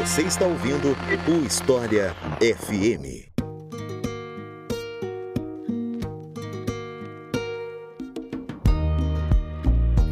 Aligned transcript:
Você 0.00 0.22
está 0.22 0.44
ouvindo 0.44 0.96
o 1.28 1.46
História 1.46 2.14
FM. 2.40 3.26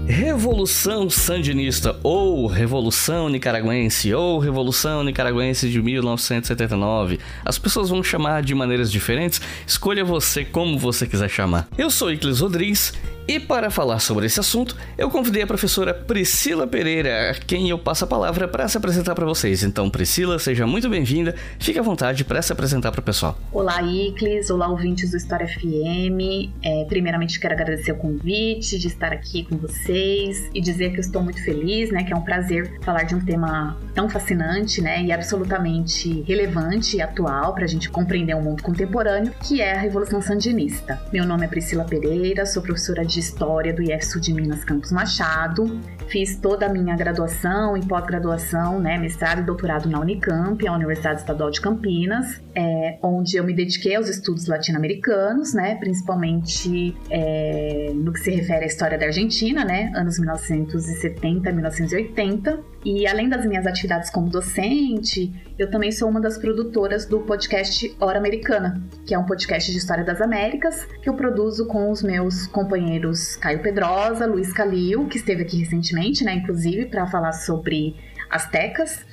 Revolução 0.07 1.11
Sandinista, 1.11 1.99
ou 2.03 2.47
Revolução 2.47 3.29
Nicaragüense, 3.29 4.15
ou 4.15 4.39
Revolução 4.39 5.03
Nicaragüense 5.03 5.69
de 5.69 5.83
1979. 5.83 7.19
As 7.45 7.59
pessoas 7.59 7.89
vão 7.89 8.03
chamar 8.03 8.43
de 8.43 8.55
maneiras 8.55 8.93
diferentes, 8.93 9.41
escolha 9.67 10.05
você 10.05 10.45
como 10.45 10.79
você 10.79 11.07
quiser 11.07 11.29
chamar. 11.29 11.67
Eu 11.77 11.91
sou 11.91 12.13
Iclis 12.13 12.41
Rodrigues 12.41 12.93
e 13.27 13.41
para 13.41 13.71
falar 13.71 14.01
sobre 14.01 14.27
esse 14.27 14.39
assunto, 14.39 14.77
eu 14.99 15.11
convidei 15.11 15.43
a 15.43 15.47
professora 15.47 15.95
Priscila 15.95 16.67
Pereira, 16.67 17.31
a 17.31 17.35
quem 17.35 17.71
eu 17.71 17.79
passo 17.79 18.05
a 18.05 18.07
palavra 18.07 18.47
para 18.47 18.69
se 18.69 18.77
apresentar 18.77 19.15
para 19.15 19.25
vocês. 19.25 19.63
Então, 19.63 19.89
Priscila, 19.89 20.39
seja 20.39 20.67
muito 20.67 20.91
bem-vinda. 20.91 21.35
Fique 21.59 21.79
à 21.79 21.83
vontade 21.83 22.23
para 22.23 22.43
se 22.43 22.53
apresentar 22.53 22.93
para 22.93 23.01
o 23.01 23.03
pessoal. 23.03 23.39
Olá, 23.51 23.81
Iclis. 23.83 24.51
Olá, 24.51 24.69
ouvintes 24.69 25.11
do 25.11 25.17
História 25.17 25.47
FM. 25.47 26.51
É, 26.63 26.85
primeiramente, 26.87 27.41
quero 27.41 27.55
agradecer 27.55 27.93
o 27.93 27.97
convite 27.97 28.79
de 28.79 28.89
estar 28.89 29.13
aqui 29.13 29.45
com 29.45 29.57
vocês 29.57 30.51
e 30.53 30.61
dizer 30.61 30.91
que 30.91 30.97
eu 30.97 31.01
estou 31.01 31.23
muito 31.23 31.43
feliz, 31.43 31.91
né? 31.91 32.05
Que 32.05 32.13
é 32.13 32.17
um 32.17 32.23
prazer 32.23 32.79
falar 32.83 33.05
de 33.05 33.15
um 33.15 33.25
tema 33.25 33.79
tão 33.95 34.07
fascinante, 34.09 34.83
né? 34.83 35.03
E 35.03 35.13
absolutamente 35.13 36.23
relevante 36.23 36.99
e 36.99 37.01
atual 37.01 37.55
para 37.55 37.65
a 37.65 37.69
gente 37.69 37.89
compreender 37.89 38.35
o 38.35 38.43
mundo 38.43 38.63
contemporâneo, 38.63 39.33
que 39.43 39.63
é 39.63 39.73
a 39.73 39.81
Revolução 39.81 40.21
Sandinista. 40.21 41.01
Meu 41.11 41.25
nome 41.25 41.47
é 41.47 41.49
Priscila 41.49 41.85
Pereira, 41.85 42.45
sou 42.45 42.63
professora 42.63 43.05
de 43.05 43.14
de 43.15 43.21
História 43.21 43.73
do 43.73 43.81
IF 43.81 44.05
Sul 44.05 44.21
de 44.21 44.33
Minas 44.35 44.65
Campos 44.65 44.91
Machado. 44.91 45.81
Fiz 46.09 46.37
toda 46.37 46.67
a 46.67 46.69
minha 46.69 46.95
graduação 46.97 47.77
e 47.77 47.85
pós-graduação, 47.85 48.79
né, 48.79 48.99
mestrado 48.99 49.41
e 49.41 49.43
doutorado 49.43 49.89
na 49.89 50.01
Unicamp, 50.01 50.67
a 50.67 50.73
Universidade 50.73 51.21
Estadual 51.21 51.51
de 51.51 51.61
Campinas, 51.61 52.41
é, 52.55 52.99
onde 53.03 53.37
eu 53.37 53.45
me 53.45 53.55
dediquei 53.55 53.97
aos 53.97 54.09
estudos 54.09 54.47
latino-americanos, 54.47 55.55
né, 55.55 55.75
principalmente 55.77 56.97
é, 57.11 57.91
no 57.95 58.13
que 58.13 58.21
se 58.21 58.31
refere 58.31 58.65
à 58.65 58.67
história 58.67 58.99
da 58.99 59.07
Argentina, 59.07 59.65
né, 59.65 59.91
anos 59.95 60.19
1970 60.19 61.53
1980. 61.53 62.75
E 62.85 63.07
além 63.07 63.31
das 63.31 63.47
minhas 63.47 63.67
atividades 63.67 64.11
como 64.11 64.29
docente, 64.29 65.33
eu 65.59 65.71
também 65.71 65.91
sou 65.91 66.09
uma 66.09 66.21
das 66.21 66.37
produtoras 66.37 67.07
do 67.07 67.21
podcast 67.21 67.97
Hora 67.99 68.19
Americana, 68.19 68.83
que 69.07 69.15
é 69.15 69.19
um 69.19 69.25
podcast 69.25 69.73
de 69.73 69.79
história 69.79 70.05
das 70.05 70.21
Américas, 70.21 70.85
que 71.03 71.09
eu 71.09 71.15
produzo 71.15 71.67
com 71.67 71.91
os 71.91 72.03
meus 72.03 72.47
companheiros 72.47 73.37
Caio 73.37 73.63
Pedrosa, 73.63 74.27
Luiz 74.27 74.53
Calil, 74.53 75.07
que 75.07 75.17
esteve 75.17 75.43
aqui 75.43 75.57
recentemente, 75.59 75.94
né, 76.25 76.35
inclusive, 76.35 76.87
para 76.87 77.07
falar 77.07 77.33
sobre 77.33 77.97
Aztecas, 78.31 79.05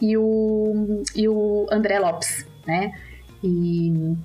e 0.00 0.16
o, 0.16 1.02
e 1.14 1.28
o 1.28 1.66
André 1.70 1.98
Lopes, 1.98 2.46
né? 2.66 2.92
E 3.44 4.16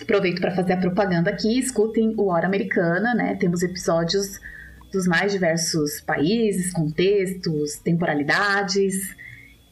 aproveito 0.00 0.40
para 0.40 0.54
fazer 0.54 0.74
a 0.74 0.76
propaganda 0.76 1.30
aqui, 1.30 1.58
escutem 1.58 2.14
o 2.16 2.28
Hora 2.28 2.46
Americana, 2.46 3.14
né? 3.14 3.36
Temos 3.36 3.62
episódios 3.62 4.40
dos 4.92 5.06
mais 5.06 5.32
diversos 5.32 6.00
países, 6.00 6.72
contextos, 6.72 7.76
temporalidades. 7.76 8.94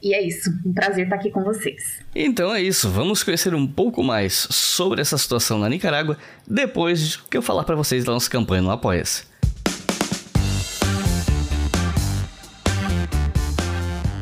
E 0.02 0.14
é 0.14 0.22
isso, 0.22 0.50
um 0.64 0.72
prazer 0.72 1.04
estar 1.04 1.16
aqui 1.16 1.30
com 1.30 1.44
vocês. 1.44 2.00
Então 2.14 2.54
é 2.54 2.62
isso, 2.62 2.88
vamos 2.88 3.22
conhecer 3.22 3.54
um 3.54 3.66
pouco 3.66 4.02
mais 4.02 4.32
sobre 4.50 5.02
essa 5.02 5.18
situação 5.18 5.58
na 5.58 5.68
Nicarágua 5.68 6.16
depois 6.48 7.16
que 7.16 7.36
eu 7.36 7.42
falar 7.42 7.64
para 7.64 7.76
vocês 7.76 8.04
da 8.04 8.12
nossa 8.12 8.30
campanha 8.30 8.62
no 8.62 8.70
Apoia-se. 8.70 9.29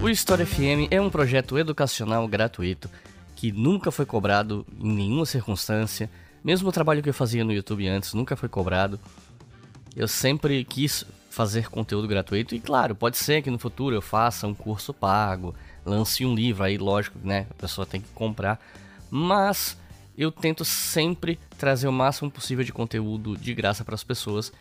O 0.00 0.09
História 0.09 0.47
FM 0.47 0.92
é 0.92 1.00
um 1.00 1.10
projeto 1.10 1.59
educacional 1.59 2.26
gratuito 2.28 2.88
que 3.34 3.50
nunca 3.50 3.91
foi 3.91 4.06
cobrado 4.06 4.64
em 4.78 4.92
nenhuma 4.92 5.26
circunstância. 5.26 6.09
Mesmo 6.42 6.69
o 6.69 6.72
trabalho 6.72 7.03
que 7.03 7.09
eu 7.09 7.14
fazia 7.14 7.44
no 7.44 7.53
YouTube 7.53 7.88
antes 7.88 8.14
nunca 8.14 8.36
foi 8.36 8.48
cobrado. 8.48 8.98
Eu 9.97 10.06
sempre 10.06 10.64
quis 10.64 11.04
fazer 11.31 11.69
conteúdo 11.69 12.06
gratuito 12.06 12.54
e 12.54 12.60
claro, 12.60 12.94
pode 12.94 13.19
ser 13.19 13.42
que 13.42 13.50
no 13.50 13.59
futuro 13.59 13.94
eu 13.94 14.00
faça 14.00 14.47
um 14.47 14.54
curso 14.54 14.94
pago, 14.94 15.53
lance 15.84 16.25
um 16.25 16.32
livro, 16.32 16.62
aí 16.62 16.78
lógico, 16.78 17.19
né, 17.22 17.47
a 17.50 17.54
pessoa 17.54 17.86
tem 17.86 18.00
que 18.00 18.09
comprar, 18.10 18.60
mas 19.10 19.76
eu 20.16 20.30
tento 20.32 20.65
sempre 20.65 21.38
trazer 21.59 21.86
o 21.88 21.92
máximo 21.92 22.30
possível 22.30 22.65
de 22.65 22.72
conteúdo 22.72 23.36
de 23.36 23.53
graça 23.53 23.84
para 23.84 23.94
as 23.94 24.03
pessoas, 24.04 24.53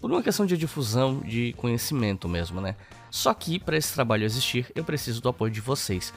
por 0.00 0.10
uma 0.10 0.22
questão 0.22 0.46
de 0.46 0.56
difusão 0.56 1.20
de 1.20 1.54
conhecimento 1.54 2.28
mesmo, 2.28 2.60
né? 2.60 2.76
Só 3.12 3.32
que 3.32 3.60
para 3.60 3.76
esse 3.76 3.94
trabalho 3.94 4.24
existir, 4.24 4.72
eu 4.74 4.82
preciso 4.82 5.22
do 5.22 5.28
apoio 5.28 5.52
de 5.52 5.60
vocês. 5.60 6.12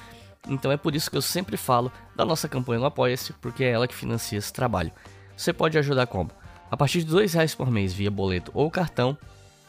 Então 0.47 0.71
é 0.71 0.77
por 0.77 0.95
isso 0.95 1.11
que 1.11 1.17
eu 1.17 1.21
sempre 1.21 1.57
falo 1.57 1.91
da 2.15 2.25
nossa 2.25 2.49
campanha 2.49 2.79
no 2.79 2.87
Apoia-se, 2.87 3.33
porque 3.33 3.63
é 3.63 3.69
ela 3.69 3.87
que 3.87 3.93
financia 3.93 4.39
esse 4.39 4.51
trabalho. 4.51 4.91
Você 5.37 5.53
pode 5.53 5.77
ajudar 5.77 6.07
como? 6.07 6.31
a 6.69 6.77
partir 6.77 7.03
de 7.03 7.15
R$ 7.15 7.25
reais 7.25 7.55
por 7.55 7.69
mês 7.71 7.93
via 7.93 8.11
boleto 8.11 8.51
ou 8.53 8.69
cartão 8.69 9.17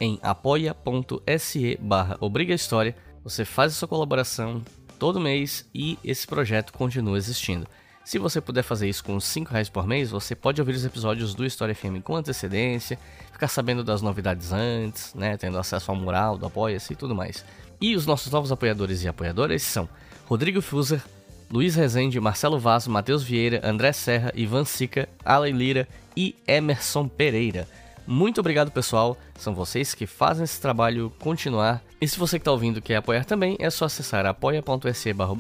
em 0.01 0.19
apoia.se 0.23 1.79
barra 1.81 2.19
História. 2.49 2.97
Você 3.23 3.45
faz 3.45 3.73
a 3.73 3.75
sua 3.77 3.89
colaboração 3.89 4.63
todo 4.99 5.21
mês 5.21 5.69
e 5.75 5.99
esse 6.05 6.27
projeto 6.27 6.73
continua 6.73 7.17
existindo. 7.17 7.67
Se 8.05 8.19
você 8.19 8.41
puder 8.41 8.63
fazer 8.63 8.89
isso 8.89 9.03
com 9.03 9.17
R$ 9.17 9.47
reais 9.49 9.69
por 9.69 9.87
mês, 9.87 10.11
você 10.11 10.35
pode 10.35 10.61
ouvir 10.61 10.75
os 10.75 10.85
episódios 10.85 11.35
do 11.35 11.45
História 11.45 11.75
FM 11.75 12.03
com 12.05 12.15
antecedência, 12.15 12.99
ficar 13.37 13.49
sabendo 13.49 13.85
das 13.85 14.01
novidades 14.01 14.51
antes, 14.51 15.13
né, 15.15 15.37
tendo 15.37 15.59
acesso 15.59 15.91
ao 15.91 15.97
mural 15.97 16.39
do 16.39 16.47
Apoia-se 16.47 16.95
e 16.95 16.97
tudo 16.97 17.15
mais. 17.15 17.45
E 17.79 17.95
os 17.95 18.07
nossos 18.07 18.33
novos 18.33 18.51
apoiadores 18.51 19.05
e 19.05 19.09
apoiadoras 19.09 19.63
são 19.63 19.87
Rodrigo 20.25 20.63
Fuser, 20.63 21.03
Luiz 21.51 21.75
Rezende, 21.75 22.19
Marcelo 22.19 22.59
Vaz, 22.59 22.87
Matheus 22.87 23.23
Vieira, 23.23 23.61
André 23.63 23.93
Serra, 23.93 24.33
Ivan 24.35 24.65
Sica, 24.65 25.07
Alan 25.23 25.51
Lira 25.51 25.87
e 26.17 26.35
Emerson 26.47 27.07
Pereira. 27.07 27.69
Muito 28.07 28.41
obrigado, 28.41 28.71
pessoal. 28.71 29.19
São 29.39 29.55
vocês 29.55 29.93
que 29.93 30.07
fazem 30.07 30.45
esse 30.45 30.59
trabalho 30.59 31.13
continuar. 31.19 31.83
E 32.01 32.09
se 32.09 32.19
você 32.19 32.39
que 32.39 32.41
está 32.41 32.53
ouvindo 32.53 32.81
quer 32.81 32.97
apoiar 32.97 33.27
também, 33.27 33.57
é 33.59 33.69
só 33.69 33.85
acessar 33.85 34.25
apoia.se 34.25 35.13
barra 35.13 35.35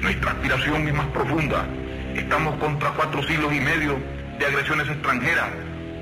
nuestra 0.00 0.30
aspiración 0.30 0.86
es 0.86 0.94
más 0.94 1.06
profunda. 1.06 1.66
Estamos 2.14 2.54
contra 2.56 2.90
cuatro 2.90 3.22
siglos 3.24 3.52
y 3.52 3.60
medio 3.60 3.98
de 4.38 4.46
agresiones 4.46 4.88
extranjeras, 4.88 5.50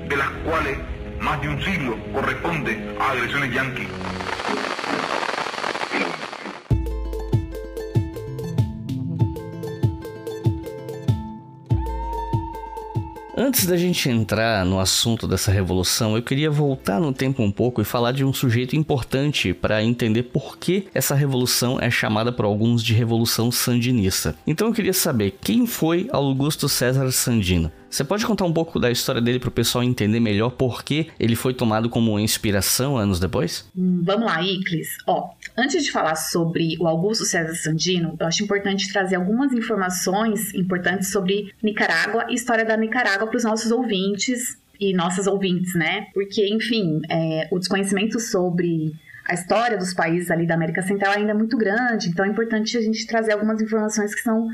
de 0.07 0.15
las 0.15 0.27
cuales 0.45 0.77
más 1.19 1.41
de 1.41 1.49
un 1.49 1.61
siglo 1.63 1.97
corresponde 2.13 2.95
a 2.99 3.11
agresiones 3.11 3.53
yanquis. 3.53 3.87
Antes 13.55 13.67
da 13.67 13.77
gente 13.77 14.09
entrar 14.09 14.65
no 14.65 14.81
assunto 14.81 15.25
dessa 15.25 15.49
revolução, 15.49 16.17
eu 16.17 16.21
queria 16.21 16.51
voltar 16.51 16.99
no 16.99 17.13
tempo 17.13 17.41
um 17.41 17.49
pouco 17.49 17.81
e 17.81 17.85
falar 17.85 18.11
de 18.11 18.25
um 18.25 18.33
sujeito 18.33 18.75
importante 18.75 19.53
para 19.53 19.81
entender 19.81 20.23
por 20.23 20.57
que 20.57 20.87
essa 20.93 21.15
revolução 21.15 21.79
é 21.79 21.89
chamada 21.89 22.33
por 22.33 22.43
alguns 22.43 22.83
de 22.83 22.93
Revolução 22.93 23.49
Sandinista. 23.49 24.35
Então 24.45 24.67
eu 24.67 24.73
queria 24.73 24.91
saber 24.91 25.37
quem 25.41 25.65
foi 25.65 26.09
Augusto 26.11 26.67
César 26.67 27.09
Sandino. 27.13 27.71
Você 27.95 28.03
pode 28.03 28.25
contar 28.25 28.43
um 28.43 28.51
pouco 28.51 28.77
da 28.77 28.91
história 28.91 29.21
dele 29.21 29.39
para 29.39 29.47
o 29.47 29.51
pessoal 29.51 29.81
entender 29.81 30.19
melhor 30.19 30.49
por 30.49 30.83
que 30.83 31.07
ele 31.17 31.33
foi 31.33 31.53
tomado 31.53 31.89
como 31.89 32.19
inspiração 32.19 32.97
anos 32.97 33.21
depois? 33.21 33.71
Vamos 33.73 34.25
lá, 34.25 34.43
Iclis. 34.43 34.97
Ó, 35.07 35.29
antes 35.57 35.81
de 35.81 35.93
falar 35.93 36.17
sobre 36.17 36.75
o 36.77 36.87
Augusto 36.87 37.23
César 37.23 37.55
Sandino, 37.55 38.17
eu 38.19 38.27
acho 38.27 38.43
importante 38.43 38.91
trazer 38.91 39.15
algumas 39.15 39.53
informações 39.53 40.53
importantes 40.53 41.09
sobre 41.09 41.53
Nicarágua 41.63 42.25
e 42.29 42.33
história 42.33 42.65
da 42.65 42.75
Nicarágua 42.75 43.27
para 43.27 43.37
os 43.37 43.45
nossos 43.45 43.71
ouvintes 43.71 44.57
e 44.77 44.93
nossas 44.93 45.25
ouvintes, 45.25 45.73
né? 45.73 46.07
Porque, 46.13 46.45
enfim, 46.53 46.99
é, 47.09 47.47
o 47.49 47.57
desconhecimento 47.57 48.19
sobre 48.19 48.93
a 49.25 49.33
história 49.35 49.77
dos 49.77 49.93
países 49.93 50.29
ali 50.29 50.45
da 50.45 50.55
América 50.55 50.81
Central 50.81 51.13
ainda 51.13 51.31
é 51.31 51.33
muito 51.33 51.57
grande, 51.57 52.09
então 52.09 52.25
é 52.25 52.27
importante 52.27 52.77
a 52.77 52.81
gente 52.81 53.07
trazer 53.07 53.31
algumas 53.31 53.61
informações 53.61 54.13
que 54.13 54.21
são 54.21 54.49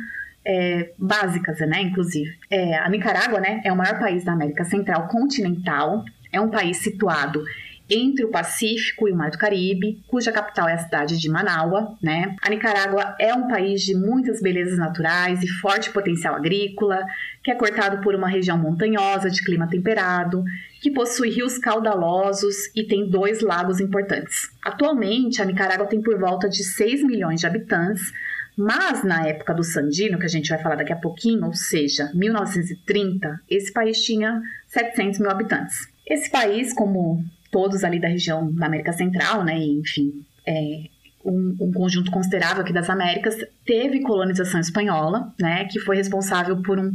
é, 0.46 0.92
básicas, 0.98 1.60
né, 1.60 1.82
inclusive. 1.82 2.32
É, 2.50 2.78
a 2.78 2.90
Nicarágua, 2.90 3.40
né, 3.40 3.62
é 3.64 3.72
o 3.72 3.78
maior 3.78 4.00
país 4.00 4.24
da 4.24 4.34
América 4.34 4.64
Central 4.66 5.08
continental, 5.08 6.04
é 6.32 6.40
um 6.40 6.50
país 6.50 6.78
situado 6.78 7.44
entre 7.92 8.24
o 8.24 8.30
Pacífico 8.30 9.08
e 9.08 9.12
o 9.12 9.16
Mar 9.16 9.32
do 9.32 9.38
Caribe, 9.38 10.02
cuja 10.08 10.32
capital 10.32 10.70
é 10.70 10.74
a 10.74 10.78
cidade 10.78 11.20
de 11.20 11.30
Manaus, 11.30 11.98
né? 12.02 12.36
A 12.42 12.50
Nicarágua 12.50 13.16
é 13.20 13.34
um 13.34 13.50
país 13.50 13.82
de 13.82 13.94
muitas 13.94 14.42
belezas 14.42 14.78
naturais 14.78 15.44
e 15.44 15.48
forte 15.48 15.92
potencial 15.92 16.34
agrícola, 16.36 17.06
que 17.44 17.52
é 17.52 17.56
cortado 17.56 18.02
por 18.02 18.16
uma 18.16 18.30
região 18.30 18.58
montanhosa 18.58 19.30
de 19.30 19.44
clima 19.44 19.68
temperado, 19.68 20.44
que 20.82 20.90
possui 20.90 21.30
rios 21.32 21.58
caudalosos 21.58 22.56
e 22.74 22.84
tem 22.84 23.10
dois 23.10 23.42
lagos 23.42 23.82
importantes. 23.82 24.50
Atualmente, 24.64 25.42
a 25.42 25.46
Nicarágua 25.46 25.86
tem 25.86 26.02
por 26.02 26.18
volta 26.18 26.48
de 26.48 26.64
6 26.64 27.04
milhões 27.04 27.42
de 27.42 27.48
habitantes, 27.48 28.14
mas 28.62 29.04
na 29.04 29.26
época 29.28 29.54
do 29.54 29.64
Sandino, 29.64 30.20
que 30.20 30.26
a 30.26 30.30
gente 30.30 30.50
vai 30.50 30.60
falar 30.60 30.76
daqui 30.76 30.94
a 30.94 30.98
pouquinho, 30.98 31.46
ou 31.46 31.54
seja, 31.54 32.12
1930, 32.14 33.42
esse 33.50 33.74
país 33.74 34.00
tinha 34.02 34.40
700 34.68 35.20
mil 35.20 35.32
habitantes. 35.32 35.88
Esse 36.06 36.30
país, 36.30 36.72
como 36.72 37.24
todos 37.52 37.84
ali 37.84 38.00
da 38.00 38.08
região 38.08 38.54
da 38.54 38.68
América 38.68 38.94
Central, 38.94 39.44
né? 39.44 39.58
Enfim, 39.58 40.24
é, 40.48 40.84
um, 41.26 41.56
um, 41.60 41.72
conjunto 41.72 42.12
considerável 42.12 42.62
aqui 42.62 42.72
das 42.72 42.90
Américas, 42.90 43.36
teve 43.66 44.02
colonização 44.02 44.60
espanhola, 44.60 45.34
né? 45.40 45.66
Que 45.66 45.80
foi 45.80 45.96
responsável 45.96 46.62
por 46.62 46.80
um, 46.80 46.92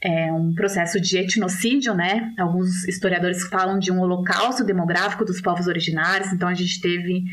é, 0.00 0.32
um 0.32 0.54
processo 0.54 0.98
de 0.98 1.18
etnocídio, 1.18 1.94
né? 1.94 2.32
Alguns 2.38 2.84
historiadores 2.84 3.42
falam 3.48 3.78
de 3.78 3.92
um 3.92 4.00
holocausto 4.00 4.64
demográfico 4.64 5.24
dos 5.24 5.40
povos 5.40 5.66
originários, 5.66 6.32
então 6.32 6.48
a 6.48 6.54
gente 6.54 6.80
teve 6.80 7.24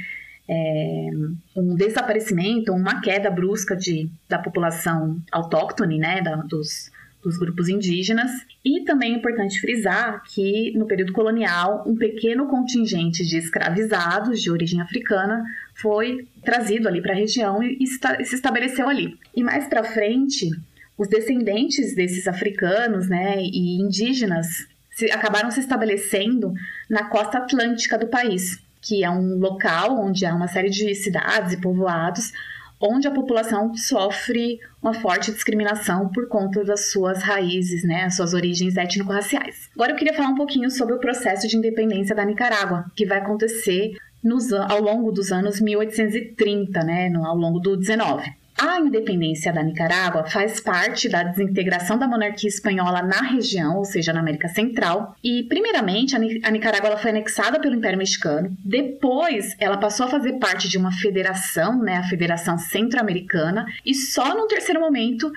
é, 0.48 1.10
um 1.56 1.76
desaparecimento, 1.76 2.74
uma 2.74 3.02
queda 3.02 3.30
brusca 3.30 3.76
de, 3.76 4.10
da 4.28 4.40
população 4.40 5.20
autóctone, 5.32 5.98
né? 5.98 6.22
Da, 6.22 6.36
dos 6.36 6.92
dos 7.24 7.38
grupos 7.38 7.70
indígenas. 7.70 8.32
E 8.64 8.84
também 8.84 9.14
é 9.14 9.18
importante 9.18 9.60
frisar 9.60 10.24
que, 10.24 10.72
no 10.76 10.86
período 10.86 11.14
colonial, 11.14 11.84
um 11.88 11.96
pequeno 11.96 12.48
contingente 12.48 13.26
de 13.26 13.38
escravizados 13.38 14.42
de 14.42 14.52
origem 14.52 14.82
africana 14.82 15.44
foi 15.76 16.28
trazido 16.44 16.88
ali 16.88 17.02
para 17.02 17.14
a 17.14 17.16
região 17.16 17.62
e, 17.64 17.86
se 17.88 18.36
estabeleceu 18.36 18.88
ali. 18.88 19.18
E 19.36 19.44
mais 19.44 19.68
para 19.68 19.84
frente, 19.84 20.50
os 20.98 21.08
descendentes 21.08 21.96
desses 21.96 22.28
africanos 22.28 23.08
né, 23.08 23.38
e 23.42 23.80
indígenas 23.80 24.48
se, 24.92 25.06
acabaram 25.12 25.50
se 25.52 25.60
estabelecendo 25.60 26.54
na 26.90 27.06
costa 27.06 27.40
atlântica 27.40 27.98
do 27.98 28.08
país, 28.08 28.60
que 28.82 29.04
é 29.04 29.10
um 29.10 29.38
local 29.38 30.00
onde 30.00 30.26
há 30.26 30.36
uma 30.36 30.48
série 30.48 30.70
de 30.70 30.94
cidades 30.96 31.54
e 31.54 31.62
povoados 31.62 32.32
onde 32.82 33.08
a 33.08 33.12
população 33.12 33.76
sofre 33.76 34.60
uma 34.82 34.94
forte 34.94 35.32
discriminação 35.32 36.10
por 36.10 36.28
conta 36.28 36.64
das 36.64 36.92
suas 36.92 37.22
raízes, 37.22 37.84
né, 37.84 38.06
as 38.06 38.16
suas 38.16 38.34
origens 38.34 38.76
étnico-raciais. 38.76 39.70
Agora 39.76 39.92
eu 39.92 39.96
queria 39.96 40.14
falar 40.14 40.30
um 40.30 40.36
pouquinho 40.36 40.70
sobre 40.72 40.96
o 40.96 41.00
processo 41.00 41.48
de 41.48 41.56
independência 41.56 42.16
da 42.16 42.26
Nicarágua, 42.26 42.86
que 42.96 43.06
vai 43.06 43.20
acontecer 43.20 43.96
nos, 44.24 44.52
ao 44.52 44.82
longo 44.82 45.12
dos 45.12 45.32
anos 45.32 45.62
1830, 45.62 46.84
né, 46.84 47.14
ao 47.16 47.36
longo 47.36 47.60
do 47.60 47.78
19. 47.78 48.41
A 48.58 48.80
independência 48.80 49.52
da 49.52 49.64
Nicarágua 49.64 50.24
faz 50.26 50.60
parte 50.60 51.10
da 51.10 51.24
desintegração 51.24 51.98
da 51.98 52.08
monarquia 52.08 52.50
espanhola 52.50 53.02
na 53.02 53.22
região, 53.22 53.78
ou 53.78 53.86
seja, 53.86 54.14
na 54.14 54.20
América 54.20 54.48
Central. 54.50 55.16
E, 55.24 55.44
primeiramente, 55.44 56.16
a 56.16 56.52
Nicarágua 56.52 56.98
foi 56.98 57.10
anexada 57.12 57.60
pelo 57.60 57.76
Império 57.76 57.98
Mexicano. 57.98 58.56
Depois, 58.64 59.56
ela 59.60 59.78
passou 59.78 60.06
a 60.06 60.10
fazer 60.10 60.34
parte 60.34 60.70
de 60.70 60.78
uma 60.78 60.92
federação, 60.92 61.80
né, 61.82 61.98
a 61.98 62.04
Federação 62.04 62.58
Centro-Americana. 62.58 63.66
E 63.86 63.96
só 63.96 64.36
no 64.36 64.48
terceiro 64.48 64.80
momento 64.80 65.32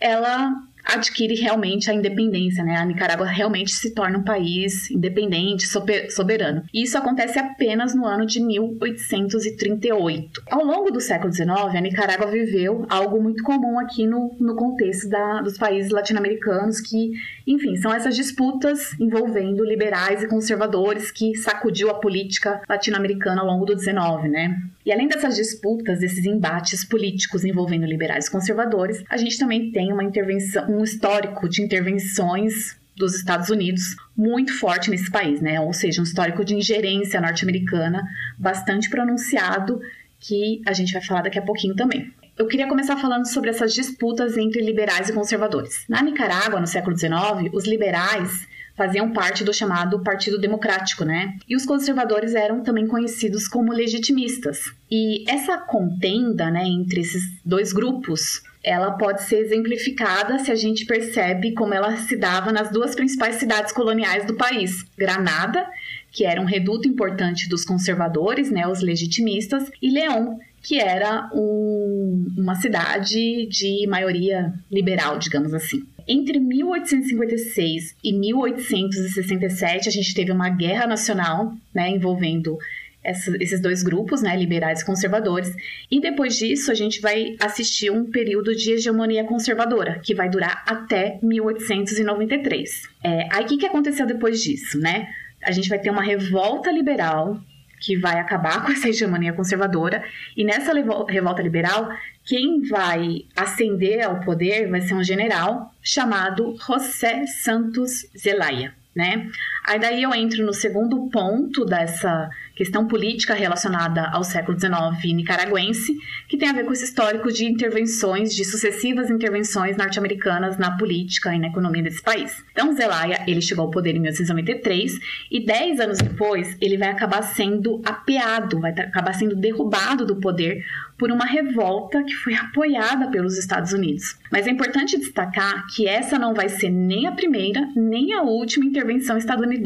ela 0.00 0.50
adquire 0.94 1.34
realmente 1.34 1.90
a 1.90 1.94
independência, 1.94 2.64
né? 2.64 2.76
A 2.76 2.84
Nicarágua 2.84 3.26
realmente 3.26 3.72
se 3.72 3.94
torna 3.94 4.18
um 4.18 4.24
país 4.24 4.90
independente, 4.90 5.66
soberano. 6.10 6.62
E 6.72 6.82
isso 6.82 6.98
acontece 6.98 7.38
apenas 7.38 7.94
no 7.94 8.06
ano 8.06 8.26
de 8.26 8.40
1838. 8.40 10.42
Ao 10.50 10.64
longo 10.64 10.90
do 10.90 11.00
século 11.00 11.32
XIX, 11.32 11.50
a 11.50 11.80
Nicarágua 11.80 12.26
viveu 12.26 12.84
algo 12.88 13.22
muito 13.22 13.42
comum 13.42 13.78
aqui 13.78 14.06
no, 14.06 14.36
no 14.40 14.56
contexto 14.56 15.08
da, 15.08 15.42
dos 15.42 15.56
países 15.56 15.90
latino-americanos, 15.90 16.80
que, 16.80 17.12
enfim, 17.46 17.76
são 17.76 17.94
essas 17.94 18.16
disputas 18.16 18.98
envolvendo 18.98 19.64
liberais 19.64 20.22
e 20.22 20.28
conservadores 20.28 21.10
que 21.10 21.34
sacudiu 21.36 21.90
a 21.90 21.94
política 21.94 22.60
latino-americana 22.68 23.40
ao 23.40 23.46
longo 23.46 23.64
do 23.64 23.78
XIX, 23.78 24.30
né? 24.30 24.60
E 24.90 24.92
além 24.92 25.06
dessas 25.06 25.36
disputas, 25.36 26.00
desses 26.00 26.24
embates 26.24 26.84
políticos 26.84 27.44
envolvendo 27.44 27.86
liberais 27.86 28.26
e 28.26 28.30
conservadores, 28.32 29.00
a 29.08 29.16
gente 29.16 29.38
também 29.38 29.70
tem 29.70 29.92
uma 29.92 30.02
intervenção, 30.02 30.68
um 30.68 30.82
histórico 30.82 31.48
de 31.48 31.62
intervenções 31.62 32.76
dos 32.96 33.14
Estados 33.14 33.50
Unidos 33.50 33.84
muito 34.16 34.52
forte 34.58 34.90
nesse 34.90 35.08
país, 35.08 35.40
né? 35.40 35.60
Ou 35.60 35.72
seja, 35.72 36.00
um 36.00 36.02
histórico 36.02 36.44
de 36.44 36.56
ingerência 36.56 37.20
norte-americana 37.20 38.02
bastante 38.36 38.90
pronunciado 38.90 39.80
que 40.18 40.60
a 40.66 40.72
gente 40.72 40.92
vai 40.92 41.02
falar 41.02 41.22
daqui 41.22 41.38
a 41.38 41.42
pouquinho 41.42 41.76
também. 41.76 42.12
Eu 42.36 42.48
queria 42.48 42.66
começar 42.66 42.96
falando 42.96 43.28
sobre 43.28 43.50
essas 43.50 43.72
disputas 43.72 44.36
entre 44.36 44.60
liberais 44.60 45.08
e 45.08 45.12
conservadores. 45.12 45.84
Na 45.88 46.02
Nicarágua, 46.02 46.58
no 46.58 46.66
século 46.66 46.98
XIX, 46.98 47.48
os 47.52 47.64
liberais 47.64 48.44
faziam 48.80 49.12
parte 49.12 49.44
do 49.44 49.52
chamado 49.52 50.02
Partido 50.02 50.38
Democrático, 50.38 51.04
né? 51.04 51.36
E 51.46 51.54
os 51.54 51.66
conservadores 51.66 52.34
eram 52.34 52.62
também 52.62 52.86
conhecidos 52.86 53.46
como 53.46 53.74
legitimistas. 53.74 54.72
E 54.90 55.30
essa 55.30 55.58
contenda, 55.58 56.50
né, 56.50 56.64
entre 56.64 57.02
esses 57.02 57.22
dois 57.44 57.74
grupos, 57.74 58.40
ela 58.64 58.92
pode 58.92 59.24
ser 59.24 59.36
exemplificada 59.36 60.38
se 60.38 60.50
a 60.50 60.54
gente 60.54 60.86
percebe 60.86 61.52
como 61.52 61.74
ela 61.74 61.94
se 61.98 62.16
dava 62.16 62.50
nas 62.50 62.70
duas 62.70 62.94
principais 62.94 63.36
cidades 63.36 63.70
coloniais 63.70 64.24
do 64.24 64.34
país, 64.34 64.82
Granada, 64.96 65.66
que 66.10 66.24
era 66.24 66.40
um 66.40 66.46
reduto 66.46 66.88
importante 66.88 67.50
dos 67.50 67.66
conservadores, 67.66 68.50
né, 68.50 68.66
os 68.66 68.80
legitimistas, 68.80 69.70
e 69.82 69.90
León, 69.90 70.38
que 70.62 70.80
era 70.80 71.28
um, 71.34 72.34
uma 72.38 72.54
cidade 72.54 73.46
de 73.46 73.86
maioria 73.86 74.54
liberal, 74.70 75.18
digamos 75.18 75.52
assim. 75.52 75.82
Entre 76.12 76.40
1856 76.40 77.96
e 78.02 78.12
1867, 78.12 79.88
a 79.88 79.92
gente 79.92 80.12
teve 80.12 80.32
uma 80.32 80.48
guerra 80.50 80.84
nacional, 80.84 81.54
né, 81.72 81.88
envolvendo 81.88 82.58
esses 83.04 83.60
dois 83.62 83.84
grupos, 83.84 84.20
né, 84.20 84.36
liberais 84.36 84.80
e 84.80 84.84
conservadores. 84.84 85.54
E 85.88 86.00
depois 86.00 86.36
disso, 86.36 86.72
a 86.72 86.74
gente 86.74 87.00
vai 87.00 87.36
assistir 87.40 87.92
um 87.92 88.10
período 88.10 88.56
de 88.56 88.72
hegemonia 88.72 89.22
conservadora, 89.22 90.00
que 90.00 90.12
vai 90.12 90.28
durar 90.28 90.64
até 90.66 91.20
1893. 91.22 92.88
É, 93.04 93.28
aí, 93.30 93.44
o 93.44 93.46
que, 93.46 93.58
que 93.58 93.66
aconteceu 93.66 94.04
depois 94.04 94.42
disso, 94.42 94.80
né? 94.80 95.06
A 95.44 95.52
gente 95.52 95.68
vai 95.68 95.78
ter 95.78 95.90
uma 95.90 96.02
revolta 96.02 96.72
liberal 96.72 97.40
que 97.80 97.96
vai 97.96 98.20
acabar 98.20 98.64
com 98.64 98.70
essa 98.70 98.88
hegemonia 98.88 99.32
conservadora. 99.32 100.04
E 100.36 100.44
nessa 100.44 100.72
revolta 101.08 101.40
liberal, 101.40 101.88
quem 102.30 102.62
vai 102.62 103.24
ascender 103.34 104.06
ao 104.06 104.20
poder 104.20 104.70
vai 104.70 104.80
ser 104.80 104.94
um 104.94 105.02
general 105.02 105.74
chamado 105.82 106.56
José 106.64 107.26
Santos 107.26 108.06
Zelaya, 108.16 108.72
né? 108.94 109.28
Aí 109.70 109.78
daí 109.78 110.02
eu 110.02 110.12
entro 110.12 110.44
no 110.44 110.52
segundo 110.52 111.08
ponto 111.10 111.64
dessa 111.64 112.28
questão 112.56 112.88
política 112.88 113.34
relacionada 113.34 114.08
ao 114.08 114.24
século 114.24 114.58
XIX 114.58 115.14
nicaragüense, 115.14 115.96
que 116.28 116.36
tem 116.36 116.48
a 116.48 116.52
ver 116.52 116.64
com 116.64 116.72
esse 116.72 116.84
histórico 116.84 117.32
de 117.32 117.46
intervenções, 117.46 118.34
de 118.34 118.44
sucessivas 118.44 119.08
intervenções 119.08 119.76
norte-americanas 119.76 120.58
na 120.58 120.76
política 120.76 121.32
e 121.32 121.38
na 121.38 121.46
economia 121.46 121.84
desse 121.84 122.02
país. 122.02 122.44
Então, 122.50 122.74
Zelaya, 122.74 123.22
ele 123.28 123.40
chegou 123.40 123.66
ao 123.66 123.70
poder 123.70 123.90
em 123.90 124.00
1893 124.00 124.98
e 125.30 125.46
dez 125.46 125.78
anos 125.78 125.98
depois 125.98 126.56
ele 126.60 126.76
vai 126.76 126.88
acabar 126.88 127.22
sendo 127.22 127.80
apeado, 127.84 128.58
vai 128.58 128.72
acabar 128.72 129.12
sendo 129.12 129.36
derrubado 129.36 130.04
do 130.04 130.16
poder 130.16 130.64
por 130.98 131.10
uma 131.12 131.24
revolta 131.24 132.02
que 132.02 132.14
foi 132.14 132.34
apoiada 132.34 133.08
pelos 133.08 133.38
Estados 133.38 133.72
Unidos. 133.72 134.18
Mas 134.30 134.46
é 134.46 134.50
importante 134.50 134.98
destacar 134.98 135.66
que 135.68 135.88
essa 135.88 136.18
não 136.18 136.34
vai 136.34 136.48
ser 136.48 136.68
nem 136.68 137.06
a 137.06 137.12
primeira 137.12 137.66
nem 137.74 138.12
a 138.12 138.22
última 138.22 138.66
intervenção 138.66 139.16
estadunidense 139.16 139.59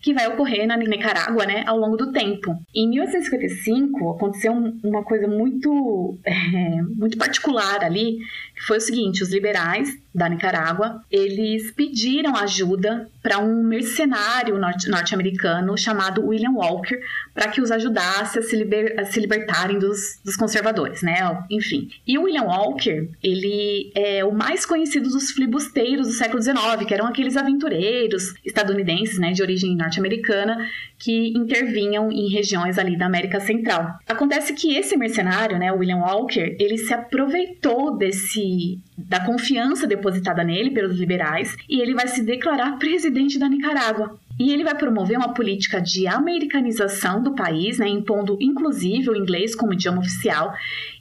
que 0.00 0.12
vai 0.12 0.26
ocorrer 0.28 0.66
na 0.66 0.76
Nicarágua, 0.76 1.46
né, 1.46 1.64
ao 1.66 1.78
longo 1.78 1.96
do 1.96 2.12
tempo. 2.12 2.56
Em 2.74 2.88
1855 2.88 4.10
aconteceu 4.10 4.52
uma 4.82 5.02
coisa 5.02 5.26
muito, 5.26 6.18
é, 6.24 6.82
muito 6.82 7.16
particular 7.16 7.84
ali, 7.84 8.18
foi 8.66 8.78
o 8.78 8.80
seguinte: 8.80 9.22
os 9.22 9.30
liberais 9.30 9.96
da 10.14 10.28
Nicarágua 10.28 11.00
eles 11.10 11.70
pediram 11.72 12.36
ajuda 12.36 13.08
para 13.22 13.38
um 13.38 13.62
mercenário 13.62 14.58
norte-americano 14.58 15.76
chamado 15.78 16.26
William 16.26 16.52
Walker 16.52 16.98
para 17.32 17.48
que 17.48 17.60
os 17.60 17.70
ajudasse 17.70 18.38
a 18.38 18.42
se, 18.42 18.54
liber, 18.56 18.98
a 18.98 19.04
se 19.06 19.18
libertarem 19.20 19.78
dos, 19.78 20.20
dos, 20.24 20.36
conservadores, 20.36 21.02
né? 21.02 21.14
Enfim. 21.50 21.88
E 22.06 22.18
o 22.18 22.24
William 22.24 22.42
Walker, 22.42 23.08
ele 23.22 23.90
é 23.94 24.24
o 24.24 24.32
mais 24.32 24.66
conhecido 24.66 25.08
dos 25.08 25.30
filibusteiros 25.30 26.08
do 26.08 26.12
século 26.12 26.42
XIX, 26.42 26.84
que 26.86 26.92
eram 26.92 27.06
aqueles 27.06 27.36
aventureiros 27.36 28.34
estadunidenses, 28.44 29.18
né, 29.18 29.32
de 29.32 29.42
origem 29.42 29.76
norte-americana, 29.76 30.58
que 31.02 31.36
intervinham 31.36 32.12
em 32.12 32.28
regiões 32.28 32.78
ali 32.78 32.96
da 32.96 33.06
América 33.06 33.40
Central. 33.40 33.98
Acontece 34.08 34.52
que 34.52 34.76
esse 34.76 34.96
mercenário, 34.96 35.58
né, 35.58 35.72
William 35.72 35.98
Walker, 35.98 36.56
ele 36.60 36.78
se 36.78 36.94
aproveitou 36.94 37.96
desse 37.96 38.78
da 38.96 39.18
confiança 39.24 39.86
depositada 39.86 40.44
nele 40.44 40.70
pelos 40.70 40.96
liberais 40.98 41.56
e 41.68 41.80
ele 41.80 41.92
vai 41.92 42.06
se 42.06 42.22
declarar 42.22 42.78
presidente 42.78 43.36
da 43.36 43.48
Nicarágua. 43.48 44.16
E 44.38 44.52
ele 44.52 44.64
vai 44.64 44.76
promover 44.76 45.16
uma 45.16 45.34
política 45.34 45.80
de 45.80 46.06
americanização 46.06 47.22
do 47.22 47.34
país, 47.34 47.78
né, 47.78 47.88
impondo 47.88 48.38
inclusive 48.40 49.10
o 49.10 49.16
inglês 49.16 49.54
como 49.54 49.72
idioma 49.72 49.98
oficial, 49.98 50.54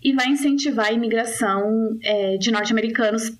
e 0.04 0.14
vai 0.14 0.28
incentivar 0.28 0.88
a 0.88 0.92
imigração 0.92 1.98
é, 2.04 2.38
de 2.38 2.52
norte-americanos 2.52 3.32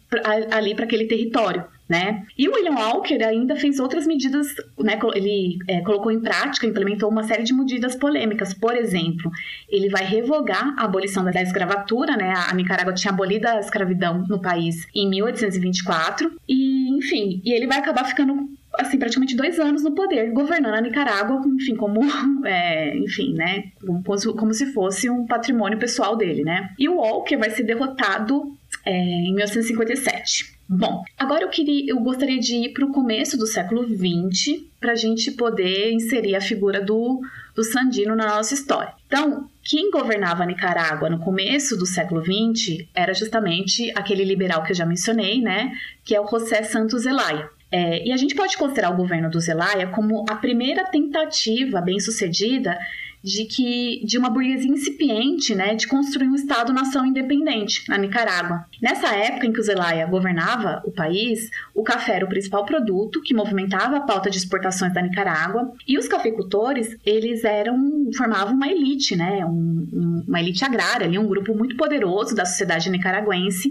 ali 0.52 0.76
para 0.76 0.86
aquele 0.86 1.06
território. 1.06 1.66
Né? 1.92 2.26
E 2.38 2.48
o 2.48 2.54
William 2.54 2.76
Walker 2.76 3.22
ainda 3.22 3.54
fez 3.58 3.78
outras 3.78 4.08
medidas, 4.08 4.48
né? 4.80 4.98
ele 5.14 5.58
é, 5.68 5.82
colocou 5.82 6.10
em 6.10 6.22
prática, 6.22 6.66
implementou 6.66 7.10
uma 7.10 7.24
série 7.24 7.44
de 7.44 7.54
medidas 7.54 7.98
polêmicas. 7.98 8.54
Por 8.54 8.78
exemplo, 8.78 9.30
ele 9.68 9.90
vai 9.90 10.06
revogar 10.06 10.74
a 10.78 10.86
abolição 10.86 11.22
da 11.26 11.42
escravatura, 11.42 12.16
né? 12.16 12.34
a 12.48 12.54
Nicarágua 12.54 12.94
tinha 12.94 13.12
abolido 13.12 13.46
a 13.46 13.60
escravidão 13.60 14.26
no 14.26 14.40
país 14.40 14.88
em 14.96 15.10
1824, 15.10 16.32
e 16.48 16.98
enfim, 16.98 17.42
e 17.44 17.52
ele 17.52 17.68
vai 17.68 17.80
acabar 17.80 18.06
ficando 18.06 18.50
assim, 18.80 18.98
praticamente 18.98 19.36
dois 19.36 19.60
anos 19.60 19.84
no 19.84 19.92
poder, 19.92 20.32
governando 20.32 20.76
a 20.76 20.82
Nicarágua, 20.82 21.42
enfim, 21.46 21.76
como, 21.76 22.00
é, 22.48 22.98
enfim, 22.98 23.34
né, 23.34 23.66
como, 23.86 24.02
como, 24.34 24.54
se 24.54 24.68
fosse 24.68 25.10
um 25.10 25.26
patrimônio 25.26 25.78
pessoal 25.78 26.16
dele, 26.16 26.42
né. 26.44 26.70
E 26.80 26.88
o 26.88 26.96
Walker 26.96 27.36
vai 27.36 27.50
ser 27.50 27.64
derrotado 27.64 28.56
é, 28.86 28.92
em 28.92 29.34
1957. 29.34 30.61
Bom, 30.74 31.04
agora 31.20 31.44
eu 31.44 31.50
queria, 31.50 31.92
eu 31.92 32.00
gostaria 32.00 32.40
de 32.40 32.56
ir 32.56 32.70
para 32.70 32.86
o 32.86 32.94
começo 32.94 33.38
do 33.38 33.46
século 33.46 33.84
XX 33.86 34.64
para 34.80 34.94
a 34.94 34.96
gente 34.96 35.30
poder 35.32 35.92
inserir 35.92 36.34
a 36.34 36.40
figura 36.40 36.80
do, 36.80 37.20
do 37.54 37.62
Sandino 37.62 38.16
na 38.16 38.38
nossa 38.38 38.54
história. 38.54 38.94
Então, 39.06 39.50
quem 39.62 39.92
governava 39.92 40.46
Nicarágua 40.46 41.10
no 41.10 41.20
começo 41.20 41.76
do 41.76 41.86
século 41.86 42.24
XX 42.24 42.88
era 42.96 43.14
justamente 43.14 43.92
aquele 43.98 44.24
liberal 44.24 44.64
que 44.64 44.72
eu 44.72 44.76
já 44.76 44.86
mencionei, 44.86 45.42
né, 45.42 45.74
que 46.06 46.16
é 46.16 46.22
o 46.22 46.28
José 46.28 46.64
Santos 46.64 47.02
Zelaya. 47.02 47.50
É, 47.70 48.08
e 48.08 48.14
a 48.14 48.18
gente 48.18 48.34
pode 48.34 48.58
considerar 48.58 48.94
o 48.94 48.98
governo 48.98 49.30
do 49.30 49.42
Zelaya 49.42 49.88
como 49.88 50.24
a 50.30 50.38
primeira 50.38 50.86
tentativa 50.86 51.82
bem 51.82 52.00
sucedida 52.00 52.80
de 53.24 53.46
que 53.46 54.04
de 54.06 54.18
uma 54.18 54.30
burguesia 54.30 54.72
incipiente, 54.72 55.54
né, 55.54 55.76
de 55.76 55.88
construir 55.88 56.28
um 56.28 56.36
Estado-nação 56.36 57.06
independente 57.06 57.88
na 57.88 57.98
Nicarágua. 57.98 58.66
Nessa 58.82 59.16
época 59.16 59.46
em 59.46 59.54
que 59.54 59.60
o 59.60 59.64
Zelaya 59.64 60.06
governava 60.08 60.82
o 60.86 60.92
país, 60.92 61.50
o 61.74 61.84
café 61.84 62.16
era 62.16 62.26
o 62.26 62.30
principal 62.30 62.66
produto 62.66 63.22
que 63.22 63.34
movimentava 63.34 63.98
a 63.98 64.02
pauta 64.02 64.30
de 64.30 64.38
exportações 64.38 64.94
da 64.94 65.02
Nicarágua 65.02 65.72
e 65.88 65.98
os 65.98 66.08
cafeicultores 66.08 66.98
eles 67.06 67.44
eram 67.44 68.10
formavam 68.16 68.54
uma 68.54 68.68
elite, 68.68 69.16
né, 69.16 69.46
um, 69.46 70.24
uma 70.28 70.40
elite 70.40 70.66
agrária, 70.66 71.06
ali 71.06 71.18
um 71.18 71.28
grupo 71.28 71.56
muito 71.56 71.76
poderoso 71.76 72.36
da 72.36 72.46
sociedade 72.46 72.90
nicaragüense 72.90 73.70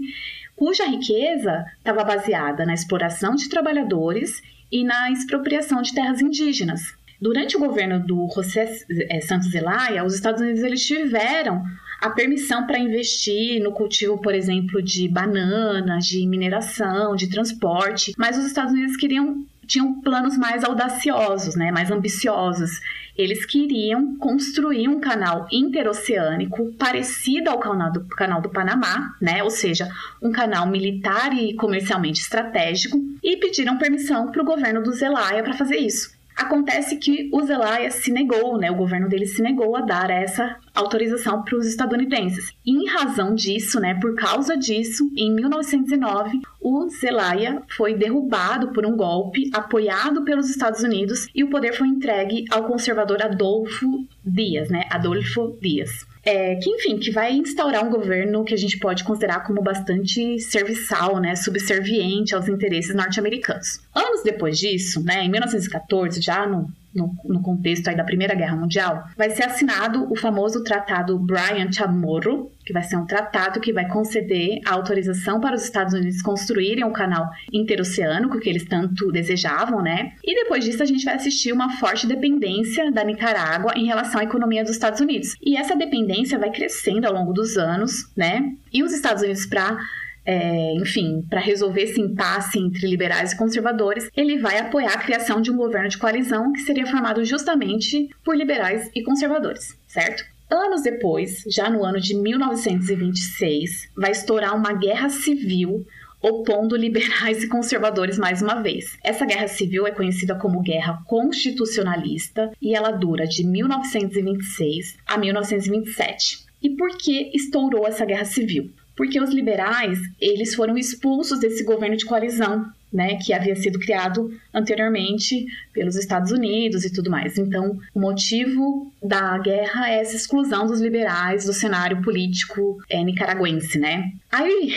cuja 0.61 0.85
riqueza 0.85 1.65
estava 1.79 2.03
baseada 2.03 2.67
na 2.67 2.75
exploração 2.75 3.33
de 3.33 3.49
trabalhadores 3.49 4.43
e 4.71 4.83
na 4.83 5.11
expropriação 5.11 5.81
de 5.81 5.91
terras 5.91 6.21
indígenas. 6.21 6.93
Durante 7.21 7.55
o 7.55 7.59
governo 7.59 8.03
do 8.03 8.27
José 8.33 8.67
eh, 8.89 9.21
Santos 9.21 9.51
Zelaya, 9.51 10.03
os 10.03 10.15
Estados 10.15 10.41
Unidos 10.41 10.63
eles 10.63 10.83
tiveram 10.83 11.63
a 12.01 12.09
permissão 12.09 12.65
para 12.65 12.79
investir 12.79 13.61
no 13.61 13.71
cultivo, 13.71 14.19
por 14.19 14.33
exemplo, 14.33 14.81
de 14.81 15.07
bananas, 15.07 16.05
de 16.05 16.25
mineração, 16.25 17.15
de 17.15 17.29
transporte, 17.29 18.11
mas 18.17 18.39
os 18.39 18.45
Estados 18.45 18.73
Unidos 18.73 18.97
queriam 18.97 19.45
tinham 19.67 20.01
planos 20.01 20.35
mais 20.35 20.65
audaciosos, 20.65 21.55
né, 21.55 21.71
mais 21.71 21.89
ambiciosos. 21.91 22.81
Eles 23.15 23.45
queriam 23.45 24.17
construir 24.17 24.89
um 24.89 24.99
canal 24.99 25.47
interoceânico 25.49 26.73
parecido 26.73 27.49
ao 27.49 27.59
canal 27.59 27.89
do, 27.91 28.03
canal 28.07 28.41
do 28.41 28.49
Panamá, 28.49 29.15
né, 29.21 29.41
ou 29.43 29.49
seja, 29.49 29.87
um 30.21 30.31
canal 30.31 30.67
militar 30.67 31.31
e 31.37 31.53
comercialmente 31.53 32.19
estratégico, 32.19 32.99
e 33.23 33.37
pediram 33.37 33.77
permissão 33.77 34.29
para 34.29 34.41
o 34.41 34.45
governo 34.45 34.83
do 34.83 34.91
Zelaya 34.91 35.41
para 35.41 35.53
fazer 35.53 35.77
isso. 35.77 36.19
Acontece 36.41 36.97
que 36.97 37.29
o 37.31 37.43
Zelaya 37.43 37.91
se 37.91 38.11
negou, 38.11 38.57
né? 38.57 38.71
O 38.71 38.75
governo 38.75 39.07
dele 39.07 39.27
se 39.27 39.41
negou 39.41 39.75
a 39.75 39.81
dar 39.81 40.09
essa 40.09 40.57
autorização 40.73 41.43
para 41.43 41.55
os 41.55 41.67
estadunidenses. 41.67 42.51
E 42.65 42.71
em 42.71 42.87
razão 42.87 43.35
disso, 43.35 43.79
né, 43.79 43.93
por 43.99 44.15
causa 44.15 44.57
disso, 44.57 45.11
em 45.15 45.33
1909, 45.35 46.39
o 46.61 46.87
Zelaya 46.89 47.63
foi 47.75 47.95
derrubado 47.95 48.71
por 48.71 48.85
um 48.85 48.95
golpe 48.95 49.49
apoiado 49.51 50.23
pelos 50.23 50.49
Estados 50.49 50.83
Unidos 50.83 51.27
e 51.33 51.43
o 51.43 51.49
poder 51.49 51.73
foi 51.73 51.87
entregue 51.87 52.45
ao 52.51 52.67
conservador 52.67 53.21
Adolfo 53.21 54.05
Dias, 54.23 54.69
né? 54.69 54.85
Adolfo 54.91 55.57
Dias. 55.59 56.05
É, 56.23 56.55
que, 56.57 56.69
enfim, 56.69 56.99
que 56.99 57.09
vai 57.09 57.33
instaurar 57.33 57.83
um 57.83 57.89
governo 57.89 58.43
que 58.43 58.53
a 58.53 58.57
gente 58.57 58.77
pode 58.77 59.03
considerar 59.03 59.39
como 59.39 59.59
bastante 59.59 60.39
serviçal, 60.39 61.19
né, 61.19 61.35
subserviente 61.35 62.35
aos 62.35 62.47
interesses 62.47 62.95
norte-americanos. 62.95 63.81
Anos 63.93 64.21
depois 64.23 64.59
disso, 64.59 65.03
né, 65.03 65.23
em 65.23 65.29
1914, 65.31 66.21
já 66.21 66.45
no 66.45 66.71
no, 66.93 67.15
no, 67.25 67.41
contexto 67.41 67.87
aí 67.87 67.95
da 67.95 68.03
Primeira 68.03 68.35
Guerra 68.35 68.55
Mundial, 68.55 69.03
vai 69.17 69.29
ser 69.29 69.43
assinado 69.43 70.11
o 70.11 70.15
famoso 70.15 70.63
Tratado 70.63 71.17
Bryan 71.17 71.71
Chamorro, 71.71 72.51
que 72.65 72.73
vai 72.73 72.83
ser 72.83 72.97
um 72.97 73.05
tratado 73.05 73.59
que 73.59 73.73
vai 73.73 73.87
conceder 73.87 74.59
a 74.65 74.73
autorização 74.73 75.39
para 75.39 75.55
os 75.55 75.63
Estados 75.63 75.93
Unidos 75.93 76.21
construírem 76.21 76.83
o 76.83 76.91
canal 76.91 77.29
interoceânico 77.51 78.39
que 78.39 78.49
eles 78.49 78.65
tanto 78.65 79.11
desejavam, 79.11 79.81
né? 79.81 80.13
E 80.23 80.35
depois 80.35 80.63
disso 80.63 80.83
a 80.83 80.85
gente 80.85 81.03
vai 81.03 81.15
assistir 81.15 81.51
uma 81.51 81.77
forte 81.77 82.05
dependência 82.05 82.91
da 82.91 83.03
Nicarágua 83.03 83.73
em 83.75 83.85
relação 83.85 84.19
à 84.19 84.23
economia 84.23 84.63
dos 84.63 84.73
Estados 84.73 84.99
Unidos. 84.99 85.35
E 85.41 85.57
essa 85.57 85.75
dependência 85.75 86.37
vai 86.37 86.51
crescendo 86.51 87.05
ao 87.05 87.13
longo 87.13 87.33
dos 87.33 87.57
anos, 87.57 88.11
né? 88.15 88.53
E 88.71 88.83
os 88.83 88.93
Estados 88.93 89.23
Unidos 89.23 89.45
para 89.45 89.77
é, 90.25 90.73
enfim, 90.75 91.25
para 91.29 91.39
resolver 91.39 91.81
esse 91.81 91.99
impasse 91.99 92.59
entre 92.59 92.87
liberais 92.87 93.31
e 93.31 93.37
conservadores, 93.37 94.09
ele 94.15 94.37
vai 94.37 94.59
apoiar 94.59 94.93
a 94.93 94.99
criação 94.99 95.41
de 95.41 95.51
um 95.51 95.57
governo 95.57 95.89
de 95.89 95.97
coalizão 95.97 96.51
que 96.53 96.61
seria 96.61 96.85
formado 96.85 97.23
justamente 97.25 98.09
por 98.23 98.35
liberais 98.35 98.89
e 98.95 99.03
conservadores, 99.03 99.77
certo? 99.87 100.23
Anos 100.49 100.81
depois, 100.81 101.43
já 101.47 101.69
no 101.69 101.83
ano 101.83 101.99
de 101.99 102.13
1926, 102.13 103.89
vai 103.95 104.11
estourar 104.11 104.55
uma 104.55 104.73
guerra 104.73 105.09
civil 105.09 105.85
opondo 106.21 106.75
liberais 106.75 107.41
e 107.43 107.47
conservadores 107.47 108.17
mais 108.17 108.41
uma 108.41 108.61
vez. 108.61 108.97
Essa 109.03 109.25
guerra 109.25 109.47
civil 109.47 109.87
é 109.87 109.91
conhecida 109.91 110.35
como 110.35 110.61
Guerra 110.61 111.01
Constitucionalista 111.07 112.51
e 112.61 112.75
ela 112.75 112.91
dura 112.91 113.25
de 113.25 113.43
1926 113.43 114.97
a 115.07 115.17
1927. 115.17 116.45
E 116.61 116.69
por 116.69 116.95
que 116.97 117.31
estourou 117.33 117.87
essa 117.87 118.05
guerra 118.05 118.25
civil? 118.25 118.71
Porque 118.95 119.19
os 119.19 119.31
liberais 119.31 119.99
eles 120.19 120.55
foram 120.55 120.77
expulsos 120.77 121.39
desse 121.39 121.63
governo 121.63 121.97
de 121.97 122.05
coalizão, 122.05 122.65
né, 122.91 123.15
que 123.15 123.31
havia 123.31 123.55
sido 123.55 123.79
criado 123.79 124.29
anteriormente 124.53 125.45
pelos 125.71 125.95
Estados 125.95 126.31
Unidos 126.31 126.83
e 126.83 126.91
tudo 126.91 127.09
mais. 127.09 127.37
Então, 127.37 127.79
o 127.95 127.99
motivo 127.99 128.91
da 129.01 129.37
guerra 129.37 129.89
é 129.89 130.01
essa 130.01 130.15
exclusão 130.15 130.67
dos 130.67 130.81
liberais 130.81 131.45
do 131.45 131.53
cenário 131.53 132.01
político 132.01 132.77
é, 132.89 133.01
nicaragüense, 133.01 133.79
né? 133.79 134.11
Aí, 134.31 134.73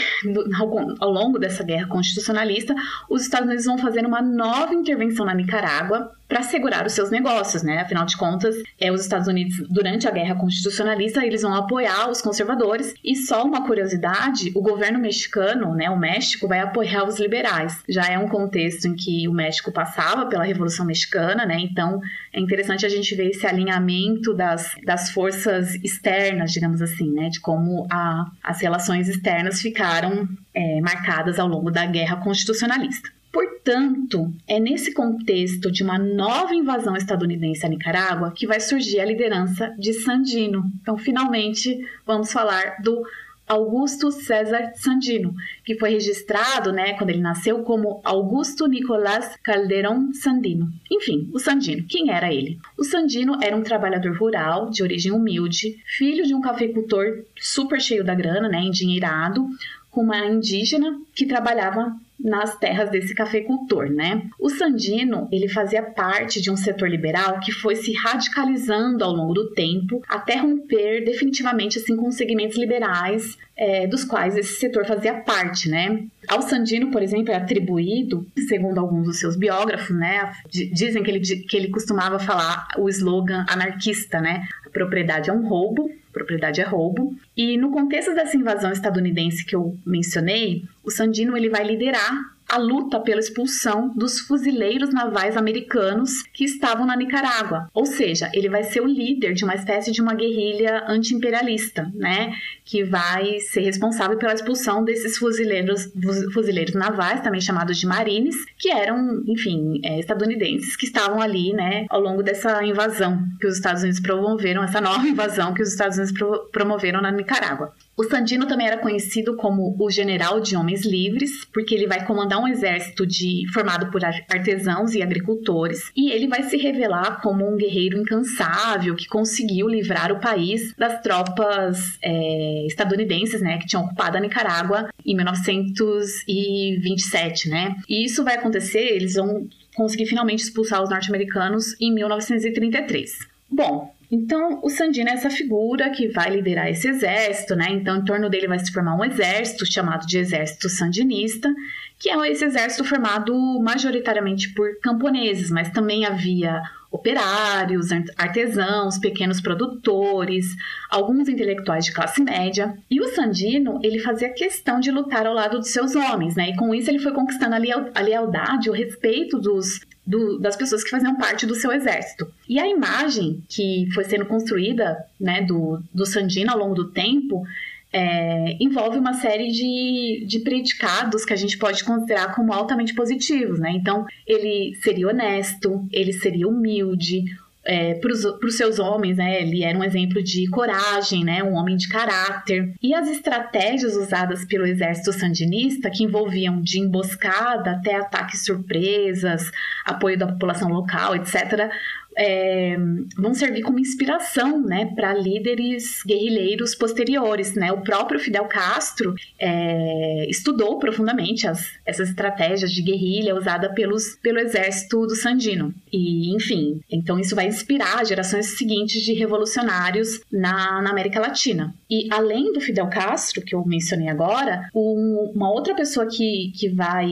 ao, 0.59 0.79
ao 1.01 1.11
longo 1.11 1.39
dessa 1.39 1.63
guerra 1.63 1.87
constitucionalista, 1.87 2.75
os 3.09 3.23
Estados 3.23 3.47
Unidos 3.47 3.65
vão 3.65 3.79
fazer 3.79 4.05
uma 4.05 4.21
nova 4.21 4.75
intervenção 4.75 5.25
na 5.25 5.35
Nicarágua 5.35 6.11
para 6.29 6.43
segurar 6.43 6.87
os 6.87 6.93
seus 6.93 7.11
negócios, 7.11 7.63
né? 7.63 7.81
Afinal 7.81 8.05
de 8.07 8.17
contas, 8.17 8.57
é 8.81 8.91
os 8.91 9.03
Estados 9.03 9.29
Unidos 9.29 9.57
durante 9.69 10.09
a 10.09 10.11
guerra 10.11 10.35
constitucionalista 10.35 11.25
eles 11.25 11.43
vão 11.43 11.55
apoiar 11.55 12.11
os 12.11 12.21
conservadores 12.21 12.95
e 13.05 13.15
só 13.15 13.45
uma 13.45 13.65
curiosidade, 13.67 14.51
o 14.55 14.63
governo 14.63 14.99
mexicano, 14.99 15.75
né, 15.75 15.89
o 15.91 15.99
México 15.99 16.49
vai 16.49 16.61
apoiar 16.61 17.07
os 17.07 17.21
liberais. 17.21 17.83
Já 17.89 18.07
é 18.07 18.19
um 18.19 18.29
contexto 18.29 18.87
em 18.87 18.97
que 18.97 19.29
o 19.29 19.33
México 19.33 19.71
passava 19.71 20.27
pela 20.27 20.45
Revolução 20.45 20.87
Mexicana, 20.87 21.47
né? 21.47 21.59
Então 21.61 22.01
é 22.35 22.41
interessante 22.41 22.85
a 22.85 22.89
gente 22.89 23.15
ver 23.15 23.29
esse 23.31 23.47
alinhamento 23.47 24.35
das, 24.35 24.75
das 24.85 25.11
forças 25.11 25.77
externas, 25.77 26.51
digamos 26.51 26.83
assim, 26.83 27.13
né? 27.13 27.29
De 27.29 27.41
como 27.41 27.87
a, 27.89 28.29
as 28.43 28.61
relações 28.61 29.09
externas 29.09 29.61
ficaram 29.61 30.29
é, 30.53 30.81
marcadas 30.81 31.39
ao 31.39 31.47
longo 31.47 31.71
da 31.71 31.87
guerra 31.87 32.17
constitucionalista. 32.17 33.09
Portanto, 33.33 34.33
é 34.49 34.59
nesse 34.59 34.93
contexto 34.93 35.71
de 35.71 35.83
uma 35.85 35.99
nova 35.99 36.55
invasão 36.55 36.97
estadunidense 36.97 37.65
à 37.65 37.69
Nicarágua 37.69 38.33
que 38.33 38.47
vai 38.47 38.59
surgir 38.59 39.01
a 39.01 39.05
liderança 39.05 39.73
de 39.79 39.93
Sandino. 39.93 40.65
Então, 40.83 40.99
finalmente, 40.99 41.79
vamos 42.05 42.33
falar 42.33 42.81
do 42.83 43.01
Augusto 43.47 44.11
César 44.11 44.73
Sandino, 44.75 45.35
que 45.65 45.79
foi 45.79 45.91
registrado, 45.91 46.73
né, 46.73 46.95
quando 46.95 47.11
ele 47.11 47.21
nasceu, 47.21 47.63
como 47.63 48.01
Augusto 48.03 48.67
Nicolás 48.67 49.37
Calderón 49.43 50.13
Sandino. 50.13 50.73
Enfim, 50.91 51.31
o 51.33 51.39
Sandino, 51.39 51.85
quem 51.89 52.11
era 52.11 52.33
ele? 52.33 52.59
O 52.79 52.85
Sandino 52.85 53.39
era 53.43 53.57
um 53.57 53.63
trabalhador 53.63 54.17
rural, 54.17 54.71
de 54.71 54.83
origem 54.83 55.13
humilde, 55.13 55.79
filho 55.87 56.27
de 56.27 56.35
um 56.35 56.41
cafeicultor 56.41 57.25
super 57.39 57.81
cheio 57.81 58.05
da 58.05 58.15
grana, 58.15 58.49
né, 58.49 58.61
endinheirado, 58.61 59.47
com 59.91 60.03
uma 60.03 60.27
indígena 60.27 61.01
que 61.15 61.25
trabalhava 61.25 61.95
nas 62.19 62.57
terras 62.59 62.91
desse 62.91 63.15
cafeicultor, 63.15 63.91
né? 63.91 64.29
O 64.39 64.49
Sandino, 64.49 65.29
ele 65.33 65.49
fazia 65.49 65.83
parte 65.83 66.41
de 66.41 66.51
um 66.51 66.57
setor 66.57 66.89
liberal 66.89 67.41
que 67.41 67.53
foi 67.53 67.77
se 67.77 67.93
radicalizando 67.93 69.05
ao 69.05 69.13
longo 69.13 69.35
do 69.35 69.51
tempo 69.51 70.03
até 70.09 70.37
romper 70.37 71.05
definitivamente 71.05 71.79
assim 71.79 71.97
com 71.97 72.09
os 72.09 72.17
segmentos 72.17 72.57
liberais 72.57 73.37
é, 73.57 73.87
dos 73.87 74.05
quais 74.05 74.37
esse 74.37 74.59
setor 74.59 74.85
fazia 74.85 75.15
parte, 75.15 75.69
né? 75.69 76.05
Ao 76.29 76.43
Sandino, 76.43 76.91
por 76.91 77.03
exemplo, 77.03 77.33
é 77.33 77.37
atribuído, 77.37 78.27
segundo 78.49 78.79
alguns 78.79 79.07
dos 79.07 79.19
seus 79.19 79.37
biógrafos, 79.37 79.97
né? 79.97 80.33
Dizem 80.49 81.03
que 81.03 81.11
ele, 81.11 81.21
que 81.21 81.57
ele 81.57 81.69
costumava 81.69 82.19
falar 82.19 82.69
o 82.79 82.89
slogan 82.89 83.45
anarquista, 83.49 84.21
né? 84.21 84.45
A 84.67 84.71
propriedade 84.71 85.31
é 85.31 85.33
um 85.33 85.47
roubo, 85.47 85.91
propriedade 86.15 86.61
é 86.61 86.65
roubo. 86.65 87.15
E 87.37 87.59
no 87.59 87.71
contexto 87.71 88.15
dessa 88.15 88.37
invasão 88.37 88.73
estadunidense 88.73 89.45
que 89.45 89.55
eu 89.55 89.77
mencionei, 89.85 90.65
o 90.83 90.91
Sandino 90.91 91.37
ele 91.37 91.51
vai 91.51 91.65
liderar 91.65 92.34
a 92.49 92.59
luta 92.59 93.01
pela 93.01 93.21
expulsão 93.21 93.89
dos 93.95 94.21
fuzileiros 94.21 94.93
navais 94.93 95.37
americanos 95.37 96.23
que 96.33 96.45
estavam 96.45 96.87
na 96.87 96.97
Nicarágua. 96.97 97.69
Ou 97.73 97.87
seja, 97.87 98.31
ele 98.33 98.49
vai 98.49 98.63
ser 98.65 98.81
o 98.81 98.87
líder 98.87 99.35
de 99.35 99.45
uma 99.45 99.55
espécie 99.55 99.91
de 99.91 100.01
uma 100.01 100.15
guerrilha 100.15 100.85
anti-imperialista, 100.89 101.91
né? 101.95 102.33
Que 102.65 102.85
vai 102.85 103.41
ser 103.41 103.61
responsável 103.61 104.19
pela 104.19 104.35
expulsão 104.35 104.85
desses 104.85 105.19
fuzileiros, 105.19 105.91
fuzileiros 106.33 106.75
navais, 106.75 107.21
também 107.21 107.41
chamados 107.41 107.79
de 107.79 107.87
marines, 107.87 108.37
que 108.59 108.71
eram, 108.71 109.23
enfim, 109.27 109.81
é, 109.85 109.99
estadunidenses 109.99 110.77
que 110.77 110.87
estavam 110.87 111.21
ali, 111.21 111.53
né, 111.53 111.87
ao 111.89 112.01
longo 112.01 112.23
dessa 112.23 112.65
invasão 112.65 113.19
que 113.41 113.47
os 113.47 113.57
Estados 113.57 113.83
Unidos 113.83 114.01
promoveram, 114.01 114.63
essa 114.63 114.81
nova 114.81 115.07
invasão 115.09 115.55
que 115.55 115.63
os 115.63 115.71
Estados 115.71 115.97
Unidos 115.97 116.17
pro 116.17 116.49
promoveram 116.53 117.01
na 117.01 117.11
Nicarágua. 117.11 117.75
O 117.97 118.05
Sandino 118.05 118.47
também 118.47 118.67
era 118.67 118.79
conhecido 118.79 119.37
como 119.37 119.77
o 119.79 119.91
general 119.91 120.41
de 120.41 120.57
homens 120.57 120.85
livres, 120.85 121.45
porque 121.53 121.73
ele 121.75 121.87
vai 121.87 122.05
comandar 122.05 122.41
um 122.41 122.49
exército 122.49 123.07
de, 123.07 123.45
formado 123.53 123.89
por 123.91 124.05
artesãos 124.05 124.95
e 124.95 125.03
agricultores, 125.03 125.93
e 125.97 126.11
ele 126.11 126.27
vai 126.27 126.43
se 126.43 126.57
revelar 126.57 127.21
como 127.23 127.49
um 127.49 127.57
guerreiro 127.57 127.97
incansável 127.97 128.97
que 128.97 129.07
conseguiu 129.07 129.69
livrar 129.69 130.11
o 130.11 130.19
país 130.19 130.75
das 130.77 131.01
tropas 131.03 131.97
é, 132.03 132.67
estadunidenses, 132.67 133.41
né, 133.41 133.59
que 133.59 133.67
tinham 133.67 133.85
ocupado 133.85 134.17
a 134.17 134.21
Nicarágua 134.21 134.89
em 135.07 135.15
1927, 135.15 137.49
né? 137.49 137.77
E 137.89 138.05
isso 138.05 138.25
vai 138.25 138.35
acontecer, 138.35 138.81
eles 138.81 139.15
vão 139.15 139.47
conseguir 139.77 140.07
finalmente 140.07 140.43
expulsar 140.43 140.83
os 140.83 140.91
norte-americanos 140.91 141.81
em 141.81 141.95
1933. 141.95 143.33
Bom, 143.51 143.94
então, 144.11 144.61
o 144.63 144.69
Sandino 144.69 145.09
é 145.09 145.15
essa 145.15 145.31
figura 145.31 145.91
que 145.91 146.09
vai 146.09 146.31
liderar 146.31 146.69
esse 146.69 146.89
exército, 146.89 147.55
né? 147.57 147.67
Então, 147.71 147.97
em 147.97 148.05
torno 148.05 148.29
dele 148.29 148.49
vai 148.49 148.59
se 148.59 148.73
formar 148.73 148.97
um 148.97 149.05
exército 149.05 149.65
chamado 149.65 150.07
de 150.07 150.19
Exército 150.19 150.69
Sandinista, 150.69 151.53
que 151.99 152.11
é 152.11 152.31
esse 152.31 152.45
exército 152.45 152.85
formado 152.85 153.35
majoritariamente 153.61 154.53
por 154.53 154.79
camponeses, 154.81 155.51
mas 155.51 155.71
também 155.71 156.05
havia 156.05 156.63
operários, 156.91 157.89
artesãos, 158.17 158.99
pequenos 158.99 159.41
produtores, 159.41 160.47
alguns 160.89 161.29
intelectuais 161.29 161.85
de 161.85 161.93
classe 161.93 162.23
média. 162.23 162.77
E 162.89 163.01
o 163.01 163.09
Sandino, 163.09 163.81
ele 163.83 163.99
fazia 163.99 164.33
questão 164.33 164.79
de 164.79 164.93
lutar 164.93 165.27
ao 165.27 165.35
lado 165.35 165.59
dos 165.59 165.71
seus 165.71 165.97
homens, 165.97 166.37
né? 166.37 166.51
E 166.51 166.57
com 166.57 166.73
isso 166.73 166.89
ele 166.89 167.01
foi 167.01 167.13
conquistando 167.13 167.57
a 167.57 168.01
lealdade, 168.01 168.71
o 168.71 168.73
respeito 168.73 169.39
dos 169.39 169.81
do, 170.07 170.39
das 170.39 170.57
pessoas 170.57 170.85
que 170.85 170.91
faziam 170.91 171.17
parte 171.17 171.47
do 171.47 171.55
seu 171.55 171.73
exército. 171.73 172.31
E 172.49 172.59
a 172.59 172.67
imagem 172.67 173.43
que 173.49 173.89
foi 173.95 174.05
sendo 174.05 174.27
construída 174.27 175.05
né, 175.19 175.43
do, 175.43 175.83
do 175.93 176.05
Sandino 176.05 176.53
ao 176.53 176.59
longo 176.59 176.75
do 176.75 176.91
tempo 176.91 177.45
é, 177.93 178.57
envolve 178.61 178.99
uma 178.99 179.15
série 179.15 179.53
de, 179.53 180.27
de 180.27 180.41
predicados 180.41 181.25
que 181.25 181.33
a 181.33 181.37
gente 181.37 181.57
pode 181.57 181.85
considerar 181.85 182.35
como 182.35 182.53
altamente 182.53 182.93
positivos, 182.93 183.61
né? 183.61 183.71
Então, 183.71 184.05
ele 184.27 184.75
seria 184.83 185.09
honesto, 185.09 185.87
ele 185.93 186.13
seria 186.13 186.49
humilde, 186.49 187.25
é, 187.65 187.95
para 187.95 188.13
os 188.13 188.57
seus 188.57 188.79
homens, 188.79 189.17
né? 189.17 189.43
Ele 189.43 189.65
era 189.65 189.79
um 189.79 189.85
exemplo 189.85 190.23
de 190.23 190.49
coragem, 190.49 191.25
né? 191.25 191.43
Um 191.43 191.55
homem 191.55 191.77
de 191.77 191.89
caráter. 191.89 192.75
E 192.83 192.95
as 192.95 193.09
estratégias 193.09 193.97
usadas 193.97 194.45
pelo 194.45 194.67
exército 194.67 195.13
sandinista, 195.13 195.91
que 195.91 196.05
envolviam 196.05 196.61
de 196.61 196.79
emboscada 196.79 197.73
até 197.73 197.97
ataques 197.97 198.45
surpresas, 198.45 199.51
apoio 199.85 200.19
da 200.19 200.27
população 200.27 200.69
local, 200.69 201.17
etc., 201.17 201.71
é, 202.17 202.77
vão 203.17 203.35
servir 203.35 203.63
como 203.63 203.79
inspiração 203.79 204.61
né, 204.63 204.93
para 204.95 205.15
líderes 205.15 206.03
guerrilheiros 206.07 206.75
posteriores. 206.75 207.55
Né? 207.55 207.73
O 207.73 207.83
próprio 207.83 208.21
Fidel 208.21 208.45
Castro 208.47 209.15
é, 209.39 210.27
estudou 210.29 210.79
profundamente 210.79 211.47
as, 211.47 211.67
essas 211.85 212.09
estratégias 212.09 212.73
de 212.73 212.83
guerrilha 212.83 213.35
usada 213.35 213.73
pelos, 213.73 214.17
pelo 214.23 214.39
exército 214.39 215.07
do 215.07 215.17
Sandino. 215.17 215.75
E, 215.93 216.35
enfim, 216.35 216.81
então 216.91 217.19
isso 217.19 217.35
vai 217.35 217.47
inspirar 217.47 218.05
gerações 218.05 218.57
seguintes 218.57 219.03
de 219.03 219.13
revolucionários 219.13 220.21
na, 220.31 220.83
na 220.83 220.91
América 220.91 221.21
Latina. 221.21 221.75
E 221.91 222.09
além 222.11 222.53
do 222.53 222.61
Fidel 222.61 222.89
Castro, 222.89 223.43
que 223.43 223.55
eu 223.55 223.65
mencionei 223.65 224.09
agora, 224.09 224.69
um, 224.75 225.33
uma 225.35 225.51
outra 225.51 225.75
pessoa 225.75 226.07
que, 226.07 226.53
que 226.55 226.69
vai 226.69 227.07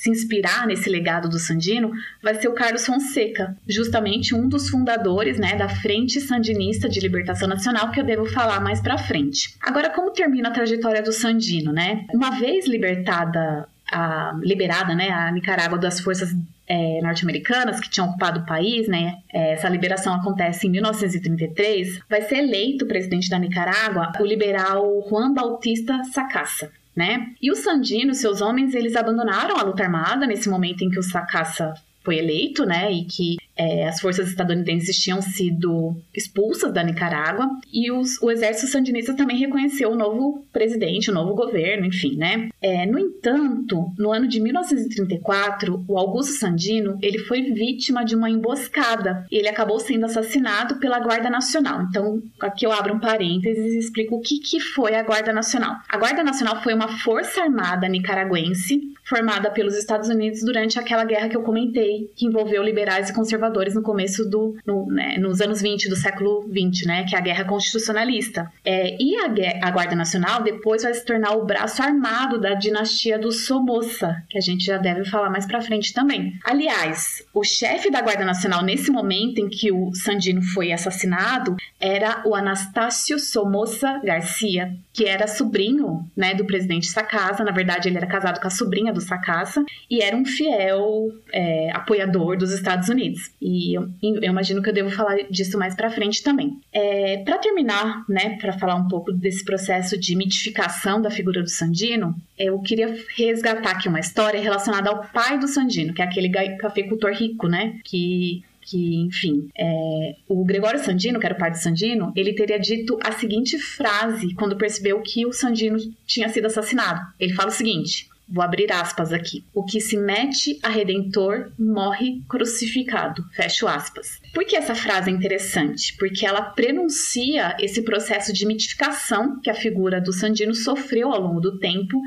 se 0.00 0.08
inspirar 0.08 0.66
nesse 0.66 0.88
legado 0.88 1.28
do 1.28 1.38
Sandino 1.38 1.92
vai 2.22 2.34
ser 2.34 2.48
o 2.48 2.54
Carlos 2.54 2.86
Fonseca, 2.86 3.54
justamente 3.68 4.34
um 4.34 4.48
dos 4.48 4.70
fundadores 4.70 5.38
né, 5.38 5.54
da 5.56 5.68
Frente 5.68 6.22
Sandinista 6.22 6.88
de 6.88 6.98
Libertação 7.00 7.46
Nacional, 7.46 7.90
que 7.90 8.00
eu 8.00 8.04
devo 8.04 8.24
falar 8.24 8.60
mais 8.62 8.80
para 8.80 8.96
frente. 8.96 9.54
Agora, 9.60 9.90
como 9.90 10.10
termina 10.10 10.48
a 10.48 10.52
trajetória 10.52 11.02
do 11.02 11.12
Sandino? 11.12 11.70
Né? 11.70 12.06
Uma 12.14 12.30
vez 12.30 12.66
libertada 12.66 13.68
a, 13.92 14.34
liberada 14.42 14.94
né, 14.94 15.10
a 15.10 15.30
Nicarágua 15.30 15.76
das 15.76 16.00
forças 16.00 16.34
é, 16.66 17.00
norte-americanas 17.02 17.78
que 17.78 17.90
tinham 17.90 18.08
ocupado 18.08 18.40
o 18.40 18.46
país, 18.46 18.88
né? 18.88 19.18
É, 19.30 19.54
essa 19.54 19.68
liberação 19.68 20.14
acontece 20.14 20.68
em 20.68 20.70
1933. 20.70 22.00
Vai 22.08 22.22
ser 22.22 22.36
eleito 22.36 22.86
presidente 22.86 23.28
da 23.28 23.38
Nicarágua 23.38 24.12
o 24.18 24.24
liberal 24.24 25.04
Juan 25.10 25.34
Bautista 25.34 26.04
Sacasa 26.04 26.70
né? 26.94 27.32
E 27.40 27.50
o 27.50 27.56
Sandino, 27.56 28.14
seus 28.14 28.40
homens, 28.40 28.74
eles 28.74 28.96
abandonaram 28.96 29.56
a 29.56 29.62
luta 29.62 29.82
armada 29.82 30.26
nesse 30.26 30.48
momento 30.48 30.82
em 30.82 30.90
que 30.90 30.98
o 30.98 31.02
Sacasa 31.02 31.74
foi 32.02 32.18
eleito, 32.18 32.64
né? 32.64 32.90
E 32.92 33.04
que 33.04 33.36
é, 33.60 33.86
as 33.86 34.00
forças 34.00 34.28
estadunidenses 34.28 34.96
tinham 34.96 35.20
sido 35.20 35.94
expulsas 36.14 36.72
da 36.72 36.82
Nicarágua 36.82 37.46
e 37.70 37.92
os, 37.92 38.20
o 38.22 38.30
exército 38.30 38.72
sandinista 38.72 39.14
também 39.14 39.36
reconheceu 39.36 39.90
o 39.90 39.94
novo 39.96 40.46
presidente, 40.50 41.10
o 41.10 41.14
novo 41.14 41.34
governo, 41.34 41.84
enfim, 41.84 42.16
né? 42.16 42.48
É, 42.62 42.86
no 42.86 42.98
entanto, 42.98 43.92
no 43.98 44.10
ano 44.10 44.26
de 44.26 44.40
1934, 44.40 45.84
o 45.86 45.98
Augusto 45.98 46.32
Sandino 46.32 46.98
ele 47.02 47.18
foi 47.18 47.52
vítima 47.52 48.02
de 48.02 48.14
uma 48.14 48.30
emboscada. 48.30 49.26
Ele 49.30 49.48
acabou 49.48 49.78
sendo 49.78 50.06
assassinado 50.06 50.76
pela 50.76 50.98
Guarda 50.98 51.28
Nacional. 51.28 51.82
Então, 51.82 52.22
aqui 52.40 52.64
eu 52.64 52.72
abro 52.72 52.94
um 52.94 53.00
parênteses 53.00 53.74
e 53.74 53.78
explico 53.78 54.16
o 54.16 54.20
que, 54.20 54.38
que 54.38 54.58
foi 54.58 54.94
a 54.94 55.02
Guarda 55.02 55.34
Nacional. 55.34 55.76
A 55.86 55.98
Guarda 55.98 56.24
Nacional 56.24 56.62
foi 56.62 56.72
uma 56.72 56.88
força 57.00 57.42
armada 57.42 57.86
nicaragüense 57.88 58.80
formada 59.04 59.50
pelos 59.50 59.76
Estados 59.76 60.08
Unidos 60.08 60.40
durante 60.44 60.78
aquela 60.78 61.04
guerra 61.04 61.28
que 61.28 61.36
eu 61.36 61.42
comentei, 61.42 62.10
que 62.14 62.26
envolveu 62.26 62.62
liberais 62.62 63.10
e 63.10 63.12
conservadores 63.12 63.49
no 63.74 63.82
começo 63.82 64.24
do. 64.24 64.56
No, 64.64 64.86
né, 64.86 65.16
nos 65.18 65.40
anos 65.40 65.60
20 65.60 65.88
do 65.88 65.96
século 65.96 66.46
20, 66.48 66.86
né? 66.86 67.04
Que 67.04 67.16
é 67.16 67.18
a 67.18 67.22
guerra 67.22 67.44
constitucionalista. 67.44 68.50
É, 68.64 68.96
e 69.00 69.16
a, 69.16 69.66
a, 69.66 69.70
Guarda 69.70 69.96
Nacional 69.96 70.42
depois 70.42 70.82
vai 70.82 70.94
se 70.94 71.04
tornar 71.04 71.32
o 71.32 71.44
braço 71.44 71.82
armado 71.82 72.40
da 72.40 72.54
dinastia 72.54 73.18
do 73.18 73.32
Somoza, 73.32 74.22
que 74.28 74.38
a 74.38 74.40
gente 74.40 74.64
já 74.64 74.78
deve 74.78 75.04
falar 75.04 75.30
mais 75.30 75.46
pra 75.46 75.60
frente 75.60 75.92
também. 75.92 76.38
Aliás, 76.44 77.24
o 77.34 77.42
chefe 77.42 77.90
da 77.90 78.00
Guarda 78.00 78.24
Nacional 78.24 78.62
nesse 78.62 78.90
momento 78.90 79.38
em 79.38 79.48
que 79.48 79.72
o 79.72 79.92
Sandino 79.94 80.42
foi 80.42 80.72
assassinado 80.72 81.56
era 81.80 82.22
o 82.24 82.34
Anastácio 82.34 83.18
Somoza 83.18 84.00
Garcia, 84.04 84.72
que 84.92 85.04
era 85.04 85.26
sobrinho 85.26 86.08
né, 86.16 86.34
do 86.34 86.44
presidente 86.44 86.86
Sacasa. 86.86 87.42
Na 87.42 87.52
verdade, 87.52 87.88
ele 87.88 87.96
era 87.96 88.06
casado 88.06 88.40
com 88.40 88.46
a 88.46 88.50
sobrinha 88.50 88.92
do 88.92 89.00
do 89.00 89.06
Sacasa 89.06 89.64
e 89.90 90.02
era 90.02 90.14
um 90.14 90.24
fiel 90.24 91.08
é, 91.32 91.70
apoiador 91.72 92.36
dos 92.36 92.52
Estados 92.52 92.88
Unidos. 92.88 93.32
E 93.40 93.74
eu, 93.74 93.88
eu, 94.02 94.30
imagino 94.30 94.62
que 94.62 94.68
eu 94.68 94.74
devo 94.74 94.90
falar 94.90 95.16
disso 95.30 95.58
mais 95.58 95.74
para 95.74 95.90
frente 95.90 96.22
também. 96.22 96.60
É, 96.72 97.18
para 97.24 97.38
terminar, 97.38 98.04
né, 98.08 98.36
para 98.38 98.52
falar 98.52 98.74
um 98.74 98.86
pouco 98.86 99.12
desse 99.12 99.44
processo 99.44 99.98
de 99.98 100.14
mitificação 100.14 101.00
da 101.00 101.10
figura 101.10 101.42
do 101.42 101.48
Sandino, 101.48 102.14
eu 102.38 102.60
queria 102.60 102.94
resgatar 103.16 103.70
aqui 103.70 103.88
uma 103.88 104.00
história 104.00 104.40
relacionada 104.40 104.90
ao 104.90 105.06
pai 105.06 105.38
do 105.38 105.48
Sandino, 105.48 105.94
que 105.94 106.02
é 106.02 106.04
aquele 106.04 106.28
cafeicultor 106.58 107.12
rico, 107.12 107.48
né, 107.48 107.78
que 107.84 108.42
que, 108.70 108.96
enfim, 108.98 109.48
é, 109.58 110.14
o 110.28 110.44
Gregório 110.44 110.78
Sandino, 110.78 111.18
que 111.18 111.26
era 111.26 111.34
o 111.34 111.38
pai 111.38 111.50
do 111.50 111.56
Sandino, 111.56 112.12
ele 112.14 112.34
teria 112.34 112.58
dito 112.58 112.98
a 113.02 113.10
seguinte 113.10 113.58
frase 113.58 114.32
quando 114.34 114.56
percebeu 114.56 115.00
que 115.02 115.26
o 115.26 115.32
Sandino 115.32 115.76
tinha 116.06 116.28
sido 116.28 116.46
assassinado. 116.46 117.00
Ele 117.18 117.32
fala 117.32 117.48
o 117.48 117.52
seguinte: 117.52 118.08
Vou 118.30 118.44
abrir 118.44 118.70
aspas 118.70 119.12
aqui. 119.12 119.44
O 119.52 119.64
que 119.64 119.80
se 119.80 119.96
mete 119.96 120.58
a 120.62 120.68
redentor 120.68 121.50
morre 121.58 122.22
crucificado. 122.28 123.24
Fecho 123.32 123.66
aspas. 123.66 124.20
Por 124.32 124.44
que 124.44 124.56
essa 124.56 124.74
frase 124.74 125.10
é 125.10 125.12
interessante? 125.12 125.96
Porque 125.98 126.24
ela 126.24 126.42
prenuncia 126.42 127.56
esse 127.58 127.82
processo 127.82 128.32
de 128.32 128.46
mitificação 128.46 129.40
que 129.40 129.50
a 129.50 129.54
figura 129.54 130.00
do 130.00 130.12
Sandino 130.12 130.54
sofreu 130.54 131.12
ao 131.12 131.20
longo 131.20 131.40
do 131.40 131.58
tempo. 131.58 132.00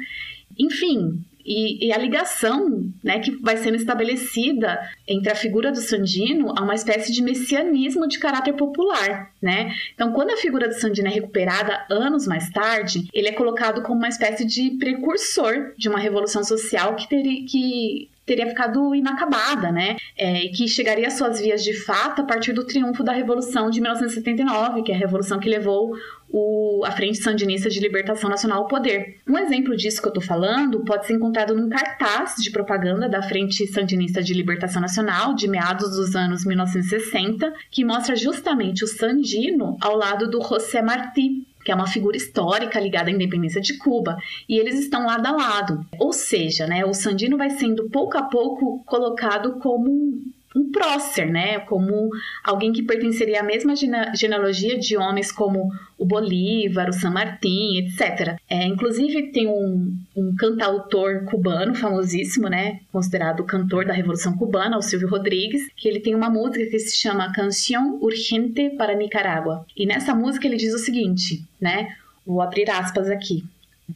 Enfim, 0.57 1.21
e, 1.45 1.87
e, 1.87 1.93
a 1.93 1.97
ligação 1.97 2.89
né, 3.03 3.19
que 3.19 3.31
vai 3.31 3.57
sendo 3.57 3.75
estabelecida 3.75 4.79
entre 5.07 5.31
a 5.31 5.35
figura 5.35 5.71
do 5.71 5.81
Sandino 5.81 6.53
a 6.57 6.63
uma 6.63 6.75
espécie 6.75 7.11
de 7.11 7.21
messianismo 7.21 8.07
de 8.07 8.19
caráter 8.19 8.53
popular. 8.53 9.31
Né? 9.41 9.73
Então, 9.93 10.13
quando 10.13 10.31
a 10.31 10.37
figura 10.37 10.67
do 10.67 10.73
Sandino 10.73 11.07
é 11.07 11.11
recuperada 11.11 11.85
anos 11.89 12.25
mais 12.25 12.49
tarde, 12.49 13.07
ele 13.13 13.27
é 13.27 13.33
colocado 13.33 13.81
como 13.83 13.97
uma 13.97 14.09
espécie 14.09 14.45
de 14.45 14.71
precursor 14.71 15.73
de 15.77 15.89
uma 15.89 15.99
revolução 15.99 16.43
social 16.43 16.95
que, 16.95 17.09
teria, 17.09 17.45
que 17.45 18.09
teria 18.25 18.47
ficado 18.47 18.95
inacabada, 18.95 19.71
né? 19.71 19.97
É, 20.17 20.47
que 20.49 20.67
chegaria 20.67 21.07
às 21.07 21.13
suas 21.13 21.39
vias 21.39 21.63
de 21.63 21.73
fato 21.73 22.21
a 22.21 22.25
partir 22.25 22.53
do 22.53 22.65
triunfo 22.65 23.03
da 23.03 23.11
Revolução 23.11 23.69
de 23.69 23.81
1979, 23.81 24.83
que 24.83 24.91
é 24.91 24.95
a 24.95 24.97
revolução 24.97 25.39
que 25.39 25.49
levou 25.49 25.93
o, 26.33 26.83
a 26.83 26.91
Frente 26.91 27.19
Sandinista 27.19 27.69
de 27.69 27.79
Libertação 27.79 28.29
Nacional 28.29 28.63
ao 28.63 28.67
poder. 28.67 29.19
Um 29.27 29.37
exemplo 29.37 29.77
disso 29.77 30.01
que 30.01 30.07
eu 30.07 30.09
estou 30.11 30.23
falando 30.23 30.83
pode 30.83 31.05
ser 31.05 31.13
encontrado 31.13 31.55
num 31.55 31.69
cartaz 31.69 32.35
de 32.39 32.49
propaganda 32.49 33.07
da 33.07 33.21
Frente 33.21 33.67
Sandinista 33.67 34.21
de 34.23 34.33
Libertação 34.33 34.81
Nacional 34.81 35.35
de 35.35 35.47
meados 35.47 35.91
dos 35.95 36.15
anos 36.15 36.43
1960, 36.43 37.53
que 37.69 37.85
mostra 37.85 38.15
justamente 38.15 38.83
o 38.83 38.87
Sandino 38.87 39.77
ao 39.79 39.95
lado 39.95 40.27
do 40.27 40.41
José 40.41 40.81
Martí, 40.81 41.45
que 41.63 41.71
é 41.71 41.75
uma 41.75 41.87
figura 41.87 42.17
histórica 42.17 42.79
ligada 42.79 43.09
à 43.09 43.13
independência 43.13 43.61
de 43.61 43.77
Cuba, 43.77 44.17
e 44.47 44.57
eles 44.57 44.79
estão 44.79 45.05
lado 45.05 45.25
a 45.25 45.31
lado. 45.31 45.85
Ou 45.99 46.11
seja, 46.11 46.67
né, 46.67 46.85
o 46.85 46.93
Sandino 46.93 47.37
vai 47.37 47.49
sendo 47.51 47.89
pouco 47.89 48.17
a 48.17 48.23
pouco 48.23 48.83
colocado 48.85 49.59
como 49.59 50.21
um 50.55 50.71
prócer, 50.71 51.29
né? 51.29 51.59
Como 51.59 52.09
alguém 52.43 52.71
que 52.71 52.83
pertenceria 52.83 53.41
à 53.41 53.43
mesma 53.43 53.73
genealogia 53.75 54.77
de 54.77 54.97
homens 54.97 55.31
como 55.31 55.71
o 55.97 56.05
Bolívar, 56.05 56.89
o 56.89 56.93
San 56.93 57.11
Martín, 57.11 57.77
etc. 57.77 58.37
É, 58.49 58.65
inclusive 58.65 59.31
tem 59.31 59.47
um, 59.47 59.95
um 60.15 60.35
cantautor 60.35 61.23
cubano 61.25 61.73
famosíssimo, 61.73 62.47
né? 62.47 62.81
Considerado 62.91 63.43
cantor 63.43 63.85
da 63.85 63.93
Revolução 63.93 64.37
Cubana, 64.37 64.77
o 64.77 64.81
Silvio 64.81 65.09
Rodrigues, 65.09 65.69
que 65.75 65.87
ele 65.87 65.99
tem 65.99 66.13
uma 66.13 66.29
música 66.29 66.65
que 66.65 66.79
se 66.79 66.97
chama 66.97 67.31
Canção 67.33 67.99
Urgente 68.01 68.71
para 68.71 68.95
Nicarágua. 68.95 69.65
E 69.75 69.85
nessa 69.85 70.13
música 70.13 70.47
ele 70.47 70.57
diz 70.57 70.73
o 70.73 70.79
seguinte, 70.79 71.43
né? 71.59 71.95
Vou 72.25 72.41
abrir 72.41 72.69
aspas 72.69 73.09
aqui, 73.09 73.43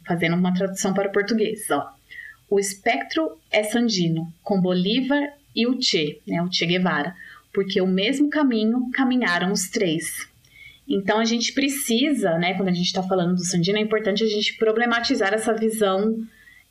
fazendo 0.06 0.36
uma 0.36 0.52
tradução 0.52 0.92
para 0.92 1.08
o 1.08 1.12
português, 1.12 1.66
ó. 1.70 1.90
O 2.50 2.58
espectro 2.58 3.36
é 3.50 3.62
sandino, 3.62 4.32
com 4.42 4.60
Bolívar 4.60 5.37
e 5.54 5.66
o 5.66 5.80
Che, 5.80 6.20
né, 6.26 6.42
o 6.42 6.52
Che 6.52 6.66
Guevara, 6.66 7.14
porque 7.52 7.80
o 7.80 7.86
mesmo 7.86 8.28
caminho 8.30 8.90
caminharam 8.92 9.52
os 9.52 9.68
três. 9.68 10.28
Então 10.88 11.18
a 11.18 11.24
gente 11.24 11.52
precisa, 11.52 12.38
né, 12.38 12.54
quando 12.54 12.68
a 12.68 12.72
gente 12.72 12.86
está 12.86 13.02
falando 13.02 13.34
do 13.34 13.44
Sandino, 13.44 13.78
é 13.78 13.80
importante 13.80 14.24
a 14.24 14.26
gente 14.26 14.56
problematizar 14.56 15.34
essa 15.34 15.52
visão 15.52 16.16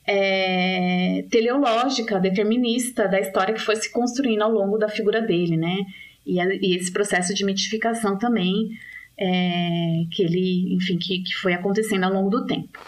é, 0.07 1.25
teleológica, 1.29 2.19
determinista 2.19 3.07
da 3.07 3.19
história 3.19 3.53
que 3.53 3.61
foi 3.61 3.75
se 3.75 3.91
construindo 3.91 4.41
ao 4.41 4.51
longo 4.51 4.77
da 4.77 4.87
figura 4.87 5.21
dele, 5.21 5.57
né? 5.57 5.85
E, 6.25 6.39
e 6.39 6.75
esse 6.75 6.91
processo 6.91 7.33
de 7.33 7.45
mitificação 7.45 8.17
também 8.17 8.69
é, 9.17 10.03
que 10.11 10.23
ele, 10.23 10.73
enfim, 10.75 10.97
que, 10.97 11.19
que 11.19 11.33
foi 11.35 11.53
acontecendo 11.53 12.05
ao 12.05 12.13
longo 12.13 12.29
do 12.29 12.45
tempo. 12.45 12.79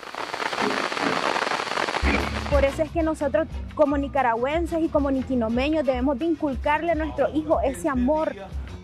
Por 2.60 2.68
eso 2.68 2.84
es 2.84 2.92
que 2.92 3.04
nosotros 3.04 3.48
como 3.74 3.98
nicaragüenses 3.98 4.82
y 4.82 4.90
como 4.90 5.10
niquinomeños 5.12 5.86
debemos 5.86 6.20
de 6.20 6.26
inculcarle 6.26 6.92
a 6.92 6.96
nuestro 6.96 7.30
hijo 7.34 7.62
ese 7.62 7.88
amor 7.88 8.36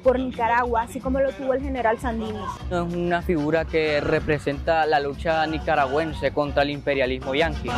por 0.01 0.17
Nicaragua, 0.17 0.83
así 0.83 1.01
como 1.01 1.19
lo 1.19 1.33
tuvo 1.33 1.55
el 1.55 1.61
general 1.61 1.99
Sandini. 1.99 2.39
Es 2.71 2.79
una 2.79 3.21
figura 3.21 3.65
que 3.65 3.99
representa 3.99 4.85
la 4.85 5.01
lucha 5.01 5.45
nicaragüense 5.45 6.31
contra 6.31 6.63
el 6.63 6.69
imperialismo 6.69 7.35
yanqui. 7.35 7.69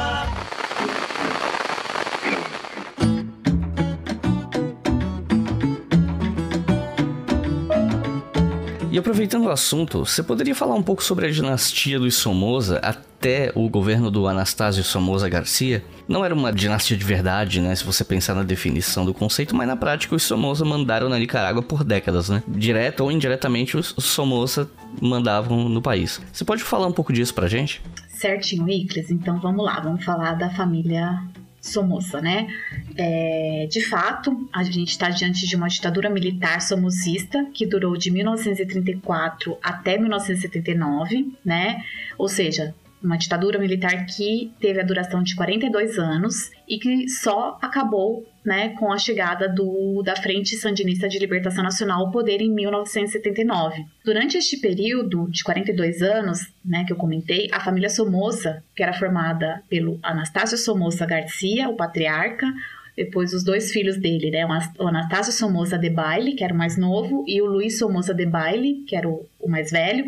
E 8.89 8.97
aproveitando 8.97 9.45
o 9.45 9.51
assunto, 9.51 10.05
você 10.05 10.23
poderia 10.23 10.55
falar 10.55 10.73
um 10.73 10.81
pouco 10.81 11.03
sobre 11.03 11.27
a 11.27 11.29
dinastia 11.29 11.99
dos 11.99 12.15
Somoza 12.15 12.77
até 12.77 13.51
o 13.53 13.67
governo 13.67 14.09
do 14.09 14.27
Anastácio 14.27 14.81
Somoza 14.81 15.27
Garcia? 15.27 15.83
Não 16.07 16.23
era 16.23 16.33
uma 16.33 16.53
dinastia 16.53 16.95
de 16.95 17.03
verdade, 17.03 17.59
né? 17.59 17.75
Se 17.75 17.83
você 17.83 18.05
pensar 18.05 18.33
na 18.33 18.43
definição 18.43 19.05
do 19.05 19.13
conceito, 19.13 19.53
mas 19.53 19.67
na 19.67 19.75
prática 19.75 20.15
os 20.15 20.23
Somoza 20.23 20.63
mandaram 20.63 21.09
na 21.09 21.19
Nicarágua 21.19 21.61
por 21.61 21.83
décadas, 21.83 22.29
né? 22.29 22.41
Direta 22.47 23.03
ou 23.03 23.11
indiretamente 23.11 23.75
os 23.75 23.93
Somoza 23.97 24.69
mandavam 25.01 25.67
no 25.67 25.81
país. 25.81 26.21
Você 26.31 26.45
pode 26.45 26.63
falar 26.63 26.87
um 26.87 26.93
pouco 26.93 27.11
disso 27.11 27.33
pra 27.33 27.49
gente? 27.49 27.81
Certinho, 28.07 28.69
Icles. 28.69 29.11
Então 29.11 29.37
vamos 29.41 29.65
lá, 29.65 29.81
vamos 29.81 30.05
falar 30.05 30.35
da 30.35 30.49
família 30.49 31.21
Somoza, 31.67 32.21
né? 32.21 32.47
É, 32.95 33.67
de 33.69 33.81
fato, 33.81 34.49
a 34.53 34.63
gente 34.63 34.89
está 34.89 35.09
diante 35.09 35.45
de 35.45 35.55
uma 35.55 35.67
ditadura 35.67 36.09
militar 36.09 36.61
somocista 36.61 37.45
que 37.53 37.65
durou 37.65 37.95
de 37.97 38.09
1934 38.11 39.57
até 39.61 39.97
1979, 39.97 41.33
né? 41.43 41.83
Ou 42.17 42.27
seja, 42.27 42.73
uma 43.07 43.17
ditadura 43.17 43.57
militar 43.57 44.05
que 44.05 44.51
teve 44.59 44.79
a 44.79 44.83
duração 44.83 45.23
de 45.23 45.35
42 45.35 45.97
anos 45.97 46.51
e 46.67 46.77
que 46.77 47.07
só 47.07 47.57
acabou 47.61 48.25
né, 48.45 48.69
com 48.77 48.91
a 48.91 48.97
chegada 48.97 49.47
do, 49.49 50.01
da 50.03 50.15
Frente 50.15 50.55
Sandinista 50.55 51.07
de 51.07 51.17
Libertação 51.17 51.63
Nacional 51.63 52.05
ao 52.05 52.11
poder 52.11 52.41
em 52.41 52.49
1979. 52.53 53.85
Durante 54.05 54.37
este 54.37 54.57
período 54.57 55.29
de 55.29 55.43
42 55.43 56.01
anos, 56.01 56.39
né, 56.63 56.83
que 56.85 56.93
eu 56.93 56.97
comentei, 56.97 57.49
a 57.51 57.59
família 57.59 57.89
Somoza, 57.89 58.63
que 58.75 58.83
era 58.83 58.93
formada 58.93 59.63
pelo 59.69 59.99
Anastácio 60.03 60.57
Somoza 60.57 61.05
Garcia, 61.05 61.69
o 61.69 61.75
patriarca, 61.75 62.45
depois 62.95 63.33
os 63.33 63.43
dois 63.43 63.71
filhos 63.71 63.97
dele, 63.97 64.31
né, 64.31 64.45
o 64.79 64.87
Anastácio 64.87 65.31
Somoza 65.31 65.77
de 65.77 65.89
Baile, 65.89 66.33
que 66.33 66.43
era 66.43 66.53
o 66.53 66.57
mais 66.57 66.77
novo, 66.77 67.23
e 67.27 67.41
o 67.41 67.45
Luiz 67.45 67.77
Somoza 67.77 68.13
de 68.13 68.25
Baile, 68.25 68.83
que 68.87 68.95
era 68.95 69.07
o, 69.07 69.25
o 69.39 69.49
mais 69.49 69.71
velho, 69.71 70.05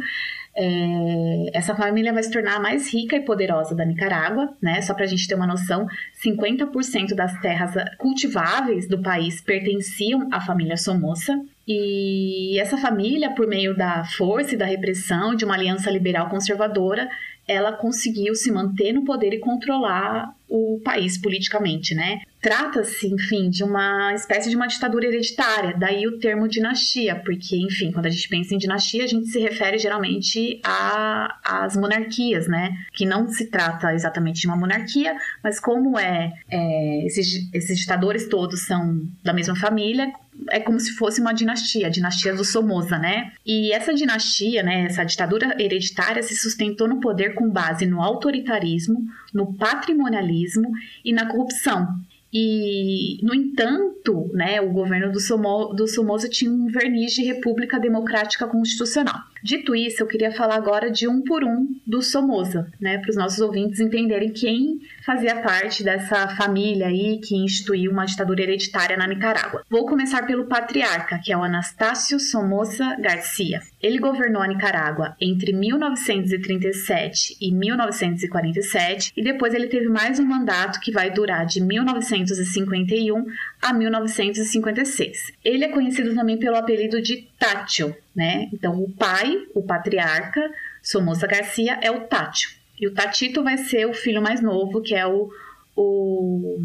é, 0.56 1.52
essa 1.54 1.76
família 1.76 2.14
vai 2.14 2.24
se 2.24 2.32
tornar 2.32 2.58
a 2.58 2.60
mais 2.60 2.92
rica 2.94 3.16
e 3.16 3.22
poderosa 3.22 3.76
da 3.76 3.86
Nicarágua, 3.86 4.54
né? 4.62 4.82
Só 4.82 4.94
para 4.94 5.06
a 5.06 5.08
gente 5.08 5.28
ter 5.28 5.36
uma 5.36 5.48
noção, 5.48 5.88
50% 6.24 7.16
das 7.16 7.40
terras 7.40 7.74
cultiváveis 7.98 8.88
do 8.88 9.02
país 9.02 9.42
pertenciam 9.42 10.28
à 10.32 10.42
família 10.42 10.78
Somoza. 10.78 11.40
E 11.68 12.60
essa 12.60 12.78
família, 12.78 13.34
por 13.36 13.48
meio 13.48 13.76
da 13.76 14.04
força 14.04 14.56
e 14.56 14.58
da 14.58 14.66
repressão 14.66 15.36
de 15.36 15.46
uma 15.46 15.54
aliança 15.54 15.92
liberal 15.92 16.30
conservadora, 16.30 17.08
ela 17.48 17.72
conseguiu 17.74 18.36
se 18.36 18.52
manter 18.52 18.92
no 18.94 19.06
poder 19.06 19.34
e 19.34 19.40
controlar 19.40 20.34
o 20.50 20.82
país 20.84 21.18
politicamente, 21.18 21.94
né? 21.94 22.20
Trata-se, 22.42 23.08
enfim, 23.08 23.50
de 23.50 23.64
uma 23.64 24.14
espécie 24.14 24.50
de 24.50 24.56
uma 24.56 24.68
ditadura 24.68 25.06
hereditária, 25.06 25.76
daí 25.78 26.08
o 26.08 26.20
termo 26.20 26.48
dinastia, 26.48 27.16
porque, 27.16 27.58
enfim, 27.58 27.92
quando 27.92 28.06
a 28.06 28.10
gente 28.10 28.28
pensa 28.30 28.56
em 28.56 28.58
dinastia, 28.58 29.04
a 29.04 29.08
gente 29.08 29.28
se 29.28 29.40
refere 29.40 29.78
geralmente 29.78 30.60
às 30.64 31.76
monarquias, 31.76 32.48
né? 32.48 32.72
Que 32.94 33.06
não 33.06 33.28
se 33.28 33.48
trata 33.48 33.94
exatamente 33.94 34.42
de 34.42 34.48
uma 34.48 34.56
monarquia, 34.56 35.16
mas 35.44 35.60
como 35.60 36.00
é, 36.00 36.34
é 36.50 37.06
esses, 37.06 37.50
esses 37.54 37.80
ditadores 37.80 38.28
todos 38.28 38.66
são 38.66 39.02
da 39.24 39.34
mesma 39.34 39.56
família, 39.56 40.12
é 40.50 40.60
como 40.60 40.80
se 40.80 40.92
fosse 40.96 41.20
uma 41.22 41.34
dinastia, 41.34 41.88
a 41.88 41.90
dinastia 41.90 42.34
do 42.34 42.44
Somoza, 42.44 42.98
né? 42.98 43.32
E 43.46 43.72
essa 43.72 43.94
dinastia, 43.94 44.64
né, 44.64 44.86
essa 44.86 45.04
ditadura 45.04 45.56
hereditária 45.60 46.22
se 46.24 46.36
sustentou 46.36 46.88
no 46.88 47.00
poder 47.00 47.34
com 47.34 47.50
base 47.50 47.86
no 47.86 48.02
autoritarismo, 48.02 49.04
no 49.34 49.54
patrimonialismo 49.54 50.72
e 51.04 51.14
na 51.14 51.26
corrupção. 51.26 51.88
E, 52.32 53.20
no 53.24 53.34
entanto, 53.34 54.30
né, 54.34 54.62
o 54.62 54.70
governo 54.70 55.12
do, 55.12 55.20
Somo, 55.20 55.74
do 55.74 55.88
Somoza 55.88 56.30
tinha 56.30 56.52
um 56.52 56.68
verniz 56.68 57.14
de 57.14 57.24
república 57.24 57.80
democrática 57.80 58.48
constitucional. 58.48 59.20
Dito 59.44 59.76
isso, 59.76 60.04
eu 60.04 60.08
queria 60.08 60.32
falar 60.32 60.56
agora 60.56 60.92
de 60.92 61.08
um 61.08 61.22
por 61.22 61.44
um 61.44 61.68
do 61.86 62.02
Somoza, 62.02 62.72
né, 62.80 62.98
para 62.98 63.10
os 63.10 63.16
nossos 63.16 63.40
ouvintes 63.40 63.80
entenderem 63.80 64.32
quem 64.32 64.80
fazia 65.06 65.42
parte 65.42 65.84
dessa 65.84 66.28
família 66.36 66.88
aí 66.88 67.20
que 67.20 67.36
instituiu 67.36 67.92
uma 67.92 68.06
ditadura 68.06 68.42
hereditária 68.42 68.98
na 68.98 69.08
Nicarágua. 69.08 69.66
Vou 69.70 69.86
começar 69.86 70.26
pelo 70.26 70.46
patriarca, 70.46 71.20
que 71.24 71.32
é 71.32 71.38
o 71.38 71.44
Anastácio 71.44 72.20
Somoza 72.20 72.96
Garcia. 73.00 73.62
Ele 73.82 73.98
governou 73.98 74.42
a 74.42 74.48
Nicarágua 74.48 75.16
entre 75.22 75.54
1937 75.54 77.38
e 77.40 77.52
1947 77.52 79.14
e 79.16 79.24
depois 79.24 79.54
ele 79.54 79.68
teve 79.68 79.88
mais 79.88 80.20
um 80.20 80.26
mandato 80.26 80.80
que 80.80 80.92
vai 80.92 81.10
durar 81.10 81.46
de 81.46 81.62
1951 81.62 83.26
a 83.62 83.74
1956. 83.74 85.34
Ele 85.44 85.64
é 85.64 85.70
conhecido 85.70 86.14
também 86.14 86.38
pelo 86.38 86.58
apelido 86.58 87.02
de 87.02 87.28
Tátil, 87.40 87.96
né? 88.20 88.50
Então, 88.52 88.78
o 88.78 88.92
pai, 88.92 89.34
o 89.56 89.64
patriarca, 89.64 90.42
Somoza 90.84 91.26
Garcia, 91.26 91.80
é 91.82 91.90
o 91.90 92.02
Tátil. 92.02 92.50
E 92.78 92.86
o 92.86 92.94
Tatito 92.94 93.42
vai 93.42 93.58
ser 93.58 93.86
o 93.86 93.94
filho 93.94 94.22
mais 94.22 94.42
novo, 94.42 94.82
que 94.82 94.94
é 94.94 95.08
o, 95.08 95.30
o, 95.74 96.60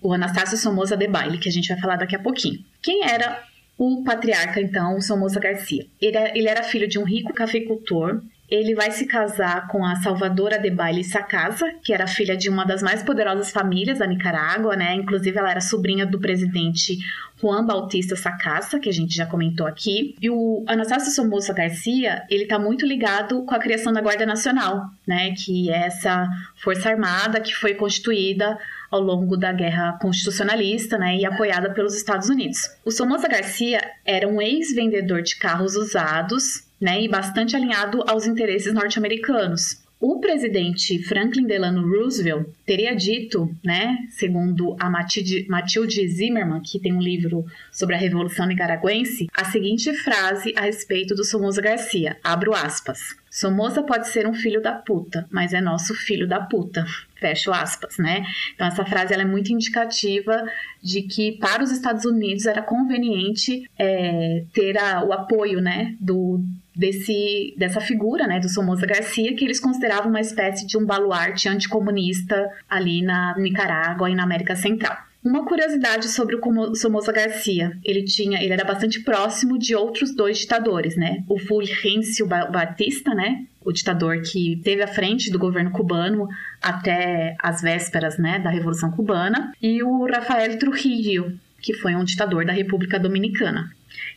o 0.00 0.14
Anastácio 0.14 0.56
Somoza 0.56 0.96
de 0.96 1.06
Baile, 1.06 1.36
que 1.36 1.48
a 1.50 1.52
gente 1.52 1.68
vai 1.68 1.78
falar 1.78 1.96
daqui 1.96 2.16
a 2.16 2.18
pouquinho. 2.18 2.64
Quem 2.80 3.04
era 3.04 3.44
o 3.76 4.02
patriarca, 4.02 4.62
então, 4.62 4.96
o 4.96 5.02
Somoza 5.02 5.38
Garcia? 5.38 5.86
Ele, 6.00 6.16
ele 6.34 6.48
era 6.48 6.62
filho 6.62 6.88
de 6.88 6.98
um 6.98 7.04
rico 7.04 7.34
cafeicultor 7.34 8.22
ele 8.54 8.74
vai 8.74 8.90
se 8.90 9.06
casar 9.06 9.66
com 9.68 9.84
a 9.84 9.96
Salvadora 9.96 10.58
de 10.58 10.70
Baile 10.70 11.02
Sacasa, 11.02 11.72
que 11.82 11.92
era 11.92 12.06
filha 12.06 12.36
de 12.36 12.48
uma 12.48 12.64
das 12.64 12.82
mais 12.82 13.02
poderosas 13.02 13.50
famílias 13.50 13.98
da 13.98 14.06
Nicarágua, 14.06 14.76
né? 14.76 14.94
Inclusive 14.94 15.36
ela 15.38 15.50
era 15.50 15.60
sobrinha 15.60 16.06
do 16.06 16.20
presidente 16.20 16.98
Juan 17.40 17.66
Bautista 17.66 18.14
Sacasa, 18.16 18.78
que 18.78 18.88
a 18.88 18.92
gente 18.92 19.14
já 19.14 19.26
comentou 19.26 19.66
aqui. 19.66 20.14
E 20.20 20.30
o 20.30 20.64
Anastácio 20.66 21.12
Somoza 21.12 21.52
Garcia, 21.52 22.22
ele 22.30 22.46
tá 22.46 22.58
muito 22.58 22.86
ligado 22.86 23.44
com 23.44 23.54
a 23.54 23.58
criação 23.58 23.92
da 23.92 24.00
Guarda 24.00 24.24
Nacional, 24.24 24.84
né? 25.06 25.32
Que 25.32 25.70
é 25.70 25.86
essa 25.86 26.28
força 26.62 26.88
armada 26.88 27.40
que 27.40 27.54
foi 27.54 27.74
constituída 27.74 28.56
ao 28.90 29.00
longo 29.00 29.36
da 29.36 29.52
Guerra 29.52 29.98
Constitucionalista, 30.00 30.96
né, 30.96 31.16
e 31.16 31.26
apoiada 31.26 31.68
pelos 31.74 31.96
Estados 31.96 32.28
Unidos. 32.28 32.70
O 32.84 32.92
Somoza 32.92 33.26
Garcia 33.26 33.80
era 34.04 34.28
um 34.28 34.40
ex-vendedor 34.40 35.20
de 35.20 35.36
carros 35.36 35.74
usados, 35.74 36.62
né, 36.80 37.02
e 37.02 37.08
bastante 37.08 37.56
alinhado 37.56 38.02
aos 38.06 38.26
interesses 38.26 38.72
norte-americanos. 38.72 39.84
O 40.06 40.20
presidente 40.20 41.02
Franklin 41.02 41.46
Delano 41.46 41.88
Roosevelt 41.88 42.48
teria 42.66 42.94
dito, 42.94 43.50
né, 43.64 43.96
segundo 44.10 44.76
a 44.78 44.90
Matilde, 44.90 45.46
Matilde 45.48 46.06
Zimmerman, 46.06 46.60
que 46.60 46.78
tem 46.78 46.92
um 46.92 47.00
livro 47.00 47.46
sobre 47.72 47.94
a 47.94 47.98
Revolução 47.98 48.46
Nicaragüense, 48.46 49.28
a 49.32 49.46
seguinte 49.46 49.94
frase 49.94 50.52
a 50.56 50.60
respeito 50.60 51.14
do 51.14 51.24
Somoza 51.24 51.62
Garcia, 51.62 52.18
abro 52.22 52.52
aspas. 52.52 53.16
Somoza 53.30 53.82
pode 53.82 54.08
ser 54.08 54.26
um 54.26 54.34
filho 54.34 54.60
da 54.60 54.72
puta, 54.72 55.26
mas 55.30 55.54
é 55.54 55.60
nosso 55.60 55.94
filho 55.94 56.28
da 56.28 56.40
puta. 56.40 56.84
Fecho 57.24 57.50
aspas, 57.52 57.96
né? 57.96 58.22
Então 58.54 58.66
essa 58.66 58.84
frase 58.84 59.14
ela 59.14 59.22
é 59.22 59.26
muito 59.26 59.50
indicativa 59.50 60.44
de 60.82 61.00
que 61.02 61.38
para 61.38 61.62
os 61.62 61.70
Estados 61.70 62.04
Unidos 62.04 62.44
era 62.44 62.60
conveniente 62.60 63.66
é, 63.78 64.44
ter 64.52 64.76
a, 64.76 65.02
o 65.02 65.10
apoio, 65.10 65.58
né, 65.62 65.96
do 65.98 66.38
desse, 66.76 67.54
dessa 67.56 67.80
figura, 67.80 68.26
né, 68.26 68.40
do 68.40 68.48
Somoza 68.48 68.84
Garcia, 68.84 69.34
que 69.34 69.44
eles 69.44 69.58
consideravam 69.58 70.10
uma 70.10 70.20
espécie 70.20 70.66
de 70.66 70.76
um 70.76 70.84
baluarte 70.84 71.48
anticomunista 71.48 72.50
ali 72.68 73.00
na 73.00 73.34
Nicarágua 73.38 74.10
e 74.10 74.14
na 74.14 74.24
América 74.24 74.54
Central. 74.54 74.96
Uma 75.24 75.46
curiosidade 75.46 76.08
sobre 76.08 76.36
o 76.36 76.74
Somoza 76.74 77.10
Garcia, 77.10 77.78
ele 77.82 78.04
tinha, 78.04 78.42
ele 78.42 78.52
era 78.52 78.62
bastante 78.62 79.00
próximo 79.00 79.58
de 79.58 79.74
outros 79.74 80.14
dois 80.14 80.36
ditadores, 80.36 80.96
né? 80.96 81.24
O 81.26 81.38
Fulgêncio 81.38 82.26
Batista, 82.26 83.14
né? 83.14 83.46
O 83.64 83.72
ditador 83.72 84.20
que 84.20 84.60
teve 84.62 84.82
à 84.82 84.86
frente 84.86 85.30
do 85.30 85.38
governo 85.38 85.70
cubano 85.70 86.28
até 86.60 87.34
as 87.38 87.62
vésperas, 87.62 88.18
né, 88.18 88.38
da 88.38 88.50
Revolução 88.50 88.90
Cubana, 88.90 89.54
e 89.62 89.82
o 89.82 90.04
Rafael 90.04 90.58
Trujillo, 90.58 91.32
que 91.62 91.72
foi 91.72 91.94
um 91.94 92.04
ditador 92.04 92.44
da 92.44 92.52
República 92.52 92.98
Dominicana. 92.98 93.70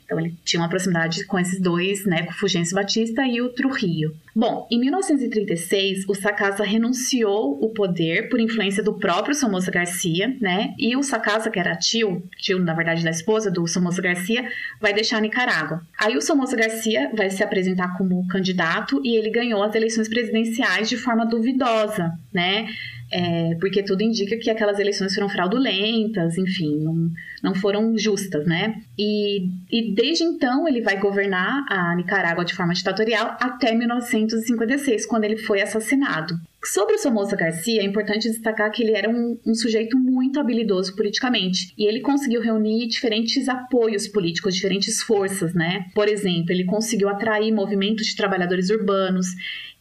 Então 0.08 0.17
ele 0.17 0.34
tinha 0.46 0.62
uma 0.62 0.70
proximidade 0.70 1.26
com 1.26 1.38
esses 1.38 1.60
dois, 1.60 2.06
né, 2.06 2.24
com 2.24 2.32
Fulgêncio 2.32 2.74
Batista 2.74 3.28
e 3.28 3.41
o 3.41 3.50
Trujillo. 3.50 4.15
Bom, 4.34 4.65
em 4.72 4.80
1936, 4.80 6.06
o 6.08 6.15
Sacasa 6.15 6.63
renunciou 6.63 7.62
o 7.62 7.70
poder 7.70 8.30
por 8.30 8.39
influência 8.39 8.82
do 8.82 8.93
próprio 8.93 9.36
Somoza 9.36 9.70
Garcia, 9.70 10.34
né? 10.39 10.74
E 10.78 10.96
o 10.96 11.04
Sacasa, 11.04 11.50
que 11.50 11.60
era 11.60 11.76
tio, 11.76 12.24
tio 12.38 12.60
na 12.60 12.74
verdade 12.74 13.04
da 13.04 13.10
esposa 13.10 13.52
do 13.52 13.67
Somoza 13.67 14.02
Garcia, 14.02 14.50
vai 14.80 14.93
deixar 14.93 15.20
Nicarágua. 15.20 15.82
Aí 15.98 16.15
o 16.15 16.22
Somoza 16.22 16.56
Garcia 16.56 17.12
vai 17.13 17.30
se 17.30 17.43
apresentar 17.43 17.98
como 17.98 18.26
candidato 18.28 19.02
e 19.04 19.17
ele 19.17 19.30
ganhou 19.30 19.62
as 19.62 19.76
eleições 19.76 20.08
presidenciais 20.08 20.88
de 20.88 20.96
forma 20.96 21.26
duvidosa, 21.26 22.13
né? 22.32 22.67
É, 23.12 23.56
porque 23.60 23.84
tudo 23.84 24.02
indica 24.04 24.38
que 24.38 24.50
aquelas 24.50 24.80
eleições 24.80 25.13
foram 25.13 25.30
fraudulentas, 25.30 26.38
enfim, 26.38 26.80
não, 26.80 27.12
não 27.41 27.56
foram 27.56 27.98
justas, 27.98 28.46
né? 28.46 28.82
E, 28.98 29.48
e 29.72 29.93
desde 29.93 30.24
então 30.24 30.67
ele 30.67 30.82
vai 30.82 31.00
governar 31.00 31.65
a 31.70 31.96
Nicarágua 31.96 32.43
de 32.43 32.54
forma 32.54 32.74
ditatorial 32.74 33.38
até 33.39 33.74
1956, 33.74 35.06
quando 35.06 35.24
ele 35.24 35.38
foi 35.38 35.62
assassinado. 35.62 36.36
Sobre 36.63 36.96
o 36.96 36.98
Somoza 36.98 37.36
Garcia, 37.36 37.82
é 37.82 37.86
importante 37.86 38.30
destacar 38.30 38.70
que 38.72 38.84
ele 38.84 38.91
era 38.91 39.10
um, 39.10 39.39
um, 39.46 39.56
sujeito 39.56 39.98
muito 39.98 40.38
habilidoso 40.38 40.93
politicamente 40.96 41.74
e 41.78 41.86
ele 41.86 42.02
conseguiu 42.02 42.41
reunir 42.41 42.88
diferentes 42.88 43.48
apoios 43.48 44.08
políticos, 44.08 44.56
diferentes 44.56 45.02
forças, 45.02 45.54
né? 45.54 45.86
Por 45.96 46.10
exemplo, 46.10 46.52
ele 46.52 46.65
conseguiu 46.65 47.08
atrair 47.08 47.54
movimentos 47.54 48.08
de 48.08 48.15
trabalhadores 48.17 48.70
urbanos, 48.70 49.28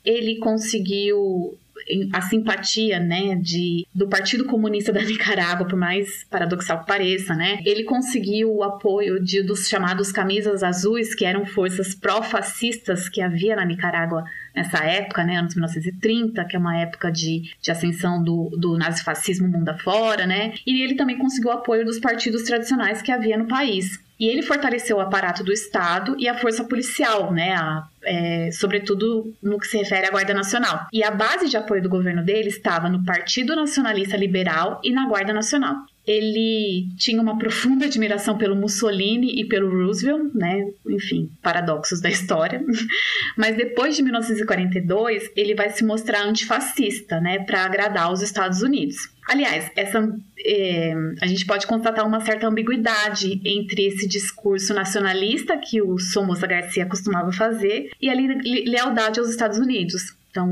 ele 0.05 0.39
conseguiu 0.39 1.59
a 2.12 2.20
simpatia, 2.20 2.99
né, 2.99 3.37
de, 3.37 3.87
do 3.94 4.09
Partido 4.09 4.44
Comunista 4.44 4.92
da 4.92 5.03
Nicarágua, 5.05 5.66
por 5.66 5.79
mais 5.79 6.25
paradoxal 6.31 6.81
que 6.81 6.87
pareça, 6.87 7.35
né, 7.35 7.61
ele 7.64 7.85
conseguiu 7.85 8.55
o 8.55 8.62
apoio 8.62 9.22
de, 9.22 9.42
dos 9.42 9.68
chamados 9.68 10.11
camisas 10.11 10.62
azuis, 10.62 11.14
que 11.14 11.25
eram 11.25 11.46
forças 11.46 11.94
pró-fascistas 11.94 13.09
que 13.09 13.20
havia 13.20 13.57
na 13.57 13.64
Nicarágua 13.64 14.25
nessa 14.55 14.79
época, 14.79 15.25
né, 15.25 15.37
anos 15.37 15.55
1930, 15.55 16.44
que 16.44 16.57
é 16.57 16.59
uma 16.59 16.77
época 16.79 17.11
de, 17.11 17.51
de 17.61 17.70
ascensão 17.70 18.22
do, 18.22 18.51
do 18.59 18.77
nazifascismo 18.77 19.49
mundo 19.49 19.68
afora, 19.68 20.27
né, 20.27 20.55
e 20.66 20.83
ele 20.83 20.94
também 20.94 21.18
conseguiu 21.18 21.51
o 21.51 21.55
apoio 21.55 21.85
dos 21.85 21.99
partidos 21.99 22.42
tradicionais 22.42 23.03
que 23.03 23.12
havia 23.12 23.37
no 23.37 23.46
país. 23.46 24.05
E 24.18 24.27
ele 24.29 24.42
fortaleceu 24.42 24.96
o 24.96 25.01
aparato 25.01 25.44
do 25.44 25.53
Estado 25.53 26.16
e 26.18 26.27
a 26.27 26.38
força 26.38 26.64
policial, 26.64 27.33
né? 27.33 27.55
A, 27.55 27.87
é, 28.07 28.51
sobretudo 28.53 29.35
no 29.42 29.59
que 29.59 29.66
se 29.66 29.77
refere 29.77 30.07
à 30.07 30.11
Guarda 30.11 30.33
Nacional. 30.33 30.87
E 30.92 31.03
a 31.03 31.11
base 31.11 31.49
de 31.49 31.57
apoio 31.57 31.83
do 31.83 31.88
governo 31.88 32.25
dele 32.25 32.49
estava 32.49 32.88
no 32.88 33.05
Partido 33.05 33.55
Nacionalista 33.57 34.16
Liberal 34.16 34.81
e 34.83 34.92
na 34.92 35.07
Guarda 35.07 35.33
Nacional 35.33 35.77
ele 36.07 36.88
tinha 36.97 37.21
uma 37.21 37.37
profunda 37.37 37.87
admiração 37.87 38.38
pelo 38.38 38.55
Mussolini 38.55 39.40
e 39.40 39.45
pelo 39.45 39.69
Roosevelt, 39.69 40.33
né? 40.35 40.71
Enfim, 40.88 41.31
paradoxos 41.42 42.01
da 42.01 42.09
história. 42.09 42.64
Mas 43.37 43.57
depois 43.57 43.97
de 43.97 44.03
1942, 44.03 45.31
ele 45.37 45.55
vai 45.55 45.71
se 45.71 45.85
mostrar 45.85 46.23
antifascista, 46.23 47.21
né, 47.21 47.40
para 47.40 47.64
agradar 47.64 48.12
os 48.12 48.23
Estados 48.23 48.62
Unidos. 48.62 48.97
Aliás, 49.29 49.69
essa 49.75 50.09
é, 50.45 50.95
a 51.21 51.27
gente 51.27 51.45
pode 51.45 51.66
constatar 51.66 52.07
uma 52.07 52.21
certa 52.21 52.47
ambiguidade 52.47 53.40
entre 53.45 53.87
esse 53.87 54.07
discurso 54.07 54.73
nacionalista 54.73 55.59
que 55.59 55.83
o 55.83 55.99
Somoza 55.99 56.47
Garcia 56.47 56.87
costumava 56.87 57.33
fazer 57.33 57.90
e 58.01 58.09
a 58.09 58.14
lealdade 58.14 59.19
aos 59.19 59.29
Estados 59.29 59.59
Unidos. 59.59 60.14
Então, 60.31 60.49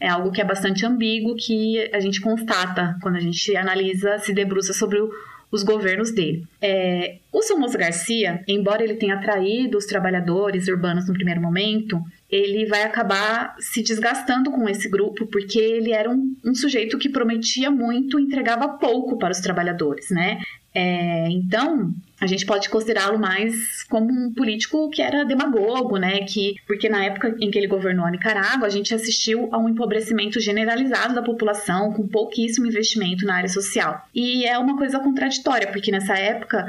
é 0.00 0.08
algo 0.08 0.30
que 0.30 0.40
é 0.40 0.44
bastante 0.44 0.84
ambíguo, 0.84 1.36
que 1.36 1.90
a 1.92 2.00
gente 2.00 2.20
constata 2.20 2.96
quando 3.02 3.16
a 3.16 3.20
gente 3.20 3.56
analisa, 3.56 4.18
se 4.18 4.32
debruça 4.32 4.72
sobre 4.72 5.00
o, 5.00 5.10
os 5.50 5.62
governos 5.62 6.10
dele. 6.10 6.44
É, 6.60 7.18
o 7.32 7.42
Somoza 7.42 7.78
Garcia, 7.78 8.42
embora 8.48 8.82
ele 8.82 8.94
tenha 8.94 9.14
atraído 9.14 9.78
os 9.78 9.86
trabalhadores 9.86 10.68
urbanos 10.68 11.06
no 11.06 11.14
primeiro 11.14 11.40
momento, 11.40 12.02
ele 12.34 12.66
vai 12.66 12.82
acabar 12.82 13.54
se 13.60 13.80
desgastando 13.80 14.50
com 14.50 14.68
esse 14.68 14.88
grupo, 14.88 15.24
porque 15.26 15.56
ele 15.56 15.92
era 15.92 16.10
um, 16.10 16.34
um 16.44 16.52
sujeito 16.52 16.98
que 16.98 17.08
prometia 17.08 17.70
muito, 17.70 18.18
entregava 18.18 18.66
pouco 18.70 19.16
para 19.16 19.30
os 19.30 19.38
trabalhadores, 19.38 20.10
né? 20.10 20.40
É, 20.74 21.28
então, 21.30 21.92
a 22.20 22.26
gente 22.26 22.44
pode 22.44 22.68
considerá-lo 22.68 23.16
mais 23.16 23.84
como 23.84 24.10
um 24.12 24.34
político 24.34 24.90
que 24.90 25.00
era 25.00 25.24
demagogo, 25.24 25.96
né? 25.96 26.22
Que, 26.24 26.56
porque 26.66 26.88
na 26.88 27.04
época 27.04 27.36
em 27.40 27.52
que 27.52 27.56
ele 27.56 27.68
governou 27.68 28.04
a 28.04 28.10
Nicarágua, 28.10 28.66
a 28.66 28.70
gente 28.70 28.92
assistiu 28.92 29.48
a 29.52 29.58
um 29.58 29.68
empobrecimento 29.68 30.40
generalizado 30.40 31.14
da 31.14 31.22
população, 31.22 31.92
com 31.92 32.08
pouquíssimo 32.08 32.66
investimento 32.66 33.24
na 33.24 33.36
área 33.36 33.48
social. 33.48 34.04
E 34.12 34.44
é 34.44 34.58
uma 34.58 34.76
coisa 34.76 34.98
contraditória, 34.98 35.70
porque 35.70 35.92
nessa 35.92 36.18
época 36.18 36.66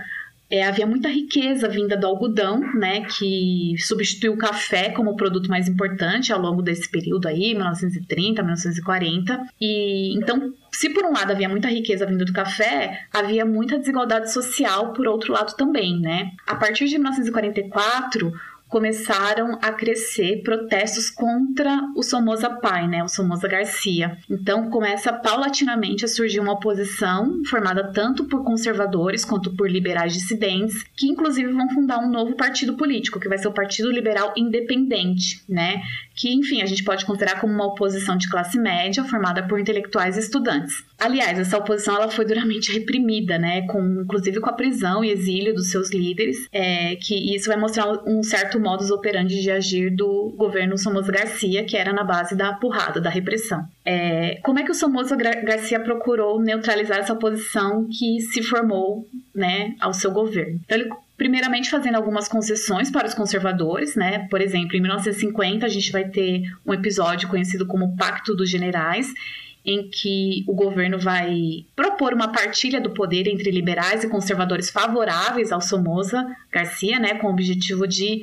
é, 0.55 0.63
havia 0.63 0.85
muita 0.85 1.09
riqueza 1.09 1.67
vinda 1.67 1.97
do 1.97 2.07
algodão, 2.07 2.59
né, 2.73 3.01
que 3.01 3.75
substituiu 3.79 4.33
o 4.33 4.37
café 4.37 4.89
como 4.89 5.15
produto 5.15 5.49
mais 5.49 5.67
importante 5.67 6.31
ao 6.31 6.41
longo 6.41 6.61
desse 6.61 6.89
período 6.89 7.27
aí, 7.27 7.53
1930, 7.53 8.41
1940. 8.41 9.47
E 9.59 10.15
então, 10.17 10.53
se 10.71 10.89
por 10.89 11.05
um 11.05 11.13
lado 11.13 11.31
havia 11.31 11.49
muita 11.49 11.67
riqueza 11.67 12.05
vinda 12.05 12.25
do 12.25 12.33
café, 12.33 13.05
havia 13.13 13.45
muita 13.45 13.77
desigualdade 13.77 14.31
social 14.31 14.93
por 14.93 15.07
outro 15.07 15.33
lado 15.33 15.55
também, 15.55 15.99
né? 15.99 16.31
A 16.47 16.55
partir 16.55 16.85
de 16.85 16.97
1944, 16.97 18.33
começaram 18.75 19.57
a 19.61 19.71
crescer 19.71 20.41
protestos 20.43 21.09
contra 21.09 21.79
o 21.95 22.03
Somoza 22.03 22.49
pai, 22.49 22.85
né, 22.89 23.01
o 23.01 23.07
Somoza 23.07 23.47
Garcia. 23.47 24.17
Então 24.29 24.69
começa 24.69 25.13
paulatinamente 25.13 26.03
a 26.03 26.09
surgir 26.09 26.41
uma 26.41 26.51
oposição 26.51 27.41
formada 27.45 27.93
tanto 27.93 28.25
por 28.25 28.43
conservadores 28.43 29.23
quanto 29.23 29.55
por 29.55 29.71
liberais 29.71 30.11
dissidentes, 30.11 30.83
que 30.93 31.07
inclusive 31.07 31.53
vão 31.53 31.69
fundar 31.69 31.99
um 31.99 32.11
novo 32.11 32.35
partido 32.35 32.73
político, 32.73 33.17
que 33.17 33.29
vai 33.29 33.38
ser 33.38 33.47
o 33.47 33.53
Partido 33.53 33.89
Liberal 33.89 34.33
Independente, 34.35 35.41
né, 35.47 35.81
que 36.15 36.34
enfim 36.34 36.62
a 36.62 36.65
gente 36.65 36.84
pode 36.84 37.06
considerar 37.06 37.39
como 37.39 37.54
uma 37.54 37.67
oposição 37.67 38.17
de 38.17 38.30
classe 38.30 38.58
média 38.58 39.04
formada 39.04 39.43
por 39.43 39.60
intelectuais 39.60 40.15
e 40.15 40.19
estudantes. 40.19 40.84
Aliás, 40.97 41.38
essa 41.38 41.58
oposição 41.58 41.95
ela 41.95 42.10
foi 42.10 42.25
duramente 42.25 42.71
reprimida, 42.73 43.38
né, 43.38 43.63
com 43.67 43.82
inclusive 44.01 44.39
com 44.39 44.49
a 44.49 44.54
prisão 44.54 45.04
e 45.04 45.12
exílio 45.12 45.54
dos 45.54 45.69
seus 45.69 45.91
líderes, 45.91 46.47
é, 46.51 46.95
que 46.95 47.36
isso 47.36 47.47
vai 47.47 47.58
mostrar 47.58 47.86
um 48.08 48.23
certo 48.23 48.60
modus 48.60 48.91
operandi 48.91 49.41
de 49.41 49.51
agir 49.51 49.93
do 49.93 50.34
governo 50.38 50.78
Somoza 50.78 51.12
Garcia, 51.12 51.65
que 51.65 51.75
era 51.75 51.91
na 51.91 52.04
base 52.04 52.36
da 52.36 52.54
porrada, 52.54 53.01
da 53.01 53.10
repressão. 53.10 53.65
É, 53.84 54.39
como 54.43 54.60
é 54.60 54.63
que 54.63 54.71
o 54.71 54.75
Somoza 54.75 55.15
Garcia 55.15 55.80
procurou 55.80 56.41
neutralizar 56.41 56.99
essa 56.99 57.13
oposição 57.13 57.88
que 57.88 58.21
se 58.21 58.41
formou, 58.41 59.08
né, 59.34 59.75
ao 59.80 59.93
seu 59.93 60.12
governo? 60.12 60.60
Então 60.63 60.78
ele 60.78 60.89
primeiramente 61.17 61.69
fazendo 61.69 61.95
algumas 61.95 62.28
concessões 62.28 62.91
para 62.91 63.08
os 63.08 63.13
conservadores, 63.13 63.95
né? 63.95 64.28
Por 64.30 64.41
exemplo, 64.41 64.75
em 64.75 64.82
1950 64.82 65.65
a 65.65 65.69
gente 65.69 65.91
vai 65.91 66.06
ter 66.06 66.43
um 66.65 66.73
episódio 66.73 67.30
conhecido 67.30 67.65
como 67.65 67.95
Pacto 67.95 68.36
dos 68.36 68.49
Generais, 68.49 69.13
em 69.65 69.89
que 69.89 70.43
o 70.47 70.54
governo 70.54 70.99
vai 70.99 71.65
propor 71.75 72.13
uma 72.13 72.32
partilha 72.32 72.80
do 72.80 72.91
poder 72.91 73.28
entre 73.28 73.49
liberais 73.49 74.04
e 74.04 74.10
conservadores 74.10 74.69
favoráveis 74.69 75.51
ao 75.51 75.62
Somoza 75.62 76.25
Garcia, 76.51 76.99
né, 76.99 77.15
com 77.15 77.28
o 77.28 77.32
objetivo 77.32 77.88
de 77.88 78.21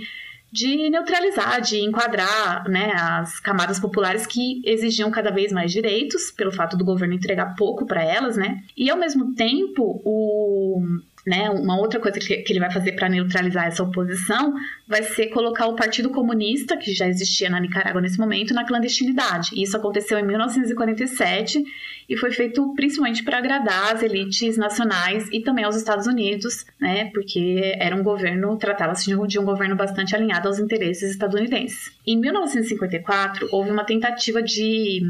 de 0.52 0.90
neutralizar, 0.90 1.62
de 1.62 1.80
enquadrar 1.80 2.68
né, 2.68 2.92
as 2.94 3.40
camadas 3.40 3.80
populares 3.80 4.26
que 4.26 4.60
exigiam 4.66 5.10
cada 5.10 5.30
vez 5.30 5.50
mais 5.50 5.72
direitos, 5.72 6.30
pelo 6.30 6.52
fato 6.52 6.76
do 6.76 6.84
governo 6.84 7.14
entregar 7.14 7.56
pouco 7.56 7.86
para 7.86 8.04
elas, 8.04 8.36
né? 8.36 8.62
E 8.76 8.90
ao 8.90 8.98
mesmo 8.98 9.34
tempo, 9.34 10.02
o, 10.04 10.84
né, 11.26 11.48
uma 11.50 11.78
outra 11.78 12.00
coisa 12.00 12.18
que, 12.18 12.36
que 12.38 12.52
ele 12.52 12.60
vai 12.60 12.70
fazer 12.70 12.92
para 12.92 13.08
neutralizar 13.08 13.66
essa 13.66 13.82
oposição 13.82 14.54
vai 14.88 15.02
ser 15.02 15.28
colocar 15.28 15.66
o 15.66 15.76
Partido 15.76 16.10
Comunista, 16.10 16.76
que 16.76 16.92
já 16.92 17.06
existia 17.06 17.48
na 17.48 17.60
Nicarágua 17.60 18.00
nesse 18.00 18.18
momento, 18.18 18.52
na 18.52 18.64
clandestinidade. 18.64 19.50
Isso 19.54 19.76
aconteceu 19.76 20.18
em 20.18 20.26
1947 20.26 21.62
e 22.08 22.16
foi 22.16 22.32
feito 22.32 22.74
principalmente 22.74 23.22
para 23.22 23.38
agradar 23.38 23.94
as 23.94 24.02
elites 24.02 24.56
nacionais 24.56 25.28
e 25.32 25.40
também 25.40 25.64
aos 25.64 25.76
Estados 25.76 26.06
Unidos, 26.06 26.66
né, 26.80 27.06
porque 27.12 27.74
era 27.78 27.94
um 27.94 28.02
governo, 28.02 28.56
tratava-se 28.56 29.06
de, 29.06 29.26
de 29.28 29.38
um 29.38 29.44
governo 29.44 29.76
bastante 29.76 30.14
alinhado 30.16 30.48
aos 30.48 30.58
interesses 30.58 31.12
estadunidenses. 31.12 31.92
Em 32.06 32.18
1954, 32.18 33.48
houve 33.52 33.70
uma 33.70 33.84
tentativa 33.84 34.42
de, 34.42 35.02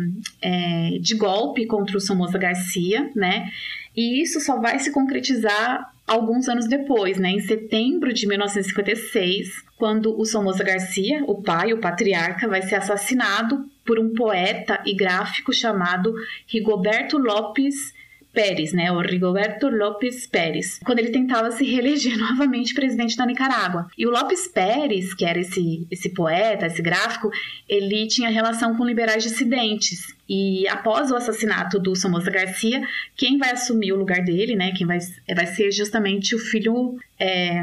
é, 0.43 0.99
de 1.01 1.15
golpe 1.17 1.67
contra 1.67 1.97
o 1.97 2.01
Somoza 2.01 2.39
Garcia, 2.39 3.11
né, 3.17 3.51
e 3.97 4.23
isso 4.23 4.41
só 4.41 4.59
vai 4.59 4.79
se 4.79 4.91
concretizar 4.91 5.92
alguns 6.07 6.49
anos 6.49 6.69
depois, 6.69 7.19
né, 7.19 7.31
em 7.31 7.41
setembro 7.41 8.13
de 8.13 8.27
1956, 8.27 9.65
quando 9.77 10.19
o 10.19 10.25
Somoza 10.25 10.65
Garcia, 10.65 11.23
o 11.27 11.43
pai, 11.43 11.73
o 11.73 11.81
patriarca, 11.81 12.49
vai 12.49 12.63
ser 12.63 12.77
assassinado 12.77 13.65
por 13.85 13.99
um 13.99 14.15
poeta 14.15 14.81
e 14.87 14.95
gráfico 14.95 15.53
chamado 15.53 16.15
Rigoberto 16.47 17.19
Lopes 17.19 17.93
Pérez, 18.33 18.73
né, 18.73 18.91
o 18.91 19.01
Rigoberto 19.01 19.69
López 19.69 20.27
Pérez, 20.27 20.79
quando 20.85 20.99
ele 20.99 21.11
tentava 21.11 21.51
se 21.51 21.65
reeleger 21.65 22.17
novamente 22.19 22.75
presidente 22.75 23.17
da 23.17 23.27
Nicarágua. 23.27 23.87
E 23.97 24.07
o 24.07 24.11
López 24.11 24.49
Pérez, 24.49 25.15
que 25.15 25.25
era 25.25 25.39
esse, 25.39 25.87
esse 25.91 26.11
poeta, 26.11 26.67
esse 26.67 26.81
gráfico, 26.81 27.31
ele 27.69 28.07
tinha 28.07 28.31
relação 28.31 28.77
com 28.77 28.85
liberais 28.85 29.23
dissidentes. 29.23 30.15
E 30.29 30.67
após 30.69 31.11
o 31.11 31.17
assassinato 31.17 31.79
do 31.79 31.95
Somoza 31.95 32.31
Garcia, 32.31 32.83
quem 33.17 33.37
vai 33.37 33.51
assumir 33.51 33.93
o 33.93 33.99
lugar 33.99 34.25
dele, 34.25 34.57
né, 34.57 34.73
quem 34.73 34.87
vai, 34.87 34.99
vai 35.35 35.47
ser 35.47 35.71
justamente 35.71 36.35
o 36.35 36.39
filho, 36.39 36.97
é, 37.19 37.63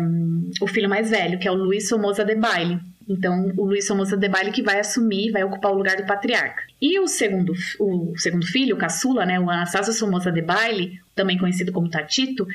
o 0.61 0.67
filho 0.67 0.87
mais 0.87 1.09
velho, 1.09 1.39
que 1.39 1.47
é 1.47 1.51
o 1.51 1.55
Luiz 1.55 1.87
Somoza 1.89 2.23
de 2.23 2.35
Baile. 2.35 2.79
Então, 3.09 3.51
o 3.57 3.65
Luiz 3.65 3.87
Somoza 3.87 4.15
de 4.15 4.29
Baile 4.29 4.51
que 4.51 4.61
vai 4.61 4.79
assumir, 4.79 5.31
vai 5.31 5.43
ocupar 5.43 5.71
o 5.71 5.75
lugar 5.75 5.97
do 5.97 6.05
patriarca. 6.05 6.63
E 6.79 6.99
o 6.99 7.07
segundo, 7.07 7.53
o 7.79 8.13
segundo 8.17 8.45
filho, 8.45 8.75
o 8.75 8.79
caçula, 8.79 9.25
né, 9.25 9.39
o 9.39 9.49
Anastácio 9.49 9.91
Somoza 9.91 10.31
de 10.31 10.43
Baile, 10.43 11.01
também 11.15 11.37
conhecido 11.37 11.71
como 11.71 11.89
Tatito, 11.89 12.47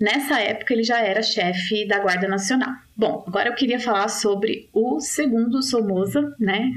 nessa 0.00 0.40
época 0.40 0.74
ele 0.74 0.82
já 0.82 1.00
era 1.00 1.22
chefe 1.22 1.86
da 1.86 2.00
Guarda 2.00 2.26
Nacional. 2.26 2.74
Bom, 2.96 3.22
agora 3.26 3.48
eu 3.48 3.54
queria 3.54 3.78
falar 3.78 4.08
sobre 4.08 4.68
o 4.72 4.98
segundo 4.98 5.62
Somoza, 5.62 6.34
né, 6.38 6.72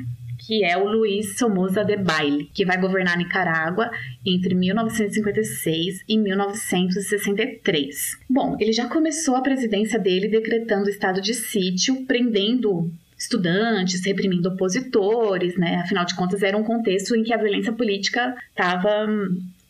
que 0.45 0.63
é 0.63 0.77
o 0.77 0.87
Luiz 0.87 1.37
Somoza 1.37 1.83
de 1.83 1.97
Baile, 1.97 2.49
que 2.53 2.63
vai 2.63 2.79
governar 2.79 3.17
Nicarágua 3.17 3.89
entre 4.23 4.53
1956 4.53 6.03
e 6.07 6.17
1963. 6.17 8.19
Bom, 8.29 8.55
ele 8.59 8.71
já 8.71 8.87
começou 8.87 9.35
a 9.35 9.41
presidência 9.41 9.97
dele 9.97 10.27
decretando 10.27 10.89
estado 10.89 11.19
de 11.19 11.33
sítio, 11.33 12.05
prendendo 12.05 12.91
estudantes, 13.17 14.05
reprimindo 14.05 14.49
opositores, 14.49 15.57
né? 15.57 15.77
Afinal 15.77 16.05
de 16.05 16.15
contas, 16.15 16.43
era 16.43 16.57
um 16.57 16.63
contexto 16.63 17.15
em 17.15 17.23
que 17.23 17.33
a 17.33 17.37
violência 17.37 17.73
política 17.73 18.35
estava 18.49 19.07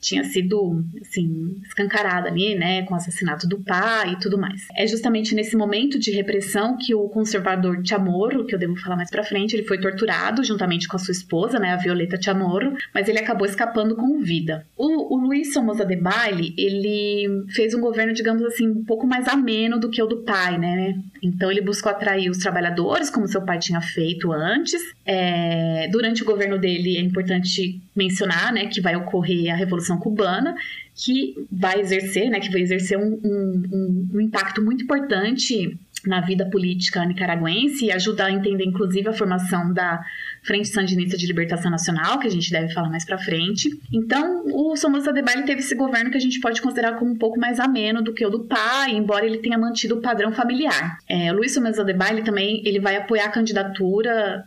tinha 0.05 0.23
sido, 0.23 0.83
assim, 1.01 1.57
escancarada 1.65 2.29
ali, 2.29 2.53
né, 2.53 2.83
com 2.83 2.93
o 2.93 2.97
assassinato 2.97 3.47
do 3.47 3.59
pai 3.59 4.13
e 4.13 4.19
tudo 4.19 4.37
mais. 4.37 4.61
É 4.75 4.85
justamente 4.85 5.33
nesse 5.33 5.57
momento 5.57 5.97
de 5.97 6.11
repressão 6.11 6.77
que 6.77 6.93
o 6.93 7.09
conservador 7.09 7.81
Chamorro, 7.83 8.45
que 8.45 8.53
eu 8.53 8.59
devo 8.59 8.75
falar 8.75 8.95
mais 8.95 9.09
pra 9.09 9.23
frente, 9.23 9.55
ele 9.55 9.67
foi 9.67 9.79
torturado 9.79 10.43
juntamente 10.43 10.87
com 10.87 10.95
a 10.95 10.99
sua 10.99 11.11
esposa, 11.11 11.57
né, 11.57 11.73
a 11.73 11.77
Violeta 11.77 12.21
Chamorro, 12.21 12.77
mas 12.93 13.09
ele 13.09 13.17
acabou 13.17 13.47
escapando 13.47 13.95
com 13.95 14.19
vida. 14.19 14.65
O, 14.77 15.15
o 15.15 15.17
Luiz 15.17 15.51
Somoza 15.51 15.83
de 15.83 15.95
Baile, 15.95 16.53
ele 16.55 17.45
fez 17.49 17.73
um 17.73 17.81
governo, 17.81 18.13
digamos 18.13 18.43
assim, 18.43 18.67
um 18.67 18.85
pouco 18.85 19.07
mais 19.07 19.27
ameno 19.27 19.79
do 19.79 19.89
que 19.89 20.01
o 20.01 20.05
do 20.05 20.17
pai, 20.17 20.59
né, 20.59 20.99
então 21.23 21.49
ele 21.49 21.61
buscou 21.61 21.91
atrair 21.91 22.29
os 22.29 22.37
trabalhadores, 22.37 23.09
como 23.09 23.27
seu 23.27 23.41
pai 23.41 23.57
tinha 23.57 23.81
feito 23.81 24.31
antes. 24.31 24.81
É, 25.03 25.87
durante 25.91 26.21
o 26.21 26.25
governo 26.25 26.59
dele, 26.59 26.97
é 26.97 27.01
importante 27.01 27.81
mencionar, 27.95 28.51
né, 28.51 28.67
que 28.67 28.81
vai 28.81 28.95
ocorrer 28.95 29.53
a 29.53 29.55
Revolução 29.55 29.97
Cubana, 29.97 30.55
que 30.93 31.36
vai 31.51 31.79
exercer, 31.79 32.29
né, 32.29 32.39
que 32.39 32.51
vai 32.51 32.62
exercer 32.62 32.97
um, 32.97 33.19
um, 33.23 34.10
um 34.13 34.21
impacto 34.21 34.62
muito 34.62 34.84
importante 34.84 35.77
na 36.08 36.21
vida 36.21 36.45
política 36.49 37.03
nicaragüense 37.05 37.86
e 37.86 37.91
ajudar 37.91 38.27
a 38.27 38.31
entender, 38.31 38.63
inclusive, 38.63 39.10
a 39.10 39.13
formação 39.13 39.73
da 39.73 40.03
Frente 40.43 40.67
Sandinista 40.67 41.17
de 41.17 41.25
Libertação 41.25 41.71
Nacional, 41.71 42.19
que 42.19 42.27
a 42.27 42.31
gente 42.31 42.51
deve 42.51 42.71
falar 42.73 42.89
mais 42.89 43.05
para 43.05 43.17
frente. 43.17 43.69
Então, 43.91 44.45
o 44.53 44.75
Somoza 44.75 45.12
Debayle 45.12 45.45
teve 45.45 45.62
esse 45.62 45.75
governo 45.75 46.12
que 46.12 46.17
a 46.17 46.21
gente 46.21 46.39
pode 46.39 46.62
considerar 46.62 46.93
como 46.97 47.12
um 47.12 47.17
pouco 47.17 47.39
mais 47.39 47.60
ameno 47.60 48.01
do 48.01 48.13
que 48.13 48.25
o 48.25 48.29
do 48.29 48.43
pai, 48.43 48.91
embora 48.91 49.25
ele 49.25 49.39
tenha 49.39 49.58
mantido 49.58 49.95
o 49.95 50.01
padrão 50.01 50.31
familiar. 50.31 50.97
É, 51.10 51.31
Luiz 51.31 51.53
Somoza 51.53 51.84
Debayle 51.84 52.23
também 52.23 52.62
ele 52.65 52.79
vai 52.79 52.95
apoiar 52.95 53.25
a 53.25 53.31
candidatura 53.31 54.45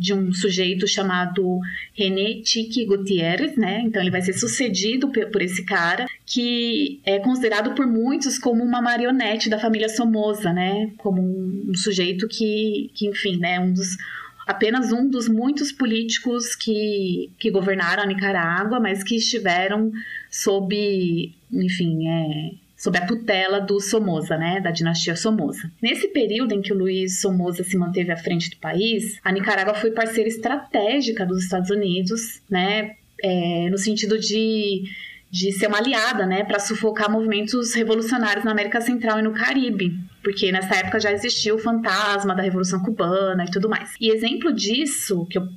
de 0.00 0.14
um 0.14 0.32
sujeito 0.32 0.88
chamado 0.88 1.60
René 1.94 2.40
Tique 2.42 2.86
Gutierrez, 2.86 3.54
né? 3.56 3.82
Então 3.84 4.00
ele 4.00 4.10
vai 4.10 4.22
ser 4.22 4.32
sucedido 4.32 5.08
por 5.08 5.42
esse 5.42 5.62
cara 5.64 6.06
que 6.24 7.00
é 7.04 7.18
considerado 7.18 7.74
por 7.74 7.86
muitos 7.86 8.38
como 8.38 8.64
uma 8.64 8.80
marionete 8.80 9.50
da 9.50 9.58
família 9.58 9.90
Somoza, 9.90 10.54
né? 10.54 10.90
Como 10.96 11.20
um, 11.20 11.74
sujeito 11.74 12.26
que, 12.26 12.90
que, 12.94 13.06
enfim, 13.06 13.36
né? 13.36 13.60
Um 13.60 13.74
dos 13.74 13.98
apenas 14.46 14.90
um 14.90 15.08
dos 15.08 15.28
muitos 15.28 15.70
políticos 15.70 16.56
que, 16.56 17.30
que 17.38 17.50
governaram 17.50 18.02
a 18.02 18.06
Nicarágua, 18.06 18.80
mas 18.80 19.04
que 19.04 19.16
estiveram 19.16 19.92
sob, 20.30 21.32
enfim, 21.52 22.08
é, 22.08 22.50
sob 22.80 22.96
a 22.96 23.06
tutela 23.06 23.60
do 23.60 23.78
Somoza, 23.78 24.38
né, 24.38 24.58
da 24.58 24.70
dinastia 24.70 25.14
Somoza. 25.14 25.70
Nesse 25.82 26.08
período 26.08 26.54
em 26.54 26.62
que 26.62 26.72
o 26.72 26.78
Luiz 26.78 27.20
Somoza 27.20 27.62
se 27.62 27.76
manteve 27.76 28.10
à 28.10 28.16
frente 28.16 28.48
do 28.48 28.56
país, 28.56 29.20
a 29.22 29.30
Nicarágua 29.30 29.74
foi 29.74 29.90
parceira 29.90 30.30
estratégica 30.30 31.26
dos 31.26 31.42
Estados 31.44 31.68
Unidos, 31.68 32.40
né, 32.48 32.96
é, 33.22 33.68
no 33.70 33.76
sentido 33.76 34.18
de 34.18 34.84
de 35.32 35.52
ser 35.52 35.68
uma 35.68 35.78
aliada, 35.78 36.26
né, 36.26 36.42
para 36.42 36.58
sufocar 36.58 37.08
movimentos 37.08 37.72
revolucionários 37.72 38.44
na 38.44 38.50
América 38.50 38.80
Central 38.80 39.20
e 39.20 39.22
no 39.22 39.30
Caribe 39.30 39.96
porque 40.22 40.52
nessa 40.52 40.76
época 40.76 41.00
já 41.00 41.12
existia 41.12 41.54
o 41.54 41.58
fantasma 41.58 42.34
da 42.34 42.42
Revolução 42.42 42.82
Cubana 42.82 43.44
e 43.44 43.50
tudo 43.50 43.68
mais. 43.68 43.94
E 44.00 44.10
exemplo 44.10 44.52
disso, 44.52 45.26
que 45.26 45.38
eu, 45.38 45.48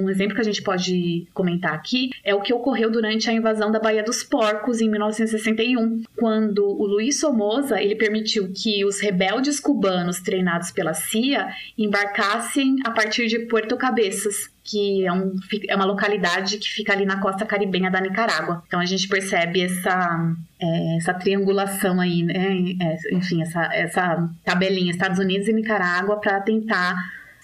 um 0.00 0.10
exemplo 0.10 0.34
que 0.34 0.40
a 0.40 0.44
gente 0.44 0.62
pode 0.62 1.26
comentar 1.32 1.74
aqui, 1.74 2.10
é 2.24 2.34
o 2.34 2.40
que 2.40 2.52
ocorreu 2.52 2.90
durante 2.90 3.28
a 3.28 3.32
invasão 3.32 3.70
da 3.70 3.78
Baía 3.78 4.02
dos 4.02 4.22
Porcos 4.22 4.80
em 4.80 4.88
1961, 4.90 6.02
quando 6.16 6.64
o 6.64 6.86
Luiz 6.86 7.20
Somoza 7.20 7.80
ele 7.80 7.96
permitiu 7.96 8.52
que 8.54 8.84
os 8.84 9.00
rebeldes 9.00 9.60
cubanos 9.60 10.20
treinados 10.20 10.70
pela 10.70 10.94
CIA 10.94 11.48
embarcassem 11.76 12.76
a 12.84 12.90
partir 12.90 13.26
de 13.26 13.40
Puerto 13.40 13.76
Cabezas, 13.76 14.50
que 14.68 15.06
é, 15.06 15.12
um, 15.12 15.34
é, 15.66 15.74
uma 15.74 15.86
localidade 15.86 16.58
que 16.58 16.68
fica 16.68 16.92
ali 16.92 17.06
na 17.06 17.20
costa 17.20 17.46
caribenha 17.46 17.90
da 17.90 18.00
Nicarágua. 18.00 18.62
Então 18.66 18.78
a 18.78 18.84
gente 18.84 19.08
percebe 19.08 19.62
essa, 19.62 20.34
é, 20.60 20.96
essa 20.96 21.14
triangulação 21.14 22.00
aí, 22.00 22.22
né? 22.22 22.76
É, 22.80 23.16
enfim, 23.16 23.40
essa, 23.40 23.64
essa 23.74 24.30
tabelinha 24.44 24.90
Estados 24.90 25.18
Unidos 25.18 25.48
e 25.48 25.52
Nicarágua 25.52 26.20
para 26.20 26.40
tentar 26.40 26.94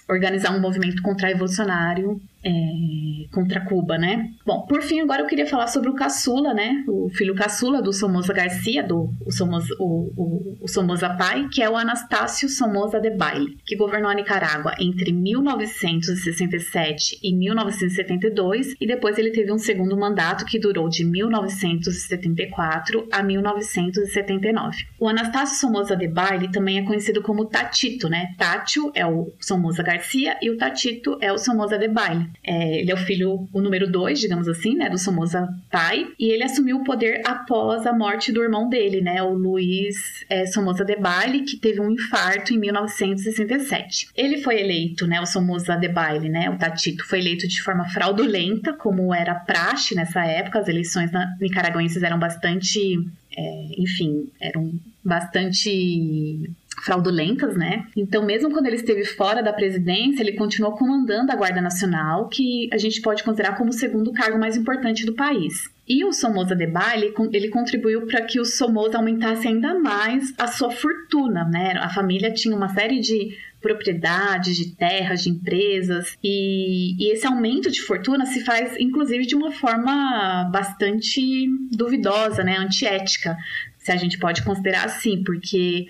organizar 0.07 0.51
um 0.51 0.59
movimento 0.59 1.01
contra-revolucionário 1.01 2.21
é, 2.45 3.27
contra 3.33 3.59
Cuba, 3.61 3.97
né? 3.97 4.29
Bom, 4.45 4.67
por 4.67 4.83
fim, 4.83 4.99
agora 5.01 5.23
eu 5.23 5.27
queria 5.27 5.47
falar 5.47 5.67
sobre 5.67 5.89
o 5.89 5.95
caçula, 5.95 6.53
né? 6.53 6.83
O 6.87 7.09
filho 7.09 7.33
caçula 7.33 7.81
do 7.81 7.91
Somoza 7.91 8.31
Garcia, 8.31 8.83
do 8.83 9.09
o 9.25 9.31
Somoza, 9.31 9.75
o, 9.79 10.11
o, 10.15 10.57
o 10.61 10.67
Somoza 10.67 11.09
pai, 11.09 11.47
que 11.51 11.63
é 11.63 11.69
o 11.69 11.75
Anastácio 11.75 12.47
Somoza 12.47 12.99
de 12.99 13.09
Baile, 13.09 13.57
que 13.65 13.75
governou 13.75 14.11
a 14.11 14.13
Nicarágua 14.13 14.75
entre 14.79 15.11
1967 15.11 17.17
e 17.23 17.33
1972 17.33 18.75
e 18.79 18.85
depois 18.85 19.17
ele 19.17 19.31
teve 19.31 19.51
um 19.51 19.57
segundo 19.57 19.97
mandato 19.97 20.45
que 20.45 20.59
durou 20.59 20.87
de 20.87 21.03
1974 21.03 23.07
a 23.11 23.23
1979. 23.23 24.85
O 24.99 25.09
Anastácio 25.09 25.59
Somoza 25.59 25.95
de 25.95 26.07
Baile 26.07 26.51
também 26.51 26.77
é 26.77 26.83
conhecido 26.83 27.23
como 27.23 27.45
Tatito, 27.45 28.07
né? 28.07 28.35
Tátil 28.37 28.91
é 28.93 29.03
o 29.05 29.33
Somoza 29.39 29.81
Garcia 29.81 30.37
e 30.41 30.51
o 30.51 30.57
Tatito 30.57 31.17
é 31.19 31.33
o 31.33 31.39
Somoza 31.39 31.79
de 31.79 31.87
Baile. 31.87 32.34
É, 32.43 32.79
ele 32.79 32.91
é 32.91 32.93
o 32.93 32.97
filho, 32.97 33.47
o 33.51 33.61
número 33.61 33.89
dois, 33.89 34.19
digamos 34.19 34.47
assim, 34.47 34.75
né, 34.75 34.89
do 34.89 34.97
Somoza 34.97 35.47
pai, 35.71 36.07
e 36.19 36.31
ele 36.31 36.43
assumiu 36.43 36.77
o 36.77 36.83
poder 36.83 37.21
após 37.25 37.85
a 37.85 37.93
morte 37.93 38.31
do 38.31 38.43
irmão 38.43 38.69
dele, 38.69 39.01
né, 39.01 39.21
o 39.23 39.33
Luiz 39.33 40.25
é, 40.29 40.45
Somoza 40.45 40.85
Debayle, 40.85 41.43
que 41.43 41.57
teve 41.57 41.81
um 41.81 41.89
infarto 41.89 42.53
em 42.53 42.57
1967. 42.57 44.09
Ele 44.15 44.41
foi 44.41 44.59
eleito, 44.59 45.07
né, 45.07 45.19
o 45.21 45.25
Somoza 45.25 45.75
Debayle, 45.75 46.29
né, 46.29 46.49
o 46.49 46.57
Tatito, 46.57 47.05
foi 47.07 47.19
eleito 47.19 47.47
de 47.47 47.61
forma 47.61 47.87
fraudulenta, 47.89 48.73
como 48.73 49.13
era 49.13 49.35
praxe 49.35 49.95
nessa 49.95 50.23
época, 50.25 50.59
as 50.59 50.67
eleições 50.67 51.11
nicaragüenses 51.39 52.03
eram 52.03 52.19
bastante, 52.19 52.99
é, 53.35 53.65
enfim, 53.77 54.29
eram 54.39 54.71
bastante 55.03 56.49
fraudulentas, 56.83 57.55
né? 57.55 57.87
Então, 57.95 58.25
mesmo 58.25 58.51
quando 58.51 58.67
ele 58.67 58.75
esteve 58.75 59.05
fora 59.05 59.41
da 59.41 59.53
presidência, 59.53 60.21
ele 60.21 60.33
continuou 60.33 60.73
comandando 60.73 61.31
a 61.31 61.35
Guarda 61.35 61.61
Nacional, 61.61 62.27
que 62.27 62.69
a 62.71 62.77
gente 62.77 63.01
pode 63.01 63.23
considerar 63.23 63.55
como 63.55 63.69
o 63.69 63.73
segundo 63.73 64.11
cargo 64.11 64.37
mais 64.37 64.57
importante 64.57 65.05
do 65.05 65.13
país. 65.13 65.69
E 65.87 66.03
o 66.03 66.11
Somoza 66.11 66.55
Debayle, 66.55 67.13
ele 67.31 67.49
contribuiu 67.49 68.07
para 68.07 68.23
que 68.23 68.39
o 68.39 68.45
Somoza 68.45 68.97
aumentasse 68.97 69.47
ainda 69.47 69.77
mais 69.79 70.33
a 70.37 70.47
sua 70.47 70.71
fortuna, 70.71 71.43
né? 71.45 71.73
A 71.77 71.89
família 71.89 72.33
tinha 72.33 72.55
uma 72.55 72.69
série 72.69 72.99
de 72.99 73.37
propriedades, 73.61 74.55
de 74.55 74.75
terras, 74.75 75.23
de 75.23 75.29
empresas, 75.29 76.15
e, 76.23 76.95
e 76.99 77.11
esse 77.11 77.25
aumento 77.25 77.71
de 77.71 77.81
fortuna 77.81 78.25
se 78.25 78.43
faz, 78.43 78.75
inclusive, 78.79 79.25
de 79.25 79.35
uma 79.35 79.51
forma 79.51 80.47
bastante 80.51 81.47
duvidosa, 81.71 82.43
né? 82.43 82.57
Antiética, 82.57 83.37
se 83.77 83.91
a 83.91 83.95
gente 83.95 84.17
pode 84.17 84.43
considerar 84.43 84.85
assim, 84.85 85.23
porque 85.23 85.87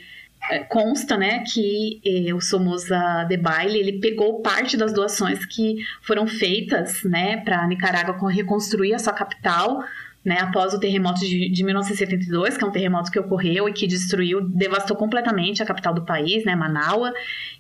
consta, 0.69 1.17
né, 1.17 1.43
que 1.51 2.01
eh, 2.05 2.33
o 2.33 2.41
Somoza 2.41 3.25
de 3.27 3.37
Baile, 3.37 3.79
ele 3.79 3.99
pegou 3.99 4.41
parte 4.41 4.77
das 4.77 4.93
doações 4.93 5.45
que 5.45 5.77
foram 6.01 6.27
feitas, 6.27 7.03
né, 7.03 7.37
para 7.37 7.67
Nicarágua 7.67 8.31
reconstruir 8.31 8.93
a 8.93 8.99
sua 8.99 9.13
capital, 9.13 9.83
né, 10.23 10.39
após 10.39 10.73
o 10.73 10.79
terremoto 10.79 11.19
de, 11.19 11.49
de 11.49 11.63
1972, 11.63 12.57
que 12.57 12.63
é 12.63 12.67
um 12.67 12.71
terremoto 12.71 13.11
que 13.11 13.19
ocorreu 13.19 13.69
e 13.69 13.73
que 13.73 13.85
destruiu, 13.85 14.41
devastou 14.41 14.97
completamente 14.97 15.61
a 15.61 15.65
capital 15.65 15.93
do 15.93 16.03
país, 16.03 16.43
né, 16.43 16.55
Manaus, 16.55 17.11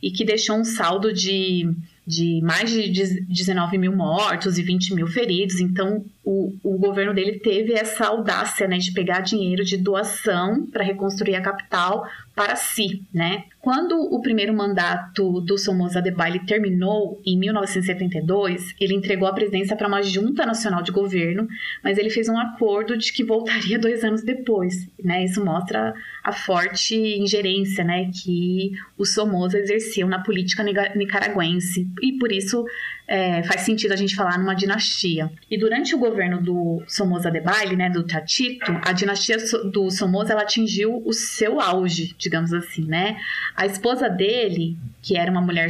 e 0.01 0.09
que 0.11 0.25
deixou 0.25 0.57
um 0.57 0.63
saldo 0.63 1.13
de 1.13 1.69
de 2.07 2.39
mais 2.43 2.69
de 2.69 2.87
19 3.21 3.77
mil 3.79 3.95
mortos 3.95 4.59
e 4.59 4.63
20 4.63 4.93
mil 4.93 5.07
feridos. 5.07 5.59
Então, 5.59 6.05
o, 6.25 6.51
o 6.63 6.77
governo 6.77 7.13
dele 7.13 7.39
teve 7.39 7.73
essa 7.73 8.07
audácia 8.07 8.67
né, 8.67 8.77
de 8.79 8.91
pegar 8.91 9.21
dinheiro 9.21 9.63
de 9.63 9.77
doação 9.77 10.65
para 10.65 10.83
reconstruir 10.83 11.35
a 11.35 11.41
capital 11.41 12.05
para 12.35 12.55
si, 12.55 13.03
né? 13.13 13.45
Quando 13.61 13.95
o 13.97 14.21
primeiro 14.21 14.53
mandato 14.53 15.39
do 15.39 15.57
Somoza 15.57 16.01
Debayle 16.01 16.45
terminou 16.45 17.19
em 17.25 17.39
1972, 17.39 18.75
ele 18.79 18.93
entregou 18.93 19.27
a 19.27 19.33
presidência 19.33 19.75
para 19.75 19.87
uma 19.87 20.03
junta 20.03 20.45
nacional 20.45 20.83
de 20.83 20.91
governo, 20.91 21.47
mas 21.81 21.97
ele 21.97 22.09
fez 22.09 22.27
um 22.27 22.37
acordo 22.37 22.97
de 22.97 23.13
que 23.13 23.23
voltaria 23.23 23.79
dois 23.79 24.03
anos 24.03 24.21
depois, 24.21 24.87
né? 25.01 25.23
Isso 25.23 25.43
mostra 25.43 25.93
a 26.23 26.31
forte 26.33 26.95
ingerência, 26.95 27.83
né, 27.83 28.09
que 28.11 28.71
os 28.97 29.13
Somoza 29.13 29.57
exerciam 29.59 30.09
na 30.09 30.19
política 30.21 30.63
nicaragüense 30.95 31.87
e 32.01 32.17
por 32.17 32.31
isso 32.31 32.65
é, 33.07 33.43
faz 33.43 33.61
sentido 33.61 33.91
a 33.91 33.95
gente 33.95 34.15
falar 34.15 34.37
numa 34.37 34.55
dinastia. 34.55 35.31
E 35.49 35.57
durante 35.57 35.93
o 35.93 35.97
governo 35.97 36.41
do 36.41 36.83
Somoza 36.87 37.29
Debayle, 37.29 37.75
né, 37.75 37.89
do 37.89 38.03
Tatito, 38.03 38.71
a 38.83 38.91
dinastia 38.91 39.37
do 39.71 39.91
Somoza 39.91 40.33
ela 40.33 40.41
atingiu 40.41 41.01
o 41.05 41.13
seu 41.13 41.59
auge, 41.59 42.15
digamos 42.17 42.53
assim, 42.53 42.85
né? 42.85 43.17
A 43.55 43.65
esposa 43.65 44.09
dele, 44.09 44.77
que 45.01 45.17
era 45.17 45.29
uma 45.29 45.41
mulher 45.41 45.67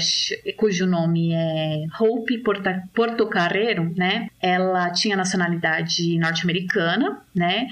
cujo 0.58 0.86
nome 0.86 1.34
é 1.34 1.86
Hope 2.00 2.42
Portocarrero, 2.94 3.94
né? 3.96 4.30
Ela 4.42 4.90
tinha 4.92 5.16
nacionalidade 5.16 6.18
norte-americana, 6.18 7.22
né? 7.34 7.68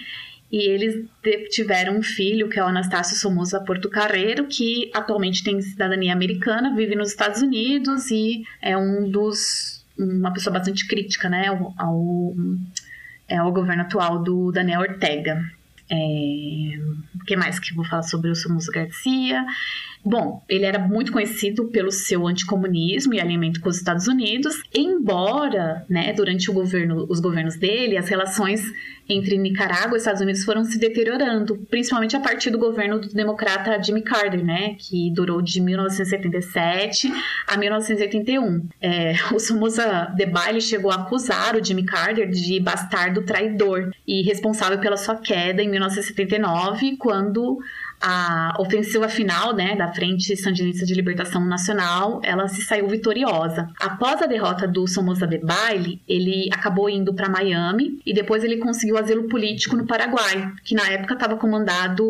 E 0.54 0.70
eles 0.70 1.04
tiveram 1.50 1.98
um 1.98 2.04
filho, 2.04 2.48
que 2.48 2.60
é 2.60 2.64
o 2.64 2.68
Anastácio 2.68 3.18
Somoza 3.18 3.60
Porto 3.62 3.90
Carreiro, 3.90 4.46
que 4.46 4.92
atualmente 4.94 5.44
tem 5.44 5.60
cidadania 5.60 6.14
americana, 6.14 6.76
vive 6.76 6.96
nos 6.96 7.10
Estados 7.10 7.42
Unidos 7.42 8.12
e 8.12 8.44
é 8.62 8.78
um 8.78 9.10
dos 9.10 9.84
uma 9.98 10.32
pessoa 10.32 10.54
bastante 10.54 10.88
crítica, 10.88 11.28
né, 11.28 11.48
ao, 11.48 11.74
ao, 11.76 12.36
é, 13.28 13.38
ao 13.38 13.52
governo 13.52 13.82
atual 13.82 14.22
do 14.22 14.52
Daniel 14.52 14.82
Ortega. 14.82 15.44
É, 15.90 15.96
o 17.16 17.26
que 17.26 17.36
mais 17.36 17.58
que 17.58 17.72
eu 17.72 17.76
vou 17.76 17.86
falar 17.86 18.04
sobre 18.04 18.30
o 18.30 18.36
Somoza 18.36 18.72
Garcia? 18.72 19.44
Bom, 20.06 20.44
ele 20.50 20.66
era 20.66 20.80
muito 20.80 21.14
conhecido 21.14 21.66
pelo 21.66 21.90
seu 21.90 22.28
anticomunismo 22.28 23.14
e 23.14 23.22
alinhamento 23.22 23.62
com 23.62 23.70
os 23.70 23.78
Estados 23.78 24.08
Unidos, 24.08 24.62
embora, 24.76 25.86
né, 25.90 26.12
durante 26.12 26.52
governo, 26.52 27.06
os 27.10 27.22
governos 27.22 27.56
dele, 27.56 27.98
as 27.98 28.10
relações 28.10 28.62
entre 29.08 29.38
Nicarágua 29.38 29.98
e 29.98 30.00
Estados 30.00 30.22
Unidos 30.22 30.44
foram 30.44 30.64
se 30.66 30.78
deteriorando, 30.78 31.56
principalmente 31.70 32.16
a 32.16 32.20
partir 32.20 32.50
do 32.50 32.58
governo 32.58 33.00
do 33.00 33.10
democrata 33.10 33.82
Jimmy 33.82 34.02
Carter, 34.02 34.44
né, 34.44 34.76
que 34.78 35.10
durou 35.12 35.42
de 35.42 35.62
1977 35.62 37.12
a 37.48 37.58
1981. 37.58 38.68
É, 38.82 39.14
o 39.34 39.40
Somoza 39.40 40.14
Debayle 40.16 40.62
chegou 40.62 40.92
a 40.92 40.96
acusar 40.96 41.56
o 41.56 41.64
Jimmy 41.64 41.86
Carter 41.86 42.30
de 42.30 42.60
bastardo 42.60 43.24
traidor 43.24 43.92
e 44.06 44.22
responsável 44.22 44.80
pela 44.80 44.98
sua 44.98 45.16
queda 45.16 45.62
em 45.62 45.70
1979, 45.70 46.98
quando 46.98 47.60
a 48.06 48.54
ofensiva 48.60 49.08
final 49.08 49.56
né, 49.56 49.78
da 49.78 49.94
Frente 49.94 50.36
Sandinista 50.36 50.86
de 50.86 50.94
Libertação 50.94 51.46
Nacional, 51.46 52.20
ela 52.22 52.50
se 52.50 52.62
saiu 52.62 52.86
vitoriosa. 52.90 53.70
Após 53.80 54.22
a 54.22 54.26
derrota 54.26 54.68
do 54.68 54.86
Somoza 54.86 55.26
Debayle, 55.26 56.02
ele 56.06 56.50
acabou 56.52 56.90
indo 56.90 57.14
para 57.14 57.30
Miami 57.30 58.02
e 58.06 58.14
depois 58.14 58.44
ele 58.44 58.58
conseguiu 58.58 58.98
asilo 58.98 59.30
político 59.30 59.78
no 59.78 59.88
Paraguai, 59.88 60.52
que 60.66 60.76
na 60.76 60.86
época 60.92 61.14
estava 61.14 61.38
comandado 61.38 62.04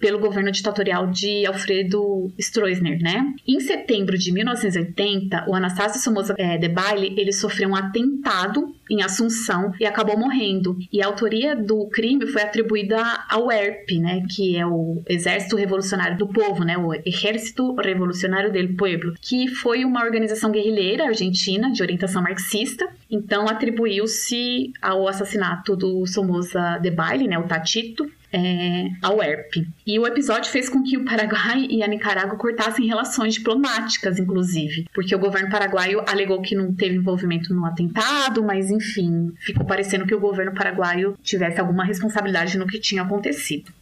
pelo 0.00 0.18
governo 0.18 0.50
ditatorial 0.50 1.06
de 1.06 1.46
Alfredo 1.46 2.32
Stroessner, 2.36 3.00
né? 3.00 3.32
Em 3.46 3.60
setembro 3.60 4.18
de 4.18 4.32
1980, 4.32 5.44
o 5.46 5.54
Anastácio 5.54 6.02
Somoza 6.02 6.34
é, 6.36 6.58
Debayle, 6.58 7.14
ele 7.16 7.32
sofreu 7.32 7.68
um 7.68 7.76
atentado 7.76 8.74
em 8.90 9.02
Assunção 9.02 9.72
e 9.80 9.86
acabou 9.86 10.18
morrendo. 10.18 10.76
E 10.92 11.02
a 11.02 11.06
autoria 11.06 11.54
do 11.54 11.86
crime 11.88 12.26
foi 12.26 12.42
atribuída 12.42 12.98
ao 13.28 13.50
ERP, 13.50 13.98
né, 14.00 14.22
que 14.34 14.56
é 14.56 14.66
o 14.66 15.02
Exército 15.08 15.56
Revolucionário 15.56 16.18
do 16.18 16.28
Povo, 16.28 16.64
né, 16.64 16.76
o 16.76 16.92
Exército 17.04 17.74
Revolucionário 17.74 18.52
del 18.52 18.74
Pueblo, 18.74 19.14
que 19.20 19.48
foi 19.48 19.84
uma 19.84 20.04
organização 20.04 20.50
guerrilheira 20.50 21.06
argentina 21.06 21.70
de 21.70 21.82
orientação 21.82 22.22
marxista. 22.22 22.88
Então 23.10 23.48
atribuiu-se 23.48 24.72
ao 24.80 25.08
assassinato 25.08 25.76
do 25.76 26.06
Somoza 26.06 26.78
Debayle, 26.78 27.28
né, 27.28 27.38
o 27.38 27.44
Tatito, 27.44 28.10
é, 28.32 28.88
ao 29.02 29.22
ERP. 29.22 29.66
E 29.86 29.98
o 29.98 30.06
episódio 30.06 30.50
fez 30.50 30.68
com 30.68 30.82
que 30.82 30.96
o 30.96 31.04
Paraguai 31.04 31.66
e 31.68 31.82
a 31.82 31.86
Nicarágua 31.86 32.36
cortassem 32.36 32.86
relações 32.86 33.34
diplomáticas, 33.34 34.18
inclusive, 34.18 34.86
porque 34.92 35.14
o 35.14 35.18
governo 35.18 35.50
paraguaio 35.50 36.02
alegou 36.06 36.42
que 36.42 36.54
não 36.54 36.74
teve 36.74 36.96
envolvimento 36.96 37.54
no 37.54 37.64
atentado, 37.64 38.42
mas 38.42 38.70
enfim, 38.70 39.32
ficou 39.38 39.66
parecendo 39.66 40.06
que 40.06 40.14
o 40.14 40.20
governo 40.20 40.54
paraguaio 40.54 41.16
tivesse 41.22 41.60
alguma 41.60 41.84
responsabilidade 41.84 42.58
no 42.58 42.66
que 42.66 42.78
tinha 42.78 43.02
acontecido. 43.02 43.72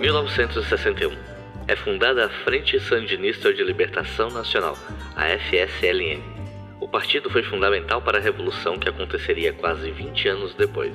(1961) 0.00 1.12
é 1.68 1.76
fundada 1.76 2.26
a 2.26 2.28
Frente 2.28 2.80
Sandinista 2.80 3.54
de 3.54 3.62
Libertação 3.62 4.30
Nacional, 4.30 4.76
a 5.14 5.26
FSLN 5.38 6.31
o 6.82 6.88
partido 6.88 7.30
foi 7.30 7.44
fundamental 7.44 8.02
para 8.02 8.18
a 8.18 8.20
revolução 8.20 8.76
que 8.76 8.88
aconteceria 8.88 9.52
quase 9.52 9.88
20 9.92 10.28
anos 10.28 10.54
depois. 10.54 10.92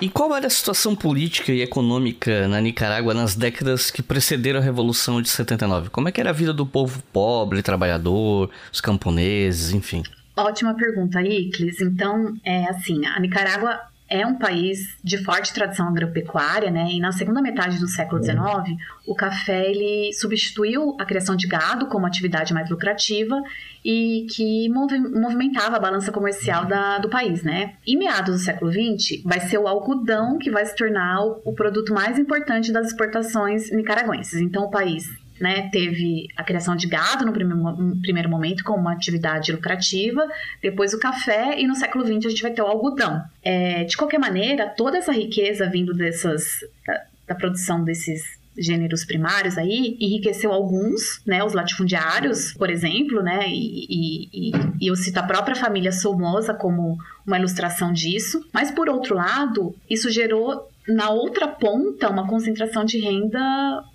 E 0.00 0.08
qual 0.08 0.34
era 0.34 0.46
a 0.46 0.50
situação 0.50 0.94
política 0.94 1.52
e 1.52 1.60
econômica 1.60 2.46
na 2.46 2.60
Nicarágua 2.60 3.12
nas 3.12 3.34
décadas 3.34 3.90
que 3.90 4.02
precederam 4.02 4.60
a 4.60 4.62
Revolução 4.62 5.20
de 5.20 5.28
79? 5.28 5.90
Como 5.90 6.08
é 6.08 6.12
que 6.12 6.20
era 6.20 6.30
a 6.30 6.32
vida 6.32 6.54
do 6.54 6.64
povo 6.64 7.02
pobre, 7.12 7.62
trabalhador, 7.62 8.48
os 8.72 8.80
camponeses, 8.80 9.74
enfim? 9.74 10.02
Ótima 10.36 10.72
pergunta, 10.74 11.20
Iclis. 11.20 11.82
Então, 11.82 12.34
é 12.44 12.64
assim, 12.70 13.04
a 13.04 13.20
Nicarágua 13.20 13.89
é 14.10 14.26
um 14.26 14.36
país 14.36 14.98
de 15.04 15.16
forte 15.18 15.54
tradição 15.54 15.86
agropecuária, 15.86 16.68
né? 16.68 16.88
E 16.90 16.98
na 16.98 17.12
segunda 17.12 17.40
metade 17.40 17.78
do 17.78 17.86
século 17.86 18.20
XIX, 18.20 18.76
o 19.06 19.14
café 19.14 19.70
ele 19.70 20.12
substituiu 20.12 20.96
a 20.98 21.04
criação 21.04 21.36
de 21.36 21.46
gado 21.46 21.86
como 21.86 22.04
atividade 22.04 22.52
mais 22.52 22.68
lucrativa 22.68 23.40
e 23.84 24.26
que 24.34 24.68
movimentava 24.68 25.76
a 25.76 25.80
balança 25.80 26.10
comercial 26.10 26.66
da, 26.66 26.98
do 26.98 27.08
país, 27.08 27.44
né? 27.44 27.74
Em 27.86 27.96
meados 27.96 28.34
do 28.34 28.40
século 28.40 28.72
XX, 28.72 29.22
vai 29.24 29.38
ser 29.38 29.58
o 29.58 29.68
algodão 29.68 30.38
que 30.38 30.50
vai 30.50 30.66
se 30.66 30.74
tornar 30.74 31.24
o, 31.24 31.40
o 31.44 31.54
produto 31.54 31.94
mais 31.94 32.18
importante 32.18 32.72
das 32.72 32.88
exportações 32.88 33.70
nicaragüenses. 33.70 34.40
Então, 34.40 34.64
o 34.64 34.70
país 34.70 35.08
né, 35.40 35.70
teve 35.70 36.28
a 36.36 36.44
criação 36.44 36.76
de 36.76 36.86
gado 36.86 37.24
no 37.24 37.32
primeiro, 37.32 37.96
primeiro 38.02 38.28
momento 38.28 38.62
como 38.62 38.78
uma 38.78 38.92
atividade 38.92 39.50
lucrativa, 39.50 40.28
depois 40.62 40.92
o 40.92 40.98
café 40.98 41.58
e 41.58 41.66
no 41.66 41.74
século 41.74 42.04
XX 42.04 42.26
a 42.26 42.28
gente 42.28 42.42
vai 42.42 42.52
ter 42.52 42.62
o 42.62 42.66
algodão. 42.66 43.22
É, 43.42 43.84
de 43.84 43.96
qualquer 43.96 44.18
maneira, 44.18 44.68
toda 44.68 44.98
essa 44.98 45.12
riqueza 45.12 45.68
vindo 45.68 45.94
dessas 45.94 46.60
da, 46.86 47.02
da 47.28 47.34
produção 47.34 47.82
desses 47.82 48.38
gêneros 48.58 49.04
primários 49.04 49.56
aí, 49.56 49.96
enriqueceu 50.00 50.52
alguns, 50.52 51.22
né, 51.24 51.42
os 51.42 51.54
latifundiários, 51.54 52.52
por 52.52 52.68
exemplo, 52.68 53.22
né, 53.22 53.48
e, 53.48 53.86
e, 53.88 54.50
e, 54.80 54.86
eu 54.86 54.94
cito 54.96 55.18
a 55.18 55.22
própria 55.22 55.56
família 55.56 55.92
Somoza 55.92 56.52
como 56.52 56.98
uma 57.26 57.38
ilustração 57.38 57.92
disso, 57.92 58.44
mas 58.52 58.70
por 58.70 58.88
outro 58.88 59.14
lado, 59.14 59.74
isso 59.88 60.10
gerou 60.10 60.69
na 60.88 61.10
outra 61.10 61.46
ponta, 61.46 62.10
uma 62.10 62.26
concentração 62.26 62.84
de 62.84 62.98
renda 62.98 63.38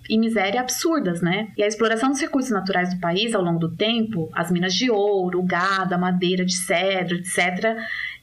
e 0.08 0.18
miséria 0.18 0.60
absurdas, 0.60 1.20
né? 1.20 1.48
E 1.56 1.62
a 1.62 1.66
exploração 1.66 2.10
dos 2.10 2.20
recursos 2.20 2.50
naturais 2.50 2.94
do 2.94 3.00
país 3.00 3.34
ao 3.34 3.42
longo 3.42 3.58
do 3.58 3.74
tempo, 3.74 4.30
as 4.32 4.50
minas 4.50 4.74
de 4.74 4.90
ouro, 4.90 5.40
o 5.40 5.46
gado, 5.46 5.94
a 5.94 5.98
madeira 5.98 6.44
de 6.44 6.54
cedro, 6.54 7.16
etc., 7.16 7.76